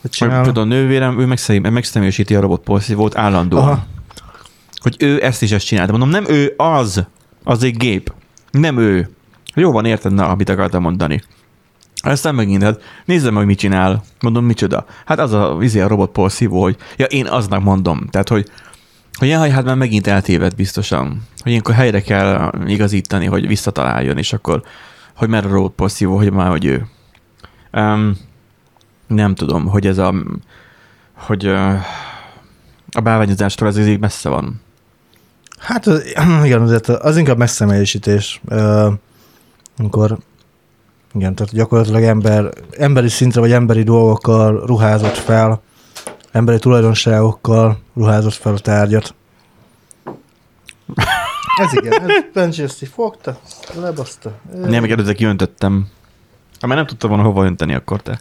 hogy 0.01 0.19
hogy 0.19 0.29
például 0.29 0.59
a 0.59 0.65
nővérem, 0.65 1.21
ő 1.21 1.27
megszem, 1.27 1.63
megszemélyesíti 1.63 2.35
a 2.35 2.41
robotporszívót 2.41 3.17
állandóan. 3.17 3.63
Aha. 3.63 3.85
Hogy 4.81 4.97
ő 4.99 5.25
ezt 5.25 5.43
is 5.43 5.51
ezt 5.51 5.67
csinálta. 5.67 5.91
Mondom, 5.91 6.09
nem 6.09 6.25
ő 6.29 6.55
az, 6.57 7.07
az 7.45 7.63
egy 7.63 7.77
gép. 7.77 8.13
Nem 8.51 8.79
ő. 8.79 9.11
Jó 9.55 9.73
van, 9.73 9.85
érted, 9.85 10.13
na, 10.13 10.29
amit 10.29 10.49
akartam 10.49 10.83
mondani. 10.83 11.23
Aztán 12.03 12.35
megint, 12.35 12.63
hát 12.63 12.81
nézzem 13.05 13.35
meg, 13.35 13.47
mit 13.47 13.59
csinál. 13.59 14.03
Mondom, 14.21 14.45
micsoda. 14.45 14.85
Hát 15.05 15.19
az 15.19 15.33
a, 15.33 15.57
izé 15.61 15.81
a 15.81 15.89
robotporszívó, 15.89 16.63
hogy 16.63 16.77
ja, 16.97 17.07
én 17.07 17.27
aznak 17.27 17.63
mondom. 17.63 18.07
Tehát, 18.11 18.29
hogy 18.29 18.51
hogy 19.23 19.31
jaj, 19.31 19.51
hát 19.51 19.65
már 19.65 19.77
megint 19.77 20.07
eltéved 20.07 20.55
biztosan. 20.55 21.23
Hogy 21.43 21.51
ilyenkor 21.51 21.75
helyre 21.75 22.01
kell 22.01 22.53
igazítani, 22.67 23.27
hogy 23.27 23.47
visszataláljon, 23.47 24.19
és 24.19 24.33
akkor, 24.33 24.63
hogy 25.17 25.29
merre 25.29 25.49
a 25.49 25.53
robotporszívó, 25.53 26.17
hogy 26.17 26.33
már, 26.33 26.49
hogy 26.49 26.65
ő. 26.65 26.87
Um, 27.73 28.17
nem 29.07 29.35
tudom, 29.35 29.67
hogy 29.67 29.87
ez 29.87 29.99
a, 29.99 30.15
hogy 31.15 31.47
uh, 31.47 31.75
a 32.93 33.01
bálványozástól 33.01 33.69
ez 33.69 33.79
így 33.79 34.01
messze 34.01 34.29
van. 34.29 34.61
Hát 35.59 35.87
az- 35.87 36.15
igen, 36.45 36.63
azért 36.63 36.89
az 36.89 37.17
inkább 37.17 37.39
megszemélyesítés. 37.39 38.41
Ö, 38.49 38.91
Amikor 39.79 40.19
igen, 41.15 41.35
tehát 41.35 41.53
gyakorlatilag 41.53 42.03
ember, 42.03 42.51
emberi 42.79 43.09
szintre 43.09 43.41
vagy 43.41 43.53
emberi 43.53 43.83
dolgokkal 43.83 44.67
ruházott 44.67 45.17
fel, 45.17 45.63
emberi 46.33 46.59
tulajdonságokkal 46.59 47.79
ruházott 47.95 48.33
fel 48.35 48.53
a 48.55 48.59
tárgyat. 48.59 49.15
Ez 51.61 51.73
igen, 51.73 52.03
ez 52.03 52.09
Benji 52.35 52.63
ezt 52.63 52.83
így 52.83 52.89
fogta, 52.95 53.39
lebaszta. 53.75 54.33
Nem, 54.55 54.81
meg 54.81 54.91
előtte 54.91 55.13
kiöntöttem. 55.15 55.87
Ha 56.61 56.67
már 56.67 56.77
nem 56.77 56.87
tudtam 56.87 57.11
volna 57.11 57.25
hova 57.25 57.45
önteni, 57.45 57.75
akkor 57.75 58.03
te. 58.03 58.21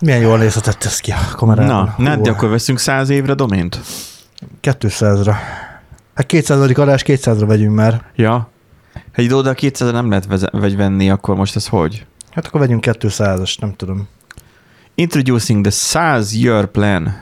Milyen 0.00 0.20
jól 0.20 0.38
nézhetett 0.38 0.84
ez 0.84 1.00
ki 1.00 1.10
a 1.10 1.34
kamerában. 1.36 1.74
Na, 1.84 1.90
Hú, 1.96 2.02
Nádi, 2.02 2.28
akkor 2.28 2.48
veszünk 2.48 2.78
száz 2.78 3.08
évre 3.08 3.34
domént? 3.34 3.80
200-ra. 4.62 5.34
Hát 6.14 6.26
200. 6.26 6.70
adás 6.78 7.02
200-ra 7.06 7.44
vegyünk 7.46 7.74
már. 7.74 8.02
Ja. 8.14 8.48
Egy 9.12 9.24
idő 9.24 9.34
oda 9.34 9.54
200 9.54 9.92
nem 9.92 10.08
lehet 10.08 10.26
veze- 10.26 10.50
vagy 10.52 10.76
venni, 10.76 11.10
akkor 11.10 11.36
most 11.36 11.56
ez 11.56 11.66
hogy? 11.66 12.06
Hát 12.30 12.46
akkor 12.46 12.60
vegyünk 12.60 12.84
200-as, 12.86 13.58
nem 13.60 13.74
tudom. 13.76 14.08
Introducing 15.00 15.62
the 15.64 15.70
100 15.70 16.34
year 16.34 16.66
plan. 16.66 17.16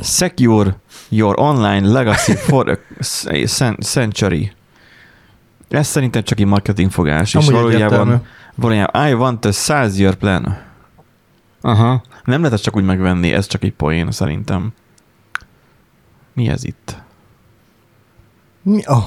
Secure 0.00 0.76
your 1.08 1.34
online 1.40 1.86
legacy 1.88 2.34
for 2.34 2.68
a 2.68 3.02
cen- 3.46 3.82
century. 3.82 4.52
Ez 5.68 5.86
szerintem 5.86 6.22
csak 6.22 6.40
egy 6.40 6.46
marketing 6.46 6.90
fogás, 6.90 7.28
és 7.34 7.34
Amúgy 7.34 7.52
valójában, 7.52 7.82
egyértelmű. 8.00 8.22
valójában 8.54 9.08
I 9.08 9.12
want 9.12 9.44
a 9.44 9.52
100 9.52 9.98
year 9.98 10.14
plan. 10.14 10.58
Aha. 11.60 12.02
Nem 12.24 12.38
lehet 12.38 12.52
ezt 12.52 12.62
csak 12.62 12.76
úgy 12.76 12.84
megvenni, 12.84 13.32
ez 13.32 13.46
csak 13.46 13.62
egy 13.62 13.72
poén 13.72 14.10
szerintem. 14.10 14.72
Mi 16.34 16.48
ez 16.48 16.64
itt? 16.64 16.96
Mi? 18.62 18.80
Oh. 18.86 19.04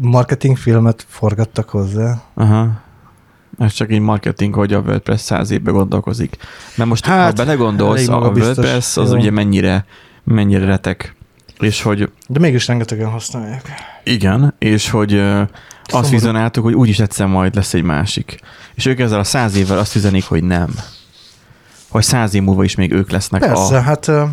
Marketing 0.00 0.56
filmet 0.56 1.04
forgattak 1.08 1.68
hozzá. 1.68 2.22
Aha. 2.34 2.81
Ez 3.58 3.72
csak 3.72 3.90
egy 3.90 4.00
marketing, 4.00 4.54
hogy 4.54 4.72
a 4.72 4.78
WordPress 4.78 5.20
száz 5.20 5.50
évbe 5.50 5.70
gondolkozik. 5.70 6.36
Mert 6.74 6.88
most 6.88 7.04
hát, 7.06 7.38
ha 7.38 7.44
belegondolsz, 7.44 8.08
a. 8.08 8.16
WordPress 8.16 8.96
az 8.96 9.10
Jó. 9.10 9.16
ugye 9.16 9.30
mennyire, 9.30 9.84
mennyire 10.24 10.64
retek. 10.64 11.14
És 11.58 11.82
hogy 11.82 12.10
De 12.28 12.38
mégis 12.38 12.66
rengetegen 12.66 13.10
használják. 13.10 13.72
igen, 14.04 14.54
és 14.58 14.90
hogy 14.90 15.12
ö, 15.14 15.40
azt 15.40 15.50
Szomorú. 15.88 16.10
vizionáltuk, 16.10 16.64
hogy 16.64 16.74
úgyis 16.74 16.98
egyszer 16.98 17.26
majd 17.26 17.54
lesz 17.54 17.74
egy 17.74 17.82
másik. 17.82 18.40
És 18.74 18.86
ők 18.86 19.00
ezzel 19.00 19.18
a 19.18 19.24
száz 19.24 19.56
évvel 19.56 19.78
azt 19.78 19.94
üzenik, 19.96 20.24
hogy 20.24 20.42
nem. 20.44 20.74
Hogy 21.88 22.02
száz 22.02 22.34
év 22.34 22.42
múlva 22.42 22.64
is 22.64 22.74
még 22.74 22.92
ők 22.92 23.10
lesznek 23.10 23.40
Persze, 23.40 23.76
a... 23.76 23.80
hát 23.80 24.06
uh, 24.08 24.28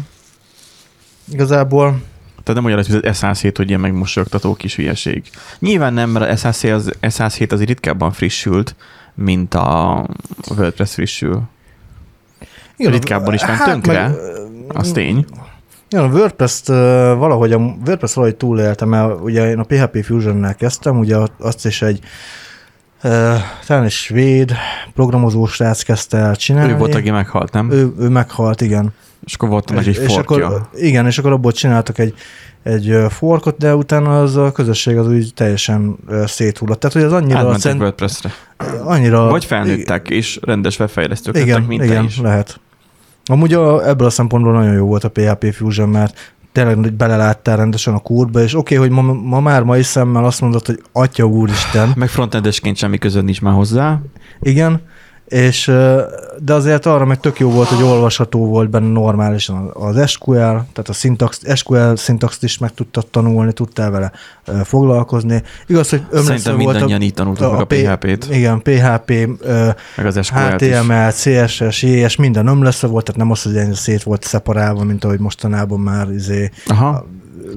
igazából 1.31 2.01
Tehát 2.43 2.61
nem 2.61 2.65
olyan, 2.65 2.85
hogy 2.85 2.95
az 3.03 3.19
S107, 3.21 3.53
hogy 3.55 3.67
ilyen 3.67 3.79
megmosolyogtató 3.79 4.53
kis 4.53 4.75
hülyeség. 4.75 5.23
Nyilván 5.59 5.93
nem, 5.93 6.09
mert 6.09 6.43
a 6.43 6.49
S107 6.49 6.73
az, 6.73 6.91
S107 7.01 7.51
az 7.51 7.63
ritkábban 7.63 8.11
frissült, 8.11 8.75
mint 9.23 9.53
a 9.53 10.05
WordPress 10.57 10.93
frissül. 10.93 11.41
igen, 12.77 12.91
Ritkábban 12.91 13.33
is 13.33 13.45
ment 13.45 13.63
tönkre. 13.63 14.07
meg, 14.07 14.15
Az 14.67 14.91
tény. 14.91 15.25
Igen, 15.89 16.03
a 16.03 16.07
WordPress-t 16.07 16.67
valahogy, 17.17 17.51
a 17.51 17.57
WordPress 17.57 18.13
valahogy 18.13 18.35
túlélte, 18.37 18.85
mert 18.85 19.19
ugye 19.21 19.49
én 19.49 19.59
a 19.59 19.63
PHP 19.63 20.03
Fusion-nel 20.03 20.55
kezdtem, 20.55 20.97
ugye 20.99 21.17
azt 21.39 21.65
is 21.65 21.81
egy 21.81 21.99
talán 23.65 23.83
egy 23.83 23.91
svéd 23.91 24.53
programozó 24.93 25.45
srác 25.45 25.81
kezdte 25.81 26.17
el 26.17 26.35
csinálni. 26.35 26.71
Ő 26.71 26.77
volt, 26.77 26.95
aki 26.95 27.09
meghalt, 27.11 27.51
nem? 27.53 27.71
ő, 27.71 27.93
ő 27.99 28.09
meghalt, 28.09 28.61
igen. 28.61 28.93
És 29.25 29.33
akkor 29.33 29.49
volt 29.49 29.69
annak 29.69 29.85
egy 29.85 29.99
és 30.01 30.13
forkja. 30.13 30.45
akkor, 30.45 30.69
igen, 30.73 31.05
és 31.05 31.17
akkor 31.17 31.31
abból 31.31 31.51
csináltak 31.51 31.97
egy, 31.97 32.13
egy 32.63 32.95
forkot, 33.09 33.57
de 33.57 33.75
utána 33.75 34.21
az 34.21 34.35
a 34.35 34.51
közösség 34.51 34.97
az 34.97 35.07
úgy 35.07 35.33
teljesen 35.33 35.97
széthullott. 36.25 36.79
Tehát, 36.79 36.95
hogy 36.95 37.05
az 37.05 37.13
annyira, 37.13 37.37
Átmentek 37.37 37.61
cent, 37.61 37.81
WordPress-re. 37.81 38.31
annyira 38.83 39.29
Vagy 39.29 39.45
felnőttek, 39.45 40.09
és 40.09 40.39
rendes 40.41 40.79
webfejlesztők 40.79 41.33
lettek, 41.33 41.47
igen, 41.49 41.61
mint 41.61 41.83
igen, 41.83 42.03
is. 42.03 42.19
lehet. 42.19 42.59
Amúgy 43.25 43.53
a, 43.53 43.87
ebből 43.87 44.07
a 44.07 44.09
szempontból 44.09 44.53
nagyon 44.53 44.73
jó 44.73 44.85
volt 44.85 45.03
a 45.03 45.09
PHP 45.09 45.53
Fusion, 45.53 45.89
mert 45.89 46.33
tényleg 46.51 46.75
hogy 46.75 46.93
beleláttál 46.93 47.57
rendesen 47.57 47.93
a 47.93 47.99
kúrba, 47.99 48.41
és 48.41 48.55
oké, 48.55 48.77
okay, 48.77 48.87
hogy 48.87 49.03
ma, 49.03 49.13
ma 49.13 49.39
már 49.39 49.63
mai 49.63 49.83
szemmel 49.83 50.25
azt 50.25 50.41
mondod, 50.41 50.65
hogy 50.65 50.81
atya 50.91 51.25
úristen, 51.25 51.93
Meg 51.95 52.09
frontendesként 52.09 52.77
semmi 52.77 52.97
között 52.97 53.23
nincs 53.23 53.41
már 53.41 53.53
hozzá. 53.53 54.01
igen, 54.41 54.81
és, 55.29 55.65
de 56.39 56.53
azért 56.53 56.85
arra 56.85 57.05
meg 57.05 57.19
tök 57.19 57.39
jó 57.39 57.49
volt, 57.49 57.67
hogy 57.67 57.83
olvasható 57.83 58.45
volt 58.45 58.69
benne 58.69 58.91
normálisan 58.91 59.71
az 59.73 60.09
SQL, 60.09 60.37
tehát 60.37 60.87
a 60.87 60.93
szintax, 60.93 61.41
SQL 61.55 61.95
szintaxt 61.95 62.43
is 62.43 62.57
meg 62.57 62.73
tudtad 62.73 63.07
tanulni, 63.07 63.53
tudtál 63.53 63.91
vele 63.91 64.11
foglalkozni. 64.63 65.43
Igaz, 65.67 65.89
hogy 65.89 66.01
Szerintem 66.13 66.57
volt 66.57 66.71
mindannyian 66.71 67.01
így 67.01 67.13
tanultak 67.13 67.59
a 67.59 67.65
P- 67.65 67.73
PHP-t, 67.73 68.27
Igen, 68.31 68.61
PHP, 68.61 69.27
meg 69.95 70.05
az 70.05 70.19
SQL-t 70.21 70.61
is. 70.61 70.75
HTML, 70.75 71.11
CSS, 71.11 71.83
JS, 71.83 72.15
minden 72.15 72.47
ömlesztve 72.47 72.87
volt, 72.87 73.05
tehát 73.05 73.21
nem 73.21 73.31
az, 73.31 73.41
hogy 73.41 73.73
szét 73.73 74.03
volt 74.03 74.23
szeparálva, 74.23 74.83
mint 74.83 75.03
ahogy 75.03 75.19
mostanában 75.19 75.79
már 75.79 76.09
izé, 76.11 76.51
Aha, 76.67 77.05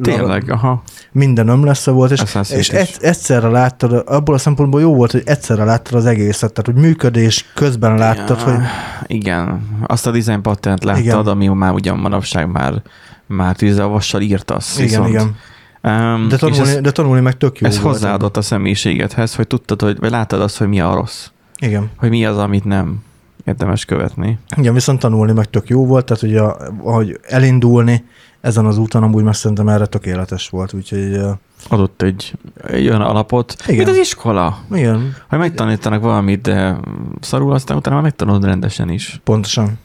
tényleg, 0.01 0.51
aha. 0.51 0.83
minden 1.13 1.49
ömleszve 1.49 1.93
volt, 1.93 2.11
és, 2.11 2.23
és 2.51 2.69
egy, 2.71 2.97
egyszerre 3.01 3.49
láttad, 3.49 4.03
abból 4.07 4.35
a 4.35 4.39
szempontból 4.39 4.81
jó 4.81 4.95
volt, 4.95 5.11
hogy 5.13 5.23
egyszerre 5.25 5.65
láttad 5.65 5.95
az 5.95 6.07
egészet, 6.07 6.53
tehát 6.53 6.73
hogy 6.73 6.89
működés 6.89 7.51
közben 7.55 7.95
láttad, 7.99 8.39
Ja, 8.39 8.45
hogy 8.45 8.61
Igen, 9.07 9.67
azt 9.87 10.07
a 10.07 10.11
design 10.11 10.41
patent 10.41 10.85
láttad, 10.85 11.03
Igen. 11.05 11.27
ami 11.27 11.47
már 11.49 11.73
ugyan 11.73 11.99
manapság 11.99 12.51
már, 12.51 12.83
már 13.27 13.57
tűzzelvassal 13.57 14.21
írtasz. 14.21 14.79
igen, 14.79 14.87
viszont, 14.89 15.09
igen. 15.09 15.37
Um, 15.85 16.29
De 16.29 16.37
tanulni, 16.37 16.69
ez, 16.71 16.81
de 16.81 16.91
tanulni 16.91 17.21
meg 17.21 17.37
tök 17.37 17.59
jó 17.59 17.67
ez 17.67 17.81
volt. 17.81 17.93
hozzáadott 17.95 18.37
a 18.37 18.43
személyiségedhez, 18.43 19.35
hogy 19.35 19.47
tudtad, 19.47 19.83
hogy, 19.83 19.99
vagy 19.99 20.11
láttad 20.11 20.41
azt, 20.41 20.59
hogy 20.59 20.69
mi 20.69 20.81
a 20.81 20.95
rossz. 20.95 21.27
Igen. 21.59 21.91
Hogy 21.97 22.09
mi 22.11 22.25
az, 22.27 22.39
amit 22.39 22.65
nem 22.65 23.03
érdemes 23.45 23.85
követni. 23.85 24.39
Igen, 24.57 24.75
viszont 24.75 24.99
tanulni 25.01 25.33
meg 25.33 25.51
tök 25.51 25.69
jó 25.69 25.87
volt, 25.87 26.05
tehát 26.05 26.23
ugye, 26.23 26.41
ahogy 26.83 27.19
elindulni 27.23 28.05
ezen 28.43 28.67
az 28.67 28.79
úton, 28.79 29.03
amúgy 29.03 29.23
meg 29.25 29.35
szerintem 29.35 29.69
erre 29.69 29.87
tökéletes 29.87 30.49
volt, 30.49 30.73
úgyhogy 30.73 31.21
Adott 31.69 32.03
egy, 32.03 32.33
egy 32.67 32.89
olyan 32.89 33.01
alapot, 33.01 33.57
Igen. 33.63 33.77
mint 33.77 33.89
az 33.89 33.97
iskola. 33.97 34.59
igen, 34.73 35.17
Hogy 35.29 35.39
megtanítanak 35.39 36.03
valamit, 36.03 36.41
de 36.41 36.77
szarul, 37.21 37.53
aztán 37.53 37.77
utána 37.77 37.95
már 37.95 38.05
megtanulod 38.05 38.45
rendesen 38.45 38.89
is. 38.91 39.21
pontosan. 39.25 39.79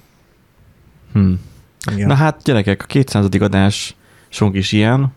Hm. 1.14 1.32
Igen. 1.92 2.08
Na 2.08 2.14
hát, 2.14 2.42
gyerekek, 2.44 2.82
a 2.84 2.86
200. 2.86 3.28
adásunk 3.40 4.56
is 4.56 4.72
ilyen. 4.72 5.14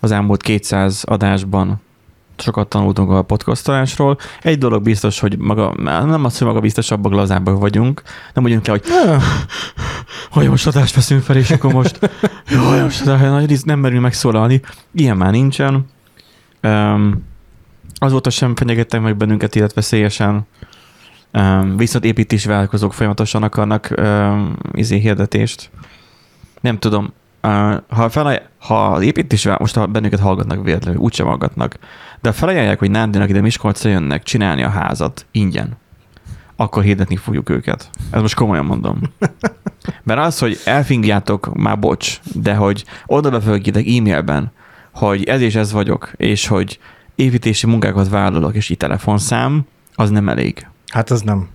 Az 0.00 0.10
elmúlt 0.10 0.42
200 0.42 1.02
adásban 1.04 1.80
sokat 2.36 2.68
tanultunk 2.68 3.10
a 3.10 3.22
podcastolásról. 3.22 4.18
Egy 4.42 4.58
dolog 4.58 4.82
biztos, 4.82 5.20
hogy 5.20 5.38
maga, 5.38 5.74
nem 5.82 6.24
az, 6.24 6.38
hogy 6.38 6.46
maga 6.46 6.60
biztosabbak, 6.60 7.12
lazábbak 7.12 7.58
vagyunk. 7.58 8.02
Nem 8.34 8.44
mondjunk 8.44 8.66
le, 8.66 9.18
hogy 10.30 10.48
most 10.48 10.66
adást 10.66 10.94
veszünk 10.94 11.22
fel, 11.22 11.36
és 11.36 11.50
akkor 11.50 11.72
most 11.72 12.10
jó, 12.52 12.80
most 12.80 13.04
nagy 13.04 13.60
nem 13.64 13.78
merül 13.78 14.00
megszólalni. 14.00 14.60
Ilyen 14.92 15.16
már 15.16 15.30
nincsen. 15.30 15.86
Um, 16.62 17.24
azóta 17.94 18.30
sem 18.30 18.56
fenyegettek 18.56 19.00
meg 19.00 19.16
bennünket 19.16 19.56
életveszélyesen. 19.56 20.46
Um, 21.32 21.76
viszont 21.76 22.04
építési 22.04 22.48
vállalkozók 22.48 22.94
folyamatosan 22.94 23.42
akarnak 23.42 23.94
um, 23.98 24.56
izé 24.72 24.98
hirdetést. 24.98 25.70
Nem 26.60 26.78
tudom, 26.78 27.12
ha, 27.88 28.08
felaj, 28.08 28.42
ha 28.58 28.86
az 28.86 29.02
építési 29.02 29.48
vál- 29.48 29.60
most 29.60 29.74
ha 29.74 29.86
bennünket 29.86 30.20
hallgatnak 30.20 30.64
véletlenül, 30.64 31.00
úgysem 31.00 31.26
hallgatnak, 31.26 31.78
de 32.20 32.32
felajánlják, 32.32 32.78
hogy 32.78 32.90
Nándinak 32.90 33.28
ide 33.28 33.40
Miskolcra 33.40 33.90
jönnek 33.90 34.22
csinálni 34.22 34.62
a 34.62 34.68
házat 34.68 35.26
ingyen, 35.30 35.76
akkor 36.56 36.82
hirdetni 36.82 37.16
fogjuk 37.16 37.48
őket. 37.48 37.90
Ez 38.10 38.20
most 38.20 38.34
komolyan 38.34 38.64
mondom. 38.64 39.00
Mert 40.02 40.20
az, 40.20 40.38
hogy 40.38 40.58
elfingjátok, 40.64 41.54
már 41.54 41.78
bocs, 41.78 42.20
de 42.34 42.54
hogy 42.54 42.84
oda 43.06 43.30
befölgjetek 43.30 43.86
e-mailben, 43.86 44.52
hogy 44.94 45.24
ez 45.24 45.40
és 45.40 45.54
ez 45.54 45.72
vagyok, 45.72 46.12
és 46.16 46.46
hogy 46.46 46.78
építési 47.14 47.66
munkákat 47.66 48.08
vállalok, 48.08 48.54
és 48.54 48.68
így 48.68 48.76
telefonszám, 48.76 49.66
az 49.94 50.10
nem 50.10 50.28
elég. 50.28 50.66
Hát 50.92 51.10
az 51.10 51.20
nem. 51.20 51.48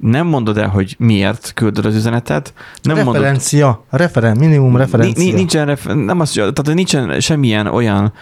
Nem 0.00 0.26
mondod 0.26 0.58
el, 0.58 0.68
hogy 0.68 0.94
miért 0.98 1.52
küldöd 1.54 1.84
az 1.84 1.94
üzenetet, 1.94 2.54
nem 2.82 2.96
mondod, 2.96 3.14
referencia, 3.14 3.84
referen, 3.90 4.36
minimum 4.36 4.76
referencia. 4.76 5.24
Ni- 5.24 5.32
Nincsen, 5.32 5.66
ref- 5.66 5.94
nem 5.94 6.20
az, 6.20 6.32
tehát 6.32 6.74
nincsen 6.74 7.20
semmilyen 7.20 7.66
olyan 7.66 8.12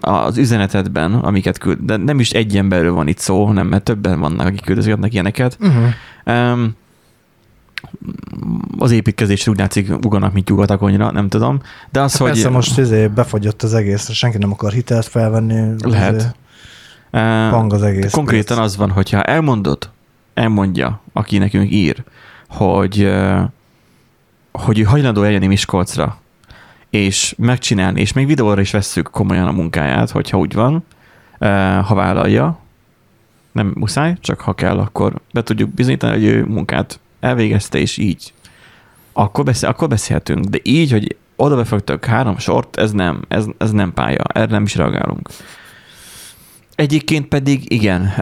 az 0.00 0.38
üzenetedben, 0.38 1.14
amiket 1.14 1.58
küld, 1.58 1.78
de 1.80 1.96
nem 1.96 2.20
is 2.20 2.30
egy 2.30 2.56
emberről 2.56 2.92
van 2.92 3.08
itt 3.08 3.18
szó, 3.18 3.52
nem, 3.52 3.66
mert 3.66 3.82
többen 3.82 4.20
vannak, 4.20 4.46
akik 4.46 4.64
küldözgetnek 4.64 5.12
ilyeneket. 5.12 5.58
Uh-huh. 5.60 6.52
Um, 6.52 6.74
az 8.78 8.90
építkezésre 8.90 9.50
úgy 9.50 9.58
látszik 9.58 9.90
uganak, 10.04 10.32
mint 10.32 10.48
nyugat 10.48 10.70
a 10.70 10.76
konyra, 10.76 11.10
nem 11.10 11.28
tudom. 11.28 11.60
De 11.90 12.00
az, 12.00 12.12
Hát 12.12 12.20
hogy... 12.20 12.30
Persze 12.30 12.48
most 12.48 12.78
izé 12.78 13.06
befagyott 13.06 13.62
az 13.62 13.74
egész, 13.74 14.10
senki 14.10 14.38
nem 14.38 14.52
akar 14.52 14.72
hitelt 14.72 15.06
felvenni. 15.06 15.74
Lehet. 15.84 16.14
izé, 16.14 16.28
Pang 17.50 17.72
az 17.72 17.82
egész. 17.82 18.10
Konkrétan 18.12 18.58
az 18.58 18.76
van, 18.76 18.90
hogyha 18.90 19.22
elmondod, 19.22 19.90
elmondja, 20.42 21.00
aki 21.12 21.38
nekünk 21.38 21.70
ír, 21.70 22.04
hogy, 22.48 23.12
hogy 24.52 24.78
ő 24.78 24.82
hajlandó 24.82 25.22
eljönni 25.22 25.46
Miskolcra, 25.46 26.18
és 26.90 27.34
megcsinálni, 27.38 28.00
és 28.00 28.12
még 28.12 28.26
videóra 28.26 28.60
is 28.60 28.70
vesszük 28.70 29.10
komolyan 29.10 29.46
a 29.46 29.52
munkáját, 29.52 30.10
hogyha 30.10 30.38
úgy 30.38 30.52
van, 30.52 30.84
ha 31.82 31.94
vállalja, 31.94 32.58
nem 33.52 33.72
muszáj, 33.74 34.16
csak 34.20 34.40
ha 34.40 34.52
kell, 34.52 34.78
akkor 34.78 35.20
be 35.32 35.42
tudjuk 35.42 35.70
bizonyítani, 35.70 36.12
hogy 36.12 36.24
ő 36.24 36.44
munkát 36.44 37.00
elvégezte, 37.20 37.78
és 37.78 37.96
így. 37.96 38.32
Akkor, 39.12 39.44
beszél, 39.44 39.68
akkor 39.68 39.88
beszélhetünk. 39.88 40.44
De 40.44 40.58
így, 40.62 40.90
hogy 40.90 41.16
oda 41.36 41.56
befogtok 41.56 42.04
három 42.04 42.38
sort, 42.38 42.76
ez 42.76 42.92
nem, 42.92 43.22
ez, 43.28 43.44
ez 43.58 43.70
nem 43.70 43.92
pálya. 43.94 44.22
Erre 44.34 44.50
nem 44.50 44.62
is 44.62 44.74
reagálunk. 44.74 45.28
Egyébként 46.74 47.28
pedig 47.28 47.72
igen, 47.72 48.12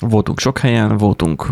voltunk 0.00 0.38
sok 0.40 0.58
helyen, 0.58 0.96
voltunk, 0.96 1.46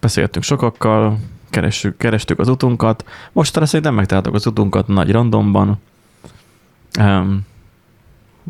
beszélgettünk 0.00 0.44
sokakkal, 0.44 1.18
keressük, 1.50 1.96
kerestük 1.96 2.38
az 2.38 2.48
utunkat. 2.48 3.04
Mostanra 3.32 3.68
szerintem 3.68 3.94
megtaláltuk 3.94 4.34
az 4.34 4.46
utunkat 4.46 4.86
nagy 4.88 5.10
randomban. 5.10 5.80
Um, 7.00 7.46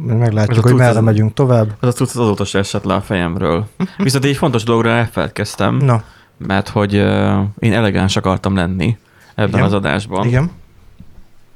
Meglátjuk, 0.06 0.64
hogy 0.64 0.74
merre 0.74 1.00
megyünk 1.00 1.34
tovább. 1.34 1.76
az 1.80 1.88
a 1.88 1.92
tudsz 1.92 2.16
azóta 2.16 2.44
se 2.44 2.58
esett 2.58 2.84
le 2.84 2.94
a 2.94 3.00
fejemről. 3.00 3.68
Viszont 3.98 4.24
egy 4.24 4.36
fontos 4.36 4.62
dologra 4.62 4.90
elfeledkeztem, 4.90 5.76
Na, 5.76 6.02
mert 6.36 6.68
hogy 6.68 6.96
uh, 6.96 7.40
én 7.58 7.72
elegáns 7.72 8.16
akartam 8.16 8.54
lenni 8.54 8.98
ebben 9.34 9.48
Igen. 9.48 9.62
az 9.62 9.72
adásban. 9.72 10.26
igen. 10.26 10.50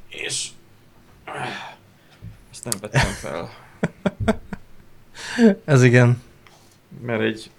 És 0.08 0.48
ezt 2.50 2.64
nem 2.64 2.78
vettem 2.80 3.10
fel, 3.10 3.48
Ez 5.64 5.82
igen. 5.82 6.22
mert 7.06 7.20
egy... 7.20 7.50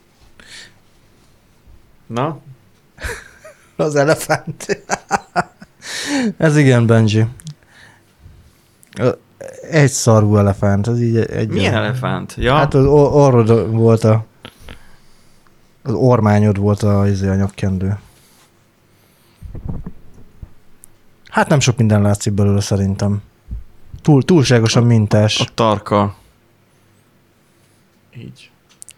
Na? 2.13 2.39
Az 3.75 3.95
elefánt. 3.95 4.85
Ez 6.37 6.57
igen, 6.57 6.85
Benji. 6.85 7.25
Egy 9.69 9.89
szarvú 9.91 10.37
elefánt, 10.37 10.87
ez 10.87 11.01
így 11.01 11.17
egy... 11.17 11.49
Milyen 11.49 11.73
elefánt? 11.73 12.33
Ja, 12.37 12.55
Hát 12.55 12.73
az 12.73 12.85
or- 12.85 13.13
orrod 13.13 13.71
volt 13.71 14.03
a... 14.03 14.25
Az 15.83 15.93
ormányod 15.93 16.57
volt 16.57 16.83
a, 16.83 17.07
izé, 17.07 17.27
a 17.27 17.35
nyakkendő. 17.35 17.97
Hát 21.29 21.49
nem 21.49 21.59
sok 21.59 21.77
minden 21.77 22.01
látszik 22.01 22.33
belőle 22.33 22.61
szerintem. 22.61 23.21
Túl, 24.01 24.23
túlságosan 24.23 24.83
mintás. 24.83 25.39
a 25.39 25.45
tarka. 25.53 26.15
Így. 28.17 28.51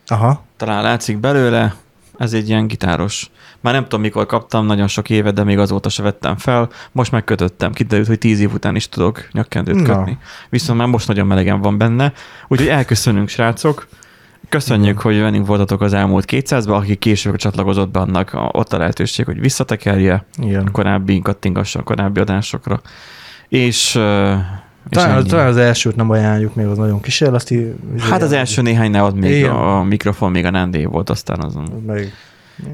Aha. 0.07 0.43
Talán 0.57 0.83
látszik 0.83 1.17
belőle, 1.17 1.75
ez 2.17 2.33
egy 2.33 2.49
ilyen 2.49 2.67
gitáros. 2.67 3.29
Már 3.61 3.73
nem 3.73 3.83
tudom, 3.83 4.01
mikor 4.01 4.25
kaptam, 4.25 4.65
nagyon 4.65 4.87
sok 4.87 5.09
éve, 5.09 5.31
de 5.31 5.43
még 5.43 5.57
azóta 5.57 5.89
se 5.89 6.03
vettem 6.03 6.37
fel. 6.37 6.69
Most 6.91 7.11
megkötöttem, 7.11 7.73
kiderült, 7.73 8.07
hogy 8.07 8.17
tíz 8.17 8.39
év 8.39 8.53
után 8.53 8.75
is 8.75 8.89
tudok 8.89 9.27
nyakkendőt 9.31 9.75
Na. 9.75 9.83
kötni. 9.83 10.17
Viszont 10.49 10.79
már 10.79 10.87
most 10.87 11.07
nagyon 11.07 11.27
melegen 11.27 11.61
van 11.61 11.77
benne. 11.77 12.13
Úgyhogy 12.47 12.67
elköszönünk, 12.67 13.27
srácok. 13.29 13.87
Köszönjük, 14.49 14.99
hogy 14.99 15.19
velünk 15.19 15.47
voltatok 15.47 15.81
az 15.81 15.93
elmúlt 15.93 16.25
200-ban, 16.31 16.75
aki 16.75 16.95
később 16.95 17.35
csatlakozott 17.35 17.89
be, 17.89 17.99
annak 17.99 18.31
ott 18.51 18.73
a 18.73 18.77
lehetőség, 18.77 19.25
hogy 19.25 19.39
visszatekerje 19.39 20.25
Igen. 20.41 20.69
korábbi, 20.71 21.19
kattingassa 21.19 21.79
a 21.79 21.83
korábbi 21.83 22.19
adásokra. 22.19 22.81
És 23.47 23.99
Talán, 24.89 25.17
ennyi. 25.17 25.29
talán 25.29 25.47
az 25.47 25.57
elsőt 25.57 25.95
nem 25.95 26.09
ajánljuk, 26.09 26.55
még 26.55 26.65
az 26.65 26.77
nagyon 26.77 27.01
kísérleti. 27.01 27.73
Hát 27.99 28.21
az 28.21 28.31
első 28.31 28.61
néhány 28.61 28.91
ne 28.91 29.01
ad 29.01 29.15
még 29.15 29.37
Igen. 29.37 29.51
a 29.51 29.83
mikrofon, 29.83 30.31
még 30.31 30.45
a 30.45 30.49
Nandé 30.49 30.85
volt, 30.85 31.09
aztán 31.09 31.39
azon. 31.43 31.83
Meg, 31.85 32.13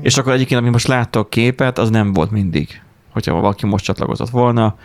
És 0.01 0.17
akkor 0.17 0.33
egyébként, 0.33 0.59
amit 0.59 0.71
most 0.71 0.87
láttok 0.87 1.29
képet, 1.29 1.77
az 1.77 1.89
nem 1.89 2.13
volt 2.13 2.31
mindig. 2.31 2.81
Hogyha 3.13 3.33
valaki 3.33 3.65
most 3.65 3.83
csatlakozott 3.83 4.29
volna. 4.29 4.75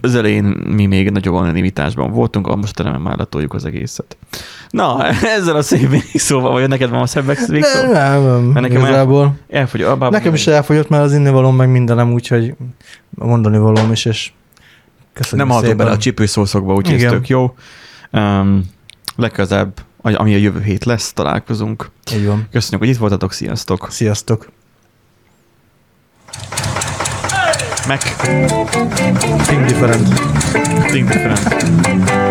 Az 0.00 0.14
elején 0.14 0.44
mi 0.68 0.86
még 0.86 1.10
nagyobb 1.10 1.34
anonimitásban 1.34 2.10
voltunk, 2.10 2.56
most 2.56 2.82
nem 2.82 3.02
már 3.02 3.16
letoljuk 3.16 3.54
az 3.54 3.64
egészet. 3.64 4.16
Na, 4.70 5.06
ezzel 5.38 5.56
a 5.56 5.62
szép 5.62 5.88
végszóval, 5.88 6.52
vagy 6.52 6.68
neked 6.68 6.90
van 6.90 7.00
a 7.00 7.06
szebb 7.06 7.26
végszó? 7.46 7.82
nem, 7.82 8.22
nem, 8.22 8.42
Mert 8.42 8.66
nekem 8.66 8.82
igazából. 8.82 9.36
Elfogy, 9.48 9.82
abba, 9.82 10.10
Nekem 10.10 10.34
is 10.34 10.46
elfogyott 10.46 10.88
már 10.88 11.00
az 11.00 11.12
innivalóm, 11.12 11.56
meg 11.56 11.70
mindenem, 11.70 12.12
úgyhogy 12.12 12.54
mondani 13.10 13.58
valóm 13.58 13.92
is, 13.92 14.04
és 14.04 14.32
köszönöm 15.14 15.46
Nem 15.48 15.60
szépen. 15.60 15.76
bele 15.76 15.90
a 15.90 15.96
csípőszószokba, 15.98 16.74
úgyhogy 16.74 17.02
ez 17.02 17.10
tök 17.10 17.28
jó. 17.28 17.54
Um, 18.12 18.64
legközelebb, 19.16 19.80
ami 20.00 20.34
a 20.34 20.38
jövő 20.38 20.60
hét 20.62 20.84
lesz, 20.84 21.12
találkozunk. 21.12 21.90
Így 22.14 22.26
van. 22.26 22.48
Köszönjük, 22.52 22.80
hogy 22.80 22.88
itt 22.88 22.96
voltatok, 23.00 23.32
sziasztok! 23.32 23.86
Sziasztok. 23.90 24.48
Meg 27.88 28.00
Think 29.46 29.64
different. 29.66 30.08
think 30.90 31.08
different. 31.08 32.23